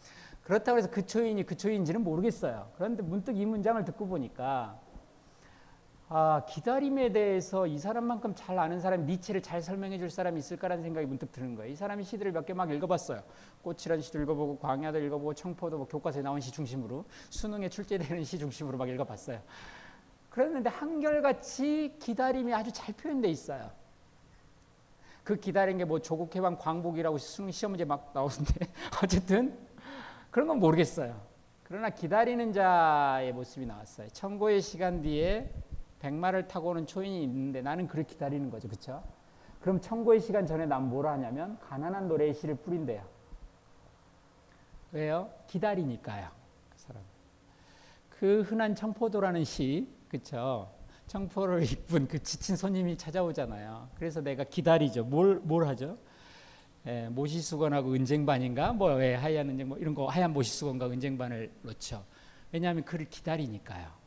그렇다고 0.42 0.78
해서 0.78 0.90
그 0.90 1.06
초인이 1.06 1.44
그 1.46 1.56
초인지는 1.56 2.02
모르겠어요. 2.02 2.72
그런데 2.74 3.04
문득 3.04 3.36
이 3.36 3.46
문장을 3.46 3.84
듣고 3.84 4.08
보니까 4.08 4.80
아, 6.12 6.44
기다림에 6.44 7.12
대해서 7.12 7.68
이 7.68 7.78
사람만큼 7.78 8.34
잘 8.34 8.58
아는 8.58 8.80
사람이 8.80 9.04
니체를 9.04 9.42
잘 9.42 9.62
설명해 9.62 9.96
줄 9.98 10.10
사람이 10.10 10.40
있을까라는 10.40 10.82
생각이 10.82 11.06
문득 11.06 11.30
드는 11.30 11.54
거예요. 11.54 11.70
이 11.72 11.76
사람이 11.76 12.02
시들을 12.02 12.32
몇 12.32 12.46
개 12.46 12.52
막 12.52 12.68
읽어봤어요. 12.72 13.22
꽃이라는 13.62 14.02
시도 14.02 14.20
읽어보고 14.22 14.58
광야도 14.58 14.98
읽어보고 14.98 15.34
청포도 15.34 15.76
뭐 15.78 15.86
교과서에 15.86 16.22
나온 16.22 16.40
시 16.40 16.50
중심으로 16.50 17.04
수능에 17.30 17.68
출제되는 17.68 18.24
시 18.24 18.38
중심으로 18.40 18.76
막 18.76 18.88
읽어봤어요. 18.88 19.40
그랬는데 20.30 20.68
한결같이 20.68 21.94
기다림이 22.00 22.52
아주 22.54 22.72
잘 22.72 22.92
표현돼 22.96 23.28
있어요. 23.28 23.70
그 25.22 25.36
기다린 25.36 25.78
게 25.78 25.84
뭐 25.84 26.00
조국 26.00 26.34
해방 26.34 26.58
광복이라고 26.58 27.18
수능 27.18 27.52
시험 27.52 27.70
문제 27.72 27.84
막 27.84 28.10
나오는데 28.12 28.66
어쨌든 29.04 29.56
그런 30.32 30.48
건 30.48 30.58
모르겠어요. 30.58 31.20
그러나 31.62 31.88
기다리는 31.90 32.52
자의 32.52 33.32
모습이 33.32 33.64
나왔어요. 33.64 34.08
청고의 34.08 34.60
시간 34.60 35.02
뒤에 35.02 35.48
백마를 36.00 36.48
타고 36.48 36.70
오는 36.70 36.86
초인이 36.86 37.22
있는데 37.24 37.62
나는 37.62 37.86
그를 37.86 38.04
기다리는 38.04 38.50
거죠. 38.50 38.68
그렇죠? 38.68 39.02
그럼 39.60 39.80
청고의 39.80 40.20
시간 40.20 40.46
전에 40.46 40.66
난 40.66 40.88
뭐라 40.88 41.12
하냐면 41.12 41.58
가난한 41.60 42.08
노래의 42.08 42.34
시를 42.34 42.56
뿌린대요. 42.56 43.02
왜요? 44.92 45.30
기다리니까요. 45.46 46.28
그 46.70 46.78
사람. 46.78 47.02
그 48.08 48.42
흔한 48.42 48.74
청포도라는 48.74 49.44
시, 49.44 49.88
그렇죠? 50.08 50.70
청포를 51.06 51.62
입은 51.64 52.08
그 52.08 52.22
지친 52.22 52.56
손님이 52.56 52.96
찾아오잖아요. 52.96 53.88
그래서 53.94 54.20
내가 54.20 54.44
기다리죠. 54.44 55.04
뭘, 55.04 55.40
뭘 55.42 55.66
하죠? 55.68 55.98
예, 56.86 57.08
모시수건하고 57.10 57.92
은쟁반인가? 57.92 58.72
뭐, 58.72 59.02
예, 59.02 59.14
하얀 59.14 59.50
은쟁, 59.50 59.68
뭐 59.68 59.76
이런 59.76 59.94
거, 59.94 60.06
하얀 60.06 60.32
모시수건과 60.32 60.86
은쟁반을 60.86 61.52
놓죠. 61.62 62.04
왜냐하면 62.52 62.84
그를 62.84 63.06
기다리니까요. 63.06 63.99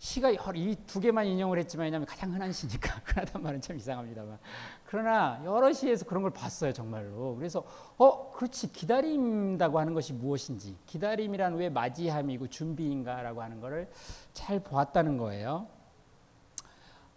시가 0.00 0.30
이 0.30 0.76
두 0.86 0.98
개만 0.98 1.26
인용을 1.26 1.58
했지만 1.58 1.84
왜냐하면 1.84 2.06
가장 2.06 2.32
흔한 2.32 2.50
시니까. 2.50 3.00
흔하단 3.04 3.42
말은 3.42 3.60
참 3.60 3.76
이상합니다만. 3.76 4.38
그러나 4.86 5.42
여러 5.44 5.70
시에서 5.74 6.06
그런 6.06 6.22
걸 6.22 6.32
봤어요 6.32 6.72
정말로. 6.72 7.36
그래서 7.36 7.62
어 7.98 8.32
그렇지. 8.32 8.72
기다린다고 8.72 9.78
하는 9.78 9.92
것이 9.92 10.14
무엇인지. 10.14 10.74
기다림이란 10.86 11.54
왜 11.56 11.68
맞이함이고 11.68 12.48
준비인가라고 12.48 13.42
하는 13.42 13.60
것을 13.60 13.90
잘 14.32 14.58
보았다는 14.60 15.18
거예요. 15.18 15.66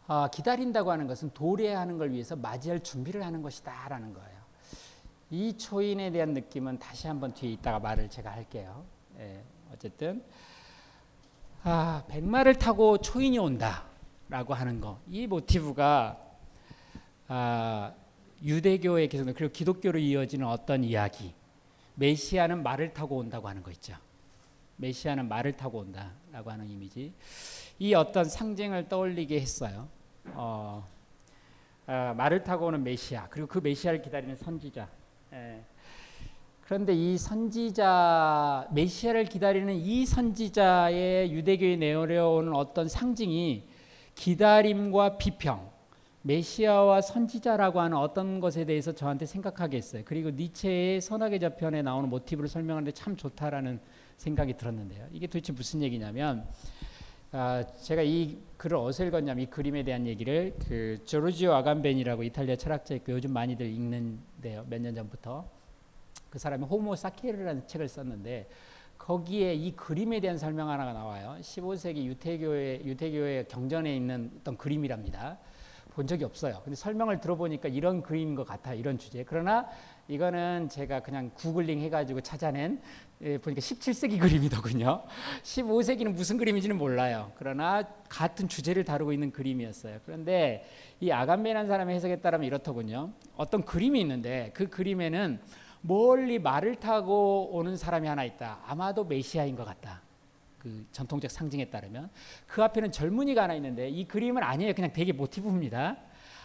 아, 0.08 0.28
기다린다고 0.30 0.92
하는 0.92 1.08
것은 1.08 1.32
도래하는 1.34 1.98
걸 1.98 2.12
위해서 2.12 2.36
맞이할 2.36 2.82
준비를 2.82 3.24
하는 3.24 3.42
것이다 3.42 3.88
라는 3.88 4.14
거예요. 4.14 4.44
이 5.30 5.58
초인에 5.58 6.12
대한 6.12 6.34
느낌은 6.34 6.80
다시 6.80 7.08
한번 7.08 7.34
뒤에 7.34 7.52
있다가 7.52 7.80
말을 7.80 8.10
제가 8.10 8.30
할게요. 8.30 8.84
예, 9.20 9.42
어쨌든 9.72 10.22
아, 11.66 12.04
백마를 12.10 12.56
타고 12.56 12.98
초인이 12.98 13.40
온다라고 13.40 14.54
하는 14.54 14.82
거. 14.82 15.00
이 15.10 15.28
모티브가 15.28 16.20
아, 17.30 17.94
유대교의 18.44 19.08
계속 19.08 19.34
그리고 19.34 19.54
기독교로 19.54 19.98
이어지는 19.98 20.46
어떤 20.46 20.84
이야기. 20.84 21.34
메시아는 21.96 22.64
말을 22.64 22.94
타고 22.94 23.18
온다고 23.18 23.48
하는 23.48 23.64
거 23.64 23.72
있죠. 23.72 23.96
메시아는 24.76 25.30
말을 25.30 25.56
타고 25.56 25.80
온다라고 25.80 26.52
하는 26.52 26.68
이미지. 26.68 27.14
이 27.80 27.94
어떤 27.94 28.26
상징을 28.26 28.90
떠올리게 28.90 29.40
했어요. 29.40 29.88
어, 30.34 30.86
아, 31.86 32.14
말을 32.18 32.44
타고 32.44 32.66
오는 32.66 32.84
메시아 32.84 33.30
그리고 33.30 33.48
그 33.48 33.60
메시아를 33.60 34.02
기다리는 34.02 34.36
선지자. 34.36 34.90
예. 35.32 35.64
그런데 36.74 36.96
이 36.96 37.20
선지자 37.20 38.70
메시아를 38.72 39.26
기다리는 39.26 39.76
이 39.76 40.08
선지자의 40.08 41.32
유대교에 41.32 41.76
내려오는 41.76 42.52
어떤 42.56 42.90
상징이 42.90 43.68
기다림과 44.16 45.20
비평, 45.20 45.70
메시아와 46.24 47.02
선지자라고 47.02 47.80
하는 47.80 47.96
어떤 47.96 48.40
것에 48.40 48.66
대해서 48.66 48.92
저한테 48.92 49.28
생각하게 49.28 49.78
했어요. 49.78 50.02
그리고 50.04 50.32
니체의 50.32 51.00
선악의 51.02 51.42
저편에 51.42 51.84
나오는 51.84 52.10
모티브를 52.10 52.50
설명하는데 52.50 52.92
참 52.94 53.16
좋다라는 53.18 53.80
생각이 54.18 54.58
들었는데요. 54.58 55.06
이게 55.12 55.28
도대체 55.28 55.54
무슨 55.54 55.84
얘기냐면 55.84 56.44
아, 57.32 57.64
제가 57.84 58.02
이 58.02 58.40
글을 58.58 58.78
어디서 58.78 59.06
읽었냐면 59.06 59.44
이 59.44 59.46
그림에 59.46 59.84
대한 59.84 60.08
얘기를 60.08 60.56
그 60.68 60.98
조르지오 61.06 61.52
아간벤이라고 61.52 62.24
이탈리아 62.24 62.56
철학자 62.56 62.96
있고 62.96 63.12
요즘 63.12 63.32
많이들 63.32 63.64
읽는데요. 63.68 64.66
몇 64.68 64.82
년 64.82 64.96
전부터 64.96 65.62
그 66.34 66.40
사람이 66.40 66.66
호모 66.66 66.96
사케르라는 66.96 67.68
책을 67.68 67.88
썼는데 67.88 68.50
거기에 68.98 69.54
이 69.54 69.76
그림에 69.76 70.20
대한 70.20 70.40
설명 70.40 70.68
하나가 70.68 70.92
나와요. 70.92 71.38
15세기 71.42 72.06
유태교의 72.06 72.86
유태교의 72.86 73.48
경전에 73.50 73.96
있는 73.96 74.32
어떤 74.40 74.58
그림이랍니다. 74.58 75.38
본 75.92 76.08
적이 76.08 76.24
없어요. 76.24 76.60
근데 76.64 76.76
설명을 76.76 77.20
들어보니까 77.20 77.70
이런 77.70 78.02
그림인 78.02 78.34
것 78.34 78.48
같아요. 78.48 78.80
이런 78.80 78.98
주제. 78.98 79.24
그러나 79.24 79.68
이거는 80.08 80.70
제가 80.70 81.02
그냥 81.02 81.30
구글링 81.36 81.82
해가지고 81.82 82.22
찾아낸 82.22 82.82
예, 83.22 83.38
보니까 83.38 83.62
17세기 83.62 84.20
그림이더군요. 84.20 85.04
15세기는 85.44 86.14
무슨 86.14 86.38
그림인지는 86.38 86.80
몰라요. 86.80 87.32
그러나 87.36 87.84
같은 88.10 88.48
주제를 88.48 88.86
다루고 88.86 89.14
있는 89.14 89.32
그림이었어요. 89.32 90.00
그런데 90.04 90.66
이 91.00 91.12
아간베라는 91.12 91.70
사람의 91.70 91.96
해석에 91.96 92.22
따르면 92.22 92.48
이렇더군요. 92.48 93.12
어떤 93.38 93.64
그림이 93.64 94.02
있는데 94.02 94.50
그 94.56 94.68
그림에는 94.68 95.40
멀리 95.86 96.40
말을 96.40 96.78
타고 96.78 97.50
오는 97.52 97.76
사람이 97.76 98.08
하나 98.08 98.24
있다. 98.24 98.60
아마도 98.66 99.04
메시아인 99.04 99.56
것 99.56 99.66
같다. 99.66 100.02
그 100.58 100.86
전통적 100.94 101.30
상징에 101.30 101.66
따르면 101.66 102.10
그 102.48 102.64
앞에는 102.64 102.92
젊은이가 102.94 103.44
하나 103.44 103.54
있는데 103.56 103.90
이 103.90 104.08
그림은 104.08 104.42
아니에요. 104.42 104.74
그냥 104.74 104.94
되게 104.94 105.12
모티브입니다. 105.12 105.98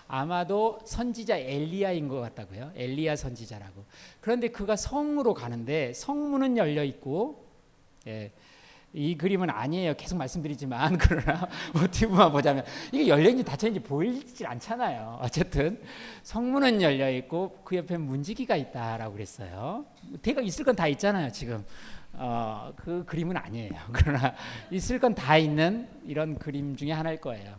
아마도 0.09 0.81
선지자 0.85 1.37
엘리야인 1.37 2.09
것 2.09 2.19
같다고요. 2.21 2.73
엘리야 2.75 3.15
선지자라고. 3.15 3.85
그런데 4.21 4.49
그가 4.49 4.75
성으로 4.75 5.35
가는데 5.35 5.93
성문은 5.93 6.57
열려 6.57 6.83
있고 6.83 7.47
예, 8.09 8.33
이 8.95 9.17
그림은 9.17 9.51
아니에요. 9.51 9.95
계속 9.97 10.17
말씀드리지만 10.17 10.97
그러나 10.99 11.47
모티브만 11.75 12.33
보자면 12.33 12.65
이게 12.91 13.07
열려 13.09 13.29
있는지 13.29 13.45
닫혀 13.45 13.67
있는지 13.69 13.87
보이질 13.87 14.47
않잖아요. 14.47 15.19
어쨌든 15.21 15.81
성문은 16.23 16.81
열려 16.83 17.11
있고 17.11 17.59
그 17.65 17.77
옆에 17.77 17.97
문지기가 17.99 18.57
있다라고 18.57 19.13
그랬어요. 19.15 19.85
대가 20.23 20.41
있을 20.41 20.65
건 20.65 20.75
다 20.75 20.87
있잖아요. 20.89 21.31
지금 21.33 21.65
어, 22.15 22.73
그 22.77 23.05
그림은 23.05 23.37
아니에요. 23.37 23.73
그러나 23.93 24.35
있을 24.71 24.99
건 24.99 25.15
다 25.15 25.37
있는 25.37 25.87
이런 26.07 26.39
그림 26.39 26.75
중에 26.75 26.93
하나일 26.93 27.21
거예요. 27.21 27.55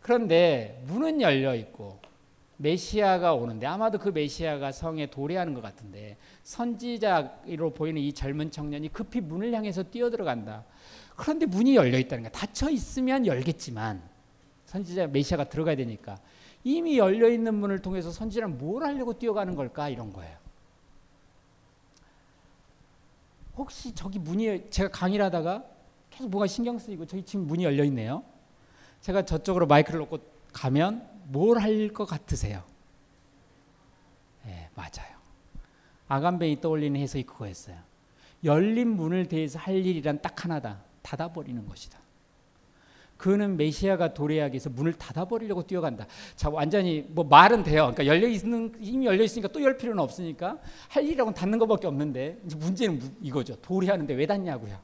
그런데 0.00 0.82
문은 0.86 1.20
열려 1.20 1.54
있고 1.54 2.00
메시아가 2.58 3.34
오는데 3.34 3.66
아마도 3.66 3.98
그 3.98 4.08
메시아가 4.08 4.72
성에 4.72 5.06
도래하는 5.06 5.54
것 5.54 5.62
같은데 5.62 6.16
선지자로 6.42 7.72
보이는 7.74 8.02
이 8.02 8.12
젊은 8.12 8.50
청년이 8.50 8.92
급히 8.92 9.20
문을 9.20 9.52
향해서 9.54 9.84
뛰어들어간다. 9.84 10.64
그런데 11.16 11.46
문이 11.46 11.76
열려 11.76 11.98
있다는 11.98 12.24
거야. 12.24 12.32
닫혀 12.32 12.70
있으면 12.70 13.26
열겠지만 13.26 14.02
선지자 14.66 15.06
메시아가 15.08 15.48
들어가야 15.48 15.76
되니까 15.76 16.18
이미 16.64 16.98
열려 16.98 17.28
있는 17.28 17.54
문을 17.54 17.80
통해서 17.80 18.10
선지자는 18.10 18.58
뭘 18.58 18.84
하려고 18.84 19.16
뛰어가는 19.16 19.54
걸까 19.54 19.88
이런 19.88 20.12
거예요. 20.12 20.36
혹시 23.56 23.94
저기 23.94 24.18
문이 24.18 24.70
제가 24.70 24.88
강의를 24.90 25.24
하다가 25.26 25.64
계속 26.10 26.28
뭐가 26.28 26.46
신경 26.48 26.78
쓰이고 26.78 27.06
저기 27.06 27.22
지금 27.22 27.46
문이 27.46 27.64
열려 27.64 27.84
있네요. 27.84 28.24
제가 29.00 29.24
저쪽으로 29.24 29.66
마이크를 29.66 30.00
놓고 30.00 30.18
가면 30.52 31.17
뭘 31.30 31.58
할 31.58 31.88
것 31.92 32.06
같으세요? 32.06 32.62
네, 34.44 34.68
맞아요. 34.74 35.18
아간베이 36.08 36.60
떠올리는 36.60 36.98
해석이 36.98 37.24
그거였어요. 37.24 37.76
열린 38.44 38.88
문을 38.88 39.26
대해서 39.26 39.58
할 39.58 39.74
일이란 39.84 40.20
딱 40.22 40.44
하나다. 40.44 40.80
닫아버리는 41.02 41.66
것이다. 41.66 41.98
그는 43.16 43.56
메시아가 43.56 44.14
도래하기 44.14 44.54
위해서 44.54 44.70
문을 44.70 44.92
닫아버리려고 44.94 45.66
뛰어간다. 45.66 46.06
자, 46.36 46.48
완전히 46.48 47.04
뭐 47.08 47.24
말은 47.24 47.64
돼요. 47.64 47.92
그러니까 47.92 48.06
열려 48.06 48.28
있는 48.28 48.72
이미 48.80 49.06
열려 49.06 49.24
있으니까 49.24 49.48
또 49.48 49.60
열 49.60 49.76
필요는 49.76 50.00
없으니까 50.02 50.58
할 50.88 51.04
일이라고는 51.04 51.34
닫는 51.34 51.58
것밖에 51.58 51.88
없는데 51.88 52.38
문제는 52.56 53.00
이거죠. 53.22 53.56
도래하는데 53.56 54.14
왜 54.14 54.24
닫냐고요. 54.24 54.78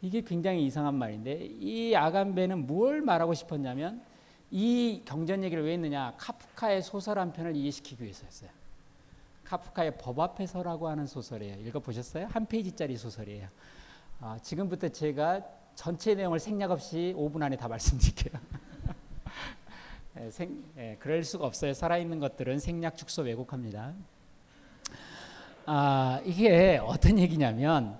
이게 0.00 0.22
굉장히 0.22 0.64
이상한 0.64 0.94
말인데 0.94 1.48
이 1.60 1.94
아간베는 1.94 2.66
뭘 2.66 3.02
말하고 3.02 3.34
싶었냐면 3.34 4.00
이 4.50 5.02
경전 5.04 5.44
얘기를 5.44 5.64
왜 5.64 5.72
했느냐 5.74 6.14
카프카의 6.16 6.82
소설 6.82 7.18
한 7.18 7.32
편을 7.32 7.54
이해시키기 7.56 8.02
위해서였어요. 8.02 8.50
카프카의 9.44 9.96
법 9.98 10.20
앞에서라고 10.20 10.88
하는 10.88 11.06
소설이에요. 11.06 11.66
읽어보셨어요? 11.66 12.26
한 12.30 12.46
페이지짜리 12.46 12.96
소설이에요. 12.96 13.48
아, 14.20 14.38
지금부터 14.42 14.88
제가 14.88 15.42
전체 15.74 16.14
내용을 16.14 16.38
생략 16.38 16.70
없이 16.70 17.14
5분 17.16 17.42
안에 17.42 17.56
다 17.56 17.68
말씀드릴게요. 17.68 18.40
예, 20.20 20.30
생, 20.30 20.64
예, 20.76 20.96
그럴 20.98 21.22
수가 21.22 21.46
없어요. 21.46 21.72
살아있는 21.72 22.18
것들은 22.18 22.58
생략, 22.58 22.96
축소, 22.96 23.22
왜곡합니다. 23.22 23.94
아, 25.66 26.20
이게 26.24 26.80
어떤 26.82 27.18
얘기냐면 27.18 27.98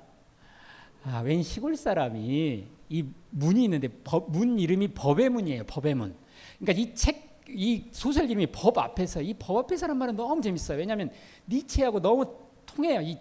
아, 1.05 1.21
웬 1.21 1.43
시골 1.43 1.77
사람이 1.77 2.67
이 2.89 3.07
문이 3.31 3.65
있는데 3.65 3.89
법, 4.05 4.31
문 4.31 4.59
이름이 4.59 4.89
법의 4.89 5.29
문이에요. 5.29 5.65
법의 5.65 5.95
문. 5.95 6.17
그러니까 6.61 6.83
이 6.83 6.95
책, 6.95 7.45
이 7.49 7.89
소설 7.93 8.25
이름이 8.31 8.49
법 8.49 8.79
앞에서 8.79 9.21
이 9.23 9.35
법 9.39 9.57
앞에서란 9.59 9.97
말은 9.97 10.17
너무 10.17 10.41
재밌어요. 10.43 10.79
왜냐하면 10.79 11.11
니체하고 11.49 12.01
너무 12.01 12.27
통해요. 12.67 13.01
이 13.01 13.19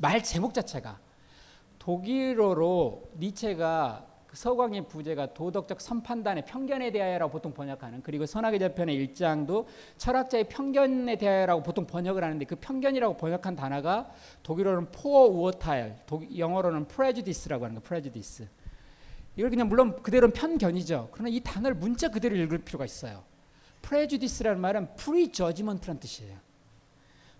말 0.00 0.22
제목 0.22 0.54
자체가 0.54 0.98
독일어로 1.78 3.02
니체가 3.18 4.06
그 4.26 4.36
서광의 4.36 4.88
부제가 4.88 5.32
도덕적 5.32 5.80
선판단의 5.80 6.44
편견에 6.44 6.90
대하여라고 6.90 7.32
보통 7.32 7.54
번역하는 7.54 8.02
그리고 8.02 8.26
선악의 8.26 8.58
저편의 8.58 9.08
1장도 9.08 9.64
철학자의 9.96 10.48
편견에 10.50 11.16
대하여라고 11.16 11.62
보통 11.62 11.86
번역을 11.86 12.22
하는데 12.22 12.44
그 12.44 12.56
편견이라고 12.56 13.16
번역한 13.16 13.56
단어가 13.56 14.10
독일어는 14.42 14.90
포어 14.92 15.26
우어타일, 15.28 15.94
영어로는 16.36 16.88
prejudice라고 16.88 17.64
하는 17.64 17.76
거 17.76 17.80
prejudice. 17.80 18.48
이걸 19.38 19.48
그냥 19.48 19.68
물론 19.68 20.02
그대로는 20.02 20.34
편견이죠. 20.34 21.08
그러나 21.12 21.30
이 21.30 21.40
단어를 21.40 21.74
문자 21.76 22.08
그대로 22.08 22.36
읽을 22.36 22.58
필요가 22.58 22.84
있어요. 22.84 23.24
prejudice라는 23.80 24.60
말은 24.60 24.96
prejudgment라는 24.96 26.00
뜻이에요. 26.00 26.36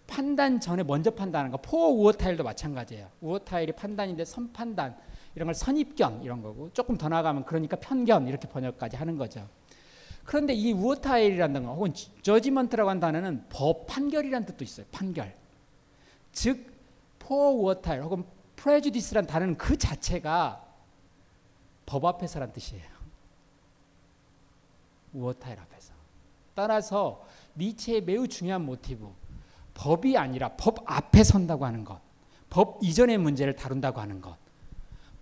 판단 0.06 0.58
전에 0.58 0.82
먼저 0.84 1.10
판단하는 1.10 1.50
거. 1.50 1.58
포어 1.58 1.88
우어타일도 1.88 2.44
마찬가지예요. 2.44 3.10
우어타일이 3.20 3.72
판단인데 3.72 4.24
선판단. 4.24 4.96
이런 5.34 5.46
걸 5.46 5.54
선입견 5.54 6.22
이런 6.22 6.40
거고 6.40 6.70
조금 6.72 6.96
더 6.96 7.08
나가면 7.10 7.44
그러니까 7.44 7.76
편견 7.76 8.26
이렇게 8.28 8.48
번역까지 8.48 8.96
하는 8.96 9.18
거죠. 9.18 9.46
그런데 10.24 10.54
이 10.54 10.72
Urteil이라는 10.72 11.64
거 11.64 11.74
혹은 11.74 11.92
judgment라고 12.22 12.88
하는 12.88 13.00
단어는 13.00 13.44
법 13.50 13.86
판결이라는 13.86 14.46
뜻도 14.46 14.64
있어요. 14.64 14.86
판결. 14.90 15.34
즉 16.32 16.78
Vorurteil 17.28 18.02
혹은 18.02 18.24
prejudice란 18.56 19.26
단어는 19.26 19.58
그 19.58 19.76
자체가 19.76 20.64
법 21.88 22.04
앞에서란 22.04 22.52
뜻이에요. 22.52 22.84
Urteil 25.14 25.58
앞에서. 25.58 25.94
따라서 26.54 27.24
니체의 27.56 28.02
매우 28.02 28.28
중요한 28.28 28.66
모티브 28.66 29.08
법이 29.72 30.18
아니라 30.18 30.50
법 30.50 30.80
앞에 30.84 31.24
선다고 31.24 31.64
하는 31.64 31.84
것. 31.84 31.98
법 32.50 32.78
이전의 32.82 33.16
문제를 33.16 33.56
다룬다고 33.56 34.02
하는 34.02 34.20
것. 34.20 34.36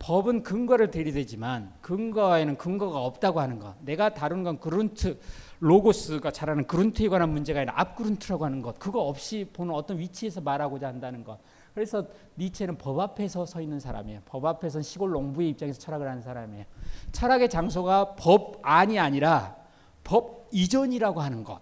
법은 0.01 0.43
근거를 0.43 0.91
들이대지만 0.91 1.73
근거에는 1.83 2.59
근거가 2.59 2.99
없다고 2.99 3.41
하는 3.41 3.61
것. 3.61 3.77
내가 3.83 4.13
다룬 4.13 4.43
건 4.43 4.59
Grund 4.59 5.21
로고스가 5.61 6.33
잘하는 6.33 6.67
그룬트에 6.67 7.09
관한 7.09 7.31
문제가 7.31 7.61
아니라 7.61 7.75
앞그룬트라고 7.81 8.45
하는 8.45 8.61
것. 8.61 8.77
그거 8.81 9.03
없이 9.03 9.49
보는 9.53 9.73
어떤 9.73 9.99
위치에서 10.01 10.41
말하고자 10.41 10.89
한다는 10.89 11.23
것. 11.23 11.39
그래서 11.77 12.07
니체는 12.39 12.79
법 12.79 12.99
앞에서 12.99 13.45
서 13.45 13.61
있는 13.61 13.79
사람이에요. 13.79 14.23
법 14.25 14.47
앞에서 14.47 14.81
시골 14.81 15.11
농부의 15.11 15.51
입장에서 15.51 15.79
철학을 15.79 16.09
하는 16.09 16.23
사람이에요. 16.23 16.65
철학의 17.13 17.51
장소가 17.51 18.15
법 18.15 18.61
안이 18.63 18.99
아니라 18.99 19.55
법 20.03 20.49
이전이라고 20.53 21.21
하는 21.21 21.45
것. 21.45 21.61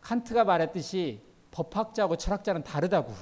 칸트가 0.00 0.44
말했듯이 0.44 1.20
법학자하고 1.50 2.16
철학자는 2.16 2.62
다르다고. 2.62 3.12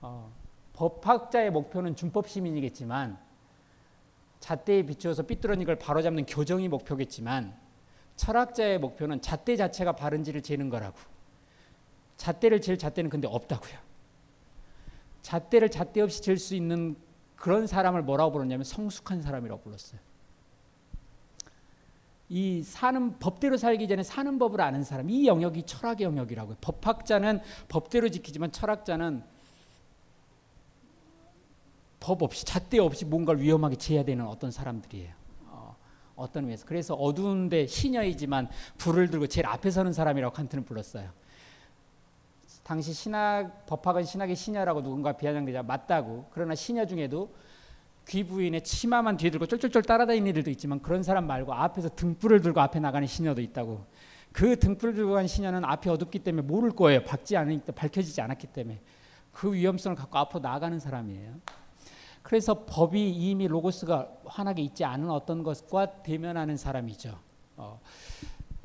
어, 0.00 0.32
법학자의 0.72 1.50
목표는 1.50 1.94
준법 1.94 2.26
시민이겠지만 2.26 3.18
잣대에 4.40 4.84
비추어서 4.84 5.24
삐뚤어진 5.24 5.66
걸 5.66 5.76
바로잡는 5.76 6.24
교정이 6.24 6.68
목표겠지만 6.68 7.54
철학자의 8.16 8.78
목표는 8.78 9.20
잣대 9.20 9.56
자체가 9.56 9.92
바른지를 9.92 10.40
재는 10.40 10.70
거라고. 10.70 11.17
잣대를 12.18 12.60
잴 12.60 12.76
잣대는 12.76 13.08
근데 13.08 13.26
없다고요. 13.26 13.78
잣대를 15.22 15.70
잣대 15.70 16.00
없이 16.00 16.20
잴수 16.20 16.54
있는 16.54 16.96
그런 17.36 17.66
사람을 17.66 18.02
뭐라고 18.02 18.32
불렀냐면 18.32 18.64
성숙한 18.64 19.22
사람이라고 19.22 19.62
불렀어요. 19.62 20.00
이 22.28 22.62
사는 22.62 23.18
법대로 23.18 23.56
살기 23.56 23.88
전에 23.88 24.02
사는 24.02 24.38
법을 24.38 24.60
아는 24.60 24.84
사람 24.84 25.08
이 25.08 25.26
영역이 25.26 25.62
철학의 25.62 26.04
영역이라고요. 26.04 26.56
법학자는 26.60 27.40
법대로 27.68 28.10
지키지만 28.10 28.52
철학자는 28.52 29.22
법 32.00 32.22
없이 32.22 32.44
잣대 32.44 32.78
없이 32.78 33.04
뭔가를 33.04 33.40
위험하게 33.40 33.76
재야 33.76 34.04
되는 34.04 34.26
어떤 34.26 34.50
사람들이에요. 34.50 35.14
어, 35.46 35.76
어떤 36.16 36.44
의미에서 36.44 36.66
그래서 36.66 36.94
어두운데 36.94 37.66
시녀이지만 37.66 38.48
불을 38.76 39.08
들고 39.10 39.28
제일 39.28 39.46
앞에 39.46 39.70
서는 39.70 39.92
사람이라고 39.92 40.34
칸트는 40.34 40.64
불렀어요. 40.64 41.10
당시 42.68 42.92
신학 42.92 43.64
법학은 43.64 44.04
신학의 44.04 44.36
시녀라고 44.36 44.82
누군가 44.82 45.12
비아냥되자 45.12 45.62
맞다고. 45.62 46.26
그러나 46.30 46.54
시녀 46.54 46.84
중에도 46.84 47.34
귀부인의 48.06 48.62
치마만 48.62 49.16
뒤에 49.16 49.30
들고 49.30 49.46
쫄쫄쫄 49.46 49.84
따라다니는 49.84 50.28
이들도 50.28 50.50
있지만 50.50 50.82
그런 50.82 51.02
사람 51.02 51.26
말고 51.26 51.54
앞에서 51.54 51.88
등불을 51.88 52.42
들고 52.42 52.60
앞에 52.60 52.78
나가는 52.78 53.08
시녀도 53.08 53.40
있다고. 53.40 53.86
그 54.32 54.58
등불을 54.58 54.94
들고 54.96 55.14
간 55.14 55.26
시녀는 55.26 55.64
앞이 55.64 55.88
어둡기 55.88 56.18
때문에 56.18 56.46
모를 56.46 56.72
거예요. 56.72 57.02
밝지 57.04 57.38
않으니 57.38 57.62
밝혀지지 57.74 58.20
않았기 58.20 58.48
때문에. 58.48 58.82
그 59.32 59.50
위험성을 59.50 59.96
갖고 59.96 60.18
앞으로 60.18 60.40
나가는 60.40 60.78
사람이에요. 60.78 61.36
그래서 62.20 62.66
법이 62.66 63.12
이미 63.12 63.48
로고스가 63.48 64.10
환하게 64.26 64.60
있지 64.60 64.84
않은 64.84 65.08
어떤 65.08 65.42
것과 65.42 66.02
대면하는 66.02 66.58
사람이죠. 66.58 67.18
어. 67.56 67.80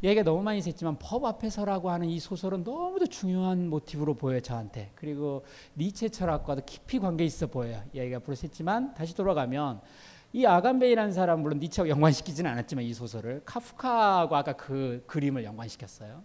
얘기가 0.04 0.24
너무 0.24 0.44
많이 0.44 0.58
했지만 0.58 0.98
법 1.00 1.24
앞에서라고 1.24 1.90
하는 1.90 2.10
이 2.10 2.20
소설은 2.20 2.64
너무도 2.64 3.08
중요한 3.08 3.70
모티브로 3.70 4.16
보여요 4.16 4.42
저한테. 4.42 4.92
그리고 4.96 5.46
니체 5.78 6.10
철학과도 6.10 6.64
깊이 6.66 7.00
관계 7.00 7.24
있어 7.24 7.48
보여요 7.48 7.82
얘기가 7.94 8.20
벌써 8.20 8.42
했지만. 8.44 8.94
다시 8.96 9.16
돌아가면 9.16 9.80
이 10.34 10.46
아간베이라는 10.46 11.14
사람 11.14 11.42
물론 11.42 11.60
니체하고 11.60 11.90
연관시키지는 11.90 12.52
않았지만 12.52 12.84
이 12.84 12.94
소설을 12.94 13.44
카프카하고 13.46 14.36
아까 14.36 14.54
그 14.54 15.04
그림을 15.08 15.46
연관시켰어요. 15.46 16.22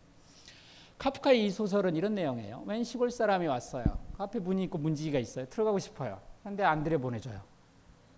카프카의 0.98 1.46
이 1.46 1.50
소설은 1.50 1.94
이런 1.94 2.16
내용이에요 2.16 2.64
웬 2.66 2.82
시골 2.82 3.12
사람이 3.12 3.46
왔어요. 3.46 3.84
앞에 4.16 4.40
문이 4.40 4.64
있고 4.64 4.78
문지기가 4.78 5.20
있어요. 5.20 5.46
들어가고 5.46 5.78
싶어요. 5.78 6.20
근데 6.42 6.64
안 6.64 6.82
들여보내줘요. 6.82 7.40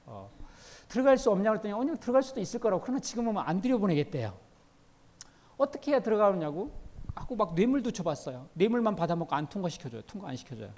어. 0.06 0.30
들어갈 0.88 1.18
수 1.18 1.30
없냐고 1.30 1.56
했더니 1.56 1.74
오늘 1.74 1.98
들어갈 1.98 2.22
수도 2.22 2.40
있을 2.40 2.60
거라고. 2.60 2.82
그러나 2.82 2.98
지금 3.00 3.28
오면 3.28 3.44
안 3.46 3.60
들여보내겠대요 3.60 4.49
어떻게 5.60 5.92
해야 5.92 6.00
들어가느냐고 6.00 6.70
하고 7.14 7.36
막 7.36 7.54
뇌물도 7.54 7.90
줘봤어요. 7.90 8.48
뇌물만 8.54 8.96
받아먹고 8.96 9.34
안 9.34 9.46
통과시켜줘요. 9.48 10.02
통과 10.02 10.28
안 10.28 10.36
시켜줘요. 10.36 10.70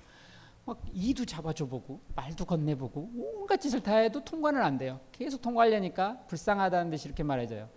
막 0.65 0.81
이도 0.93 1.25
잡아줘 1.25 1.67
보고 1.67 2.01
말도 2.15 2.45
건네보고 2.45 3.11
온갖 3.15 3.59
짓을 3.61 3.81
다 3.83 3.97
해도 3.97 4.25
통과는 4.25 4.63
안 4.63 4.79
돼요. 4.79 5.01
계속 5.13 5.41
통과하려니까 5.43 6.25
불쌍하다는 6.27 6.91
듯이 6.91 7.07
이렇게 7.09 7.23
말해줘요. 7.23 7.69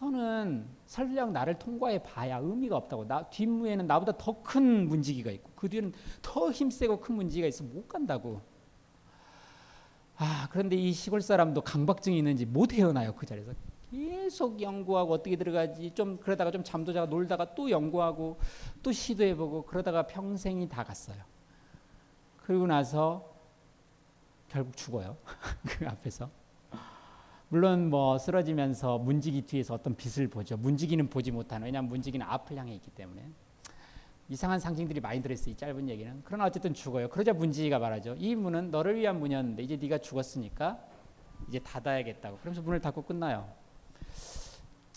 너는 0.00 0.66
설령 0.86 1.32
나를 1.32 1.58
통과해 1.58 2.02
봐야 2.02 2.38
의미가 2.38 2.76
없다고. 2.76 3.06
나 3.06 3.22
뒷무에는 3.24 3.86
나보다 3.86 4.12
더 4.16 4.42
큰 4.42 4.88
문지기가 4.88 5.30
있고 5.32 5.50
그 5.54 5.68
뒤에는 5.68 5.92
더 6.22 6.50
힘세고 6.50 7.00
큰 7.00 7.16
문지기가 7.16 7.46
있어 7.48 7.64
못 7.64 7.86
간다고. 7.86 8.40
아 10.16 10.48
그런데 10.50 10.76
이 10.76 10.92
시골 10.92 11.20
사람도 11.20 11.60
강박증이 11.62 12.16
있는지 12.18 12.44
못 12.44 12.72
헤어나요 12.72 13.14
그 13.14 13.24
자리에서 13.26 13.52
계속 13.90 14.60
연구하고 14.62 15.14
어떻게 15.14 15.36
들어가지 15.36 15.90
좀 15.92 16.18
그러다가 16.18 16.50
좀 16.50 16.62
잠도 16.62 16.92
자고 16.92 17.08
놀다가 17.08 17.54
또 17.54 17.70
연구하고 17.70 18.38
또 18.82 18.92
시도해보고 18.92 19.62
그러다가 19.62 20.06
평생이 20.06 20.68
다 20.68 20.84
갔어요. 20.84 21.18
그리고 22.44 22.66
나서 22.66 23.34
결국 24.48 24.76
죽어요. 24.76 25.16
그 25.66 25.86
앞에서. 25.88 26.30
물론 27.48 27.90
뭐 27.90 28.16
쓰러지면서 28.16 28.98
문지기 28.98 29.42
뒤에서 29.42 29.74
어떤 29.74 29.96
빛을 29.96 30.28
보죠. 30.28 30.56
문지기는 30.56 31.10
보지 31.10 31.32
못하는 31.32 31.64
왜냐하면 31.66 31.90
문지기는 31.90 32.24
앞을 32.24 32.56
향해 32.56 32.74
있기 32.74 32.90
때문에 32.92 33.28
이상한 34.28 34.60
상징들이 34.60 35.00
많이 35.00 35.20
들어있어요. 35.20 35.52
이 35.52 35.56
짧은 35.56 35.88
얘기는. 35.88 36.22
그러나 36.24 36.44
어쨌든 36.46 36.72
죽어요. 36.72 37.08
그러자 37.08 37.32
문지기가 37.32 37.80
말하죠. 37.80 38.14
이 38.16 38.36
문은 38.36 38.70
너를 38.70 38.94
위한 38.96 39.18
문이었는데 39.18 39.64
이제 39.64 39.76
네가 39.76 39.98
죽었으니까 39.98 40.78
이제 41.48 41.58
닫아야겠다고. 41.58 42.38
그러면서 42.38 42.62
문을 42.62 42.80
닫고 42.80 43.02
끝나요. 43.02 43.59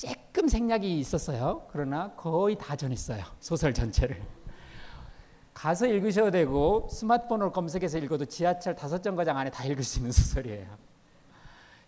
조금 0.03 0.49
생략이 0.49 0.99
있었어요. 0.99 1.65
그러나 1.71 2.11
거의 2.15 2.57
다 2.57 2.75
전했어요. 2.75 3.23
소설 3.39 3.73
전체를. 3.73 4.21
가서 5.53 5.87
읽으셔도 5.87 6.31
되고 6.31 6.87
스마트폰으로 6.89 7.51
검색해서 7.51 7.99
읽어도 7.99 8.25
지하철 8.25 8.75
다섯 8.75 9.01
정거장 9.01 9.37
안에 9.37 9.49
다 9.49 9.63
읽을 9.63 9.83
수 9.83 9.99
있는 9.99 10.11
소설이에요. 10.11 10.67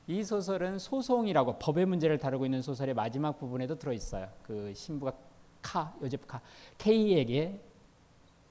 이 0.08 0.24
소설은 0.24 0.80
소송이라고 0.80 1.60
법의 1.60 1.86
문제를 1.88 2.18
다루고 2.18 2.46
있는 2.46 2.62
소설의 2.62 2.94
마지막 2.94 3.38
부분에도 3.38 3.78
들어 3.78 3.92
있어요. 3.92 4.30
그 4.44 4.72
신부가 4.74 5.14
카 5.62 5.94
요제프 6.02 6.28
카 6.28 6.40
K에게 6.78 7.60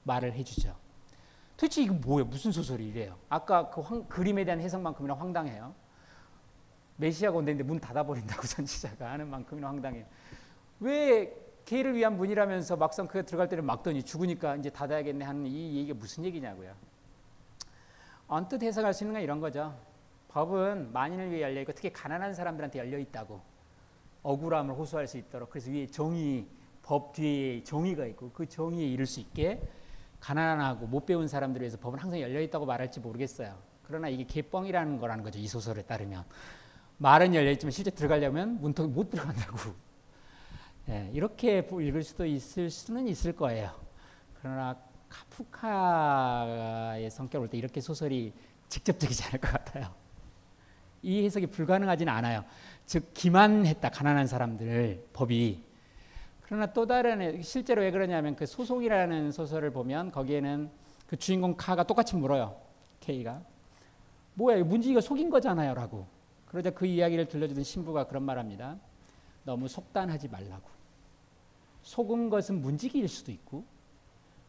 말을 0.03 0.33
해주죠. 0.33 0.75
도대체 1.57 1.81
이거 1.81 1.93
뭐예요? 1.93 2.25
무슨 2.25 2.51
소설이 2.51 2.91
래요 2.91 3.17
아까 3.29 3.69
그 3.69 3.79
황, 3.81 4.03
그림에 4.07 4.43
대한 4.43 4.59
해석만큼이나 4.59 5.15
황당해요. 5.15 5.73
메시아가 6.97 7.37
온다는데 7.37 7.63
문 7.63 7.79
닫아버린다고 7.79 8.43
선지자가 8.47 9.11
하는 9.11 9.29
만큼이나 9.29 9.67
황당해요. 9.69 10.05
왜 10.79 11.35
개를 11.65 11.95
위한 11.95 12.15
문이라면서 12.17 12.77
막상 12.77 13.07
그가 13.07 13.23
들어갈 13.23 13.49
때는 13.49 13.65
막더니 13.65 14.03
죽으니까 14.03 14.55
이제 14.55 14.69
닫아야겠네 14.69 15.25
하는 15.25 15.47
이 15.47 15.77
얘기가 15.77 15.97
무슨 15.97 16.23
얘기냐고요. 16.25 16.73
언뜻 18.27 18.61
해석할 18.61 18.93
수 18.93 19.03
있는 19.03 19.15
건 19.15 19.23
이런 19.23 19.39
거죠. 19.39 19.75
법은 20.29 20.91
만인을 20.91 21.31
위해 21.31 21.41
열려 21.41 21.61
있고 21.61 21.71
특히 21.73 21.91
가난한 21.91 22.33
사람들한테 22.33 22.79
열려 22.79 22.97
있다고 22.97 23.41
억울함을 24.23 24.75
호소할 24.75 25.07
수 25.07 25.17
있도록 25.17 25.49
그래서 25.49 25.71
위에 25.71 25.87
정의 25.87 26.45
법 26.81 27.13
뒤에 27.13 27.63
정의가 27.63 28.05
있고 28.07 28.31
그 28.31 28.47
정의에 28.47 28.87
이를 28.87 29.05
수 29.05 29.19
있게 29.19 29.61
가난하고 30.19 30.87
못 30.87 31.05
배운 31.05 31.27
사람들을 31.27 31.63
위해서 31.63 31.77
법은 31.79 31.99
항상 31.99 32.19
열려 32.19 32.41
있다고 32.41 32.65
말할지 32.65 32.99
모르겠어요. 32.99 33.55
그러나 33.83 34.09
이게 34.09 34.23
개뻥이라는 34.25 34.97
거라는 34.99 35.23
거죠. 35.23 35.39
이 35.39 35.47
소설에 35.47 35.83
따르면 35.83 36.25
말은 36.97 37.35
열려 37.35 37.51
있지만 37.51 37.71
실제 37.71 37.91
들어가려면 37.91 38.59
문턱이 38.61 38.89
못 38.89 39.09
들어간다고. 39.09 39.73
예, 40.89 41.09
이렇게 41.13 41.59
읽을 41.59 42.03
수도 42.03 42.25
있을 42.25 42.69
수는 42.69 43.07
있을 43.07 43.33
거예요. 43.33 43.71
그러나 44.39 44.77
카프카의 45.09 47.09
성격을 47.09 47.47
볼때 47.47 47.57
이렇게 47.57 47.81
소설이 47.81 48.33
직접적이지 48.69 49.23
않을 49.25 49.39
것 49.39 49.51
같아요. 49.51 49.93
이 51.01 51.23
해석이 51.23 51.47
불가능하지는 51.47 52.11
않아요. 52.13 52.43
즉 52.85 53.13
기만했다 53.13 53.89
가난한 53.89 54.27
사람들을 54.27 55.07
법이. 55.13 55.63
그러나 56.41 56.67
또 56.67 56.85
다른 56.85 57.41
실제로 57.41 57.81
왜 57.81 57.91
그러냐면 57.91 58.35
그 58.35 58.45
소송이라는 58.45 59.31
소설을 59.31 59.71
보면 59.71 60.11
거기에는 60.11 60.69
그 61.07 61.17
주인공 61.17 61.55
카가 61.55 61.83
똑같이 61.83 62.15
물어요. 62.15 62.55
K가 62.99 63.41
뭐야 64.35 64.63
문지기가 64.63 65.01
속인 65.01 65.29
거잖아요라고. 65.29 66.14
그러자 66.55 66.69
그 66.69 66.85
이야기를 66.85 67.27
들려주던 67.27 67.65
신부가 67.65 68.07
그런 68.07 68.23
말합니다. 68.23 68.77
너무 69.43 69.67
속단하지 69.67 70.29
말라고. 70.29 70.69
속은 71.81 72.29
것은 72.29 72.61
문지기일 72.61 73.09
수도 73.09 73.33
있고 73.33 73.65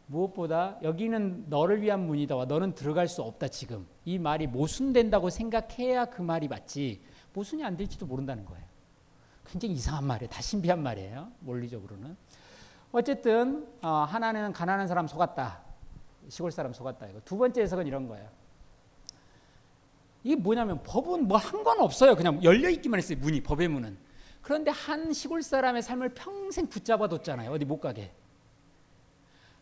무엇보다 0.05 0.79
여기는 0.83 1.47
너를 1.49 1.81
위한 1.81 2.07
문이다와 2.07 2.45
너는 2.45 2.75
들어갈 2.75 3.09
수 3.09 3.23
없다 3.23 3.49
지금 3.49 3.85
이 4.05 4.17
말이 4.19 4.47
모순된다고 4.47 5.29
생각해야 5.29 6.05
그 6.05 6.21
말이 6.21 6.47
맞지 6.47 7.01
모순이 7.33 7.61
안 7.65 7.75
될지도 7.75 8.05
모른다는 8.05 8.45
거예요. 8.45 8.63
굉장히 9.45 9.73
이상한 9.73 10.05
말이에요. 10.05 10.29
다 10.29 10.41
신비한 10.41 10.81
말이에요. 10.81 11.29
원리적으로는. 11.45 12.15
어쨌든 12.93 13.67
어, 13.81 13.89
하나는 13.89 14.53
가난한 14.53 14.87
사람 14.87 15.07
속았다. 15.07 15.61
시골 16.29 16.53
사람 16.53 16.71
속았다. 16.71 17.07
이거. 17.07 17.19
두 17.25 17.37
번째 17.37 17.63
해석은 17.63 17.85
이런 17.85 18.07
거예요. 18.07 18.29
이게 20.27 20.35
뭐냐면 20.35 20.83
법은 20.83 21.27
뭐 21.29 21.37
한 21.37 21.63
건 21.63 21.79
없어요. 21.79 22.13
그냥 22.15 22.43
열려 22.43 22.69
있기만 22.69 22.97
했어요. 22.97 23.17
문이 23.21 23.41
법의 23.43 23.69
문은. 23.69 23.97
그런데 24.41 24.71
한 24.71 25.13
시골 25.13 25.41
사람의 25.41 25.81
삶을 25.81 26.09
평생 26.15 26.67
붙잡아 26.67 27.07
뒀잖아요. 27.07 27.49
어디 27.51 27.63
못 27.63 27.79
가게. 27.79 28.11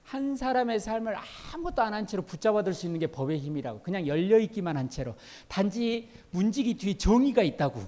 한 0.03 0.35
사람의 0.35 0.79
삶을 0.79 1.15
아무것도 1.53 1.81
안 1.83 1.93
한 1.93 2.07
채로 2.07 2.23
붙잡아둘 2.23 2.73
수 2.73 2.87
있는 2.87 2.99
게 2.99 3.07
법의 3.07 3.37
힘이라고. 3.39 3.81
그냥 3.81 4.07
열려 4.07 4.39
있기만 4.39 4.75
한 4.75 4.89
채로. 4.89 5.13
단지 5.47 6.09
문지기 6.31 6.77
뒤에 6.77 6.97
정의가 6.97 7.43
있다고. 7.43 7.81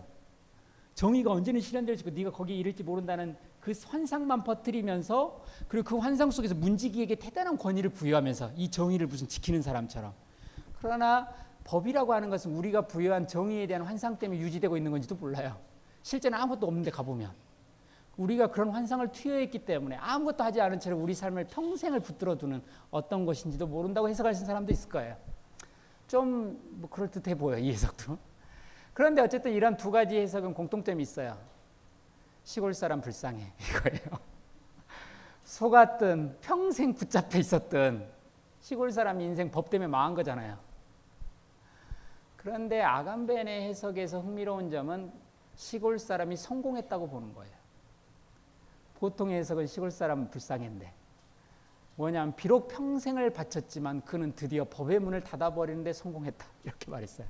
정의가 0.94 1.32
언제는 1.32 1.62
실현될지 1.62 2.04
네가 2.12 2.32
거기에 2.32 2.56
이를지 2.58 2.84
모른다는 2.84 3.36
그 3.60 3.74
환상만 3.88 4.44
퍼뜨리면서 4.44 5.44
그리고 5.68 5.90
그 5.90 5.98
환상 5.98 6.30
속에서 6.30 6.54
문지기에게 6.56 7.16
대단한 7.16 7.58
권위를 7.58 7.90
부여하면서 7.92 8.52
이 8.56 8.70
정의를 8.70 9.08
무슨 9.08 9.28
지키는 9.28 9.62
사람처럼. 9.64 10.14
그러나 10.80 11.28
법이라고 11.68 12.14
하는 12.14 12.30
것은 12.30 12.56
우리가 12.56 12.82
부여한 12.88 13.28
정의에 13.28 13.68
대한 13.68 13.84
환상 13.84 14.18
때문에 14.18 14.40
유지되고 14.40 14.78
있는 14.78 14.92
건지도 14.92 15.16
몰라요. 15.16 15.58
실제는 16.02 16.40
아무것도 16.40 16.66
없는데 16.68 16.90
가보면. 16.92 17.32
우리가 18.16 18.48
그런 18.48 18.70
환상을 18.70 19.12
투여했기 19.12 19.60
때문에 19.60 19.96
아무것도 19.98 20.44
하지 20.44 20.60
않은 20.62 20.80
채로 20.80 20.98
우리 20.98 21.14
삶을 21.14 21.48
평생을 21.48 22.00
붙들어 22.00 22.36
두는 22.38 22.64
어떤 22.90 23.26
것인지도 23.26 23.68
모른다고 23.68 24.10
해석하시는 24.10 24.48
사람도 24.48 24.72
있을 24.72 24.90
거예요. 24.90 25.16
좀 26.08 26.58
뭐 26.80 26.90
그럴듯해 26.90 27.36
보여 27.36 27.58
이 27.58 27.72
해석도. 27.72 28.18
그런데 28.94 29.22
어쨌든 29.22 29.52
이런 29.52 29.78
두 29.78 29.92
가지 29.92 30.18
해석은 30.18 30.54
공통점이 30.54 31.04
있어요. 31.04 31.38
시골 32.44 32.74
사람 32.74 33.02
불쌍해 33.02 33.54
이거예요. 33.60 34.20
속았든 35.44 36.38
평생 36.42 36.94
붙잡혀 36.94 37.38
있었던 37.40 38.08
시골 38.60 38.92
사람 38.92 39.22
인생 39.22 39.52
법 39.52 39.70
때문에 39.70 39.88
망한 39.88 40.16
거잖아요. 40.16 40.67
그런데 42.48 42.82
아간벤의 42.82 43.68
해석에서 43.68 44.22
흥미로운 44.22 44.70
점은 44.70 45.12
시골 45.56 46.00
사람이 46.00 46.38
성공했다고 46.38 47.10
보는 47.10 47.34
거예요. 47.34 47.54
보통 48.96 49.32
해석은 49.32 49.68
시골 49.68 49.92
사람 49.92 50.30
불쌍했는데 50.30 50.94
뭐냐면 51.98 52.34
비록 52.38 52.70
평생을 52.70 53.32
바쳤지만 53.32 54.06
그는 54.06 54.34
드디어 54.34 54.64
법의 54.64 55.00
문을 55.00 55.26
닫아버리는데 55.26 55.92
성공했다 55.92 56.46
이렇게 56.64 56.90
말했어요. 56.90 57.28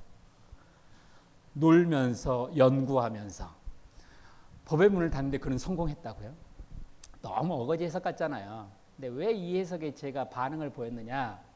놀면서 1.52 2.56
연구하면서 2.56 3.50
법의 4.66 4.88
문을 4.90 5.10
닫는데 5.10 5.38
그는 5.38 5.58
성공했다고요. 5.58 6.32
너무 7.22 7.54
어거지 7.54 7.82
해석 7.82 8.04
같잖아요. 8.04 8.70
근데 8.94 9.08
왜 9.08 9.32
이 9.32 9.58
해석에 9.58 9.94
제가 9.94 10.28
반응을 10.28 10.70
보였느냐? 10.70 11.47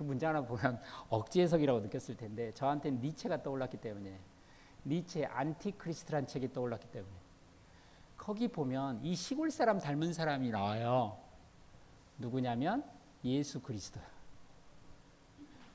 그 0.00 0.04
문장 0.04 0.30
하나 0.30 0.40
보면 0.40 0.80
억지 1.10 1.42
해석이라고 1.42 1.80
느꼈을 1.80 2.16
텐데 2.16 2.54
저한테는 2.54 3.02
니체가 3.02 3.42
떠올랐기 3.42 3.76
때문에 3.76 4.18
니체 4.86 5.26
안티크리스트란 5.26 6.26
책이 6.26 6.54
떠올랐기 6.54 6.88
때문에 6.88 7.12
거기 8.16 8.48
보면 8.48 9.04
이 9.04 9.14
시골 9.14 9.50
사람 9.50 9.78
닮은 9.78 10.14
사람이 10.14 10.50
나와요. 10.50 11.18
누구냐면 12.16 12.82
예수 13.24 13.60
그리스도. 13.60 14.00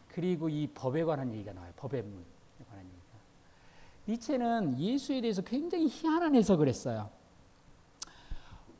그리고 0.07 0.49
이 0.49 0.65
법에 0.73 1.03
관한 1.03 1.31
얘기가 1.31 1.53
나와요. 1.53 1.71
법의 1.75 2.01
문에 2.01 2.25
관한 2.67 2.83
얘기가. 2.83 3.03
니체는 4.07 4.79
예수에 4.79 5.21
대해서 5.21 5.43
굉장히 5.43 5.87
희한한 5.87 6.33
해석을 6.33 6.67
했어요. 6.67 7.11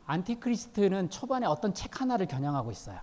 안티크리스트는 0.08 1.12
초반에 1.12 1.46
어떤 1.46 1.72
책 1.76 2.02
하나를 2.02 2.26
겨냥하고 2.26 2.72
있어요. 2.72 3.00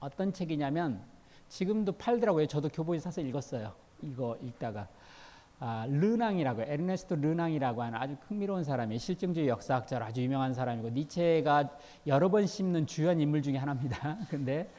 어떤 0.00 0.32
책이냐면 0.32 1.13
지금도 1.48 1.92
팔더라고요. 1.92 2.46
저도 2.46 2.68
교보에 2.68 2.98
사서 2.98 3.20
읽었어요. 3.20 3.72
이거 4.02 4.36
읽다가 4.42 4.88
아, 5.60 5.86
르낭이라고 5.88 6.62
에르네스토 6.62 7.16
르낭이라고 7.16 7.82
하는 7.82 7.98
아주 7.98 8.16
흥미로운 8.28 8.64
사람이 8.64 8.98
실증주의 8.98 9.48
역사학자로 9.48 10.04
아주 10.04 10.22
유명한 10.22 10.52
사람이고 10.52 10.90
니체가 10.90 11.70
여러 12.06 12.28
번 12.28 12.46
씹는 12.46 12.86
주요한 12.86 13.20
인물 13.20 13.40
중에 13.40 13.56
하나입니다. 13.56 14.18
근데 14.28 14.70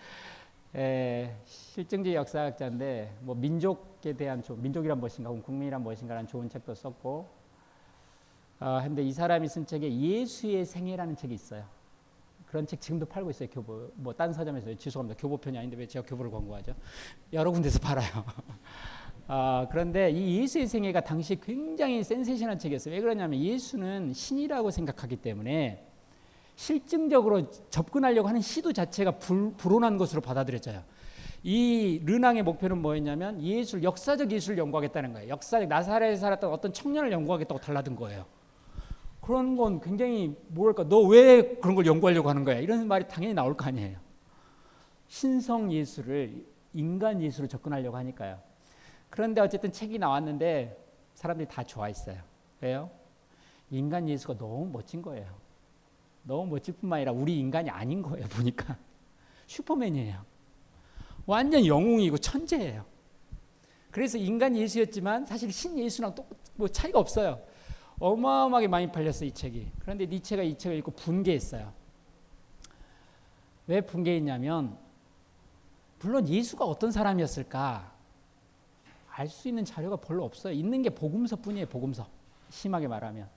에, 0.75 1.33
실증주의 1.45 2.15
역사학자인데 2.15 3.17
뭐 3.21 3.33
민족에 3.35 4.13
대한 4.13 4.43
조, 4.43 4.55
민족이란 4.55 4.99
무엇인가, 4.99 5.31
국민이란 5.31 5.81
무엇인가라는 5.81 6.27
좋은 6.27 6.49
책도 6.49 6.75
썼고 6.75 7.29
어, 8.59 8.79
근데 8.83 9.01
이 9.01 9.11
사람이 9.11 9.47
쓴 9.47 9.65
책에 9.65 9.89
예수의 9.91 10.65
생애라는 10.65 11.15
책이 11.15 11.33
있어요. 11.33 11.65
그런 12.55 12.65
책 12.65 12.79
지금도 12.79 13.05
팔고 13.07 13.31
있어요. 13.31 13.49
교보 13.49 13.91
뭐 13.95 14.13
딴 14.13 14.31
서점에서 14.31 14.73
죄송합니다. 14.75 15.19
교보편이 15.19 15.57
아닌데 15.57 15.75
왜 15.75 15.85
제가 15.85 16.05
교보를 16.05 16.31
광고하죠? 16.31 16.73
여러 17.33 17.51
군데서 17.51 17.79
팔아요. 17.79 18.07
아, 19.27 19.67
그런데 19.69 20.09
이 20.09 20.39
예수의 20.41 20.65
생애가 20.65 21.01
당시 21.01 21.37
굉장히 21.37 22.01
센세이션한 22.01 22.57
책이었어요. 22.57 22.93
왜 22.93 23.01
그러냐면 23.01 23.41
예수는 23.41 24.13
신이라고 24.13 24.71
생각하기 24.71 25.17
때문에 25.17 25.85
실증적으로 26.55 27.51
접근하려고 27.69 28.29
하는 28.29 28.39
시도 28.39 28.71
자체가 28.71 29.17
불, 29.17 29.51
불온한 29.57 29.97
것으로 29.97 30.21
받아들여져요. 30.21 30.81
이 31.43 31.99
르낭의 32.05 32.43
목표는 32.43 32.81
뭐였냐면 32.81 33.41
예술, 33.41 33.83
역사적 33.83 34.31
예술을 34.31 34.57
연구하겠다는 34.59 35.11
거예요. 35.11 35.27
역사적 35.27 35.67
나사렛에 35.67 36.15
살았던 36.15 36.53
어떤 36.53 36.71
청년을 36.71 37.11
연구하겠다고 37.11 37.59
달라든 37.59 37.97
거예요. 37.97 38.25
그런 39.25 39.57
건 39.57 39.81
굉장히 39.81 40.35
뭐랄까, 40.49 40.83
너 40.87 40.99
왜 41.07 41.55
그런 41.55 41.75
걸 41.75 41.85
연구하려고 41.85 42.29
하는 42.29 42.43
거야? 42.43 42.59
이런 42.59 42.87
말이 42.87 43.07
당연히 43.07 43.33
나올 43.33 43.57
거 43.57 43.65
아니에요. 43.65 43.97
신성 45.07 45.71
예술을 45.71 46.45
인간 46.73 47.21
예술로 47.21 47.47
접근하려고 47.47 47.97
하니까요. 47.97 48.39
그런데 49.09 49.41
어쨌든 49.41 49.71
책이 49.71 49.97
나왔는데 49.97 50.77
사람들이 51.15 51.47
다 51.47 51.63
좋아했어요. 51.63 52.17
왜요? 52.61 52.91
인간 53.71 54.07
예수가 54.07 54.37
너무 54.37 54.69
멋진 54.71 55.01
거예요. 55.01 55.25
너무 56.23 56.51
멋질 56.51 56.73
뿐만 56.75 56.97
아니라 56.97 57.11
우리 57.13 57.39
인간이 57.39 57.69
아닌 57.69 58.01
거예요. 58.01 58.27
보니까 58.27 58.77
슈퍼맨이에요. 59.47 60.23
완전 61.25 61.65
영웅이고 61.65 62.17
천재예요. 62.19 62.85
그래서 63.89 64.17
인간 64.17 64.55
예수였지만 64.55 65.25
사실 65.25 65.51
신 65.51 65.79
예수랑 65.79 66.13
또 66.13 66.25
뭐 66.57 66.69
차이가 66.69 66.99
없어요. 66.99 67.41
어마어마하게 67.99 68.67
많이 68.67 68.91
팔렸어요, 68.91 69.29
이 69.29 69.31
책이. 69.31 69.71
그런데 69.79 70.05
니체가 70.05 70.43
이 70.43 70.57
책을 70.57 70.77
읽고 70.77 70.91
분개했어요. 70.91 71.71
왜 73.67 73.81
분개했냐면 73.81 74.77
물론 75.99 76.27
예수가 76.27 76.65
어떤 76.65 76.91
사람이었을까 76.91 77.93
알 79.09 79.29
수 79.29 79.47
있는 79.47 79.63
자료가 79.63 79.95
별로 79.97 80.25
없어요. 80.25 80.53
있는 80.53 80.81
게 80.81 80.89
복음서뿐이에요. 80.89 81.67
복음서. 81.67 82.05
심하게 82.49 82.87
말하면 82.87 83.27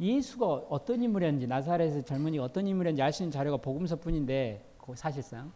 예수가 0.00 0.46
어떤 0.70 1.02
인물이었는지 1.02 1.46
나사렛의 1.46 2.04
젊은이가 2.04 2.42
어떤 2.42 2.66
인물이었는지 2.66 3.02
알 3.02 3.12
수 3.12 3.22
있는 3.22 3.30
자료가 3.30 3.58
복음서뿐인데 3.58 4.64
사실상 4.94 5.52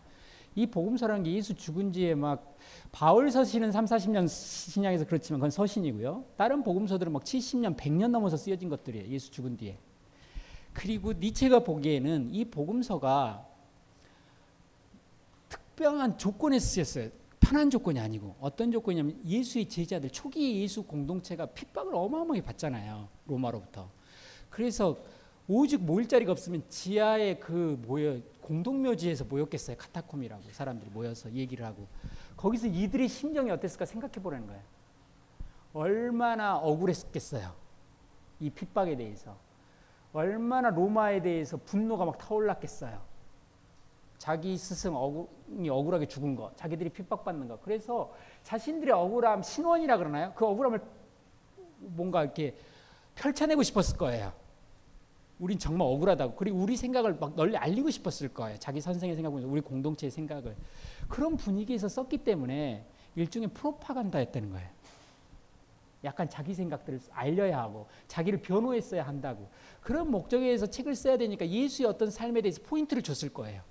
이 0.55 0.67
복음서라는 0.67 1.25
게 1.25 1.33
예수 1.33 1.55
죽은 1.55 1.93
지에 1.93 2.15
막 2.15 2.57
바울 2.93 3.31
서신은 3.31 3.73
3, 3.73 3.87
40년 3.87 4.29
신약에서 4.29 5.07
그렇지만 5.07 5.41
그건 5.41 5.51
서신이고요. 5.51 6.25
다른 6.37 6.63
복음서들은 6.63 7.13
막 7.13 7.25
70년, 7.25 7.77
100년 7.77 8.09
넘어서 8.09 8.37
쓰여진 8.37 8.69
것들이에요. 8.69 9.09
예수 9.09 9.31
죽은 9.31 9.57
뒤에. 9.57 9.79
그리고 10.73 11.13
니체가 11.13 11.61
보기에는 11.61 12.31
이 12.33 12.45
복음서가 12.45 13.47
특별한 15.49 16.19
조건에 16.19 16.59
쓰였어요. 16.59 17.11
편한 17.41 17.69
조건이 17.69 18.01
아니고 18.01 18.37
어떤 18.41 18.73
조건이냐면 18.73 19.21
예수의 19.25 19.69
제자들 19.69 20.11
초기 20.11 20.63
예수 20.63 20.83
공동체가 20.83 21.47
핍박을 21.47 21.95
어마어마하게 21.95 22.43
받잖아요. 22.43 23.09
로마로부터. 23.27 23.91
그래서 24.49 24.97
오직 25.47 25.83
모일 25.83 26.09
자리가 26.09 26.33
없으면 26.33 26.65
지하에 26.69 27.37
그 27.37 27.79
모여 27.87 28.19
공동묘지에서 28.41 29.25
모였겠어요. 29.25 29.77
카타콤이라고 29.77 30.43
사람들이 30.51 30.91
모여서 30.91 31.31
얘기를 31.33 31.67
하고 31.67 31.87
거기서 32.37 32.67
이들의 32.69 33.09
심정이 33.09 33.51
어땠을까 33.51 33.85
생각해 33.85 34.15
보라는 34.15 34.47
거예요. 34.47 34.63
얼마나 35.75 36.57
억울했겠어요. 36.57 37.53
이 38.41 38.51
핍박에 38.51 38.97
대해서 38.97 39.37
얼마나 40.13 40.71
로마에 40.71 41.21
대해서 41.23 41.57
분노가 41.57 42.05
막 42.05 42.19
타올랐겠어요. 42.19 43.03
자기 44.17 44.57
스승 44.57 44.95
억울이 44.95 45.69
억울하게 45.69 46.07
죽은 46.07 46.37
거, 46.37 46.53
자기들이 46.55 46.91
핍박받는 46.91 47.49
거. 47.49 47.59
그래서 47.61 48.13
자신들의 48.43 48.95
억울함, 48.95 49.43
신원이라 49.43 49.99
그러나요? 49.99 50.33
그 50.35 50.47
억울함을 50.47 50.81
뭔가 51.79 52.23
이렇게 52.23 52.57
펼쳐내고 53.17 53.63
싶었을 53.63 53.99
거예요. 53.99 54.33
우린 55.39 55.59
정말 55.59 55.89
억울하다고. 55.89 56.37
그리고 56.37 56.59
우리 56.59 56.77
생각을 56.77 57.15
막 57.15 57.35
널리 57.35 57.57
알리고 57.57 57.91
싶었을 57.91 58.29
거예요. 58.29 58.59
자기 58.59 58.81
선생의 58.81 59.17
생각보다 59.17 59.47
우리 59.47 59.61
공동체의 59.61 60.11
생각을. 60.11 60.57
그런 61.09 61.37
분위기에서 61.37 61.89
썼기 61.89 62.19
때문에 62.19 62.87
일종의 63.17 63.49
프로파간다였다는 63.49 64.51
거예요. 64.51 64.69
약간 66.05 66.29
자기 66.29 66.55
생각들을 66.55 67.01
알려야 67.11 67.59
하고 67.59 67.89
자기를 68.07 68.43
변호했어야 68.43 69.07
한다고. 69.07 69.49
그런 69.81 70.11
목적에서 70.11 70.67
책을 70.67 70.95
써야 70.95 71.17
되니까 71.17 71.49
예수의 71.49 71.89
어떤 71.89 72.11
삶에 72.11 72.43
대해서 72.43 72.61
포인트를 72.63 73.03
줬을 73.03 73.31
거예요. 73.31 73.63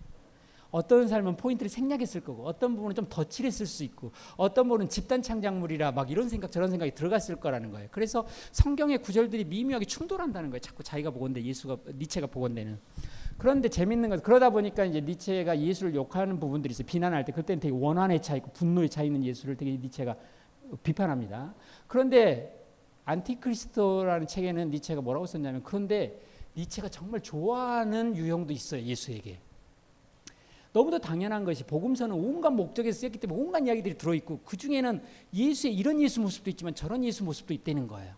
어떤 0.73 1.07
삶은 1.07 1.37
포인트를 1.37 1.69
생략했을 1.69 2.21
거고 2.21 2.47
어떤 2.47 2.75
부분은 2.75 2.95
좀 2.95 3.05
덧칠했을 3.07 3.67
수 3.67 3.83
있고 3.83 4.11
어떤 4.37 4.67
부분은 4.67 4.89
집단 4.89 5.21
창작물이라 5.21 5.91
막 5.91 6.09
이런 6.09 6.27
생각 6.29 6.51
저런 6.51 6.71
생각이 6.71 6.95
들어갔을 6.95 7.35
거라는 7.35 7.69
거예요. 7.69 7.89
그래서 7.91 8.25
성경의 8.51 9.03
구절들이 9.03 9.45
미묘하게 9.45 9.85
충돌한다는 9.85 10.49
거예요. 10.49 10.59
자꾸 10.61 10.81
자기가 10.81 11.11
보건대 11.11 11.43
예수가 11.43 11.77
니체가 11.95 12.25
보건대는 12.25 12.79
그런데 13.37 13.69
재밌는 13.69 14.09
것은 14.09 14.23
그러다 14.23 14.49
보니까 14.49 14.83
이제 14.83 14.99
니체가 14.99 15.59
예수를 15.59 15.93
욕하는 15.93 16.39
부분들이 16.39 16.71
있어요. 16.71 16.87
비난할 16.87 17.23
때 17.23 17.31
그때는 17.31 17.59
되게 17.59 17.73
원한의 17.73 18.23
차 18.23 18.35
있고 18.35 18.51
분노의 18.53 18.89
차 18.89 19.03
있는 19.03 19.23
예수를 19.23 19.55
되게 19.55 19.77
니체가 19.77 20.15
비판합니다. 20.81 21.53
그런데 21.85 22.65
안티크리스토라는 23.05 24.25
책에는 24.25 24.71
니체가 24.71 25.01
뭐라고 25.01 25.27
썼냐면 25.27 25.61
그런데 25.61 26.19
니체가 26.57 26.89
정말 26.89 27.21
좋아하는 27.21 28.15
유형도 28.15 28.53
있어요. 28.53 28.81
예수에게. 28.81 29.39
너무도 30.73 30.99
당연한 30.99 31.43
것이 31.45 31.63
복음서는 31.63 32.15
온갖 32.15 32.49
목적에서 32.49 33.01
쓰였기 33.01 33.19
때문에 33.19 33.39
온갖 33.39 33.59
이야기들이 33.65 33.97
들어있고 33.97 34.41
그 34.43 34.57
중에는 34.57 35.01
예수의 35.33 35.75
이런 35.75 36.01
예수 36.01 36.19
모습도 36.19 36.49
있지만 36.49 36.73
저런 36.73 37.03
예수 37.03 37.23
모습도 37.23 37.53
있다는 37.53 37.87
거예요. 37.87 38.15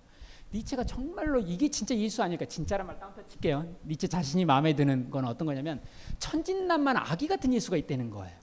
니체가 0.53 0.85
정말로 0.85 1.41
이게 1.41 1.69
진짜 1.69 1.95
예수 1.97 2.23
아닐까 2.23 2.45
진짜란 2.45 2.87
말 2.87 2.97
땅터 2.97 3.27
칠게요. 3.27 3.75
니체 3.85 4.07
자신이 4.07 4.45
마음에 4.45 4.73
드는 4.73 5.09
건 5.09 5.25
어떤 5.25 5.45
거냐면 5.45 5.81
천진난만 6.17 6.95
아기 6.95 7.27
같은 7.27 7.53
예수가 7.53 7.75
있다는 7.75 8.09
거예요. 8.09 8.35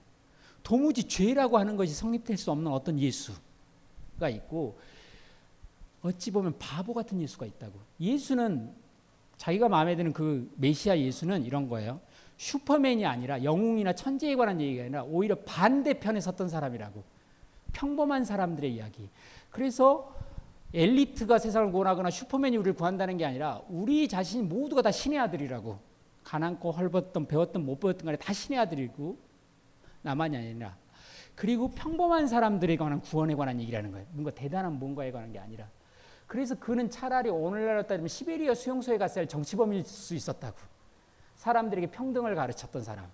도무지 0.63 1.05
죄라고 1.05 1.59
하는 1.59 1.77
것이 1.77 1.95
성립될 1.95 2.37
수 2.37 2.51
없는 2.51 2.71
어떤 2.71 2.99
예수가 2.99 4.29
있고 4.29 4.79
어찌 6.03 6.31
보면 6.31 6.57
바보 6.59 6.93
같은 6.93 7.19
예수가 7.19 7.47
있다고. 7.47 7.79
예수는 7.99 8.75
자기가 9.39 9.71
마음에 9.71 9.97
드는 9.97 10.13
그 10.13 10.53
메시아 10.57 10.99
예수는 10.99 11.45
이런 11.45 11.69
거예요. 11.69 12.01
슈퍼맨이 12.43 13.07
아니라 13.07 13.45
영웅이나 13.45 13.93
천재에 13.93 14.35
관한 14.35 14.61
얘기가 14.61 14.83
아니라 14.83 15.05
오히려 15.05 15.37
반대편에 15.45 16.19
섰던 16.19 16.49
사람이라고. 16.49 17.05
평범한 17.73 18.25
사람들의 18.25 18.75
이야기. 18.75 19.09
그래서 19.49 20.13
엘리트가 20.75 21.39
세상을 21.39 21.71
구원하거나 21.71 22.11
슈퍼맨이 22.11 22.57
우리를 22.57 22.75
구한다는 22.75 23.17
게 23.17 23.25
아니라 23.25 23.63
우리 23.69 24.09
자신 24.09 24.49
모두가 24.49 24.83
다 24.83 24.91
신의 24.91 25.21
아들이라고. 25.21 25.79
가난고 26.25 26.73
헐벗던 26.73 27.29
배웠던 27.29 27.65
못 27.65 27.79
배웠던 27.79 28.07
간에 28.07 28.17
다 28.17 28.33
신의 28.33 28.59
아들이고 28.59 29.17
나만이 30.03 30.37
아니라 30.37 30.77
그리고 31.37 31.71
평범한 31.71 32.27
사람들에 32.27 32.77
관한 32.77 33.01
구원에 33.01 33.37
관한 33.37 33.61
얘기라는 33.61 33.93
거예요. 33.93 34.07
뭔가 34.11 34.33
대단한 34.33 34.81
뭔가에 34.81 35.13
관한 35.13 35.33
게 35.33 35.39
아니라. 35.39 35.69
그래서 36.27 36.57
그는 36.57 36.91
차라리 36.91 37.31
오늘날로 37.31 37.87
따지면 37.87 38.09
시베리아 38.09 38.55
수용소에 38.55 38.99
갔을 38.99 39.29
정치범일 39.29 39.85
수 39.85 40.17
있었다고. 40.17 40.73
사람들에게 41.43 41.89
평등을 41.89 42.37
가르쳤던 42.37 42.85
사람. 42.85 43.05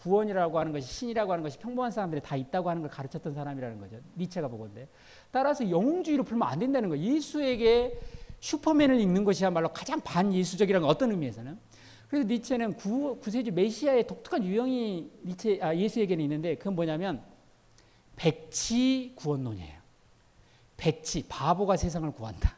구원이라고 0.00 0.58
하는 0.58 0.72
것이 0.72 0.92
신이라고 0.92 1.32
하는 1.32 1.42
것이 1.42 1.58
평범한 1.58 1.90
사람들이 1.90 2.20
다 2.20 2.36
있다고 2.36 2.68
하는 2.68 2.82
걸 2.82 2.90
가르쳤던 2.90 3.32
사람이라는 3.32 3.80
거죠. 3.80 3.96
니체가 4.18 4.48
보건데. 4.48 4.86
따라서 5.30 5.70
영웅주의로 5.70 6.22
풀면 6.24 6.46
안 6.46 6.58
된다는 6.58 6.90
거예요. 6.90 7.02
예수에게 7.02 7.98
슈퍼맨을 8.40 9.00
읽는 9.00 9.24
것이야말로 9.24 9.72
가장 9.72 10.02
반예수적이라는 10.02 10.86
어떤 10.86 11.12
의미에서는. 11.12 11.58
그래서 12.08 12.28
니체는 12.28 12.74
구, 12.74 13.18
구세주 13.20 13.52
메시아의 13.52 14.06
독특한 14.06 14.44
유형이 14.44 15.10
니체, 15.24 15.60
아, 15.62 15.74
예수에게는 15.74 16.22
있는데 16.24 16.56
그건 16.56 16.74
뭐냐면 16.74 17.22
백치 18.16 19.14
구원론이에요. 19.14 19.80
백치, 20.76 21.24
바보가 21.26 21.78
세상을 21.78 22.10
구한다. 22.12 22.54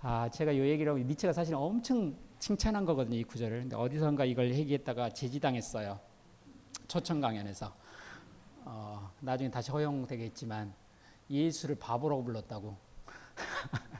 아, 0.00 0.30
제가 0.30 0.52
이 0.52 0.60
얘기를 0.60 0.92
하고 0.92 1.02
니체가 1.02 1.34
사실 1.34 1.54
엄청 1.54 2.14
칭찬한 2.38 2.84
거거든요, 2.84 3.16
이 3.16 3.24
구절을. 3.24 3.60
근데 3.60 3.76
어디선가 3.76 4.24
이걸 4.24 4.52
얘기했다가 4.54 5.10
제지당했어요. 5.10 5.98
초청 6.88 7.20
강연에서. 7.20 7.74
어, 8.64 9.10
나중에 9.20 9.50
다시 9.50 9.70
허용되겠지만 9.70 10.72
예수를 11.30 11.76
바보라고 11.76 12.24
불렀다고. 12.24 12.76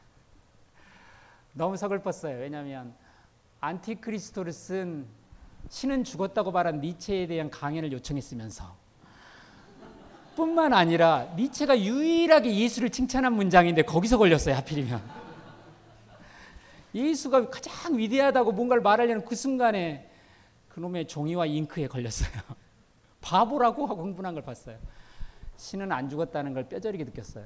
너무 1.52 1.76
서글펐어요. 1.76 2.38
왜냐하면 2.38 2.94
안티크리스토를 3.60 4.52
쓴 4.52 5.06
신은 5.68 6.04
죽었다고 6.04 6.52
말한 6.52 6.80
니체에 6.80 7.26
대한 7.26 7.50
강연을 7.50 7.90
요청했으면서 7.92 8.76
뿐만 10.36 10.72
아니라 10.74 11.32
니체가 11.36 11.80
유일하게 11.80 12.54
예수를 12.54 12.90
칭찬한 12.90 13.32
문장인데 13.32 13.82
거기서 13.82 14.18
걸렸어요. 14.18 14.54
하필이면. 14.56 15.15
예수가 16.96 17.50
가장 17.50 17.98
위대하다고 17.98 18.52
뭔가를 18.52 18.82
말하려는 18.82 19.24
그 19.24 19.36
순간에 19.36 20.10
그놈의 20.70 21.06
종이와 21.06 21.46
잉크에 21.46 21.88
걸렸어요. 21.88 22.30
바보라고 23.20 23.86
하고 23.86 24.02
흥분한 24.02 24.34
걸 24.34 24.42
봤어요. 24.42 24.78
신은 25.56 25.92
안 25.92 26.08
죽었다는 26.08 26.54
걸 26.54 26.68
뼈저리게 26.68 27.04
느꼈어요. 27.04 27.44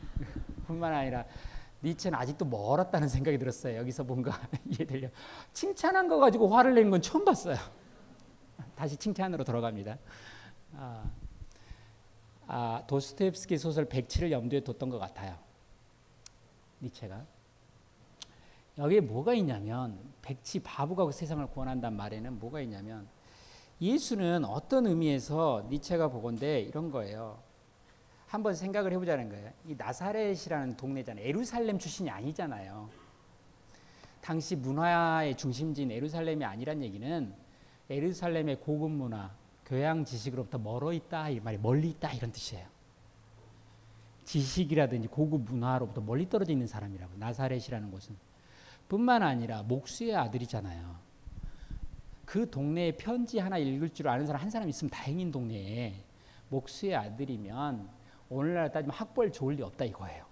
뿐만 0.66 0.92
아니라 0.92 1.24
니체는 1.82 2.18
아직도 2.18 2.44
멀었다는 2.44 3.08
생각이 3.08 3.38
들었어요. 3.38 3.78
여기서 3.78 4.04
뭔가 4.04 4.38
이해되려. 4.66 5.08
칭찬한 5.52 6.08
거 6.08 6.18
가지고 6.18 6.48
화를 6.48 6.74
내는 6.74 6.90
건 6.90 7.00
처음 7.00 7.24
봤어요. 7.24 7.56
다시 8.74 8.96
칭찬으로 8.96 9.44
돌아갑니다. 9.44 9.98
아, 10.76 11.10
아, 12.46 12.82
도스토옙스키 12.86 13.56
소설 13.56 13.86
백치를 13.86 14.32
염두에 14.32 14.60
뒀던 14.60 14.90
것 14.90 14.98
같아요. 14.98 15.38
니체가. 16.82 17.24
여기에 18.78 19.00
뭐가 19.00 19.34
있냐면 19.34 19.98
백치 20.22 20.60
바보가 20.60 21.10
세상을 21.12 21.46
구원한다는 21.48 21.96
말에는 21.96 22.38
뭐가 22.40 22.60
있냐면 22.62 23.06
예수는 23.80 24.44
어떤 24.44 24.86
의미에서 24.86 25.66
니체가 25.70 26.08
보건데 26.08 26.60
이런 26.60 26.90
거예요. 26.90 27.42
한번 28.26 28.54
생각을 28.54 28.92
해보자는 28.92 29.28
거예요. 29.28 29.52
이 29.66 29.74
나사렛이라는 29.76 30.76
동네잖아요. 30.76 31.24
에루살렘 31.24 31.78
출신이 31.78 32.10
아니잖아요. 32.10 32.88
당시 34.20 34.56
문화의 34.56 35.36
중심지인 35.36 35.90
에루살렘이 35.90 36.44
아니란 36.44 36.82
얘기는 36.82 37.34
에루살렘의 37.90 38.60
고급 38.60 38.90
문화, 38.90 39.30
교양 39.66 40.04
지식으로부터 40.04 40.58
멀어 40.58 40.92
있다 40.92 41.28
이 41.28 41.40
말이 41.40 41.58
멀리 41.58 41.90
있다 41.90 42.12
이런 42.12 42.32
뜻이에요. 42.32 42.66
지식이라든지 44.24 45.08
고급 45.08 45.42
문화로부터 45.42 46.00
멀리 46.00 46.28
떨어져 46.28 46.52
있는 46.52 46.66
사람이라고 46.66 47.18
나사렛이라는 47.18 47.90
곳은 47.90 48.16
뿐만 48.88 49.22
아니라 49.22 49.62
목수의 49.62 50.14
아들이잖아요. 50.16 50.94
그 52.24 52.50
동네에 52.50 52.96
편지 52.96 53.38
하나 53.38 53.58
읽을 53.58 53.90
줄 53.90 54.08
아는 54.08 54.26
사람 54.26 54.42
한 54.42 54.50
사람 54.50 54.68
있으면 54.68 54.90
다행인 54.90 55.30
동네에 55.30 56.04
목수의 56.48 56.96
아들이면 56.96 57.88
오늘날 58.28 58.72
따지면 58.72 58.94
학벌 58.94 59.32
좋을 59.32 59.54
리 59.54 59.62
없다 59.62 59.84
이거예요. 59.84 60.24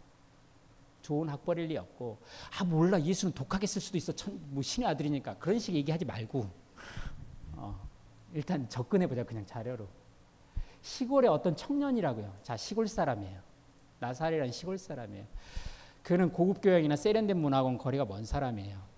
좋은 1.02 1.28
학벌일 1.28 1.66
리 1.66 1.76
없고 1.76 2.18
아 2.58 2.64
몰라 2.64 3.00
예수는 3.00 3.34
독학했을 3.34 3.80
수도 3.80 3.98
있어 3.98 4.12
천, 4.12 4.38
뭐 4.50 4.62
신의 4.62 4.88
아들이니까 4.88 5.34
그런 5.38 5.58
식 5.58 5.74
얘기하지 5.74 6.04
말고 6.04 6.48
어, 7.54 7.88
일단 8.32 8.68
접근해 8.68 9.06
보자 9.06 9.24
그냥 9.24 9.44
자료로 9.44 9.88
시골의 10.80 11.28
어떤 11.30 11.56
청년이라고요. 11.56 12.38
자 12.42 12.56
시골 12.56 12.88
사람이에요. 12.88 13.40
나사리라는 13.98 14.52
시골 14.52 14.78
사람이에요. 14.78 15.26
그는 16.02 16.32
고급 16.32 16.60
교양이나 16.60 16.96
세련된 16.96 17.36
문화하고는 17.36 17.78
거리가 17.78 18.04
먼 18.04 18.24
사람이에요. 18.24 18.92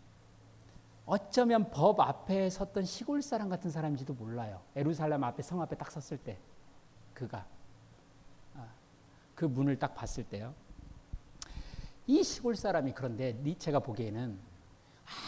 어쩌면 1.07 1.71
법 1.71 2.01
앞에 2.01 2.49
섰던 2.49 2.85
시골 2.85 3.21
사람 3.21 3.51
같은 3.51 3.71
사람인지도 3.71 4.15
몰라요. 4.15 4.63
에루살렘 4.75 5.23
앞에 5.23 5.43
성 5.43 5.61
앞에 5.61 5.77
딱 5.77 5.91
섰을 5.91 6.19
때 6.19 6.39
그가 7.13 7.47
아, 8.57 8.67
그 9.35 9.45
문을 9.45 9.79
딱 9.79 9.95
봤을 9.95 10.25
때요. 10.25 10.55
이 12.07 12.23
시골 12.23 12.57
사람이 12.57 12.93
그런데 12.93 13.39
니체가 13.43 13.81
보기에는 13.81 14.39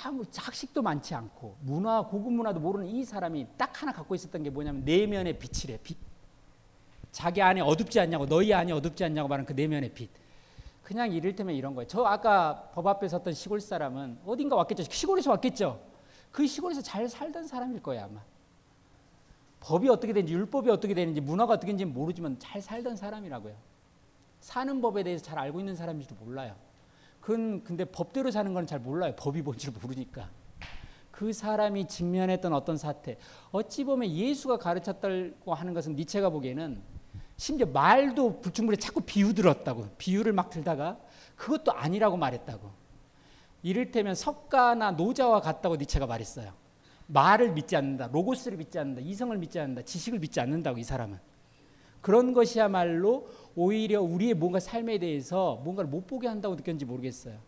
아무 0.05 0.25
학식도 0.35 0.81
많지 0.81 1.15
않고 1.15 1.57
문화 1.61 2.03
고급 2.03 2.33
문화도 2.33 2.61
모르는 2.61 2.87
이 2.87 3.05
사람이 3.05 3.47
딱 3.59 3.83
하나 3.83 3.93
갖고 3.93 4.15
있었던 4.15 4.43
게 4.43 4.49
뭐냐면 4.49 4.83
내면의 4.85 5.39
빛이래 5.39 5.79
빛. 5.83 5.99
자기 7.13 7.43
안에 7.43 7.61
어둡지 7.61 8.01
않냐고 8.01 8.27
너희 8.27 8.53
안에 8.53 8.73
어둡지 8.73 9.05
않냐고 9.05 9.29
말하는 9.29 9.47
그 9.47 9.53
내면의 9.53 9.93
빛. 9.93 10.11
그냥 10.87 11.11
이를테면 11.11 11.57
이런 11.57 11.75
거예요. 11.75 11.89
저 11.89 12.05
아까 12.05 12.71
법 12.73 12.87
앞에 12.87 13.09
섰던 13.09 13.35
시골 13.35 13.61
사람은 13.61 14.21
어딘가 14.25 14.55
왔겠죠. 14.55 14.85
시골에서 14.85 15.33
왔겠죠. 15.33 15.81
그 16.31 16.47
시골에서 16.47 16.81
잘 16.81 17.09
살던 17.09 17.49
사람일 17.49 17.83
거예요 17.83 18.05
아마. 18.05 18.21
법이 19.59 19.89
어떻게 19.89 20.13
되는지 20.13 20.33
율법이 20.33 20.71
어떻게 20.71 20.95
되는지 20.95 21.21
문화가 21.21 21.55
어떻게 21.55 21.73
되는지 21.73 21.87
모르지만 21.87 22.39
잘 22.39 22.63
살던 22.63 22.95
사람이라고요. 22.95 23.53
사는 24.39 24.81
법에 24.81 25.03
대해서 25.03 25.25
잘 25.25 25.41
알고 25.41 25.59
있는 25.59 25.75
사람인지도 25.75 26.15
몰라요. 26.25 26.55
그건 27.21 27.65
근데 27.65 27.85
법대로 27.85 28.31
사는 28.31 28.55
건 28.55 28.65
잘 28.65 28.79
몰라요. 28.79 29.13
법이 29.17 29.43
뭔지 29.43 29.73
모르니까. 29.73 30.31
그 31.11 31.33
사람이 31.33 31.89
직면했던 31.89 32.53
어떤 32.53 32.77
사태. 32.77 33.19
어찌 33.51 33.83
보면 33.83 34.09
예수가 34.09 34.59
가르쳤다고 34.59 35.53
하는 35.53 35.75
것은 35.75 35.97
니체가 35.97 36.31
보기에는 36.31 36.81
심지어 37.37 37.67
말도 37.67 38.41
불충분히 38.41 38.79
자꾸 38.79 39.01
비유 39.01 39.35
들었다고. 39.35 39.89
비유를 39.99 40.33
막 40.33 40.51
들다가 40.51 40.99
그것도 41.37 41.73
아니라고 41.73 42.17
말했다고. 42.17 42.71
이를테면 43.63 44.15
석가나 44.15 44.93
노자와 44.93 45.41
같다고 45.41 45.77
니체가 45.77 46.07
말했어요. 46.07 46.53
말을 47.09 47.53
믿지 47.53 47.77
않는다. 47.77 48.09
로고스를 48.09 48.57
믿지 48.57 48.79
않는다. 48.79 49.01
이성을 49.03 49.37
믿지 49.39 49.59
않는다. 49.59 49.83
지식을 49.83 50.19
믿지 50.19 50.41
않는다고 50.41 50.79
이 50.79 50.85
사람은. 50.85 51.19
그런 52.01 52.33
것이야말로 52.33 53.29
오히려 53.55 54.01
우리의 54.01 54.35
뭔가 54.35 54.61
삶에 54.61 54.99
대해서 54.99 55.61
뭔가를 55.65 55.91
못 55.91 56.07
보게 56.07 56.29
한다고 56.29 56.55
느꼈는지 56.55 56.85
모르겠어요. 56.85 57.39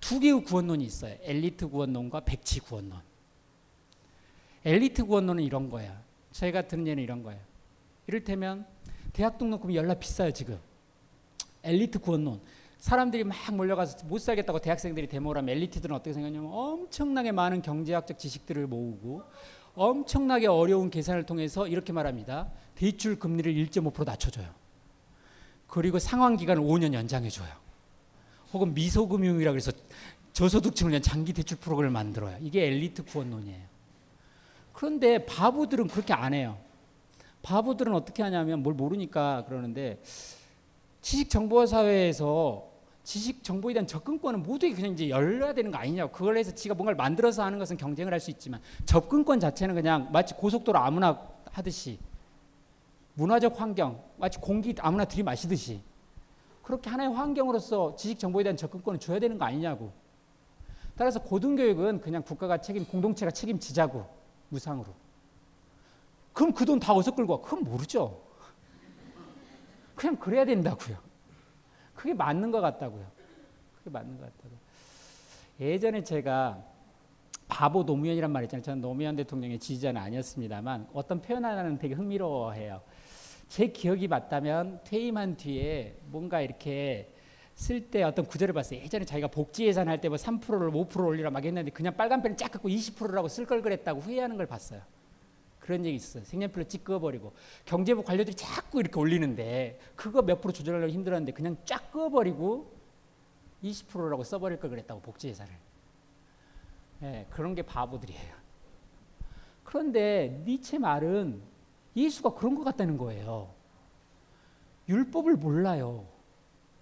두 0.00 0.20
개의 0.20 0.44
구원론이 0.44 0.84
있어요. 0.84 1.16
엘리트 1.22 1.68
구원론과 1.68 2.20
백치 2.20 2.60
구원론. 2.60 3.00
엘리트 4.64 5.04
구원론은 5.04 5.42
이런 5.42 5.70
거야. 5.70 6.00
저희가 6.32 6.68
듣는 6.68 6.86
예는 6.86 7.02
이런 7.02 7.22
거예요. 7.22 7.40
이를테면 8.06 8.66
대학 9.12 9.38
등록금이 9.38 9.76
열나 9.76 9.94
비싸요 9.94 10.32
지금. 10.32 10.58
엘리트 11.62 11.98
구원론. 11.98 12.40
사람들이 12.78 13.24
막 13.24 13.36
몰려가서 13.52 14.06
못 14.06 14.18
살겠다고 14.18 14.58
대학생들이 14.60 15.06
데모를 15.06 15.40
하면 15.40 15.54
엘리트들은 15.54 15.94
어떻게 15.94 16.14
생각하냐면 16.14 16.50
엄청나게 16.52 17.32
많은 17.32 17.60
경제학적 17.60 18.18
지식들을 18.18 18.66
모으고 18.66 19.22
엄청나게 19.74 20.46
어려운 20.46 20.90
계산을 20.90 21.24
통해서 21.24 21.68
이렇게 21.68 21.92
말합니다. 21.92 22.50
대출 22.74 23.18
금리를 23.18 23.52
1.5% 23.52 24.04
낮춰줘요. 24.04 24.48
그리고 25.66 25.98
상환 25.98 26.36
기간을 26.36 26.62
5년 26.62 26.94
연장해줘요. 26.94 27.48
혹은 28.52 28.74
미소금융이라고 28.74 29.56
해서 29.56 29.72
저소득층을 30.32 30.90
위한 30.92 31.02
장기 31.02 31.32
대출 31.32 31.58
프로그램을 31.58 31.92
만들어요. 31.92 32.38
이게 32.40 32.66
엘리트 32.66 33.04
구원론이에요. 33.04 33.70
그런데 34.72 35.24
바보들은 35.26 35.88
그렇게 35.88 36.14
안 36.14 36.32
해요. 36.32 36.58
바보들은 37.42 37.94
어떻게 37.94 38.22
하냐면 38.22 38.62
뭘 38.62 38.74
모르니까 38.74 39.44
그러는데 39.46 40.00
지식 41.00 41.30
정보 41.30 41.64
사회에서 41.64 42.68
지식 43.02 43.42
정보에 43.42 43.72
대한 43.72 43.86
접근권은 43.86 44.42
모두에게 44.42 44.74
그냥 44.74 44.92
이제 44.92 45.08
열려야 45.08 45.54
되는 45.54 45.70
거 45.70 45.78
아니냐고. 45.78 46.12
그걸 46.12 46.36
해서 46.36 46.54
지가 46.54 46.74
뭔가를 46.74 46.96
만들어서 46.96 47.42
하는 47.42 47.58
것은 47.58 47.76
경쟁을 47.76 48.12
할 48.12 48.20
수 48.20 48.30
있지만 48.30 48.60
접근권 48.84 49.40
자체는 49.40 49.74
그냥 49.74 50.08
마치 50.12 50.34
고속도로 50.34 50.78
아무나 50.78 51.20
하듯이 51.50 51.98
문화적 53.14 53.58
환경 53.60 54.02
마치 54.18 54.38
공기 54.38 54.74
아무나 54.78 55.04
들이마시듯이 55.04 55.80
그렇게 56.62 56.90
하나의 56.90 57.12
환경으로서 57.12 57.96
지식 57.96 58.18
정보에 58.18 58.44
대한 58.44 58.56
접근권을 58.56 59.00
줘야 59.00 59.18
되는 59.18 59.38
거 59.38 59.44
아니냐고. 59.46 59.92
따라서 60.96 61.20
고등교육은 61.22 62.02
그냥 62.02 62.22
국가가 62.22 62.58
책임 62.58 62.84
공동체가 62.84 63.30
책임지자고 63.32 64.06
무상으로. 64.50 64.94
그럼 66.32 66.52
그 66.52 66.64
돈 66.64 66.78
다 66.80 66.92
어디서 66.94 67.14
끌고 67.14 67.34
와? 67.34 67.40
그건 67.40 67.64
모르죠. 67.64 68.22
그냥 69.94 70.16
그래야 70.16 70.44
된다고요. 70.44 70.96
그게 71.94 72.14
맞는 72.14 72.50
것 72.50 72.60
같다고요. 72.60 73.06
그게 73.78 73.90
맞는 73.90 74.18
것 74.18 74.24
같다고. 74.24 74.56
예전에 75.60 76.02
제가 76.02 76.62
바보 77.48 77.82
노무현이란 77.82 78.30
말 78.30 78.44
있잖아요. 78.44 78.62
저는 78.64 78.80
노무현 78.80 79.16
대통령의 79.16 79.58
지지자는 79.58 80.00
아니었습니다만 80.00 80.88
어떤 80.94 81.20
표현 81.20 81.44
하나는 81.44 81.78
되게 81.78 81.94
흥미로워해요. 81.94 82.80
제 83.48 83.66
기억이 83.66 84.06
맞다면 84.08 84.80
퇴임한 84.84 85.36
뒤에 85.36 85.98
뭔가 86.06 86.40
이렇게 86.40 87.12
쓸 87.56 87.90
때 87.90 88.02
어떤 88.04 88.24
구절을 88.24 88.54
봤어요. 88.54 88.80
예전에 88.80 89.04
자기가 89.04 89.26
복지 89.28 89.66
예산 89.66 89.88
할 89.88 90.00
때 90.00 90.08
뭐 90.08 90.16
3%를 90.16 90.70
5% 90.70 91.04
올리라 91.04 91.30
막 91.30 91.44
했는데 91.44 91.70
그냥 91.72 91.94
빨간 91.96 92.22
펜을 92.22 92.36
쫙 92.36 92.50
갖고 92.50 92.68
20%라고 92.70 93.28
쓸 93.28 93.44
걸 93.44 93.60
그랬다고 93.60 94.00
후회하는 94.00 94.36
걸 94.38 94.46
봤어요. 94.46 94.80
그런 95.70 95.84
얘기 95.84 95.94
있어요. 95.94 96.24
색연필로 96.24 96.64
찍 96.66 96.82
그어버리고 96.82 97.32
경제부 97.64 98.02
관료들이 98.02 98.34
자꾸 98.34 98.80
이렇게 98.80 98.98
올리는데 98.98 99.78
그거 99.94 100.20
몇 100.20 100.40
프로 100.40 100.52
조절하려고 100.52 100.92
힘들었는데 100.92 101.30
그냥 101.30 101.56
쫙 101.64 101.92
그어버리고 101.92 102.72
20%라고 103.62 104.24
써버릴 104.24 104.58
걸 104.58 104.70
그랬다고 104.70 105.00
복지 105.00 105.28
예산을. 105.28 105.52
네, 106.98 107.24
그런 107.30 107.54
게 107.54 107.62
바보들이에요. 107.62 108.34
그런데 109.62 110.42
니체 110.44 110.78
말은 110.78 111.40
예수가 111.94 112.34
그런 112.34 112.56
것 112.56 112.64
같다는 112.64 112.96
거예요. 112.96 113.54
율법을 114.88 115.36
몰라요. 115.36 116.04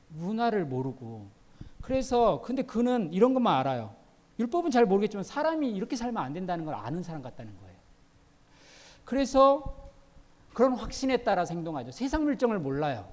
문화를 0.09 0.65
모르고. 0.65 1.29
그래서 1.83 2.41
근데 2.41 2.63
그는 2.63 3.13
이런 3.13 3.35
것만 3.35 3.55
알아요. 3.55 3.95
율법은 4.39 4.71
잘 4.71 4.87
모르겠지만 4.87 5.25
사람이 5.25 5.71
이렇게 5.73 5.95
살면 5.95 6.23
안 6.23 6.33
된다는 6.33 6.65
걸 6.65 6.75
아는 6.75 7.03
사람 7.03 7.21
같다는 7.21 7.55
거예요. 7.59 7.68
그래서 9.09 9.91
그런 10.53 10.75
확신에 10.75 11.17
따라 11.25 11.43
행동하죠. 11.49 11.93
세상 11.93 12.25
물정을 12.25 12.59
몰라요. 12.59 13.11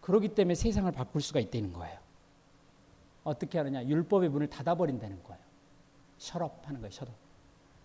그러기 0.00 0.30
때문에 0.30 0.54
세상을 0.54 0.90
바꿀 0.90 1.20
수가 1.20 1.38
있다는 1.38 1.74
거예요. 1.74 1.98
어떻게 3.24 3.58
하느냐? 3.58 3.84
율법의 3.84 4.30
문을 4.30 4.48
닫아버린다는 4.48 5.22
거예요. 5.22 5.42
셔럽 6.16 6.66
하는 6.66 6.80
거예요. 6.80 6.90
셔럽. 6.90 7.12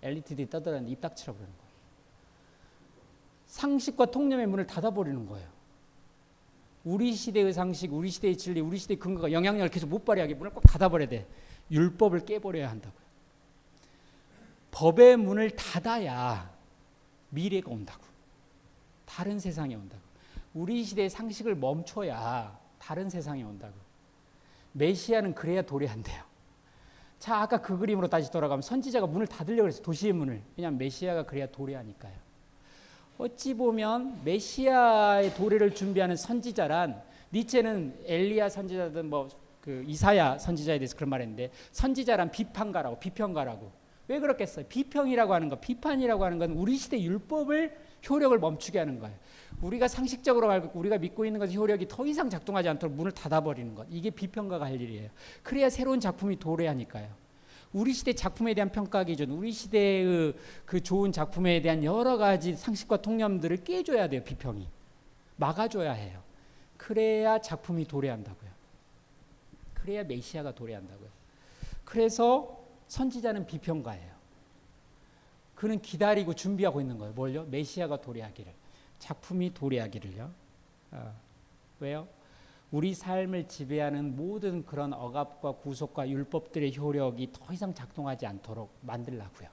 엘리트들이 0.03 0.49
떠들었는데 0.49 0.89
입 0.89 1.01
닥치라 1.01 1.33
그러는 1.33 1.51
거예요. 1.53 1.73
상식과 3.47 4.05
통념의 4.05 4.47
문을 4.47 4.65
닫아버리는 4.65 5.25
거예요. 5.25 5.49
우리 6.85 7.13
시대의 7.13 7.51
상식, 7.51 7.91
우리 7.91 8.09
시대의 8.09 8.37
진리, 8.37 8.61
우리 8.61 8.77
시대의 8.77 8.99
근거가 8.99 9.33
영향력을 9.33 9.67
계속 9.67 9.89
못 9.89 10.05
발휘하게 10.05 10.35
문을 10.35 10.53
꼭 10.53 10.61
닫아버려야 10.61 11.09
돼. 11.09 11.27
율법을 11.71 12.23
깨버려야 12.23 12.69
한다고요. 12.69 13.03
법의 14.71 15.17
문을 15.17 15.57
닫아야 15.57 16.52
미래가 17.33 17.71
온다고. 17.71 18.03
다른 19.05 19.39
세상이 19.39 19.75
온다고. 19.75 20.01
우리 20.53 20.83
시대의 20.83 21.09
상식을 21.09 21.55
멈춰야 21.55 22.57
다른 22.79 23.09
세상이 23.09 23.43
온다고. 23.43 23.73
메시아는 24.73 25.35
그래야 25.35 25.61
도래한대요. 25.61 26.23
자, 27.19 27.37
아까 27.41 27.61
그 27.61 27.77
그림으로 27.77 28.07
다시 28.07 28.31
돌아가면 28.31 28.61
선지자가 28.61 29.07
문을 29.07 29.27
닫으려고 29.27 29.67
해서 29.67 29.81
도시의 29.81 30.13
문을. 30.13 30.41
왜냐하면 30.57 30.77
메시아가 30.77 31.25
그래야 31.25 31.47
도래하니까요. 31.47 32.13
어찌 33.17 33.53
보면 33.53 34.23
메시아의 34.23 35.35
도래를 35.35 35.75
준비하는 35.75 36.15
선지자란 36.15 37.01
니체는 37.31 38.03
엘리야 38.05 38.49
선지자든 38.49 39.09
뭐 39.09 39.43
그 39.63 39.81
이사야 39.87 40.37
선지자에 40.39 40.77
대해서 40.77 40.93
그런 40.95 41.09
말했는데 41.09 41.49
선지자란 41.71 42.31
비판가라고 42.31 42.99
비평가라고 42.99 43.71
왜 44.07 44.19
그렇겠어요? 44.19 44.65
비평이라고 44.67 45.33
하는 45.33 45.49
거, 45.49 45.59
비판이라고 45.59 46.25
하는 46.25 46.37
건 46.37 46.51
우리 46.51 46.77
시대 46.77 47.01
율법을 47.01 47.77
효력을 48.09 48.37
멈추게 48.37 48.79
하는 48.79 48.99
거예요. 48.99 49.15
우리가 49.61 49.87
상식적으로 49.87 50.51
알고 50.51 50.77
우리가 50.77 50.97
믿고 50.97 51.25
있는 51.25 51.39
것의 51.39 51.55
효력이 51.55 51.87
더 51.87 52.05
이상 52.05 52.29
작동하지 52.29 52.67
않도록 52.67 52.95
문을 52.95 53.13
닫아버리는 53.13 53.73
것. 53.75 53.87
이게 53.89 54.09
비평가가 54.09 54.65
할 54.65 54.79
일이에요. 54.81 55.09
그래야 55.41 55.69
새로운 55.69 56.01
작품이 56.01 56.37
도래하니까요. 56.37 57.23
우리 57.71 57.93
시대 57.93 58.13
작품에 58.13 58.53
대한 58.53 58.71
평가 58.71 59.03
기준, 59.03 59.31
우리 59.31 59.51
시대의 59.51 60.33
그 60.65 60.81
좋은 60.81 61.11
작품에 61.11 61.61
대한 61.61 61.83
여러 61.83 62.17
가지 62.17 62.55
상식과 62.55 63.01
통념들을 63.01 63.63
깨줘야 63.63 64.09
돼요. 64.09 64.23
비평이 64.23 64.67
막아줘야 65.37 65.93
해요. 65.93 66.21
그래야 66.77 67.39
작품이 67.39 67.85
도래한다고요. 67.85 68.51
그래야 69.73 70.03
메시아가 70.03 70.53
도래한다고요. 70.53 71.09
그래서 71.83 72.62
선지자는 72.93 73.47
비평가예요. 73.47 74.13
그는 75.55 75.81
기다리고 75.81 76.35
준비하고 76.35 76.79
있는 76.79 76.99
거예요. 76.99 77.13
뭘요? 77.13 77.43
메시아가 77.45 77.99
도래하기를. 77.99 78.53
작품이 78.99 79.53
도래하기를요. 79.55 80.31
어. 80.91 81.15
왜요? 81.79 82.07
우리 82.71 82.93
삶을 82.93 83.47
지배하는 83.47 84.15
모든 84.15 84.63
그런 84.63 84.93
억압과 84.93 85.53
구속과 85.53 86.07
율법들의 86.07 86.77
효력이 86.77 87.31
더 87.33 87.51
이상 87.51 87.73
작동하지 87.73 88.27
않도록 88.27 88.71
만들라고요. 88.81 89.49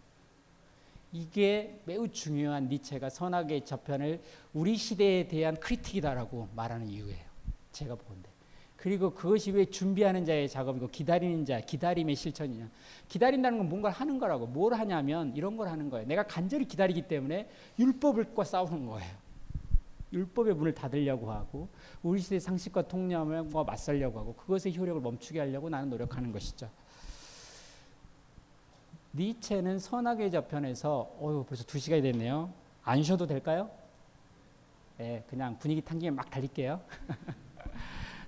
이게 1.12 1.80
매우 1.86 2.08
중요한 2.08 2.68
니체가 2.68 3.08
선악의 3.08 3.64
저편을 3.64 4.22
우리 4.52 4.76
시대에 4.76 5.28
대한 5.28 5.58
크리틱이다라고 5.58 6.50
말하는 6.54 6.88
이유예요. 6.88 7.24
제가 7.72 7.94
보건데. 7.94 8.29
그리고 8.80 9.12
그것이 9.12 9.50
왜 9.50 9.66
준비하는 9.66 10.24
자의 10.24 10.48
작업이고 10.48 10.88
기다리는 10.88 11.44
자, 11.44 11.60
기다림의 11.60 12.16
실천이냐. 12.16 12.70
기다린다는 13.08 13.58
건 13.58 13.68
뭔가를 13.68 13.94
하는 13.94 14.18
거라고. 14.18 14.46
뭘 14.46 14.72
하냐면 14.72 15.36
이런 15.36 15.58
걸 15.58 15.68
하는 15.68 15.90
거예요. 15.90 16.06
내가 16.06 16.22
간절히 16.22 16.64
기다리기 16.64 17.02
때문에 17.02 17.50
율법과 17.78 18.42
싸우는 18.42 18.86
거예요. 18.86 19.10
율법의 20.14 20.54
문을 20.54 20.74
닫으려고 20.74 21.30
하고 21.30 21.68
우리 22.02 22.20
시대 22.20 22.40
상식과 22.40 22.88
통념과 22.88 23.64
맞설려고 23.64 24.18
하고 24.18 24.34
그것의 24.34 24.76
효력을 24.76 25.00
멈추게 25.02 25.38
하려고 25.40 25.68
나는 25.68 25.90
노력하는 25.90 26.32
것이죠. 26.32 26.70
니체는 29.12 29.78
선악의 29.78 30.30
저편에서 30.30 31.18
어유 31.20 31.44
벌써 31.46 31.64
두 31.64 31.78
시간이 31.78 32.00
됐네요. 32.00 32.50
안 32.82 33.02
쉬어도 33.02 33.26
될까요? 33.26 33.70
네, 34.96 35.22
그냥 35.28 35.58
분위기 35.58 35.82
탄 35.82 35.98
김에 35.98 36.10
막 36.10 36.30
달릴게요. 36.30 36.80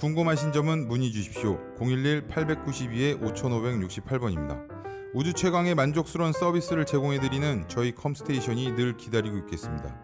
궁금하신 0.00 0.52
점은 0.52 0.88
문의 0.88 1.12
주십시오. 1.12 1.58
011 1.78 2.26
892 2.26 3.18
5568번입니다. 3.20 4.66
우주 5.12 5.34
최강의 5.34 5.74
만족스러운 5.74 6.32
서비스를 6.32 6.86
제공해드리는 6.86 7.68
저희 7.68 7.94
컴스테이션이 7.94 8.76
늘 8.76 8.96
기다리고 8.96 9.36
있겠습니다. 9.40 9.94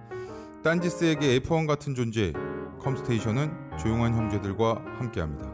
딴지스에게 0.62 1.40
F1 1.40 1.66
같은 1.66 1.94
존재, 1.94 2.34
컴스테이션은 2.80 3.78
조용한 3.78 4.12
형제들과 4.12 4.84
함께합니다. 4.98 5.50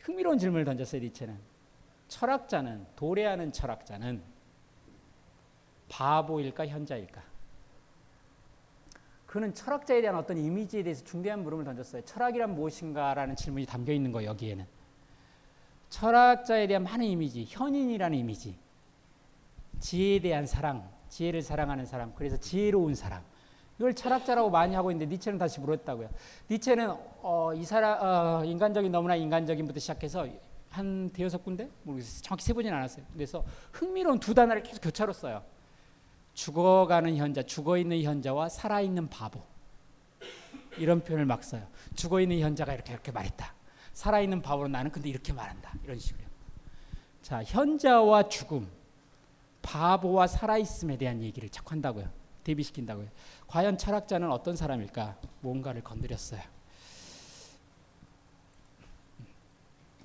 흥미로운 0.00 0.38
질문을 0.38 0.64
던졌어요 0.64 1.00
니체는. 1.00 1.36
철학자는 2.06 2.86
도래하는 2.94 3.50
철학자는 3.50 4.22
바보일까 5.88 6.68
현자일까? 6.68 7.31
그는 9.32 9.54
철학자에 9.54 10.02
대한 10.02 10.14
어떤 10.16 10.36
이미지에 10.36 10.82
대해서 10.82 11.02
중대한 11.04 11.42
물음을 11.42 11.64
던졌어요. 11.64 12.02
철학이란 12.02 12.54
무엇인가라는 12.54 13.34
질문이 13.34 13.64
담겨 13.64 13.90
있는 13.90 14.12
거예요 14.12 14.28
여기에는. 14.28 14.66
철학자에 15.88 16.66
대한 16.66 16.82
많은 16.82 17.06
이미지, 17.06 17.46
현인이라는 17.48 18.18
이미지, 18.18 18.58
지혜에 19.80 20.20
대한 20.20 20.44
사랑, 20.44 20.86
지혜를 21.08 21.40
사랑하는 21.40 21.86
사람, 21.86 22.14
그래서 22.14 22.36
지혜로운 22.36 22.94
사람. 22.94 23.22
이걸 23.78 23.94
철학자라고 23.94 24.50
많이 24.50 24.74
하고 24.74 24.90
있는데 24.90 25.10
니체는 25.10 25.38
다시 25.38 25.60
물었다고요. 25.60 26.10
니체는 26.50 26.90
어, 27.22 27.54
이 27.54 27.64
사람 27.64 28.02
어, 28.02 28.44
인간적인 28.44 28.92
너무나 28.92 29.16
인간적인부터 29.16 29.80
시작해서 29.80 30.26
한 30.68 31.08
대여섯 31.08 31.42
군데 31.42 31.70
모르겠어요. 31.84 32.20
정확히 32.20 32.44
세보진 32.44 32.70
않았어요. 32.70 33.06
그래서 33.14 33.42
흥미로운 33.72 34.20
두 34.20 34.34
단어를 34.34 34.62
계속 34.62 34.82
교차로 34.82 35.14
써요. 35.14 35.42
죽어가는 36.34 37.16
현자, 37.16 37.42
죽어 37.42 37.76
있는 37.76 38.02
현자와 38.02 38.48
살아 38.48 38.80
있는 38.80 39.08
바보. 39.08 39.42
이런 40.78 41.02
표현을 41.02 41.26
막 41.26 41.44
써요. 41.44 41.66
죽어 41.94 42.20
있는 42.20 42.40
현자가 42.40 42.72
이렇게 42.72 42.92
이렇게 42.92 43.12
말했다. 43.12 43.54
살아 43.92 44.20
있는 44.20 44.40
바보는 44.40 44.72
나는 44.72 44.90
근데 44.90 45.08
이렇게 45.08 45.32
말한다. 45.32 45.74
이런 45.84 45.98
식으로. 45.98 46.24
자, 47.20 47.42
현자와 47.44 48.28
죽음, 48.28 48.70
바보와 49.60 50.26
살아 50.26 50.58
있음에 50.58 50.96
대한 50.96 51.20
얘기를 51.22 51.48
자꾸 51.48 51.72
한다고요. 51.72 52.10
대비시킨다고요. 52.44 53.08
과연 53.46 53.78
철학자는 53.78 54.30
어떤 54.32 54.56
사람일까? 54.56 55.18
뭔가를 55.40 55.82
건드렸어요. 55.84 56.40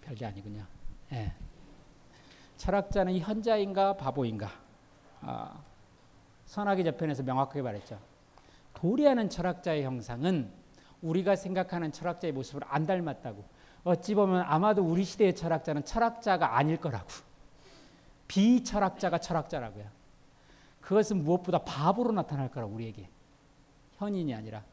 별게 0.01 0.25
아니군요. 0.25 0.65
예. 1.13 1.33
철학자는 2.57 3.17
현자인가 3.19 3.97
바보인가? 3.97 4.51
아, 5.21 5.63
선악의 6.47 6.83
저편에서 6.85 7.23
명확하게 7.23 7.61
말했죠. 7.61 7.99
도리하는 8.73 9.29
철학자의 9.29 9.83
형상은 9.83 10.51
우리가 11.01 11.35
생각하는 11.35 11.91
철학자의 11.91 12.33
모습을 12.33 12.63
안 12.67 12.85
닮았다고. 12.85 13.43
어찌 13.83 14.15
보면 14.15 14.41
아마도 14.41 14.83
우리 14.83 15.03
시대의 15.03 15.35
철학자는 15.35 15.85
철학자가 15.85 16.57
아닐 16.57 16.77
거라고. 16.77 17.07
비철학자가 18.27 19.19
철학자라고요. 19.19 19.85
그것은 20.81 21.23
무엇보다 21.23 21.59
바보로 21.59 22.11
나타날 22.11 22.49
거라고 22.49 22.73
우리에게. 22.73 23.09
현인이 23.97 24.33
아니라. 24.33 24.63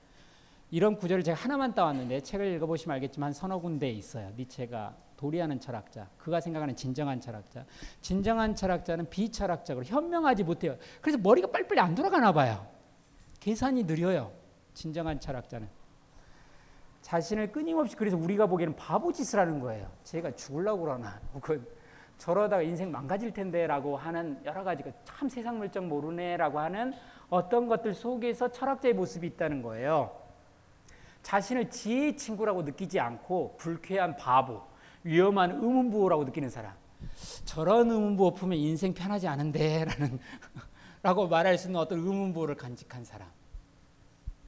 이런 0.70 0.96
구절을 0.96 1.22
제가 1.22 1.38
하나만 1.38 1.74
따왔는데 1.74 2.20
책을 2.22 2.52
읽어보시면 2.54 2.94
알겠지만 2.96 3.32
서너 3.32 3.58
군데에 3.58 3.90
있어요. 3.90 4.32
니체가 4.36 4.94
도리하는 5.16 5.60
철학자, 5.60 6.08
그가 6.18 6.40
생각하는 6.40 6.76
진정한 6.76 7.20
철학자. 7.20 7.64
진정한 8.00 8.54
철학자는 8.54 9.08
비철학적으로 9.10 9.84
현명하지 9.84 10.44
못해요. 10.44 10.76
그래서 11.00 11.18
머리가 11.18 11.48
빨리빨리 11.48 11.80
안 11.80 11.94
돌아가나 11.94 12.32
봐요. 12.32 12.66
계산이 13.40 13.84
느려요. 13.84 14.32
진정한 14.74 15.20
철학자는. 15.20 15.68
자신을 17.02 17.52
끊임없이 17.52 17.96
그래서 17.96 18.16
우리가 18.16 18.46
보기에는 18.46 18.76
바보짓을 18.76 19.38
하는 19.38 19.60
거예요. 19.60 19.90
제가 20.04 20.34
죽으려고 20.34 20.82
그러나 20.82 21.20
혹은 21.34 21.64
저러다가 22.16 22.62
인생 22.62 22.90
망가질 22.90 23.32
텐데 23.32 23.66
라고 23.66 23.96
하는 23.96 24.40
여러 24.44 24.64
가지가 24.64 24.90
참 25.04 25.28
세상 25.28 25.58
물정 25.58 25.88
모르네 25.88 26.36
라고 26.38 26.58
하는 26.58 26.94
어떤 27.28 27.68
것들 27.68 27.92
속에서 27.94 28.50
철학자의 28.50 28.94
모습이 28.94 29.26
있다는 29.26 29.62
거예요. 29.62 30.16
자신을 31.22 31.70
지혜의 31.70 32.16
친구라고 32.16 32.62
느끼지 32.62 33.00
않고 33.00 33.56
불쾌한 33.58 34.16
바보, 34.16 34.62
위험한 35.04 35.62
의문부호라고 35.62 36.24
느끼는 36.24 36.50
사람. 36.50 36.74
저런 37.44 37.90
의문부호 37.90 38.34
품면 38.34 38.58
인생 38.58 38.94
편하지 38.94 39.28
않은데 39.28 39.84
라는 39.84 40.18
라고 41.02 41.28
말할 41.28 41.58
수 41.58 41.68
있는 41.68 41.80
어떤 41.80 41.98
의문부호를 41.98 42.56
간직한 42.56 43.04
사람. 43.04 43.30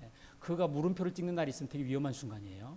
네, 0.01 0.11
그가 0.39 0.67
물음표를 0.67 1.13
찍는 1.13 1.35
날이 1.35 1.51
있으면 1.51 1.69
되게 1.69 1.85
위험한 1.85 2.13
순간이에요. 2.13 2.77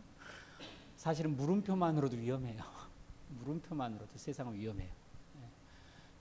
사실은 0.98 1.38
물음표만으로도 1.38 2.18
위험해요. 2.18 2.62
물음표만으로도 3.40 4.18
세상은 4.18 4.56
위험해요. 4.56 4.92
네, 5.36 5.50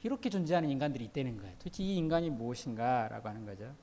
이렇게 0.03 0.31
존재하는 0.31 0.71
인간들이 0.71 1.05
있다는 1.07 1.37
거예요. 1.39 1.55
도대체 1.59 1.83
이 1.83 1.97
인간이 1.97 2.31
무엇인가라고 2.31 3.29
하는 3.29 3.45
거죠. 3.45 3.75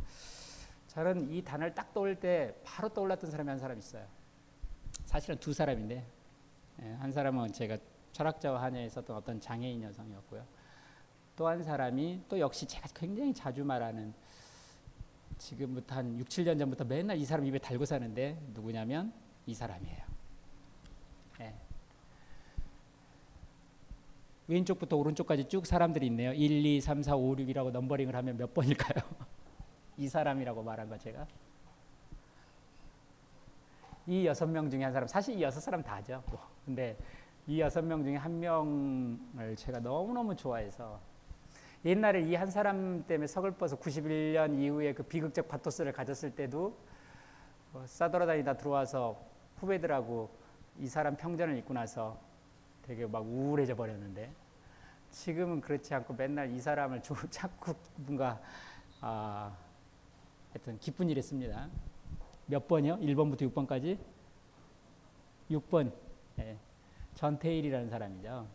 저는 0.88 1.30
이 1.30 1.43
단어를 1.43 1.76
딱 1.76 1.93
떠올 1.93 2.15
때 2.15 2.56
바로 2.64 2.88
떠올랐던 2.88 3.30
사람이 3.30 3.49
한 3.49 3.60
사람 3.60 3.77
있어요. 3.77 4.07
사실은 5.06 5.38
두 5.38 5.52
사람인데 5.52 5.95
예, 5.95 6.15
한 6.77 7.11
사람은 7.11 7.53
제가 7.53 7.77
철학자와 8.11 8.69
있었던 8.69 9.15
어떤 9.15 9.39
장애인 9.39 9.84
여성이었고요. 9.84 10.45
또 11.35 11.47
한 11.47 11.61
사람이 11.61 12.22
또 12.30 12.39
역시 12.39 12.65
제가 12.65 12.88
굉장히 12.95 13.34
자주 13.34 13.64
말하는 13.65 14.14
지금부터 15.38 15.95
한 15.95 16.18
6, 16.18 16.27
7년 16.27 16.57
전부터 16.57 16.85
맨날 16.85 17.18
이 17.18 17.26
사람 17.26 17.45
입에 17.45 17.60
달고 17.60 17.84
사는데 17.85 18.41
누구냐면 18.53 19.14
이 19.45 19.53
사람이에요. 19.53 20.06
예. 21.41 21.53
왼쪽부터 24.47 24.95
오른쪽까지 24.95 25.49
쭉 25.49 25.65
사람들이 25.65 26.07
있네요. 26.07 26.31
1, 26.31 26.65
2, 26.65 26.80
3, 26.80 27.03
4, 27.03 27.15
5, 27.18 27.35
6이라고 27.35 27.72
넘버링을 27.72 28.15
하면 28.15 28.38
몇 28.38 28.53
번일까요? 28.53 29.03
이 29.97 30.07
사람이라고 30.07 30.64
말한 30.64 30.88
거 30.88 30.97
제가. 30.97 31.27
이 34.07 34.26
여섯 34.26 34.45
명 34.48 34.69
중에 34.69 34.84
한 34.84 34.94
사람, 34.94 35.07
사실 35.07 35.36
이 35.38 35.41
여섯 35.41 35.60
사람 35.60 35.82
다죠. 35.82 36.23
뭐. 36.27 36.40
근데 36.65 36.98
이 37.48 37.60
여섯 37.60 37.84
명 37.84 38.03
중에 38.03 38.15
한 38.15 38.40
명을 38.40 39.56
제가 39.56 39.80
너무너무 39.80 40.36
좋아해서 40.36 40.99
옛날에 41.86 42.22
이 42.22 42.36
한 42.36 42.49
사람 42.49 43.06
때문에 43.06 43.27
서글퍼서 43.27 43.77
91년 43.77 44.57
이후에 44.57 44.94
그 44.94 45.03
비극적 45.03 45.48
파토스를 45.48 45.91
가졌을 45.91 46.32
때도 46.36 46.76
뭐 47.72 47.86
싸돌아다니다 47.86 48.57
들어와서 48.57 49.22
후배들하고 49.57 50.30
이 50.80 50.88
사람 50.88 51.15
평전을 51.15 51.56
읽고 51.60 51.73
나서 51.73 52.19
되게 52.82 53.06
막 53.06 53.19
우울해져 53.19 53.76
버렸는데 53.76 54.32
지금은 55.11 55.61
그렇지 55.61 55.94
않고 55.94 56.15
맨날 56.15 56.52
이 56.52 56.60
사람을 56.60 57.02
자꾸 57.30 57.73
뭔가 57.98 58.41
아, 59.02 59.56
하여튼 60.52 60.80
기쁜 60.80 61.10
일 61.10 61.18
했습니다. 61.18 61.69
몇 62.48 62.68
번이요? 62.68 62.98
1번부터 62.98 63.52
6번까지? 63.52 63.98
6번. 65.50 65.92
네. 66.36 66.58
전태일이라는 67.16 67.90
사람이죠. 67.90 68.48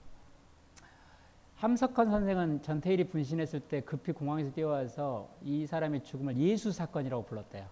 함석헌 1.57 2.11
선생은 2.11 2.63
전태일이 2.63 3.09
분신했을 3.09 3.61
때 3.61 3.83
급히 3.83 4.13
공항에서 4.13 4.51
뛰어와서 4.53 5.31
이 5.43 5.67
사람의 5.67 6.05
죽음을 6.05 6.37
예수 6.39 6.73
사건이라고 6.73 7.25
불렀대요. 7.25 7.69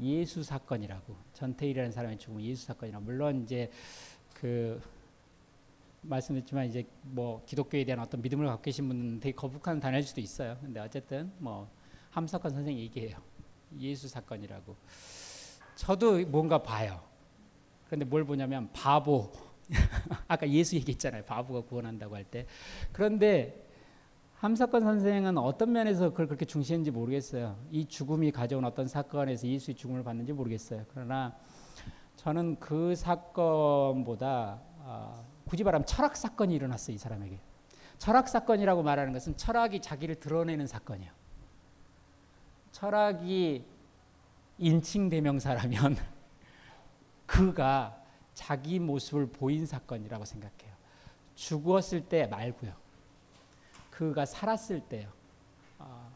예수 0.00 0.42
사건이라고. 0.42 1.14
전태일이라는 1.34 1.92
사람의 1.92 2.18
죽음을 2.18 2.42
예수 2.44 2.66
사건이라고. 2.66 3.04
물론 3.04 3.42
이제 3.42 3.70
그 4.34 4.80
말씀드렸지만 6.02 6.66
이제 6.66 6.86
뭐 7.02 7.42
기독교에 7.44 7.84
대한 7.84 8.00
어떤 8.00 8.22
믿음을 8.22 8.46
갖고 8.46 8.62
계신 8.62 8.88
분은 8.88 9.20
되게 9.20 9.34
거북한 9.34 9.80
단어일 9.80 10.02
수도 10.04 10.20
있어요. 10.20 10.56
근데 10.62 10.80
어쨌든 10.80 11.30
뭐 11.38 11.68
함석헌 12.10 12.52
선생 12.52 12.78
얘기해요. 12.78 13.27
예수 13.78 14.08
사건이라고. 14.08 14.76
저도 15.76 16.24
뭔가 16.26 16.62
봐요. 16.62 17.00
그런데 17.86 18.04
뭘 18.04 18.24
보냐면 18.24 18.68
바보. 18.72 19.32
아까 20.28 20.48
예수 20.48 20.76
얘기했잖아요. 20.76 21.24
바보가 21.24 21.62
구원한다고 21.62 22.16
할 22.16 22.24
때. 22.24 22.46
그런데 22.92 23.66
함사건 24.34 24.82
선생은 24.82 25.36
어떤 25.36 25.72
면에서 25.72 26.10
그걸 26.10 26.26
그렇게 26.26 26.44
중시했는지 26.44 26.90
모르겠어요. 26.90 27.56
이 27.70 27.86
죽음이 27.86 28.30
가져온 28.30 28.64
어떤 28.64 28.86
사건에서 28.86 29.46
예수의 29.46 29.74
죽음을 29.74 30.04
받는지 30.04 30.32
모르겠어요. 30.32 30.84
그러나 30.90 31.36
저는 32.16 32.58
그 32.60 32.94
사건보다 32.94 34.60
어, 34.80 35.24
굳이 35.44 35.64
말하면 35.64 35.86
철학 35.86 36.16
사건이 36.16 36.54
일어났어요. 36.54 36.94
이 36.94 36.98
사람에게. 36.98 37.40
철학 37.98 38.28
사건이라고 38.28 38.82
말하는 38.82 39.12
것은 39.12 39.36
철학이 39.36 39.80
자기를 39.80 40.16
드러내는 40.16 40.66
사건이에요. 40.66 41.10
철학이 42.78 43.64
인칭 44.58 45.08
대명사라면 45.08 45.96
그가 47.26 48.00
자기 48.34 48.78
모습을 48.78 49.26
보인 49.26 49.66
사건이라고 49.66 50.24
생각해요. 50.24 50.72
죽었을 51.34 52.02
때 52.02 52.28
말고요. 52.28 52.72
그가 53.90 54.24
살았을 54.26 54.80
때요. 54.82 55.08
어, 55.80 56.08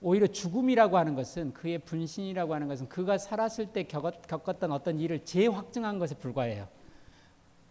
오히려 0.00 0.26
죽음이라고 0.26 0.98
하는 0.98 1.14
것은 1.14 1.52
그의 1.52 1.78
분신이라고 1.78 2.52
하는 2.52 2.66
것은 2.66 2.88
그가 2.88 3.16
살았을 3.16 3.72
때 3.72 3.84
겪었, 3.84 4.58
던 4.58 4.72
어떤 4.72 4.98
일을 4.98 5.24
재확증한 5.24 6.00
것에 6.00 6.16
불과해요. 6.16 6.66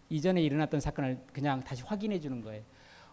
이전에 0.10 0.42
일어났던 0.42 0.80
사건을 0.80 1.20
그냥 1.34 1.60
다시 1.60 1.84
확인해 1.84 2.18
주는 2.22 2.42
거예요. 2.42 2.64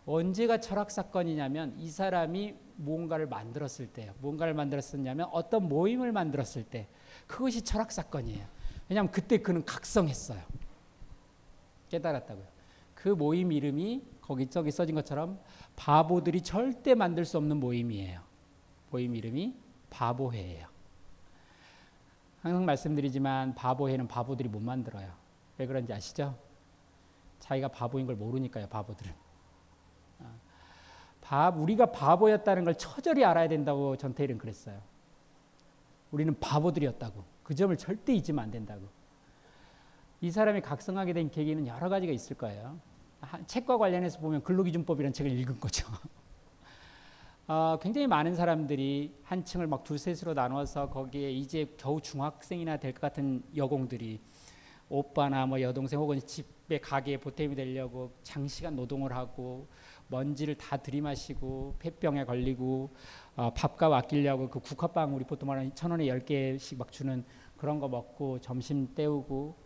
언제가 0.07 0.59
철학 0.61 0.91
사건이냐면 0.91 1.75
이 1.79 1.89
사람이 1.89 2.55
무언가를 2.77 3.27
만들었을 3.27 3.89
때, 3.89 4.13
무언가를 4.21 4.53
만들었었냐면 4.55 5.29
어떤 5.33 5.69
모임을 5.69 6.13
만들었을 6.13 6.65
때 6.65 6.89
그것이 7.27 7.63
철학 7.63 7.91
사건이에요. 7.91 8.45
왜냐하면 8.89 9.11
그때 9.11 9.39
그는 9.39 9.65
각성했어요. 9.65 10.43
깨달았다고요. 11.89 12.47
그 12.95 13.09
모임 13.09 13.53
이름이 13.53 14.03
거기 14.21 14.47
저기 14.47 14.71
써진 14.71 14.95
것처럼 14.95 15.39
바보들이 15.77 16.43
절대 16.43 16.95
만들 16.95 17.25
수 17.25 17.39
없는 17.39 17.59
모임이에요. 17.59 18.21
모임 18.91 19.15
이름이 19.15 19.55
바보회예요. 19.91 20.67
항상 22.43 22.65
말씀드리지만 22.67 23.55
바보회는 23.55 24.07
바보들이 24.07 24.49
못 24.49 24.61
만들어요. 24.61 25.13
왜 25.57 25.67
그런지 25.67 25.93
아시죠? 25.93 26.37
자기가 27.39 27.69
바보인 27.69 28.07
걸 28.07 28.17
모르니까요, 28.17 28.69
바보들은. 28.69 29.24
바, 31.25 31.49
우리가 31.49 31.87
바보였다는 31.87 32.65
걸 32.65 32.75
처절히 32.75 33.25
알아야 33.25 33.49
된다고 33.49 33.97
전태일은 33.97 34.37
그랬어요. 34.37 34.79
우리는 36.11 36.39
바보들이었다고. 36.39 37.25
그 37.43 37.55
점을 37.55 37.75
절대 37.79 38.15
잊으면 38.15 38.45
안 38.45 38.51
된다고. 38.51 38.83
이 40.21 40.31
사람이 40.31 40.61
각성하게 40.61 41.15
된 41.15 41.31
계기는 41.31 41.67
여러 41.67 41.89
가지가 41.89 42.13
있을 42.13 42.37
거예요. 42.37 42.79
책과 43.47 43.79
관련해서 43.79 44.21
보면 44.21 44.43
근로기준법이라는 44.43 45.15
책을 45.15 45.33
읽은 45.33 45.59
거죠. 45.61 45.87
어, 47.49 47.79
굉장히 47.81 48.07
많은 48.07 48.35
사람들이 48.35 49.15
한 49.23 49.45
층을 49.45 49.67
막 49.67 49.83
두셋으로 49.83 50.35
나눠서 50.35 50.91
거기에 50.91 51.31
이제 51.31 51.75
겨우 51.79 52.01
중학생이나 52.03 52.77
될 52.77 52.93
것 52.93 53.01
같은 53.01 53.43
여공들이 53.57 54.21
오빠나 54.91 55.47
뭐 55.47 55.61
여동생 55.61 55.99
혹은 55.99 56.21
집에 56.21 56.79
가게에 56.79 57.17
보탬이 57.17 57.55
되려고 57.55 58.13
장시간 58.23 58.77
노동을 58.77 59.15
하고 59.15 59.67
먼지를 60.15 60.55
다 60.55 60.77
들이마시고 60.77 61.75
폐병에 61.81 62.25
걸리고 62.25 62.91
어, 63.37 63.53
밥값 63.53 63.93
아끼려고 63.93 64.49
그 64.49 64.61
국화빵 64.61 65.13
우리 65.15 65.25
보통 65.25 65.49
말하는 65.49 65.75
천 65.75 65.91
원에 65.91 66.07
열 66.07 66.21
개씩 66.21 66.79
막 66.79 66.93
주는 66.93 67.25
그런 67.57 67.81
거 67.81 67.89
먹고 67.89 68.39
점심 68.41 68.95
때우고 68.95 69.57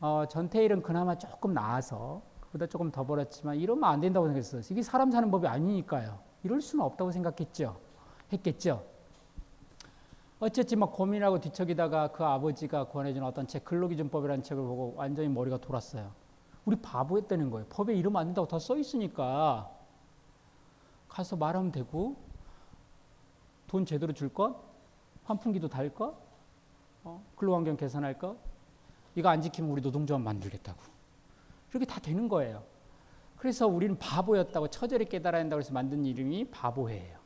어, 0.00 0.24
전태일은 0.28 0.82
그나마 0.82 1.16
조금 1.16 1.54
나아서 1.54 2.22
그보다 2.40 2.66
조금 2.66 2.90
더 2.90 3.06
벌었지만 3.06 3.56
이러면 3.56 3.84
안 3.84 4.00
된다고 4.00 4.26
생각했어요. 4.26 4.62
이게 4.70 4.82
사람 4.82 5.12
사는 5.12 5.30
법이 5.30 5.46
아니니까요. 5.46 6.18
이럴 6.42 6.60
수는 6.60 6.84
없다고 6.84 7.12
생각했죠. 7.12 7.78
했겠죠. 8.32 8.84
어쨌지 10.40 10.74
막 10.74 10.92
고민하고 10.92 11.38
뒤척이다가 11.38 12.08
그 12.08 12.24
아버지가 12.24 12.88
권해준 12.88 13.22
어떤 13.22 13.46
책 13.46 13.64
근로기준법이라는 13.66 14.42
책을 14.42 14.64
보고 14.64 14.94
완전히 14.96 15.28
머리가 15.28 15.58
돌았어요. 15.58 16.12
우리 16.64 16.76
바보였다는 16.76 17.50
거예요. 17.50 17.66
법에 17.68 17.94
이러면 17.94 18.20
안 18.20 18.26
된다고 18.28 18.46
다 18.46 18.58
써 18.58 18.76
있으니까 18.76 19.70
가서 21.08 21.36
말하면 21.36 21.72
되고 21.72 22.16
돈 23.66 23.84
제대로 23.84 24.12
줄 24.12 24.28
것, 24.32 24.56
환풍기도 25.24 25.68
달 25.68 25.92
것, 25.94 26.14
어? 27.04 27.22
근로환경 27.36 27.76
개선할 27.76 28.18
것, 28.18 28.36
이거 29.14 29.28
안 29.28 29.40
지키면 29.40 29.70
우리 29.70 29.80
노동조합 29.80 30.20
만들겠다고. 30.22 30.80
이렇게 31.70 31.84
다 31.86 32.00
되는 32.00 32.28
거예요. 32.28 32.62
그래서 33.36 33.66
우리는 33.66 33.96
바보였다고 33.98 34.68
처절히 34.68 35.06
깨달아야 35.06 35.40
한다고 35.42 35.60
해서 35.60 35.72
만든 35.72 36.04
이름이 36.04 36.50
바보회예요. 36.50 37.18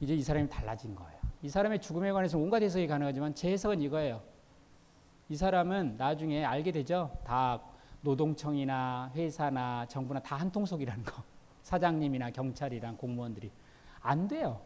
이제 0.00 0.14
이 0.14 0.22
사람이 0.22 0.48
달라진 0.48 0.94
거예요. 0.94 1.18
이 1.42 1.48
사람의 1.48 1.80
죽음에 1.80 2.12
관해서 2.12 2.38
온갖 2.38 2.62
해석이 2.62 2.86
가능하지만 2.86 3.34
제 3.34 3.50
해석은 3.50 3.80
이거예요. 3.82 4.22
이 5.28 5.36
사람은 5.36 5.96
나중에 5.96 6.44
알게 6.44 6.72
되죠. 6.72 7.10
다 7.24 7.60
노동청이나 8.02 9.10
회사나 9.14 9.86
정부나 9.88 10.20
다 10.20 10.36
한 10.36 10.50
통속이라는 10.50 11.04
거. 11.04 11.22
사장님이나 11.62 12.30
경찰이랑 12.30 12.96
공무원들이 12.96 13.50
안 14.00 14.28
돼요. 14.28 14.60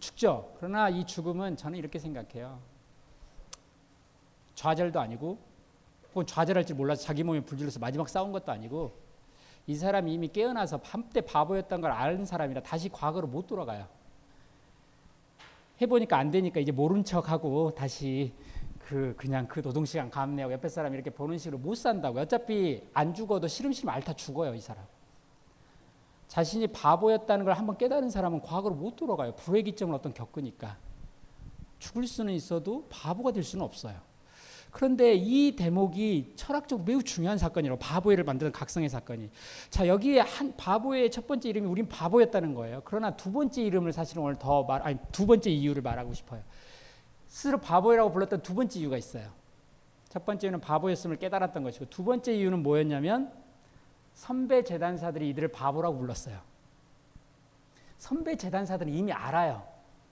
죽죠. 0.00 0.54
그러나 0.56 0.88
이 0.88 1.04
죽음은 1.04 1.56
저는 1.56 1.78
이렇게 1.78 1.98
생각해요. 1.98 2.58
좌절도 4.54 5.00
아니고 5.00 5.38
혹은 6.10 6.26
좌절할 6.26 6.64
줄 6.66 6.76
몰라서 6.76 7.02
자기 7.02 7.22
몸에 7.22 7.40
불질러서 7.40 7.78
마지막 7.80 8.08
싸운 8.08 8.32
것도 8.32 8.50
아니고 8.52 8.92
이 9.66 9.74
사람이 9.74 10.12
이미 10.12 10.28
깨어나서 10.28 10.80
한때 10.82 11.20
바보였던 11.20 11.80
걸 11.80 11.92
아는 11.92 12.24
사람이라 12.24 12.62
다시 12.62 12.88
과거로 12.88 13.26
못 13.28 13.46
돌아가요. 13.46 13.86
해보니까 15.80 16.16
안 16.18 16.30
되니까 16.30 16.58
이제 16.60 16.72
모른 16.72 17.04
척하고 17.04 17.74
다시 17.74 18.32
그 18.88 19.12
그냥 19.18 19.46
그 19.46 19.60
노동 19.60 19.84
시간 19.84 20.08
감내하고 20.08 20.54
옆에 20.54 20.66
사람 20.70 20.94
이렇게 20.94 21.10
보는 21.10 21.36
식으로 21.36 21.58
못 21.58 21.74
산다고. 21.74 22.20
어차피 22.20 22.82
안 22.94 23.12
죽어도 23.12 23.46
시름시름 23.46 23.90
앓다 23.90 24.14
죽어요 24.14 24.54
이 24.54 24.60
사람. 24.62 24.82
자신이 26.26 26.68
바보였다는 26.68 27.44
걸 27.44 27.52
한번 27.52 27.76
깨달은 27.76 28.08
사람은 28.08 28.40
과거로 28.40 28.74
못 28.74 28.96
돌아가요. 28.96 29.34
불의 29.34 29.64
기점을 29.64 29.94
어떤 29.94 30.14
겪으니까. 30.14 30.78
죽을 31.78 32.06
수는 32.06 32.32
있어도 32.32 32.86
바보가 32.88 33.32
될 33.32 33.42
수는 33.42 33.62
없어요. 33.62 33.94
그런데 34.70 35.14
이 35.14 35.54
대목이 35.54 36.32
철학적 36.36 36.84
매우 36.86 37.02
중요한 37.02 37.36
사건이라고 37.36 37.78
바보회를 37.78 38.24
만드는 38.24 38.52
각성의 38.52 38.88
사건이. 38.88 39.28
자 39.68 39.86
여기에 39.86 40.20
한 40.20 40.56
바보의 40.56 41.10
첫 41.10 41.26
번째 41.26 41.50
이름이 41.50 41.66
우린 41.66 41.88
바보였다는 41.88 42.54
거예요. 42.54 42.80
그러나 42.86 43.14
두 43.14 43.32
번째 43.32 43.62
이름을 43.62 43.92
사실은 43.92 44.22
오늘 44.22 44.36
더 44.36 44.62
말, 44.62 44.80
아니 44.82 44.98
두 45.12 45.26
번째 45.26 45.50
이유를 45.50 45.82
말하고 45.82 46.14
싶어요. 46.14 46.42
스스로 47.28 47.58
바보라고 47.58 48.10
불렀던 48.10 48.42
두 48.42 48.54
번째 48.54 48.80
이유가 48.80 48.96
있어요. 48.96 49.30
첫 50.08 50.24
번째는 50.24 50.60
바보였음을 50.60 51.16
깨달았던 51.16 51.62
것이고 51.62 51.86
두 51.90 52.02
번째 52.04 52.34
이유는 52.34 52.62
뭐였냐면 52.62 53.32
선배 54.14 54.64
재단사들이 54.64 55.28
이들을 55.30 55.48
바보라고 55.48 55.98
불렀어요. 55.98 56.40
선배 57.98 58.36
재단사들은 58.36 58.92
이미 58.92 59.12
알아요. 59.12 59.66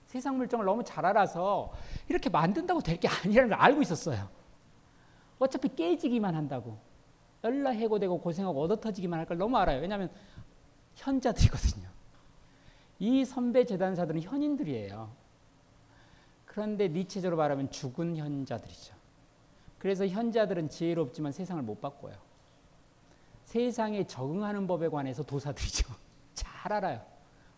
세상 0.05 0.37
물정을 0.37 0.65
너무 0.65 0.83
잘 0.83 1.05
알아서 1.05 1.73
이렇게 2.07 2.29
만든다고 2.29 2.81
될 2.81 2.97
게 2.99 3.07
아니라는 3.07 3.49
걸 3.49 3.59
알고 3.59 3.81
있었어요. 3.81 4.29
어차피 5.39 5.75
깨지기만 5.75 6.35
한다고. 6.35 6.77
열라 7.43 7.71
해고되고 7.71 8.19
고생하고 8.21 8.61
얻어터지기만 8.63 9.19
할 9.19 9.25
걸 9.25 9.37
너무 9.37 9.57
알아요. 9.57 9.81
왜냐하면 9.81 10.09
현자들이거든요. 10.95 11.87
이 12.99 13.25
선배 13.25 13.65
재단사들은 13.65 14.21
현인들이에요. 14.21 15.09
그런데 16.57 16.87
니체적으로 16.87 17.37
말하면 17.37 17.69
죽은 17.69 18.17
현자들이죠. 18.17 18.95
그래서 19.77 20.07
현자들은 20.07 20.69
지혜롭지만 20.69 21.31
세상을 21.31 21.61
못 21.61 21.79
바꿔요. 21.79 22.15
세상에 23.45 24.07
적응하는 24.07 24.65
법에 24.65 24.89
관해서 24.89 25.21
도사들이죠. 25.21 25.87
잘 26.33 26.73
알아요. 26.73 27.05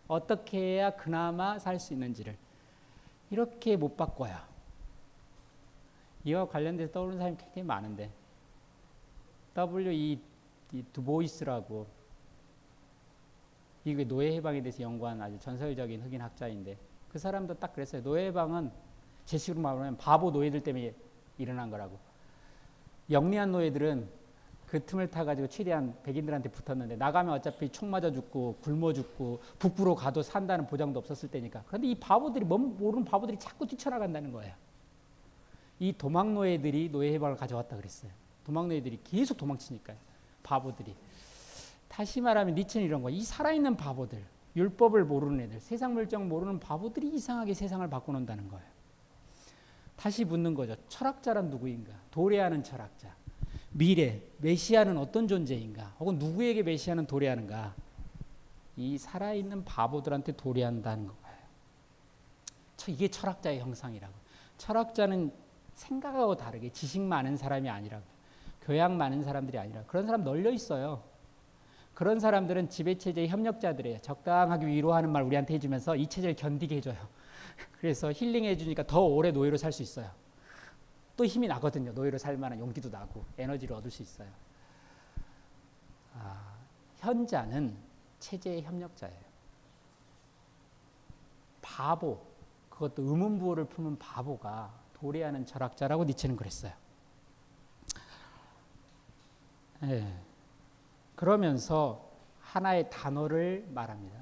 어떻게 0.06 0.58
해야 0.58 0.90
그나마 0.90 1.58
살 1.58 1.80
수 1.80 1.94
있는지를. 1.94 2.36
이렇게 3.30 3.74
못 3.74 3.96
바꿔요. 3.96 4.36
이와 6.24 6.46
관련돼서 6.46 6.92
떠오르는 6.92 7.16
사람이 7.16 7.36
굉장히 7.38 7.62
많은데 7.62 8.10
W 9.54 9.92
이, 9.94 10.20
이 10.72 10.84
두보이스라고 10.92 11.86
이게 13.86 14.04
노예 14.04 14.36
해방에 14.36 14.60
대해서 14.60 14.82
연구한 14.82 15.22
아주 15.22 15.38
전설적인 15.38 16.02
흑인 16.02 16.20
학자인데 16.20 16.76
그 17.08 17.18
사람도 17.18 17.54
딱 17.54 17.72
그랬어요. 17.72 18.02
노예 18.02 18.26
해방은 18.26 18.89
제 19.24 19.38
식으로 19.38 19.60
말하면 19.60 19.96
바보 19.96 20.30
노예들 20.30 20.62
때문에 20.62 20.94
일어난 21.38 21.70
거라고. 21.70 21.98
영리한 23.10 23.52
노예들은 23.52 24.20
그 24.66 24.84
틈을 24.84 25.10
타가지고 25.10 25.48
최대한 25.48 25.96
백인들한테 26.04 26.48
붙었는데 26.48 26.94
나가면 26.94 27.34
어차피 27.34 27.68
총 27.70 27.90
맞아 27.90 28.12
죽고 28.12 28.58
굶어 28.62 28.92
죽고 28.92 29.40
북부로 29.58 29.96
가도 29.96 30.22
산다는 30.22 30.66
보장도 30.66 31.00
없었을 31.00 31.28
때니까. 31.28 31.64
그런데 31.66 31.88
이 31.88 31.94
바보들이 31.96 32.44
모르는 32.44 33.04
바보들이 33.04 33.38
자꾸 33.38 33.66
뛰쳐나간다는 33.66 34.30
거예요. 34.30 34.54
이 35.80 35.92
도망 35.96 36.34
노예들이 36.34 36.90
노예 36.90 37.12
해방을 37.14 37.36
가져왔다 37.36 37.76
그랬어요. 37.76 38.12
도망 38.44 38.68
노예들이 38.68 39.00
계속 39.02 39.36
도망치니까요. 39.36 39.96
바보들이. 40.44 40.94
다시 41.88 42.20
말하면 42.20 42.54
니체는 42.54 42.86
이런 42.86 43.02
거. 43.02 43.10
이 43.10 43.22
살아있는 43.22 43.76
바보들, 43.76 44.22
율법을 44.54 45.04
모르는 45.04 45.40
애들, 45.40 45.58
세상 45.58 45.94
물정 45.94 46.28
모르는 46.28 46.60
바보들이 46.60 47.08
이상하게 47.08 47.54
세상을 47.54 47.88
바꿔놓는다는 47.90 48.48
거예요. 48.48 48.69
다시 50.00 50.24
묻는 50.24 50.54
거죠. 50.54 50.74
철학자란 50.88 51.50
누구인가? 51.50 51.92
도래하는 52.10 52.64
철학자. 52.64 53.14
미래, 53.70 54.22
메시아는 54.38 54.96
어떤 54.96 55.28
존재인가? 55.28 55.94
혹은 56.00 56.18
누구에게 56.18 56.62
메시아는 56.62 57.06
도래하는가? 57.06 57.74
이 58.78 58.96
살아있는 58.96 59.66
바보들한테 59.66 60.32
도래한다는 60.32 61.06
거예요. 61.06 61.20
이게 62.88 63.08
철학자의 63.08 63.60
형상이라고. 63.60 64.14
철학자는 64.56 65.32
생각하고 65.74 66.34
다르게 66.34 66.70
지식 66.70 67.02
많은 67.02 67.36
사람이 67.36 67.68
아니라고. 67.68 68.02
교양 68.62 68.96
많은 68.96 69.22
사람들이 69.22 69.58
아니라 69.58 69.82
그런 69.86 70.06
사람 70.06 70.24
널려 70.24 70.50
있어요. 70.50 71.02
그런 71.92 72.18
사람들은 72.20 72.70
지배체제의 72.70 73.28
협력자들이에요. 73.28 73.98
적당하게 73.98 74.66
위로하는 74.66 75.10
말 75.10 75.24
우리한테 75.24 75.52
해주면서 75.54 75.96
이 75.96 76.06
체제를 76.06 76.36
견디게 76.36 76.76
해줘요. 76.76 76.96
그래서 77.78 78.12
힐링해 78.12 78.56
주니까 78.56 78.86
더 78.86 79.00
오래 79.00 79.30
노예로 79.30 79.56
살 79.56 79.72
수 79.72 79.82
있어요. 79.82 80.10
또 81.16 81.24
힘이 81.26 81.48
나거든요. 81.48 81.92
노예로 81.92 82.18
살 82.18 82.36
만한 82.36 82.58
용기도 82.58 82.88
나고 82.88 83.24
에너지를 83.36 83.76
얻을 83.76 83.90
수 83.90 84.02
있어요. 84.02 84.28
아, 86.14 86.54
현자는 86.96 87.76
체제의 88.18 88.62
협력자예요. 88.62 89.20
바보, 91.60 92.20
그것도 92.68 93.02
의문부호를 93.02 93.66
품은 93.66 93.98
바보가 93.98 94.72
도래하는 94.94 95.46
철학자라고 95.46 96.04
니체는 96.04 96.36
그랬어요. 96.36 96.72
예. 99.84 100.06
그러면서 101.16 102.10
하나의 102.40 102.90
단어를 102.90 103.66
말합니다. 103.70 104.19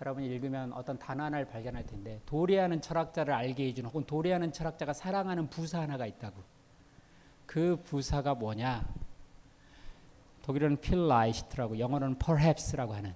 여러분이 0.00 0.26
읽으면 0.28 0.72
어떤 0.72 0.98
단어 0.98 1.24
하나를 1.24 1.46
발견할 1.46 1.84
텐데 1.86 2.20
도래하는 2.24 2.80
철학자를 2.80 3.34
알게 3.34 3.66
해주는 3.68 3.88
혹은 3.88 4.04
도래하는 4.04 4.52
철학자가 4.52 4.92
사랑하는 4.92 5.50
부사 5.50 5.80
하나가 5.80 6.06
있다고. 6.06 6.42
그 7.46 7.82
부사가 7.84 8.34
뭐냐? 8.34 8.86
독일어는 10.42 10.80
필라이시트라고 10.80 11.78
영어로는 11.78 12.18
perhaps라고 12.18 12.94
하는 12.94 13.14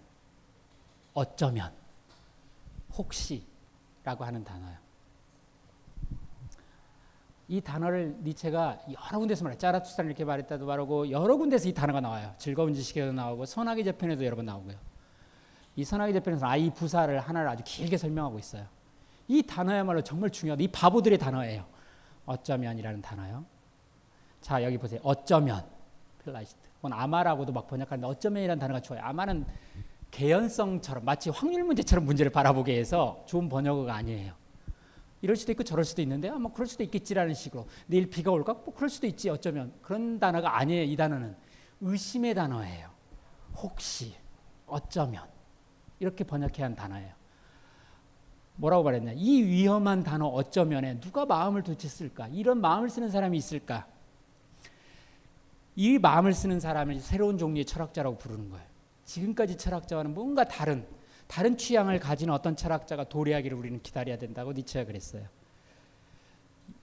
어쩌면 1.15 1.73
혹시라고 2.97 4.25
하는 4.25 4.45
단어예요. 4.45 4.79
이 7.49 7.61
단어를 7.61 8.17
니체가 8.23 8.81
여러 8.89 9.19
군데서 9.19 9.45
말해 9.45 9.59
짜라투스탄 9.59 10.07
이렇게 10.07 10.25
말했다도 10.25 10.65
말하고 10.67 11.11
여러 11.11 11.37
군데서 11.37 11.69
이 11.69 11.75
단어가 11.75 12.01
나와요. 12.01 12.35
즐거운 12.39 12.75
지식에도 12.75 13.13
나오고 13.13 13.45
선악의 13.47 13.85
재편에도 13.85 14.25
여러 14.25 14.37
번 14.37 14.47
나오고요. 14.47 14.92
이 15.77 15.85
선악의 15.85 16.13
저편에서 16.15 16.47
아이 16.47 16.71
부사를 16.71 17.19
하나를 17.19 17.49
아주 17.49 17.63
길게 17.65 17.97
설명하고 17.97 18.39
있어요. 18.39 18.67
이 19.29 19.43
단어야말로 19.43 20.03
정말 20.03 20.31
중요하다. 20.31 20.63
이 20.63 20.69
바보들의 20.69 21.19
단어예요. 21.19 21.65
어쩌면이라는 22.27 23.01
단어요. 23.01 23.45
자 24.41 24.63
여기 24.63 24.77
보세요. 24.77 25.01
어쩌면 25.03 25.65
vielleicht. 26.23 26.69
그건 26.77 26.93
아마라고도 26.93 27.53
막 27.53 27.67
번역하는데 27.69 28.07
어쩌면이라는 28.07 28.61
단어가 28.61 28.81
좋아요. 28.81 29.03
아마는 29.03 29.47
개연성처럼 30.11 31.05
마치 31.05 31.31
확률 31.31 31.65
문제처럼 31.65 32.05
문제를 32.05 32.31
바라보게 32.31 32.79
해서 32.79 33.23
좋은 33.27 33.49
번역어가 33.49 33.95
아니에요. 33.95 34.35
이럴 35.23 35.37
수도 35.37 35.53
있고 35.53 35.63
저럴 35.63 35.85
수도 35.85 36.03
있는데 36.03 36.29
아마 36.29 36.51
그럴 36.53 36.67
수도 36.67 36.83
있겠지라는 36.83 37.33
식으로 37.33 37.67
내일 37.87 38.11
비가 38.11 38.31
올까? 38.33 38.55
뭐 38.55 38.75
그럴 38.75 38.91
수도 38.91 39.07
있지 39.07 39.31
어쩌면 39.31 39.73
그런 39.81 40.19
단어가 40.19 40.59
아니에요. 40.59 40.83
이 40.83 40.97
단어는 40.97 41.37
의심의 41.81 42.35
단어예요. 42.35 42.91
혹시 43.57 44.15
어쩌면 44.67 45.32
이렇게 46.03 46.25
번역해야 46.25 46.65
하는 46.65 46.77
단어예요. 46.77 47.13
뭐라고 48.57 48.83
말했냐? 48.83 49.13
이 49.15 49.43
위험한 49.43 50.03
단어 50.03 50.27
어쩌면에 50.27 51.01
누가 51.01 51.25
마음을 51.25 51.63
도대체 51.63 51.89
쓸까? 51.89 52.29
이런 52.29 52.61
마음을 52.61 52.91
쓰는 52.91 53.09
사람이 53.09 53.39
있을까? 53.39 53.87
이 55.77 55.99
마음을 55.99 56.35
쓰는 56.35 56.61
사람을 56.61 57.01
새로운 57.01 57.39
종류의 57.39 57.65
철학자라고 57.65 58.19
부르는 58.19 58.51
거예요. 58.51 58.67
지금까지 59.05 59.57
철학자와는 59.57 60.13
뭔가 60.13 60.45
다른 60.45 60.87
다른 61.29 61.57
취향을 61.57 61.99
가진 61.99 62.29
어떤 62.29 62.57
철학자가 62.57 63.05
도래하기를 63.05 63.57
우리는 63.57 63.81
기다려야 63.81 64.19
된다고 64.19 64.53
니체가 64.53 64.85
그랬어요. 64.85 65.27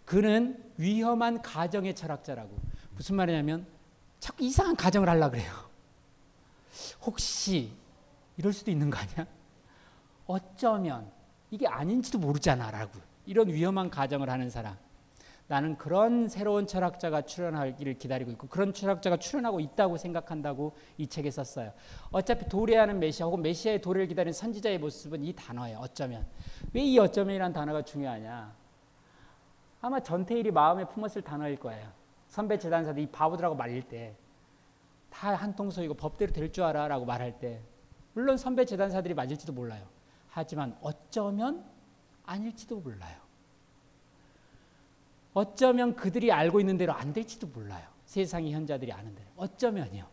그는 0.06 0.64
위험한 0.78 1.42
가정의 1.42 1.94
철학자라고. 1.94 2.58
무슨 2.96 3.16
말이냐면 3.16 3.68
자꾸 4.20 4.44
이상한 4.44 4.76
가정을 4.76 5.08
하려 5.08 5.30
그래요. 5.30 5.52
혹시 7.02 7.72
이럴 8.40 8.54
수도 8.54 8.72
있는 8.72 8.90
거 8.90 8.98
아니야? 8.98 9.28
어쩌면 10.26 11.12
이게 11.52 11.68
아닌지도 11.68 12.20
모르잖아 12.20 12.72
라고. 12.72 12.98
이런 13.26 13.50
위험한 13.50 13.90
가정을 13.90 14.30
하는 14.30 14.50
사람. 14.50 14.78
나는 15.48 15.78
그런 15.78 16.30
새로운 16.30 16.66
철학자가 16.66 17.24
출연하기를 17.24 17.98
기다리고 17.98 18.32
있고 18.32 18.48
그런 18.48 18.72
철학자가 18.72 19.18
출연하고 19.18 19.60
있다고 19.60 19.98
생각한다고 19.98 20.74
이 20.98 21.06
책에 21.08 21.30
썼어요. 21.30 21.74
어차피 22.12 22.48
도래하는 22.48 23.00
메시아 23.00 23.26
혹은 23.26 23.42
메시아의 23.42 23.82
도래를 23.82 24.08
기다리는 24.08 24.32
선지자의 24.32 24.78
모습은 24.80 25.22
이 25.26 25.34
단어예요. 25.34 25.80
어쩌면. 25.80 26.26
왜 26.74 26.82
이 26.84 26.98
어쩌면이라는 26.98 27.52
단어가 27.52 27.82
중요하냐? 27.82 28.56
아마 29.82 30.00
전태일이 30.00 30.52
마음에 30.52 30.86
품었을 30.88 31.24
단어일 31.24 31.58
거예요. 31.60 31.92
선배 32.30 32.58
재단사들 32.58 33.02
이 33.04 33.08
바보들하고 33.08 33.56
말릴 33.56 33.84
때 33.84 34.16
다 35.10 35.34
한통속이고 35.34 35.96
법대로 35.96 36.32
될 36.32 36.52
줄 36.52 36.64
알아 36.64 36.88
라고 36.88 37.04
말할 37.04 37.40
때 37.40 37.60
물론 38.20 38.36
선배 38.36 38.66
재단사들이 38.66 39.14
맞을지도 39.14 39.54
몰라요. 39.54 39.88
하지만 40.28 40.78
어쩌면 40.82 41.64
아닐지도 42.26 42.82
몰라요. 42.82 43.18
어쩌면 45.34 45.96
그들이 45.96 46.30
알고 46.30 46.60
있는 46.60 46.76
대로 46.78 46.92
안 46.92 47.14
될지도 47.14 47.48
몰라요. 47.48 47.88
세상의 48.04 48.52
현자들이 48.52 48.92
아는 48.92 49.16
대로. 49.16 49.30
어쩌면요. 49.38 50.06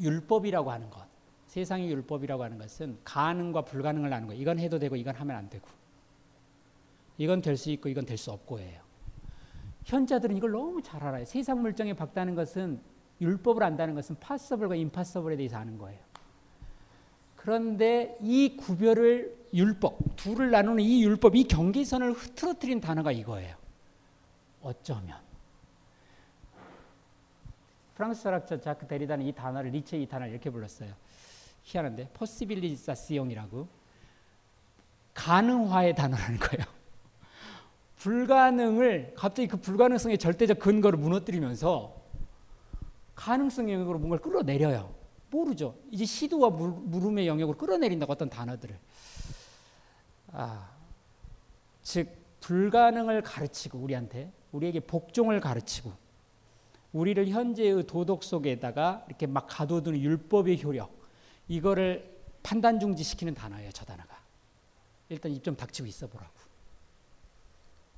율법이라고 0.00 0.70
하는 0.70 0.88
것. 0.90 1.04
세상의 1.48 1.90
율법이라고 1.90 2.44
하는 2.44 2.56
것은 2.56 3.00
가능과 3.02 3.62
불가능을 3.62 4.12
아는 4.12 4.28
거예요. 4.28 4.40
이건 4.40 4.60
해도 4.60 4.78
되고 4.78 4.94
이건 4.94 5.16
하면 5.16 5.36
안 5.36 5.50
되고. 5.50 5.66
이건 7.18 7.42
될 7.42 7.56
수 7.56 7.68
있고 7.72 7.88
이건 7.88 8.06
될 8.06 8.16
수 8.16 8.30
없고예요. 8.30 8.80
현자들은 9.86 10.36
이걸 10.36 10.52
너무 10.52 10.80
잘 10.82 11.02
알아요. 11.02 11.24
세상 11.24 11.62
물정에 11.62 11.94
박다는 11.94 12.36
것은 12.36 12.80
율법을 13.20 13.64
안다는 13.64 13.96
것은 13.96 14.20
파서블과 14.20 14.76
임파서블에 14.76 15.34
대해서 15.36 15.56
아는 15.56 15.78
거예요. 15.78 16.11
그런데 17.42 18.16
이 18.20 18.56
구별을 18.56 19.36
율법, 19.52 20.14
둘을 20.14 20.52
나누는 20.52 20.80
이 20.80 21.02
율법, 21.02 21.34
이 21.34 21.44
경계선을 21.44 22.12
흐트러뜨린 22.12 22.80
단어가 22.80 23.10
이거예요. 23.10 23.56
어쩌면. 24.62 25.18
프랑스 27.96 28.22
철학자 28.22 28.60
자크 28.60 28.86
데리다는 28.86 29.26
이 29.26 29.32
단어를 29.32 29.72
니체 29.72 29.98
이 29.98 30.06
단어를 30.06 30.32
이렇게 30.32 30.50
불렀어요. 30.50 30.94
희한한데 31.64 32.10
포시빌리사시옹이라고 32.14 33.66
가능화의 35.14 35.96
단어라는 35.96 36.38
거예요. 36.38 36.64
불가능을 37.96 39.14
갑자기 39.16 39.48
그 39.48 39.56
불가능성의 39.56 40.18
절대적 40.18 40.60
근거를 40.60 40.96
무너뜨리면서 40.96 42.00
가능성의 43.16 43.74
영역으로 43.74 43.98
뭔가를 43.98 44.22
끌어내려요. 44.22 45.01
모르죠. 45.32 45.74
이제 45.90 46.04
시도와 46.04 46.50
물음의 46.50 47.26
영역으로 47.26 47.56
끌어내린다고 47.56 48.12
어떤 48.12 48.28
단어들을. 48.28 48.78
아, 50.32 50.70
즉 51.82 52.08
불가능을 52.40 53.22
가르치고 53.22 53.78
우리한테 53.78 54.30
우리에게 54.52 54.80
복종을 54.80 55.40
가르치고 55.40 55.92
우리를 56.92 57.26
현재의 57.28 57.86
도덕 57.86 58.22
속에다가 58.22 59.04
이렇게 59.08 59.26
막 59.26 59.46
가둬두는 59.48 60.00
율법의 60.00 60.62
효력 60.62 60.94
이거를 61.48 62.12
판단 62.42 62.78
중지시키는 62.78 63.34
단어예요. 63.34 63.70
저 63.72 63.84
단어가. 63.84 64.20
일단 65.08 65.32
입 65.32 65.42
좀 65.42 65.56
닥치고 65.56 65.86
있어 65.86 66.06
보라고. 66.06 66.32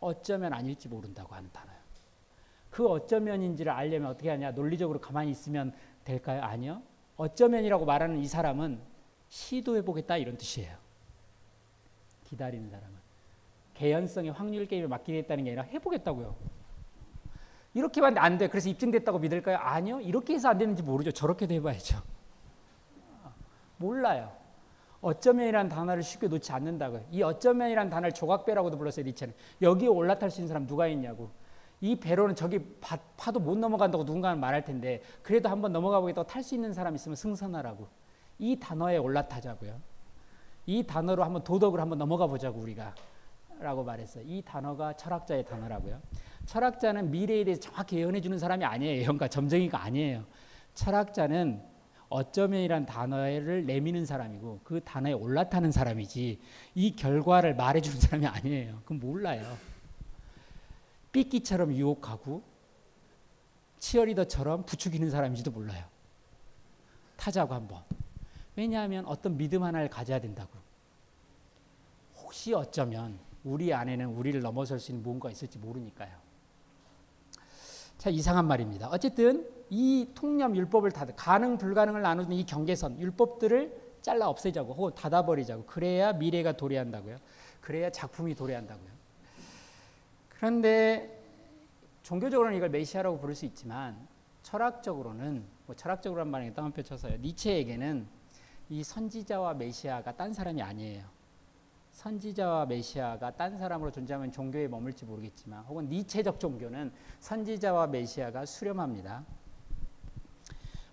어쩌면 0.01 0.53
아닐지 0.53 0.89
모른다고 0.89 1.35
하는 1.35 1.51
단어예요. 1.53 1.81
그 2.71 2.87
어쩌면인지를 2.89 3.73
알려면 3.73 4.11
어떻게 4.11 4.31
하냐? 4.31 4.53
논리적으로 4.53 5.01
가만히 5.01 5.31
있으면 5.31 5.73
될까요? 6.05 6.43
아니요. 6.43 6.83
어쩌면이라고 7.17 7.85
말하는 7.85 8.19
이 8.19 8.27
사람은 8.27 8.81
시도해 9.29 9.83
보겠다 9.83 10.17
이런 10.17 10.37
뜻이에요. 10.37 10.77
기다리는 12.25 12.69
사람은 12.69 12.95
개연성의 13.75 14.33
확률 14.33 14.67
게임에 14.67 14.87
맡기겠다는 14.87 15.45
게 15.45 15.51
아니라 15.51 15.63
해보겠다고요. 15.65 16.35
이렇게 17.75 18.01
봤는데 18.01 18.21
안 18.21 18.39
돼. 18.39 18.49
그래서 18.49 18.69
입증됐다고 18.69 19.19
믿을까요? 19.19 19.57
아니요. 19.59 20.01
이렇게 20.01 20.35
해서 20.35 20.49
안 20.49 20.59
되는지 20.59 20.83
모르죠. 20.83 21.11
저렇게도 21.11 21.55
해봐야죠. 21.55 22.01
몰라요. 23.79 24.33
어쩌면이라는 25.01 25.69
단어를 25.69 26.03
쉽게 26.03 26.29
놓지 26.29 26.53
않는다고요. 26.53 27.05
이 27.11 27.23
어쩌면이라는 27.23 27.91
단어를 27.91 28.13
조각배라고도 28.13 28.79
불렀어요. 28.79 29.05
니체는. 29.05 29.35
여기에 29.61 29.89
올라탈 29.89 30.31
수 30.31 30.41
있는 30.41 30.49
사람 30.49 30.67
누가 30.67 30.87
있냐고. 30.87 31.31
이 31.85 31.97
배로는 31.97 32.35
저기 32.35 32.59
파, 32.81 32.97
파도 33.19 33.39
못 33.39 33.59
넘어간다고 33.59 34.05
누군가는 34.05 34.41
말할 34.41 34.65
텐데 34.65 35.03
그래도 35.23 35.51
한번 35.51 35.71
넘어가 35.71 36.01
보겠다고 36.01 36.27
탈 36.27 36.43
수 36.43 36.55
있는 36.55 36.73
사람 36.73 36.95
있으면 36.95 37.15
승선하라고. 37.15 37.87
이 38.39 38.59
단어에 38.59 38.97
올라타자고요. 38.97 39.79
이 40.65 40.83
단어로 40.87 41.23
한번 41.23 41.45
도덕을 41.45 41.79
한번 41.79 41.99
넘어가 41.99 42.27
보자고 42.27 42.59
우리가 42.59 42.95
라고 43.61 43.85
말했어요. 43.85 44.25
이 44.27 44.41
단어가 44.41 44.95
철학자의 44.95 45.45
단어라고요. 45.45 46.01
철학자는 46.47 47.11
미래에 47.11 47.45
대해서 47.45 47.61
정확히 47.61 47.99
예언해 47.99 48.23
주는 48.23 48.39
사람이 48.39 48.65
아니에요. 48.65 49.03
예언가 49.03 49.29
점쟁이가 49.29 49.85
아니에요. 49.85 50.25
철학자는 50.73 51.63
어쩌면이란 52.09 52.87
단어를 52.87 53.67
내미는 53.67 54.07
사람이고 54.07 54.61
그 54.65 54.81
단어에 54.83 55.13
올라타는 55.13 55.71
사람이지 55.71 56.41
이 56.77 56.97
결과를 56.97 57.55
말해 57.57 57.83
주는 57.83 58.01
사람이 58.01 58.27
아니에요. 58.27 58.79
그건 58.85 59.01
몰라요. 59.01 59.74
삐끼처럼 61.15 61.73
유혹하고 61.73 62.43
치어리더처럼 63.79 64.67
부추기는 64.67 65.09
사람인지도 65.11 65.53
몰라요. 65.53 65.85
타자고 67.17 67.55
한번. 67.55 67.83
왜냐하면 68.57 69.07
어떤 69.07 69.37
믿음 69.37 69.63
하나를 69.63 69.89
가져야 69.89 70.21
된다고. 70.21 70.51
혹시 72.17 72.53
어쩌면 72.53 73.19
우리 73.45 73.73
안에는 73.73 74.07
우리를 74.07 74.41
넘어설 74.41 74.81
수 74.81 74.91
있는 74.91 75.03
무언가 75.05 75.31
있을지 75.31 75.59
모르니까요. 75.59 76.11
자 77.97 78.11
이상한 78.11 78.47
말입니다. 78.47 78.89
어쨌든 78.89 79.49
이 79.71 80.11
통념 80.15 80.57
율법을 80.57 80.91
닫아 80.91 81.15
가능 81.15 81.57
불가능을 81.57 82.03
나누는 82.03 82.33
이 82.33 82.45
경계선 82.45 82.99
율법들을 82.99 83.85
잘라 84.03 84.29
없애자고 84.29 84.75
혹은 84.75 84.95
닫아버리자고 84.95 85.65
그래야 85.67 86.13
미래가 86.13 86.57
도래한다고요. 86.57 87.19
그래야 87.61 87.91
작품이 87.91 88.35
도래한다고요. 88.35 88.94
그런데 90.37 91.23
종교적으로는 92.03 92.57
이걸 92.57 92.69
메시아라고 92.71 93.19
부를 93.19 93.35
수 93.35 93.47
있지만 93.47 93.97
철학적으로는 94.43 95.45
뭐 95.67 95.75
철학적으로란 95.75 96.29
말이 96.29 96.53
땅한표 96.53 96.83
쳐서요. 96.83 97.17
니체에게는 97.19 98.07
이 98.69 98.85
선지자와 98.85 99.55
메시아가 99.55 100.17
딴 100.17 100.33
사람이 100.33 100.61
아니에요. 100.63 101.05
선지자와 101.93 102.67
메시아가 102.67 103.31
딴 103.31 103.57
사람으로 103.57 103.91
존재하면 103.91 104.33
종교에 104.33 104.69
머물지 104.69 105.05
모르겠지만 105.05 105.65
혹은 105.65 105.89
니체적 105.89 106.41
종교는 106.41 106.93
선지자와 107.21 107.87
메시아가 107.87 108.45
수렴합니다. 108.45 109.25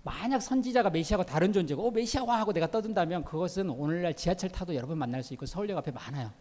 만약 0.03 0.39
선지자가 0.39 0.89
메시아가 0.89 1.25
다른 1.25 1.51
존재고 1.53 1.87
어, 1.87 1.91
메시아와 1.91 2.39
하고 2.39 2.53
내가 2.53 2.69
떠든다면 2.69 3.23
그것은 3.23 3.69
오늘날 3.69 4.15
지하철 4.15 4.49
타도 4.49 4.75
여러분 4.75 4.97
만날 4.97 5.21
수 5.23 5.33
있고 5.33 5.45
서울역 5.45 5.77
앞에 5.77 5.91
많아요. 5.91 6.31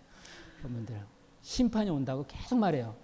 여러분들 0.60 1.05
심판이 1.42 1.90
온다고 1.90 2.24
계속 2.26 2.58
말해요. 2.58 2.94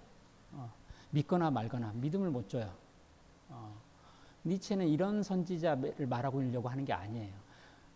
어, 0.53 0.71
믿거나 1.11 1.51
말거나 1.51 1.91
믿음을 1.95 2.29
못 2.29 2.49
줘요. 2.49 2.71
어, 3.49 3.75
니체는 4.45 4.87
이런 4.87 5.23
선지자를 5.23 6.07
말하고 6.07 6.41
하는 6.69 6.85
게 6.85 6.93
아니에요. 6.93 7.33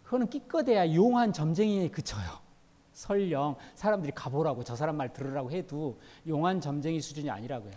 그거는 0.04 0.30
끼꺼대야 0.30 0.94
용한 0.94 1.32
점쟁이에 1.34 1.90
그쳐요. 1.90 2.40
설령 2.94 3.56
사람들이 3.76 4.12
가보라고 4.14 4.64
저 4.64 4.76
사람 4.76 4.98
말 4.98 5.14
들으라고 5.14 5.52
해도 5.52 6.00
용한 6.28 6.60
점쟁이 6.60 7.00
수준이 7.00 7.30
아니라고요. 7.30 7.74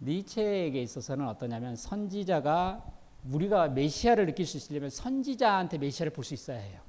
니체에게 0.00 0.82
있어서는 0.82 1.26
어떠냐면 1.28 1.76
선지자가 1.76 2.84
우리가 3.32 3.68
메시아를 3.68 4.26
느낄 4.26 4.44
수 4.44 4.58
있으려면 4.58 4.90
선지자한테 4.90 5.78
메시아를 5.78 6.12
볼 6.12 6.24
수 6.24 6.34
있어야 6.34 6.58
해요. 6.58 6.80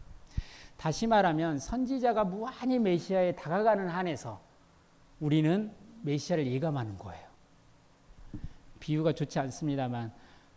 다시 0.75 1.07
말하면 1.07 1.57
선지자가 1.59 2.25
무한히 2.25 2.77
메시아에 2.79 3.33
다가가는 3.35 3.87
한에서 3.87 4.41
우리는 5.19 5.71
메시아를 6.03 6.45
예감하는 6.47 6.97
거예요. 6.97 7.25
비유가 8.79 9.13
좋지 9.13 9.39
않습니다만 9.39 10.11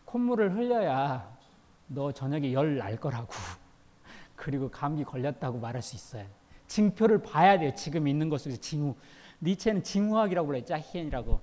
콧물을 0.04 0.54
흘려야 0.54 1.36
너 1.86 2.12
저녁에 2.12 2.52
열 2.52 2.76
날 2.78 2.96
거라고 2.96 3.28
그리고 4.36 4.70
감기 4.70 5.04
걸렸다고 5.04 5.58
말할 5.58 5.82
수 5.82 5.96
있어요. 5.96 6.26
징표를 6.66 7.22
봐야 7.22 7.58
돼요. 7.58 7.72
지금 7.74 8.06
있는 8.06 8.28
것 8.28 8.40
속에서 8.40 8.60
징후. 8.60 8.94
니체는 9.40 9.82
징후학이라고 9.82 10.46
불러요. 10.46 10.64
짜히엔이라고. 10.64 11.40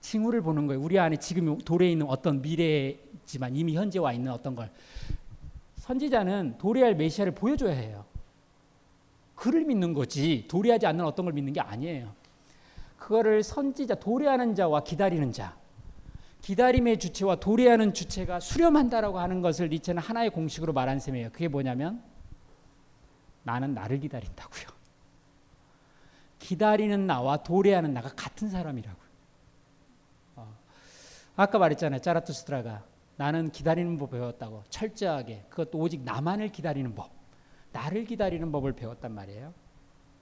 징후를 0.00 0.42
보는 0.42 0.66
거예요. 0.66 0.80
우리 0.82 0.98
안에 0.98 1.16
지금 1.16 1.58
돌에 1.58 1.90
있는 1.90 2.06
어떤 2.06 2.40
미래지만 2.42 3.56
이미 3.56 3.74
현재 3.74 3.98
와 3.98 4.12
있는 4.12 4.30
어떤 4.30 4.54
걸 4.54 4.70
선지자는 5.76 6.58
도래할 6.58 6.94
메시아를 6.94 7.34
보여줘야 7.34 7.72
해요. 7.74 8.04
그를 9.34 9.64
믿는 9.64 9.92
거지 9.92 10.44
도래하지 10.48 10.86
않는 10.86 11.04
어떤 11.04 11.24
걸 11.24 11.32
믿는 11.32 11.52
게 11.52 11.60
아니에요. 11.60 12.14
그거를 13.04 13.42
선지자 13.42 13.96
도래하는 13.96 14.54
자와 14.54 14.82
기다리는 14.82 15.30
자 15.30 15.54
기다림의 16.40 16.98
주체와 16.98 17.36
도래하는 17.36 17.92
주체가 17.92 18.40
수렴한다라고 18.40 19.18
하는 19.18 19.42
것을 19.42 19.68
니체는 19.68 20.02
하나의 20.02 20.30
공식으로 20.30 20.72
말한 20.72 21.00
셈이에요. 21.00 21.30
그게 21.30 21.48
뭐냐면 21.48 22.02
나는 23.42 23.74
나를 23.74 24.00
기다린다고요. 24.00 24.68
기다리는 26.38 27.06
나와 27.06 27.36
도래하는 27.38 27.92
나가 27.92 28.08
같은 28.08 28.48
사람이라고. 28.48 28.98
아까 31.36 31.58
말했잖아요. 31.58 32.00
짜라투스트라가 32.00 32.84
나는 33.16 33.50
기다리는 33.50 33.98
법 33.98 34.12
배웠다고 34.12 34.64
철저하게 34.70 35.44
그것도 35.50 35.78
오직 35.78 36.02
나만을 36.02 36.48
기다리는 36.52 36.94
법 36.94 37.10
나를 37.72 38.04
기다리는 38.04 38.50
법을 38.50 38.72
배웠단 38.72 39.14
말이에요. 39.14 39.52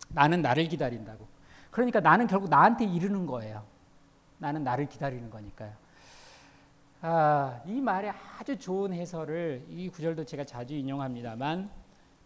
나는 0.08 0.42
나를 0.42 0.66
기다린다고. 0.66 1.31
그러니까 1.72 1.98
나는 1.98 2.28
결국 2.28 2.48
나한테 2.48 2.84
이르는 2.84 3.26
거예요. 3.26 3.64
나는 4.38 4.62
나를 4.62 4.88
기다리는 4.88 5.28
거니까요. 5.30 5.72
아, 7.00 7.60
이 7.66 7.80
말에 7.80 8.12
아주 8.38 8.56
좋은 8.58 8.92
해설을 8.92 9.64
이 9.70 9.88
구절도 9.88 10.24
제가 10.24 10.44
자주 10.44 10.74
인용합니다만 10.74 11.68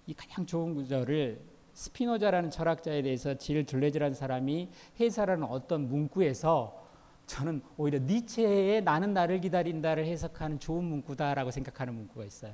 이 0.06 0.14
가장 0.14 0.44
좋은 0.44 0.74
구절을 0.74 1.40
스피노자라는 1.72 2.50
철학자에 2.50 3.02
대해서 3.02 3.34
질 3.34 3.64
둘레즈라는 3.64 4.14
사람이 4.14 4.68
해설하는 4.98 5.44
어떤 5.44 5.88
문구에서 5.88 6.84
저는 7.26 7.62
오히려 7.76 7.98
니체의 8.00 8.82
나는 8.82 9.14
나를 9.14 9.40
기다린다를 9.40 10.06
해석하는 10.06 10.58
좋은 10.58 10.84
문구다라고 10.84 11.50
생각하는 11.50 11.94
문구가 11.94 12.24
있어요. 12.24 12.52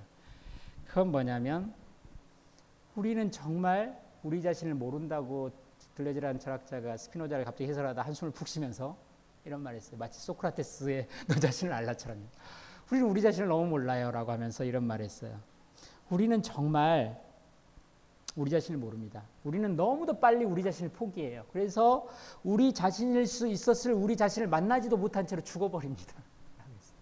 그건 0.86 1.10
뭐냐면 1.10 1.72
우리는 2.94 3.30
정말 3.30 3.98
우리 4.22 4.42
자신을 4.42 4.74
모른다고 4.74 5.50
들레즈라는 5.94 6.40
철학자가 6.40 6.96
스피노자를 6.96 7.44
갑자기 7.44 7.68
해설하다 7.70 8.02
한숨을 8.02 8.32
푹 8.32 8.48
쉬면서 8.48 8.96
이런 9.44 9.62
말을 9.62 9.76
했어요. 9.76 9.98
마치 9.98 10.20
소크라테스의 10.20 11.08
너 11.28 11.34
자신을 11.34 11.72
알라처럼. 11.72 12.28
우리는 12.90 13.08
우리 13.08 13.22
자신을 13.22 13.48
너무 13.48 13.66
몰라요 13.66 14.10
라고 14.10 14.32
하면서 14.32 14.64
이런 14.64 14.84
말을 14.84 15.04
했어요. 15.04 15.38
우리는 16.10 16.42
정말 16.42 17.20
우리 18.36 18.50
자신을 18.50 18.78
모릅니다. 18.78 19.22
우리는 19.44 19.76
너무도 19.76 20.18
빨리 20.20 20.44
우리 20.44 20.62
자신을 20.62 20.90
포기해요. 20.92 21.44
그래서 21.52 22.06
우리 22.42 22.72
자신일 22.72 23.26
수 23.26 23.46
있었을 23.46 23.92
우리 23.92 24.16
자신을 24.16 24.48
만나지도 24.48 24.96
못한 24.96 25.26
채로 25.26 25.42
죽어버립니다. 25.42 26.14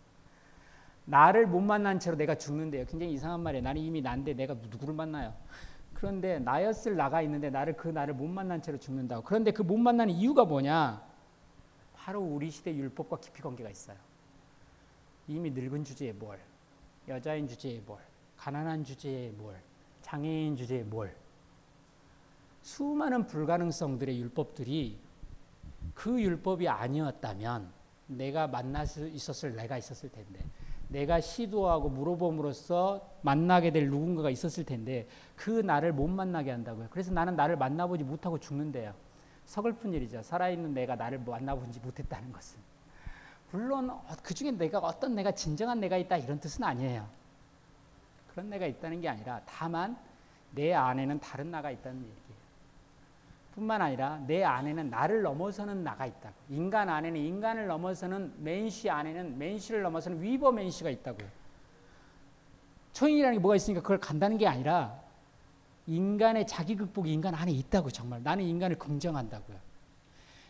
나를 1.06 1.46
못 1.46 1.60
만난 1.60 2.00
채로 2.00 2.16
내가 2.16 2.34
죽는데요. 2.36 2.86
굉장히 2.86 3.12
이상한 3.12 3.40
말이에요. 3.40 3.62
나는 3.62 3.80
이미 3.80 4.00
난데 4.00 4.34
내가 4.34 4.54
누구를 4.54 4.94
만나요? 4.94 5.34
그런데 6.00 6.38
나였을 6.38 6.96
나가 6.96 7.20
있는데 7.20 7.50
나를 7.50 7.76
그 7.76 7.88
나를 7.88 8.14
못 8.14 8.26
만난 8.26 8.62
채로 8.62 8.78
죽는다고. 8.78 9.22
그런데 9.22 9.50
그 9.50 9.62
못 9.62 9.76
만나는 9.76 10.14
이유가 10.14 10.46
뭐냐? 10.46 11.06
바로 11.94 12.22
우리 12.22 12.50
시대 12.50 12.74
율법과 12.74 13.20
깊이 13.20 13.42
관계가 13.42 13.68
있어요. 13.68 13.98
이미 15.28 15.50
늙은 15.50 15.84
주제에 15.84 16.12
뭘, 16.12 16.40
여자인 17.06 17.46
주제에 17.46 17.82
뭘, 17.84 18.00
가난한 18.38 18.82
주제에 18.82 19.28
뭘, 19.32 19.54
장애인 20.00 20.56
주제에 20.56 20.84
뭘. 20.84 21.14
수많은 22.62 23.26
불가능성들의 23.26 24.18
율법들이 24.20 24.98
그 25.92 26.18
율법이 26.18 26.66
아니었다면 26.66 27.70
내가 28.06 28.46
만날 28.46 28.86
수 28.86 29.06
있었을 29.06 29.54
내가 29.54 29.76
있었을 29.76 30.10
텐데 30.10 30.40
내가 30.90 31.20
시도하고 31.20 31.88
물어봄으로써 31.88 33.08
만나게 33.22 33.70
될 33.70 33.88
누군가가 33.88 34.28
있었을 34.28 34.64
텐데 34.64 35.06
그 35.36 35.50
나를 35.50 35.92
못 35.92 36.08
만나게 36.08 36.50
한다고요. 36.50 36.88
그래서 36.90 37.12
나는 37.12 37.36
나를 37.36 37.56
만나보지 37.56 38.04
못하고 38.04 38.38
죽는데요. 38.38 38.92
서글픈 39.44 39.92
일이죠. 39.92 40.22
살아있는 40.22 40.74
내가 40.74 40.96
나를 40.96 41.20
만나보지 41.20 41.80
못했다는 41.80 42.32
것은. 42.32 42.58
물론 43.52 43.90
그 44.22 44.34
중에 44.34 44.50
내가 44.52 44.78
어떤 44.78 45.14
내가 45.14 45.32
진정한 45.32 45.80
내가 45.80 45.96
있다 45.96 46.16
이런 46.16 46.38
뜻은 46.40 46.64
아니에요. 46.64 47.08
그런 48.28 48.48
내가 48.50 48.66
있다는 48.66 49.00
게 49.00 49.08
아니라 49.08 49.40
다만 49.46 49.96
내 50.52 50.72
안에는 50.72 51.20
다른 51.20 51.50
나가 51.50 51.70
있다는 51.70 52.00
얘기예요. 52.00 52.39
뿐만 53.60 53.82
아니라 53.82 54.16
내 54.26 54.42
안에는 54.42 54.88
나를 54.88 55.20
넘어서는 55.20 55.84
나가 55.84 56.06
있다고. 56.06 56.34
인간 56.48 56.88
안에는 56.88 57.20
인간을 57.20 57.66
넘어서는 57.66 58.32
맨시 58.38 58.88
안에는 58.88 59.36
맨시를 59.36 59.82
넘어서는 59.82 60.22
위버 60.22 60.50
맨시가 60.50 60.88
있다고요. 60.88 61.28
초인이라는 62.94 63.36
게 63.36 63.40
뭐가 63.40 63.56
있으니까 63.56 63.82
그걸 63.82 64.00
간다는 64.00 64.38
게 64.38 64.46
아니라 64.46 64.98
인간의 65.86 66.46
자기 66.46 66.74
극복이 66.74 67.12
인간 67.12 67.34
안에 67.34 67.52
있다고 67.52 67.90
정말 67.90 68.22
나는 68.22 68.44
인간을 68.44 68.78
긍정한다고요. 68.78 69.58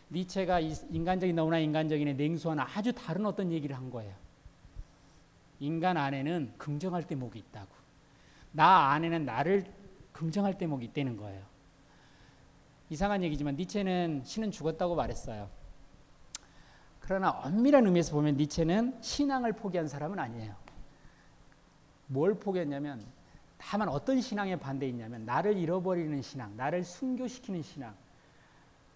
니체가 0.09 0.59
인간적인 0.61 1.35
너무나 1.35 1.59
인간적인 1.59 2.15
냉소한 2.15 2.59
아주 2.59 2.93
다른 2.93 3.25
어떤 3.25 3.51
얘기를 3.51 3.75
한 3.75 3.89
거예요. 3.89 4.13
인간 5.59 5.97
안에는 5.97 6.53
긍정할 6.57 7.03
대목이 7.03 7.39
있다고. 7.39 7.69
나 8.53 8.91
안에는 8.91 9.25
나를 9.25 9.65
긍정할 10.13 10.57
대목이 10.57 10.85
있다는 10.85 11.17
거예요. 11.17 11.50
이상한 12.91 13.23
얘기지만 13.23 13.55
니체는 13.55 14.21
신은 14.25 14.51
죽었다고 14.51 14.95
말했어요. 14.95 15.49
그러나 16.99 17.29
엄밀한 17.29 17.85
의미에서 17.85 18.13
보면 18.13 18.35
니체는 18.35 19.01
신앙을 19.01 19.53
포기한 19.53 19.87
사람은 19.87 20.19
아니에요. 20.19 20.53
뭘 22.07 22.35
포기했냐면 22.35 23.05
다만 23.57 23.87
어떤 23.87 24.19
신앙에 24.19 24.57
반대했냐면 24.57 25.23
나를 25.23 25.57
잃어버리는 25.57 26.21
신앙, 26.21 26.57
나를 26.57 26.83
순교시키는 26.83 27.61
신앙. 27.61 27.95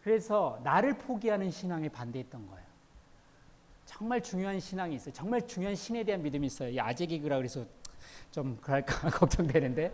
그래서 0.03 0.59
나를 0.65 0.97
포기하는 0.97 1.49
신앙에 1.49 1.87
반대했던 1.87 2.47
거예요. 2.47 2.65
정말 3.85 4.21
중요한 4.21 4.59
신앙이 4.59 4.95
있어요. 4.95 5.13
정말 5.13 5.47
중요한 5.47 5.73
신에 5.73 6.03
대한 6.03 6.21
믿음이 6.21 6.47
있어요. 6.47 6.69
이 6.69 6.77
아재 6.81 7.05
개그라 7.05 7.37
그래서 7.37 7.65
좀 8.29 8.57
그럴까 8.57 9.11
걱정되는데 9.17 9.89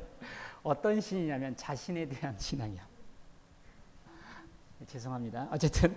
어떤 0.63 0.99
신이냐면 0.99 1.55
자신에 1.55 2.09
대한 2.09 2.35
신앙이야. 2.39 2.90
죄송합니다. 4.87 5.47
어쨌든 5.51 5.95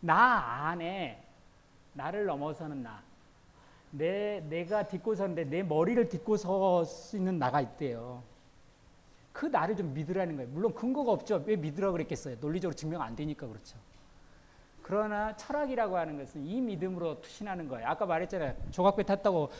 나 0.00 0.68
안에 0.68 1.22
나를 1.94 2.26
넘어서는 2.26 2.82
나. 2.82 3.02
내 3.90 4.40
내가 4.48 4.88
딛고 4.88 5.14
서는데 5.14 5.44
내 5.44 5.62
머리를 5.62 6.08
딛고 6.08 6.36
설수 6.36 7.16
있는 7.16 7.38
나가 7.38 7.60
있대요. 7.60 8.22
그 9.32 9.46
나를 9.46 9.76
좀 9.76 9.92
믿으라는 9.94 10.36
거예요. 10.36 10.50
물론 10.50 10.74
근거가 10.74 11.12
없죠. 11.12 11.42
왜 11.46 11.56
믿으라 11.56 11.92
그랬겠어요? 11.92 12.36
논리적으로 12.40 12.74
증명 12.74 13.02
안 13.02 13.14
되니까 13.14 13.46
그렇죠. 13.46 13.76
그러나 14.82 15.36
철학이라고 15.36 15.96
하는 15.96 16.18
것은 16.18 16.44
이 16.44 16.60
믿음으로 16.60 17.20
투신하는 17.20 17.68
거예요. 17.68 17.86
아까 17.86 18.04
말했잖아요. 18.04 18.54
조각배 18.70 19.04
탔다고 19.04 19.50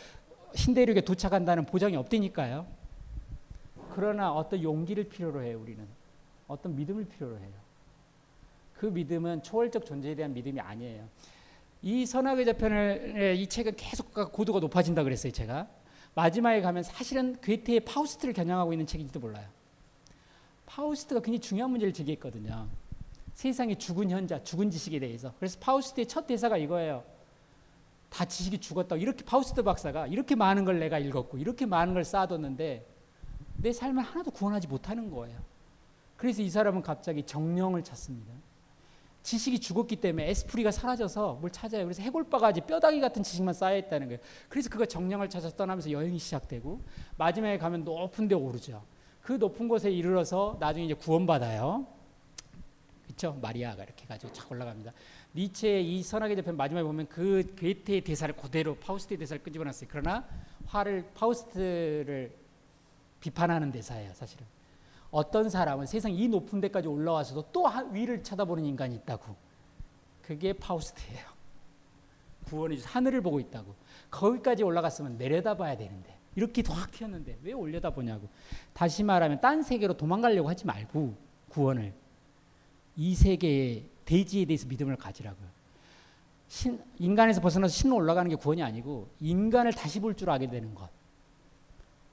신대륙에 0.54 1.02
도착한다는 1.02 1.64
보장이 1.64 1.96
없다니까요. 1.96 2.66
그러나 3.94 4.32
어떤 4.32 4.62
용기를 4.62 5.04
필요로 5.04 5.42
해요, 5.42 5.60
우리는. 5.60 5.86
어떤 6.48 6.76
믿음을 6.76 7.04
필요로 7.04 7.38
해요. 7.38 7.52
그 8.74 8.86
믿음은 8.86 9.42
초월적 9.42 9.86
존재에 9.86 10.14
대한 10.14 10.34
믿음이 10.34 10.60
아니에요. 10.60 11.08
이 11.82 12.06
선악의 12.06 12.44
저편을 12.44 13.36
이 13.38 13.46
책은 13.46 13.76
계속 13.76 14.12
고도가 14.12 14.60
높아진다 14.60 15.02
그랬어요, 15.02 15.32
제가. 15.32 15.68
마지막에 16.14 16.60
가면 16.60 16.82
사실은 16.82 17.40
괴테의 17.40 17.80
파우스트를 17.80 18.34
겨냥하고 18.34 18.72
있는 18.72 18.86
책인지도 18.86 19.20
몰라요. 19.20 19.48
파우스트가 20.66 21.20
굉장히 21.20 21.40
중요한 21.40 21.70
문제를 21.70 21.92
제기했거든요. 21.92 22.68
세상의 23.34 23.76
죽은 23.76 24.10
현자, 24.10 24.42
죽은 24.42 24.70
지식에 24.70 24.98
대해서. 24.98 25.32
그래서 25.38 25.58
파우스트의 25.58 26.06
첫 26.06 26.26
대사가 26.26 26.56
이거예요. 26.56 27.02
다 28.10 28.26
지식이 28.26 28.58
죽었다고. 28.58 29.00
이렇게 29.00 29.24
파우스트 29.24 29.62
박사가 29.62 30.06
이렇게 30.06 30.34
많은 30.34 30.64
걸 30.64 30.78
내가 30.78 30.98
읽었고 30.98 31.38
이렇게 31.38 31.64
많은 31.64 31.94
걸 31.94 32.04
쌓아뒀는데 32.04 32.86
내 33.56 33.72
삶을 33.72 34.02
하나도 34.02 34.32
구원하지 34.32 34.68
못하는 34.68 35.10
거예요. 35.10 35.38
그래서 36.22 36.40
이 36.40 36.48
사람은 36.48 36.82
갑자기 36.82 37.24
정령을 37.24 37.82
찾습니다. 37.82 38.32
지식이 39.24 39.58
죽었기 39.58 39.96
때문에 39.96 40.30
에스프리가 40.30 40.70
사라져서 40.70 41.38
뭘 41.40 41.50
찾아요. 41.50 41.82
그래서 41.82 42.00
해골바가지 42.00 42.60
뼈다귀 42.60 43.00
같은 43.00 43.24
지식만 43.24 43.52
쌓여 43.52 43.76
있다는 43.78 44.06
거예요. 44.06 44.20
그래서 44.48 44.70
그가 44.70 44.86
정령을 44.86 45.28
찾아서 45.28 45.56
떠나면서 45.56 45.90
여행이 45.90 46.20
시작되고 46.20 46.80
마지막에 47.16 47.58
가면 47.58 47.82
높은 47.82 48.28
데 48.28 48.36
오르죠. 48.36 48.84
그 49.20 49.32
높은 49.32 49.66
곳에 49.66 49.90
이르러서 49.90 50.58
나중에 50.60 50.84
이제 50.84 50.94
구원받아요. 50.94 51.88
그렇죠? 53.02 53.36
마리아가 53.42 53.82
이렇게 53.82 54.06
가지고 54.06 54.32
착 54.32 54.52
올라갑니다. 54.52 54.92
니체의 55.34 55.92
이 55.92 56.04
선악의 56.04 56.36
저편 56.36 56.56
마지막에 56.56 56.84
보면 56.84 57.08
그 57.08 57.52
괴테의 57.56 58.02
대사를 58.02 58.32
그대로 58.36 58.76
파우스트의 58.76 59.18
대사를 59.18 59.42
끄집어놨어요. 59.42 59.88
그러나 59.90 60.24
화를 60.66 61.04
파우스트를 61.14 62.32
비판하는 63.18 63.72
대사예요, 63.72 64.14
사실은. 64.14 64.46
어떤 65.12 65.50
사람은 65.50 65.86
세상 65.86 66.10
이 66.10 66.26
높은 66.26 66.60
데까지 66.60 66.88
올라와서도 66.88 67.52
또 67.52 67.66
위를 67.92 68.22
쳐다보는 68.24 68.64
인간이 68.64 68.96
있다고. 68.96 69.36
그게 70.22 70.54
파우스트예요. 70.54 71.26
구원이 72.46 72.80
하늘을 72.80 73.20
보고 73.20 73.38
있다고. 73.38 73.74
거기까지 74.10 74.62
올라갔으면 74.64 75.18
내려다봐야 75.18 75.76
되는데 75.76 76.18
이렇게 76.34 76.62
확 76.66 76.90
튀었는데 76.90 77.38
왜 77.42 77.52
올려다보냐고. 77.52 78.28
다시 78.72 79.04
말하면 79.04 79.40
딴 79.42 79.62
세계로 79.62 79.96
도망가려고 79.98 80.48
하지 80.48 80.66
말고 80.66 81.14
구원을 81.50 81.92
이 82.96 83.14
세계의 83.14 83.84
대지에 84.06 84.46
대해서 84.46 84.66
믿음을 84.66 84.96
가지라고요. 84.96 85.46
신, 86.48 86.82
인간에서 86.98 87.40
벗어나서 87.42 87.72
신로 87.72 87.96
올라가는 87.96 88.28
게 88.28 88.34
구원이 88.36 88.62
아니고 88.62 89.08
인간을 89.20 89.74
다시 89.74 90.00
볼 90.00 90.14
줄 90.14 90.30
알게 90.30 90.48
되는 90.48 90.74
것. 90.74 90.88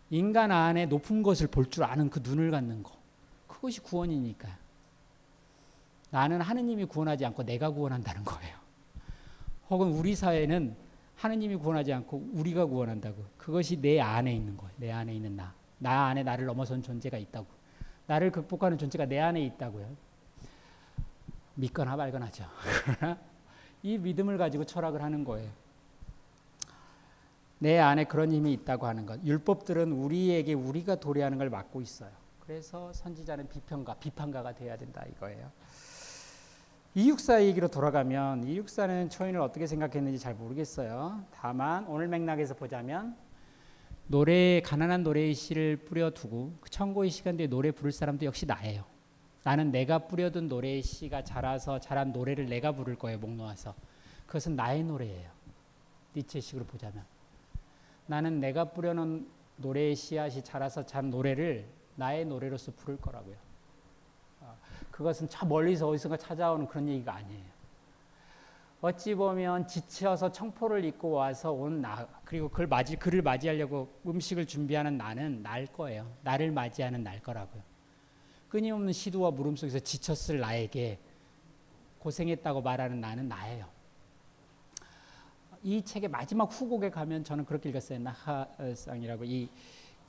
인간 0.10 0.52
안에 0.52 0.86
높은 0.88 1.22
것을 1.24 1.48
볼 1.48 1.70
줄 1.70 1.84
아는 1.84 2.10
그 2.10 2.20
눈을 2.24 2.52
갖는 2.52 2.84
것. 2.84 2.94
그것이 3.48 3.80
구원이니까. 3.82 4.48
나는 6.12 6.42
하느님이 6.42 6.86
구원하지 6.86 7.26
않고 7.26 7.44
내가 7.44 7.70
구원한다는 7.70 8.24
거예요. 8.24 8.58
혹은 9.70 9.90
우리 9.92 10.16
사회는 10.16 10.76
하느님이 11.16 11.56
구원하지 11.58 11.94
않고 11.94 12.30
우리가 12.34 12.66
구원한다고. 12.66 13.24
그것이 13.38 13.80
내 13.80 14.00
안에 14.00 14.34
있는 14.34 14.58
거예요. 14.58 14.74
내 14.78 14.92
안에 14.92 15.14
있는 15.14 15.36
나. 15.36 15.54
나 15.78 16.06
안에 16.08 16.24
나를 16.24 16.46
넘어선 16.46 16.82
존재가 16.82 17.18
있다고. 17.18 17.46
나를 18.08 18.32
극복하는 18.32 18.78
존재가 18.78 19.06
내 19.06 19.20
안에 19.20 19.44
있다고요. 19.46 19.88
믿거나 21.56 21.96
말거나죠. 21.96 22.46
이 23.84 23.98
믿음을 23.98 24.38
가지고 24.38 24.64
철학을 24.64 25.02
하는 25.04 25.24
거예요. 25.24 25.52
내 27.60 27.78
안에 27.78 28.06
그런 28.06 28.32
힘이 28.32 28.54
있다고 28.54 28.88
하는 28.88 29.06
것. 29.06 29.24
율법들은 29.24 29.92
우리에게 29.92 30.54
우리가 30.54 30.96
도래하는 30.96 31.38
걸 31.38 31.50
막고 31.50 31.82
있어요. 31.82 32.10
그래서 32.40 32.92
선지자는 32.94 33.50
비평가, 33.50 33.96
비판가가 33.96 34.56
돼야 34.56 34.76
된다 34.76 35.06
이거예요. 35.12 35.52
이육사 36.96 37.44
얘기로 37.44 37.68
돌아가면 37.68 38.46
이육사는 38.46 39.10
초인을 39.10 39.40
어떻게 39.42 39.68
생각했는지 39.68 40.18
잘 40.18 40.34
모르겠어요. 40.34 41.24
다만 41.32 41.86
오늘 41.88 42.08
맥락에서 42.08 42.56
보자면 42.56 43.16
노래 44.08 44.62
가난한 44.62 45.04
노래의 45.04 45.36
씨를 45.36 45.78
뿌려두고 45.86 46.54
그 46.62 46.70
천고의 46.72 47.12
시간대에 47.12 47.46
노래 47.46 47.72
부를 47.72 47.92
사람도 47.92 48.26
역시 48.26 48.48
나예요. 48.48 48.84
나는 49.44 49.72
내가 49.72 50.08
뿌려둔 50.08 50.48
노래의 50.48 50.82
씨가 50.82 51.24
자라서 51.24 51.80
자란 51.80 52.12
노래를 52.12 52.48
내가 52.48 52.72
부를 52.72 52.96
거예요. 52.96 53.20
목 53.20 53.32
놓아서. 53.36 53.76
그것은 54.26 54.56
나의 54.56 54.84
노래예요. 54.84 55.30
니체식으로 56.16 56.66
보자면. 56.66 57.04
나는 58.10 58.40
내가 58.40 58.66
뿌려놓은 58.66 59.30
노래의 59.58 59.96
씨앗이 59.96 60.44
자라서 60.44 60.84
잔 60.84 61.12
노래를 61.12 61.70
나의 61.96 62.26
노래로서 62.26 62.72
부를 62.72 62.98
거라고요. 62.98 63.36
그것은 64.90 65.30
저 65.30 65.46
멀리서 65.46 65.88
어디선가 65.88 66.18
찾아오는 66.18 66.68
그런 66.68 66.88
얘기가 66.88 67.14
아니에요. 67.14 67.46
어찌 68.82 69.14
보면 69.14 69.68
지쳐서 69.68 70.32
청포를 70.32 70.86
입고 70.86 71.12
와서 71.12 71.52
온 71.52 71.82
나, 71.82 72.08
그리고 72.26 72.50
그를 72.50 72.66
맞이, 72.66 72.96
그를 72.96 73.22
맞이하려고 73.22 73.94
음식을 74.08 74.48
준비하는 74.48 74.98
나는 74.98 75.44
날 75.44 75.68
거예요. 75.68 76.12
나를 76.24 76.52
맞이하는 76.52 77.04
날 77.04 77.22
거라고요. 77.22 77.62
끊임없는 78.48 78.92
시도와 78.92 79.30
물음 79.30 79.56
속에서 79.56 79.78
지쳤을 79.78 80.40
나에게 80.40 80.98
고생했다고 82.00 82.62
말하는 82.62 83.00
나는 83.00 83.28
나예요. 83.28 83.68
이 85.64 85.82
책의 85.82 86.10
마지막 86.10 86.46
후곡에 86.46 86.90
가면 86.90 87.24
저는 87.24 87.46
그렇게 87.46 87.70
읽었어요. 87.70 88.00
나하상이라고 88.00 89.26
이, 89.26 89.50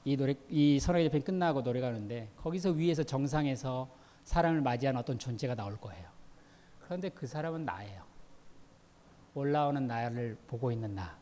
이 0.04 0.16
노래, 0.16 0.34
이 0.48 0.78
선악의 0.78 1.06
재편 1.06 1.22
끝나고 1.22 1.62
노래가 1.62 1.88
하는데 1.88 2.30
거기서 2.36 2.70
위에서 2.70 3.02
정상에서 3.02 3.88
사람을 4.24 4.60
맞이한 4.60 4.96
어떤 4.96 5.18
존재가 5.18 5.54
나올 5.54 5.76
거예요. 5.78 6.08
그런데 6.80 7.08
그 7.08 7.26
사람은 7.26 7.64
나예요. 7.64 8.02
올라오는 9.34 9.86
나를 9.86 10.36
보고 10.46 10.72
있는 10.72 10.94
나. 10.94 11.18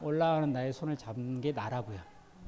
올라오는 0.00 0.52
나의 0.52 0.72
손을 0.72 0.96
잡는 0.96 1.40
게 1.40 1.52
나라고요. 1.52 1.98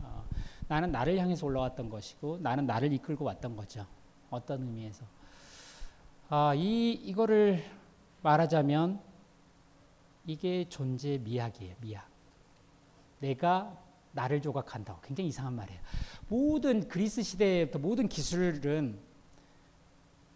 어, 0.02 0.24
나는 0.68 0.93
나를 0.93 1.18
향해서 1.18 1.47
올라왔던 1.47 1.89
것이고 1.89 2.39
나는 2.43 2.66
나를 2.66 2.93
이끌고 2.93 3.24
왔던 3.24 3.56
거죠. 3.56 3.86
어떤 4.31 4.62
의미에서. 4.62 5.05
아, 6.28 6.52
이 6.55 6.93
이거를 6.93 7.62
말하자면 8.23 9.01
이게 10.27 10.69
존재의 10.69 11.20
미학이에요. 11.20 11.74
미학. 11.81 12.09
내가 13.20 13.77
나를 14.12 14.43
조각한다고. 14.43 15.01
굉장히 15.03 15.28
이상한 15.28 15.55
말이에요. 15.55 15.81
모든 16.28 16.89
그리스 16.89 17.23
시대부터 17.23 17.78
모든 17.78 18.09
기술은 18.09 18.98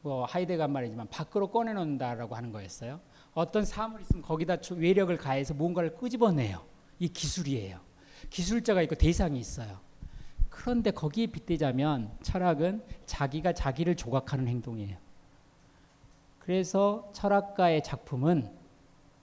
뭐 0.03 0.25
하이데가 0.25 0.69
말이지만 0.69 1.09
밖으로 1.09 1.51
꺼내놓는다라고 1.51 2.35
하는 2.37 2.53
거였어요. 2.53 3.01
어떤 3.35 3.65
사물 3.65 4.01
있으면 4.01 4.23
거기다 4.23 4.57
외력을 4.75 5.15
가해서 5.17 5.55
뭔가를 5.55 5.97
끄집어내요. 5.97 6.65
이 6.99 7.09
기술이에요. 7.09 7.81
기술자가 8.31 8.83
있고 8.83 8.95
대상이 8.95 9.39
있어요. 9.39 9.81
그런데 10.49 10.91
거기에 10.91 11.27
빗대자면 11.27 12.19
철학은 12.23 12.83
자기가 13.07 13.53
자기를 13.53 13.97
조각하는 13.97 14.47
행동이에요. 14.49 14.97
그래서 16.39 17.11
철학가의 17.12 17.83
작품은 17.83 18.60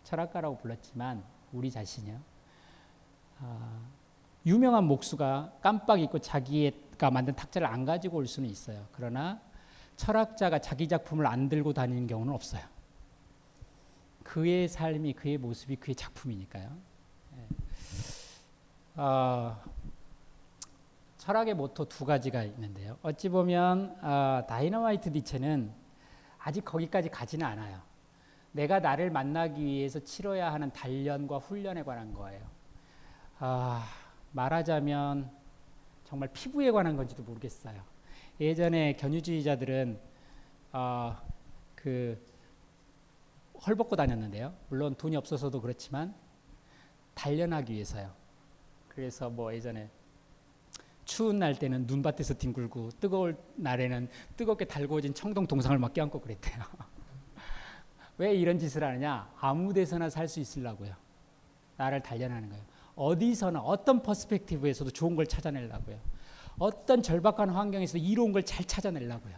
철학가라고 0.08 0.58
불렀지만 0.58 1.22
우리 1.52 1.70
자신이요. 1.70 2.18
아, 3.42 3.82
유명한 4.46 4.86
목수가 4.86 5.56
깜빡 5.62 6.00
잊고 6.00 6.20
자기가 6.20 7.12
만든 7.12 7.36
탁자를 7.36 7.68
안 7.68 7.84
가지고 7.84 8.18
올 8.18 8.28
수는 8.28 8.50
있어요. 8.50 8.88
그러나 8.94 9.42
철학자가 9.98 10.60
자기 10.60 10.88
작품을 10.88 11.28
안 11.28 11.50
들고 11.50 11.74
다니는 11.74 12.08
경우는 12.08 12.34
없어요. 12.34 12.62
그의 14.24 14.70
삶이 14.70 15.14
그의 15.14 15.38
모습이 15.38 15.76
그의 15.76 15.96
작품이니까요. 15.96 16.72
어, 18.96 19.62
철학의 21.18 21.54
모토 21.54 21.86
두 21.90 22.06
가지가 22.06 22.44
있는데요. 22.44 22.98
어찌 23.02 23.28
보면 23.28 23.98
어, 24.02 24.46
다이너마이트 24.48 25.10
니체는 25.10 25.74
아직 26.40 26.64
거기까지 26.64 27.10
가지는 27.10 27.46
않아요. 27.46 27.87
내가 28.58 28.80
나를 28.80 29.12
만나기 29.12 29.64
위해서 29.64 30.00
치러야 30.00 30.52
하는 30.52 30.72
단련과 30.72 31.38
훈련에 31.38 31.84
관한 31.84 32.12
거예요. 32.12 32.42
아, 33.38 33.88
말하자면 34.32 35.30
정말 36.04 36.30
피부에 36.34 36.72
관한 36.72 36.98
건지도 36.98 37.22
모르겠어요. 37.22 37.80
예전에 38.40 38.96
견유주의자들은 38.96 40.00
어, 40.74 41.16
그 41.76 42.20
헐벗고 43.64 43.96
다녔는데요. 43.96 44.56
물론 44.70 44.96
돈이 44.96 45.16
없어서도 45.16 45.62
그렇지만 45.62 46.16
단련하기 47.14 47.72
위해서요. 47.74 48.12
그래서 48.88 49.30
뭐 49.30 49.54
예전에 49.54 49.88
추운 51.06 51.38
날 51.38 51.54
때는 51.54 51.86
눈밭에서 51.86 52.34
뒹굴고 52.34 52.90
뜨거울 53.00 53.38
날에는 53.56 54.10
뜨겁게 54.36 54.66
달구어진 54.66 55.14
청동 55.14 55.46
동상을 55.46 55.78
막 55.78 55.94
껴안고 55.94 56.20
그랬대요. 56.22 56.64
왜 58.18 58.34
이런 58.34 58.58
짓을 58.60 58.84
하느냐? 58.84 59.32
아무 59.40 59.74
데서나 59.74 60.10
살 60.10 60.28
수 60.28 60.40
있으려고요. 60.40 60.94
나를 61.78 62.02
단련하는 62.02 62.50
거예요. 62.50 62.64
어디서나 62.96 63.60
어떤 63.62 64.02
퍼스펙티브에서도 64.02 64.90
좋은 64.92 65.16
걸 65.16 65.28
찾아내려고요. 65.28 66.00
어떤 66.58 67.04
절박한 67.04 67.50
환경에서 67.50 68.00
이로운 68.00 68.32
걸 68.32 68.44
잘 68.44 68.66
찾아내려고요. 68.66 69.36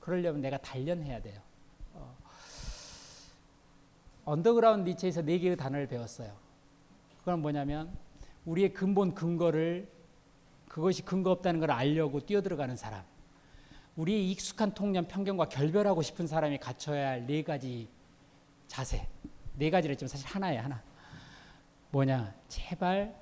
그러려면 0.00 0.42
내가 0.42 0.58
단련해야 0.58 1.22
돼요. 1.22 1.40
어. 1.94 2.14
언더그라운드 4.26 4.88
니체에서 4.90 5.22
네 5.22 5.38
개의 5.38 5.56
단어를 5.56 5.86
배웠어요. 5.88 6.32
그건 7.20 7.40
뭐냐면 7.40 7.96
우리의 8.44 8.74
근본 8.74 9.14
근거를 9.14 9.88
그것이 10.68 11.02
근거 11.02 11.30
없다는 11.30 11.60
걸 11.60 11.70
알려고 11.70 12.20
뛰어들어가는 12.20 12.76
사람. 12.76 13.02
우리의 13.96 14.30
익숙한 14.30 14.74
통념 14.74 15.06
편견과 15.08 15.48
결별하고 15.48 16.02
싶은 16.02 16.26
사람이 16.26 16.58
갖춰야 16.58 17.08
할 17.10 17.26
네 17.26 17.42
가지 17.42 17.88
자세. 18.66 19.08
네 19.54 19.70
가지를 19.70 19.92
했지만 19.94 20.08
사실 20.08 20.26
하나예요, 20.26 20.62
하나. 20.62 20.82
뭐냐? 21.90 22.34
제발 22.48 23.14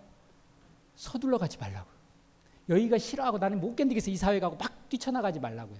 서둘러 0.96 1.38
가지 1.38 1.59
말라고. 1.59 1.88
여기가 2.68 2.98
싫어하고 2.98 3.38
나는 3.38 3.60
못 3.60 3.76
견디겠어 3.76 4.10
이 4.10 4.16
사회 4.16 4.40
가고 4.40 4.56
막 4.56 4.88
뛰쳐나가지 4.88 5.38
말라고요. 5.38 5.78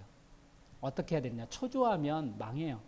어떻게 0.81 1.17
해야 1.17 1.23
되냐? 1.23 1.47
초조하면 1.49 2.37
망해요. 2.39 2.81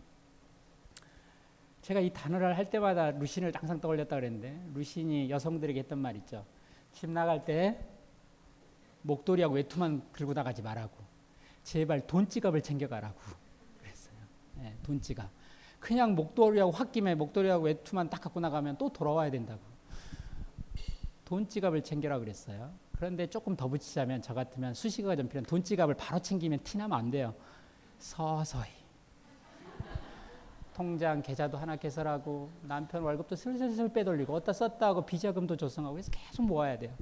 제가 1.81 2.01
이 2.01 2.13
단어를 2.13 2.57
할 2.57 2.69
때마다 2.69 3.11
루신을 3.13 3.53
항상 3.55 3.81
떠올렸다 3.81 4.17
그랬는데 4.17 4.61
루신이 4.75 5.31
여성들에게 5.31 5.81
했던 5.81 5.99
말 5.99 6.15
있죠. 6.17 6.45
집 6.93 7.09
나갈 7.11 7.45
때 7.45 7.81
목도리하고 9.03 9.55
외투만 9.55 10.03
들고 10.13 10.35
나가지 10.35 10.63
말라고. 10.63 11.06
제발 11.67 12.07
돈지갑을 12.07 12.63
챙겨가라고 12.63 13.19
그랬어요. 13.79 14.15
네, 14.55 14.73
돈지갑. 14.85 15.29
그냥 15.81 16.15
목도리하고 16.15 16.71
홧김에 16.71 17.17
목도리하고 17.17 17.65
외투만 17.65 18.09
딱 18.09 18.21
갖고 18.21 18.39
나가면 18.39 18.79
또 18.79 18.89
돌아와야 18.89 19.33
된다고. 19.33 19.61
돈지갑을 21.25 21.83
챙겨라 21.83 22.21
그랬어요. 22.21 22.73
그런데 22.93 23.27
조금 23.27 23.57
더 23.57 23.67
붙이자면 23.67 24.23
저 24.23 24.33
같으면 24.33 24.75
수식어가 24.75 25.17
좀 25.17 25.27
필요한 25.29 25.45
돈지갑을 25.45 25.95
바로 25.95 26.23
챙기면 26.23 26.61
티나면 26.63 26.97
안 26.97 27.11
돼요. 27.11 27.35
서서히. 27.99 28.71
통장 30.73 31.21
계좌도 31.21 31.59
하나 31.59 31.75
개설하고 31.75 32.49
남편 32.63 33.03
월급도 33.03 33.35
슬슬슬 33.35 33.93
빼돌리고 33.93 34.35
어디다 34.35 34.53
썼다 34.53 34.87
하고 34.87 35.05
비자금도 35.05 35.57
조성하고 35.57 35.99
해서 35.99 36.13
계속 36.13 36.43
모아야 36.43 36.79
돼요. 36.79 36.95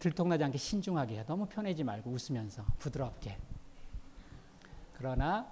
들통나지 0.00 0.42
않게 0.42 0.58
신중하게. 0.58 1.24
너무 1.26 1.46
편해지 1.46 1.84
말고 1.84 2.10
웃으면서 2.10 2.64
부드럽게. 2.78 3.38
그러나 5.00 5.50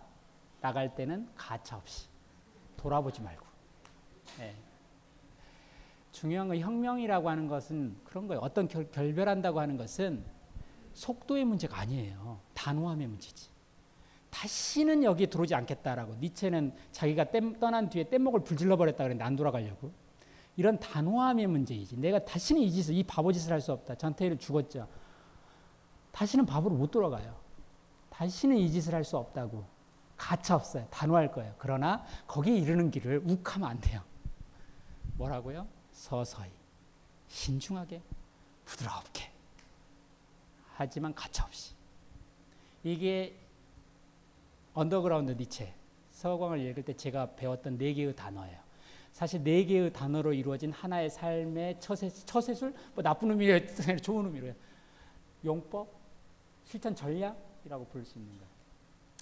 나갈 0.60 0.94
때는 0.94 1.26
가차없이 1.34 2.06
돌아보지 2.76 3.22
말고. 3.22 3.46
네. 4.36 4.54
중요한 6.12 6.48
건 6.48 6.58
혁명이라고 6.58 7.30
하는 7.30 7.48
것은 7.48 7.96
그런 8.04 8.28
거예요. 8.28 8.42
어떤 8.42 8.68
결, 8.68 8.90
결별한다고 8.90 9.58
하는 9.58 9.78
것은 9.78 10.22
속도의 10.92 11.46
문제가 11.46 11.78
아니에요. 11.78 12.40
단호함의 12.52 13.06
문제지. 13.06 13.48
다시는 14.28 15.02
여기 15.02 15.26
들어오지 15.28 15.54
않겠다라고. 15.54 16.16
니체는 16.16 16.74
자기가 16.92 17.24
땜, 17.30 17.58
떠난 17.58 17.88
뒤에 17.88 18.04
뗏목을 18.04 18.44
불질러 18.44 18.76
버렸다 18.76 18.98
그랬는데 18.98 19.24
안 19.24 19.34
돌아가려고. 19.34 19.92
이런 20.56 20.78
단호함의 20.78 21.46
문제이지. 21.46 21.96
내가 21.96 22.22
다시는 22.22 22.60
이 22.60 22.70
짓을, 22.70 22.94
이 22.94 23.02
바보 23.02 23.32
짓을 23.32 23.50
할 23.50 23.62
수 23.62 23.72
없다. 23.72 23.94
전태일은 23.94 24.38
죽었죠. 24.38 24.86
다시는 26.12 26.44
바보로 26.44 26.74
못 26.74 26.90
돌아가요. 26.90 27.47
다시는 28.18 28.56
이 28.56 28.68
짓을 28.68 28.94
할 28.94 29.04
수 29.04 29.16
없다고. 29.16 29.64
가차 30.16 30.56
없어요. 30.56 30.84
단호할 30.90 31.30
거예요. 31.30 31.54
그러나 31.56 32.04
거기에 32.26 32.56
이르는 32.56 32.90
길을 32.90 33.22
욱하면 33.24 33.68
안 33.68 33.80
돼요. 33.80 34.02
뭐라고요? 35.16 35.68
서서히, 35.92 36.50
신중하게, 37.28 38.02
부드럽게. 38.64 39.30
하지만 40.74 41.14
가차 41.14 41.44
없이. 41.44 41.74
이게 42.82 43.38
언더그라운드 44.74 45.32
니체, 45.32 45.72
서광을 46.10 46.58
읽을 46.58 46.82
때 46.84 46.94
제가 46.94 47.36
배웠던 47.36 47.78
네 47.78 47.94
개의 47.94 48.16
단어예요. 48.16 48.58
사실 49.12 49.44
네 49.44 49.64
개의 49.64 49.92
단어로 49.92 50.32
이루어진 50.32 50.72
하나의 50.72 51.10
삶의 51.10 51.78
처세, 51.78 52.08
처세술, 52.08 52.74
뭐 52.94 53.04
나쁜 53.04 53.30
의미로 53.30 53.60
좋은 54.02 54.26
의미로요. 54.26 54.54
용법, 55.44 55.88
실천 56.64 56.96
전략 56.96 57.47
이라고 57.68 57.84
부를 57.84 58.04
수 58.04 58.18
있는 58.18 58.32
거예요. 58.38 58.50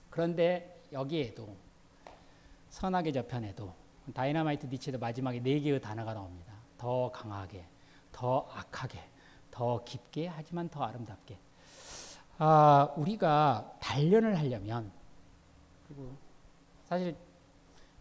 그런데 0.08 0.80
여기에도 0.92 1.56
선악의 2.70 3.12
저편에도 3.12 3.74
다이나마이트 4.14 4.66
니체도 4.66 4.98
마지막에 4.98 5.40
네 5.40 5.58
개의 5.58 5.80
단어가 5.80 6.14
나옵니다. 6.14 6.52
더 6.78 7.10
강하게, 7.10 7.66
더 8.12 8.48
악하게, 8.52 9.00
더 9.50 9.82
깊게, 9.84 10.28
하지만 10.28 10.68
더 10.68 10.84
아름답게. 10.84 11.36
아, 12.38 12.92
우리가 12.96 13.78
단련을 13.80 14.38
하려면 14.38 14.92
그리고 15.88 16.16
사실 16.84 17.16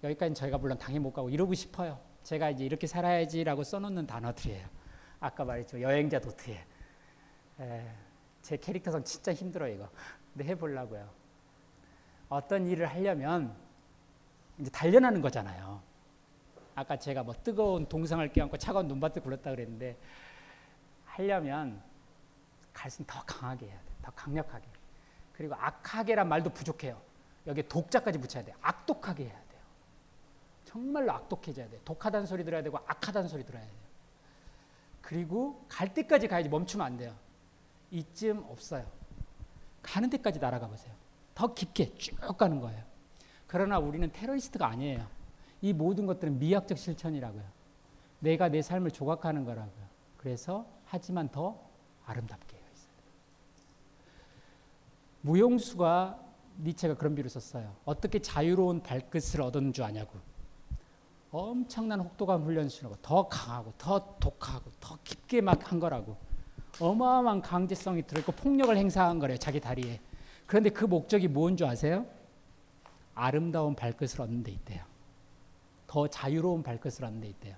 여기까지 0.03 0.35
저희가 0.35 0.59
물론 0.59 0.77
당해 0.77 0.99
못 0.99 1.11
가고 1.11 1.29
이러고 1.29 1.55
싶어요. 1.55 1.99
제가 2.23 2.51
이제 2.51 2.65
이렇게 2.65 2.85
살아야지라고 2.85 3.63
써놓는 3.63 4.05
단어들이에요. 4.05 4.67
아까 5.19 5.43
말했죠 5.43 5.81
여행자 5.81 6.19
도트에 6.19 6.63
에, 7.61 7.91
제 8.41 8.57
캐릭터상 8.57 9.03
진짜 9.03 9.33
힘들어 9.33 9.67
이거. 9.67 9.89
근데 10.35 10.49
해보려고요. 10.51 11.09
어떤 12.27 12.67
일을 12.67 12.87
하려면 12.87 13.55
이제 14.59 14.69
단련하는 14.69 15.21
거잖아요. 15.21 15.81
아까 16.75 16.99
제가 16.99 17.23
뭐 17.23 17.33
뜨거운 17.41 17.87
동상을 17.87 18.27
껴안고 18.33 18.57
차가운 18.57 18.89
눈밭을 18.89 19.21
굴렀다 19.21 19.51
그랬는데 19.51 19.97
하려면 21.05 21.81
갈수록 22.73 23.07
더 23.07 23.23
강하게 23.23 23.67
해야 23.67 23.77
돼. 23.77 23.85
더 24.01 24.11
강력하게. 24.11 24.67
그리고 25.31 25.55
악하게란 25.55 26.27
말도 26.27 26.49
부족해요. 26.49 27.01
여기에 27.47 27.69
독자까지 27.69 28.19
붙여야 28.19 28.43
돼. 28.43 28.53
악독하게 28.61 29.23
해야 29.23 29.33
돼요. 29.47 29.61
정말로 30.65 31.13
악독해져야 31.13 31.69
돼. 31.69 31.79
독하다는 31.85 32.27
소리 32.27 32.43
들어야 32.43 32.61
되고 32.61 32.77
악하다는 32.77 33.29
소리 33.29 33.45
들어야 33.45 33.63
돼요. 33.63 33.85
그리고 35.01 35.65
갈 35.69 35.93
때까지 35.93 36.27
가야지 36.27 36.49
멈추면 36.49 36.85
안 36.85 36.97
돼요. 36.97 37.15
이쯤 37.91 38.43
없어요. 38.49 38.85
가는 39.85 40.09
데까지 40.09 40.39
날아가 40.39 40.67
보세요. 40.67 40.93
더 41.35 41.53
깊게 41.53 41.95
쭉 41.95 42.17
가는 42.37 42.59
거예요. 42.59 42.83
그러나 43.45 43.77
우리는 43.77 44.11
테러리스트가 44.11 44.67
아니에요. 44.67 45.05
이 45.61 45.73
모든 45.73 46.05
것들은 46.05 46.39
미학적 46.39 46.77
실천이라고요. 46.77 47.43
내가 48.19 48.49
내 48.49 48.61
삶을 48.61 48.91
조각하는 48.91 49.45
거라고요. 49.45 49.85
그래서 50.17 50.65
하지만 50.85 51.29
더 51.29 51.59
아름답게 52.05 52.57
해요. 52.57 52.65
무용수가 55.21 56.19
니체가 56.59 56.95
그런 56.95 57.15
비유를 57.15 57.29
썼어요. 57.29 57.75
어떻게 57.85 58.19
자유로운 58.19 58.81
발끝을 58.81 59.41
얻은 59.41 59.73
줄 59.73 59.83
아냐고. 59.83 60.19
엄청난 61.31 61.99
혹독한 61.99 62.43
훈련수라고 62.43 62.95
더 63.01 63.27
강하고 63.27 63.73
더 63.77 64.17
독하고 64.19 64.71
더 64.79 64.97
깊게 65.03 65.41
막 65.41 65.71
한 65.71 65.79
거라고. 65.79 66.17
어마어마한 66.79 67.41
강제성이 67.41 68.03
들어있고 68.05 68.31
폭력을 68.33 68.75
행사한 68.75 69.19
거래요. 69.19 69.37
자기 69.37 69.59
다리에. 69.59 69.99
그런데 70.45 70.69
그 70.69 70.85
목적이 70.85 71.27
뭔 71.27 71.55
줄 71.57 71.67
아세요? 71.67 72.05
아름다운 73.13 73.75
발끝을 73.75 74.21
얻는 74.21 74.43
데 74.43 74.51
있대요. 74.51 74.83
더 75.87 76.07
자유로운 76.07 76.63
발끝을 76.63 77.05
얻는 77.05 77.21
데 77.21 77.27
있대요. 77.29 77.55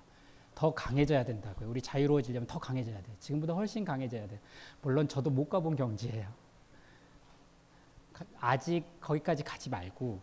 더 0.54 0.72
강해져야 0.72 1.24
된다고요. 1.24 1.68
우리 1.68 1.80
자유로워지려면 1.82 2.46
더 2.46 2.58
강해져야 2.58 3.00
돼요. 3.02 3.16
지금보다 3.20 3.54
훨씬 3.54 3.84
강해져야 3.84 4.26
돼요. 4.28 4.38
물론 4.82 5.08
저도 5.08 5.30
못 5.30 5.48
가본 5.48 5.76
경지예요. 5.76 6.28
아직 8.40 8.84
거기까지 9.00 9.44
가지 9.44 9.70
말고 9.70 10.20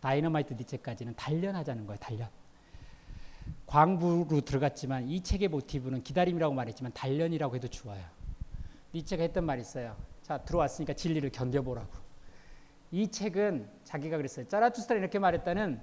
다이너마이트 0.00 0.54
니체까지는 0.54 1.14
단련하자는 1.16 1.86
거예요. 1.86 1.98
단련. 1.98 2.28
광부로 3.66 4.40
들어갔지만 4.40 5.08
이 5.08 5.20
책의 5.22 5.48
모티브는 5.48 6.02
기다림이라고 6.02 6.54
말했지만 6.54 6.92
단련이라고 6.92 7.54
해도 7.56 7.68
좋아요. 7.68 8.02
니체가 8.96 9.22
했던 9.22 9.44
말이 9.44 9.60
있어요. 9.60 9.96
자 10.22 10.38
들어왔으니까 10.38 10.94
진리를 10.94 11.30
견뎌보라고. 11.30 11.90
이 12.92 13.08
책은 13.08 13.68
자기가 13.84 14.16
그랬어요. 14.16 14.48
짜라투스트라 14.48 14.98
이렇게 14.98 15.18
말했다는 15.18 15.80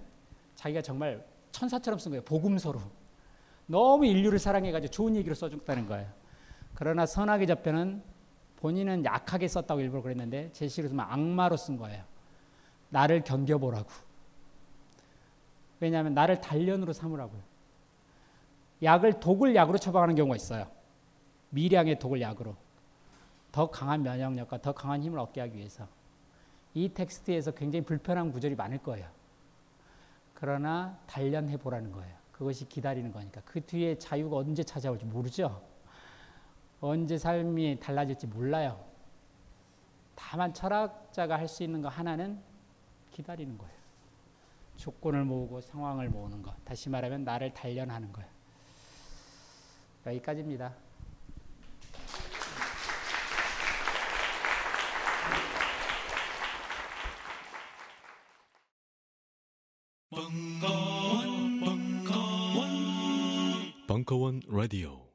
자기가 0.56 0.82
정말 0.82 1.26
천사처럼 1.52 2.00
쓴 2.00 2.12
거예요. 2.12 2.24
복음서로. 2.24 2.82
너무 3.68 4.06
인류를 4.06 4.40
사랑해가지고 4.40 4.92
좋은 4.92 5.16
얘기로 5.16 5.36
써줬다는 5.36 5.88
거예요. 5.88 6.10
그러나 6.74 7.06
선악의 7.06 7.48
저편은 7.48 8.04
본인은 8.58 9.06
약하게 9.06 9.48
썼다고 9.48 9.82
일부러 9.82 10.02
그랬는데 10.02 10.52
제시로 10.52 10.88
쓰면 10.88 11.06
악마로 11.08 11.56
쓴 11.56 11.78
거예요. 11.78 12.04
나를 12.90 13.24
견뎌보라고. 13.24 13.90
왜냐하면 15.80 16.14
나를 16.14 16.42
단련으로 16.42 16.94
삼으라고요. 16.94 17.42
약을 18.82 19.20
독을 19.20 19.56
약으로 19.56 19.78
처방하는 19.78 20.16
경우가 20.16 20.36
있어요. 20.36 20.68
미량의 21.50 22.00
독을 22.00 22.22
약으로. 22.22 22.56
더 23.54 23.70
강한 23.70 24.02
면역력과 24.02 24.62
더 24.62 24.74
강한 24.74 25.02
힘을 25.02 25.20
얻게 25.20 25.40
하기 25.40 25.56
위해서. 25.56 25.88
이 26.74 26.90
텍스트에서 26.90 27.52
굉장히 27.52 27.86
불편한 27.86 28.32
구절이 28.32 28.56
많을 28.56 28.80
거예요. 28.80 29.08
그러나 30.34 30.98
단련해 31.06 31.58
보라는 31.58 31.92
거예요. 31.92 32.14
그것이 32.32 32.68
기다리는 32.68 33.14
거니까. 33.14 33.42
그 33.46 33.64
뒤에 33.64 33.98
자유가 34.00 34.38
언제 34.38 34.64
찾아올지 34.64 35.06
모르죠. 35.06 35.62
언제 36.82 37.16
삶이 37.18 37.80
달라질지 37.80 38.28
몰라요. 38.28 38.84
다만 40.16 40.52
철학자가 40.54 41.38
할 41.38 41.48
수 41.48 41.64
있는 41.64 41.82
거 41.82 41.90
하나는 41.90 42.42
기다리는 43.12 43.56
거예요. 43.56 43.74
조건을 44.78 45.26
모으고 45.26 45.62
상황을 45.62 46.10
모으는 46.10 46.42
것. 46.42 46.56
다시 46.66 46.90
말하면 46.90 47.24
나를 47.24 47.54
단련하는 47.54 48.12
거예요. 48.12 48.30
여기까지입니다. 50.08 50.74
벙 64.48 65.13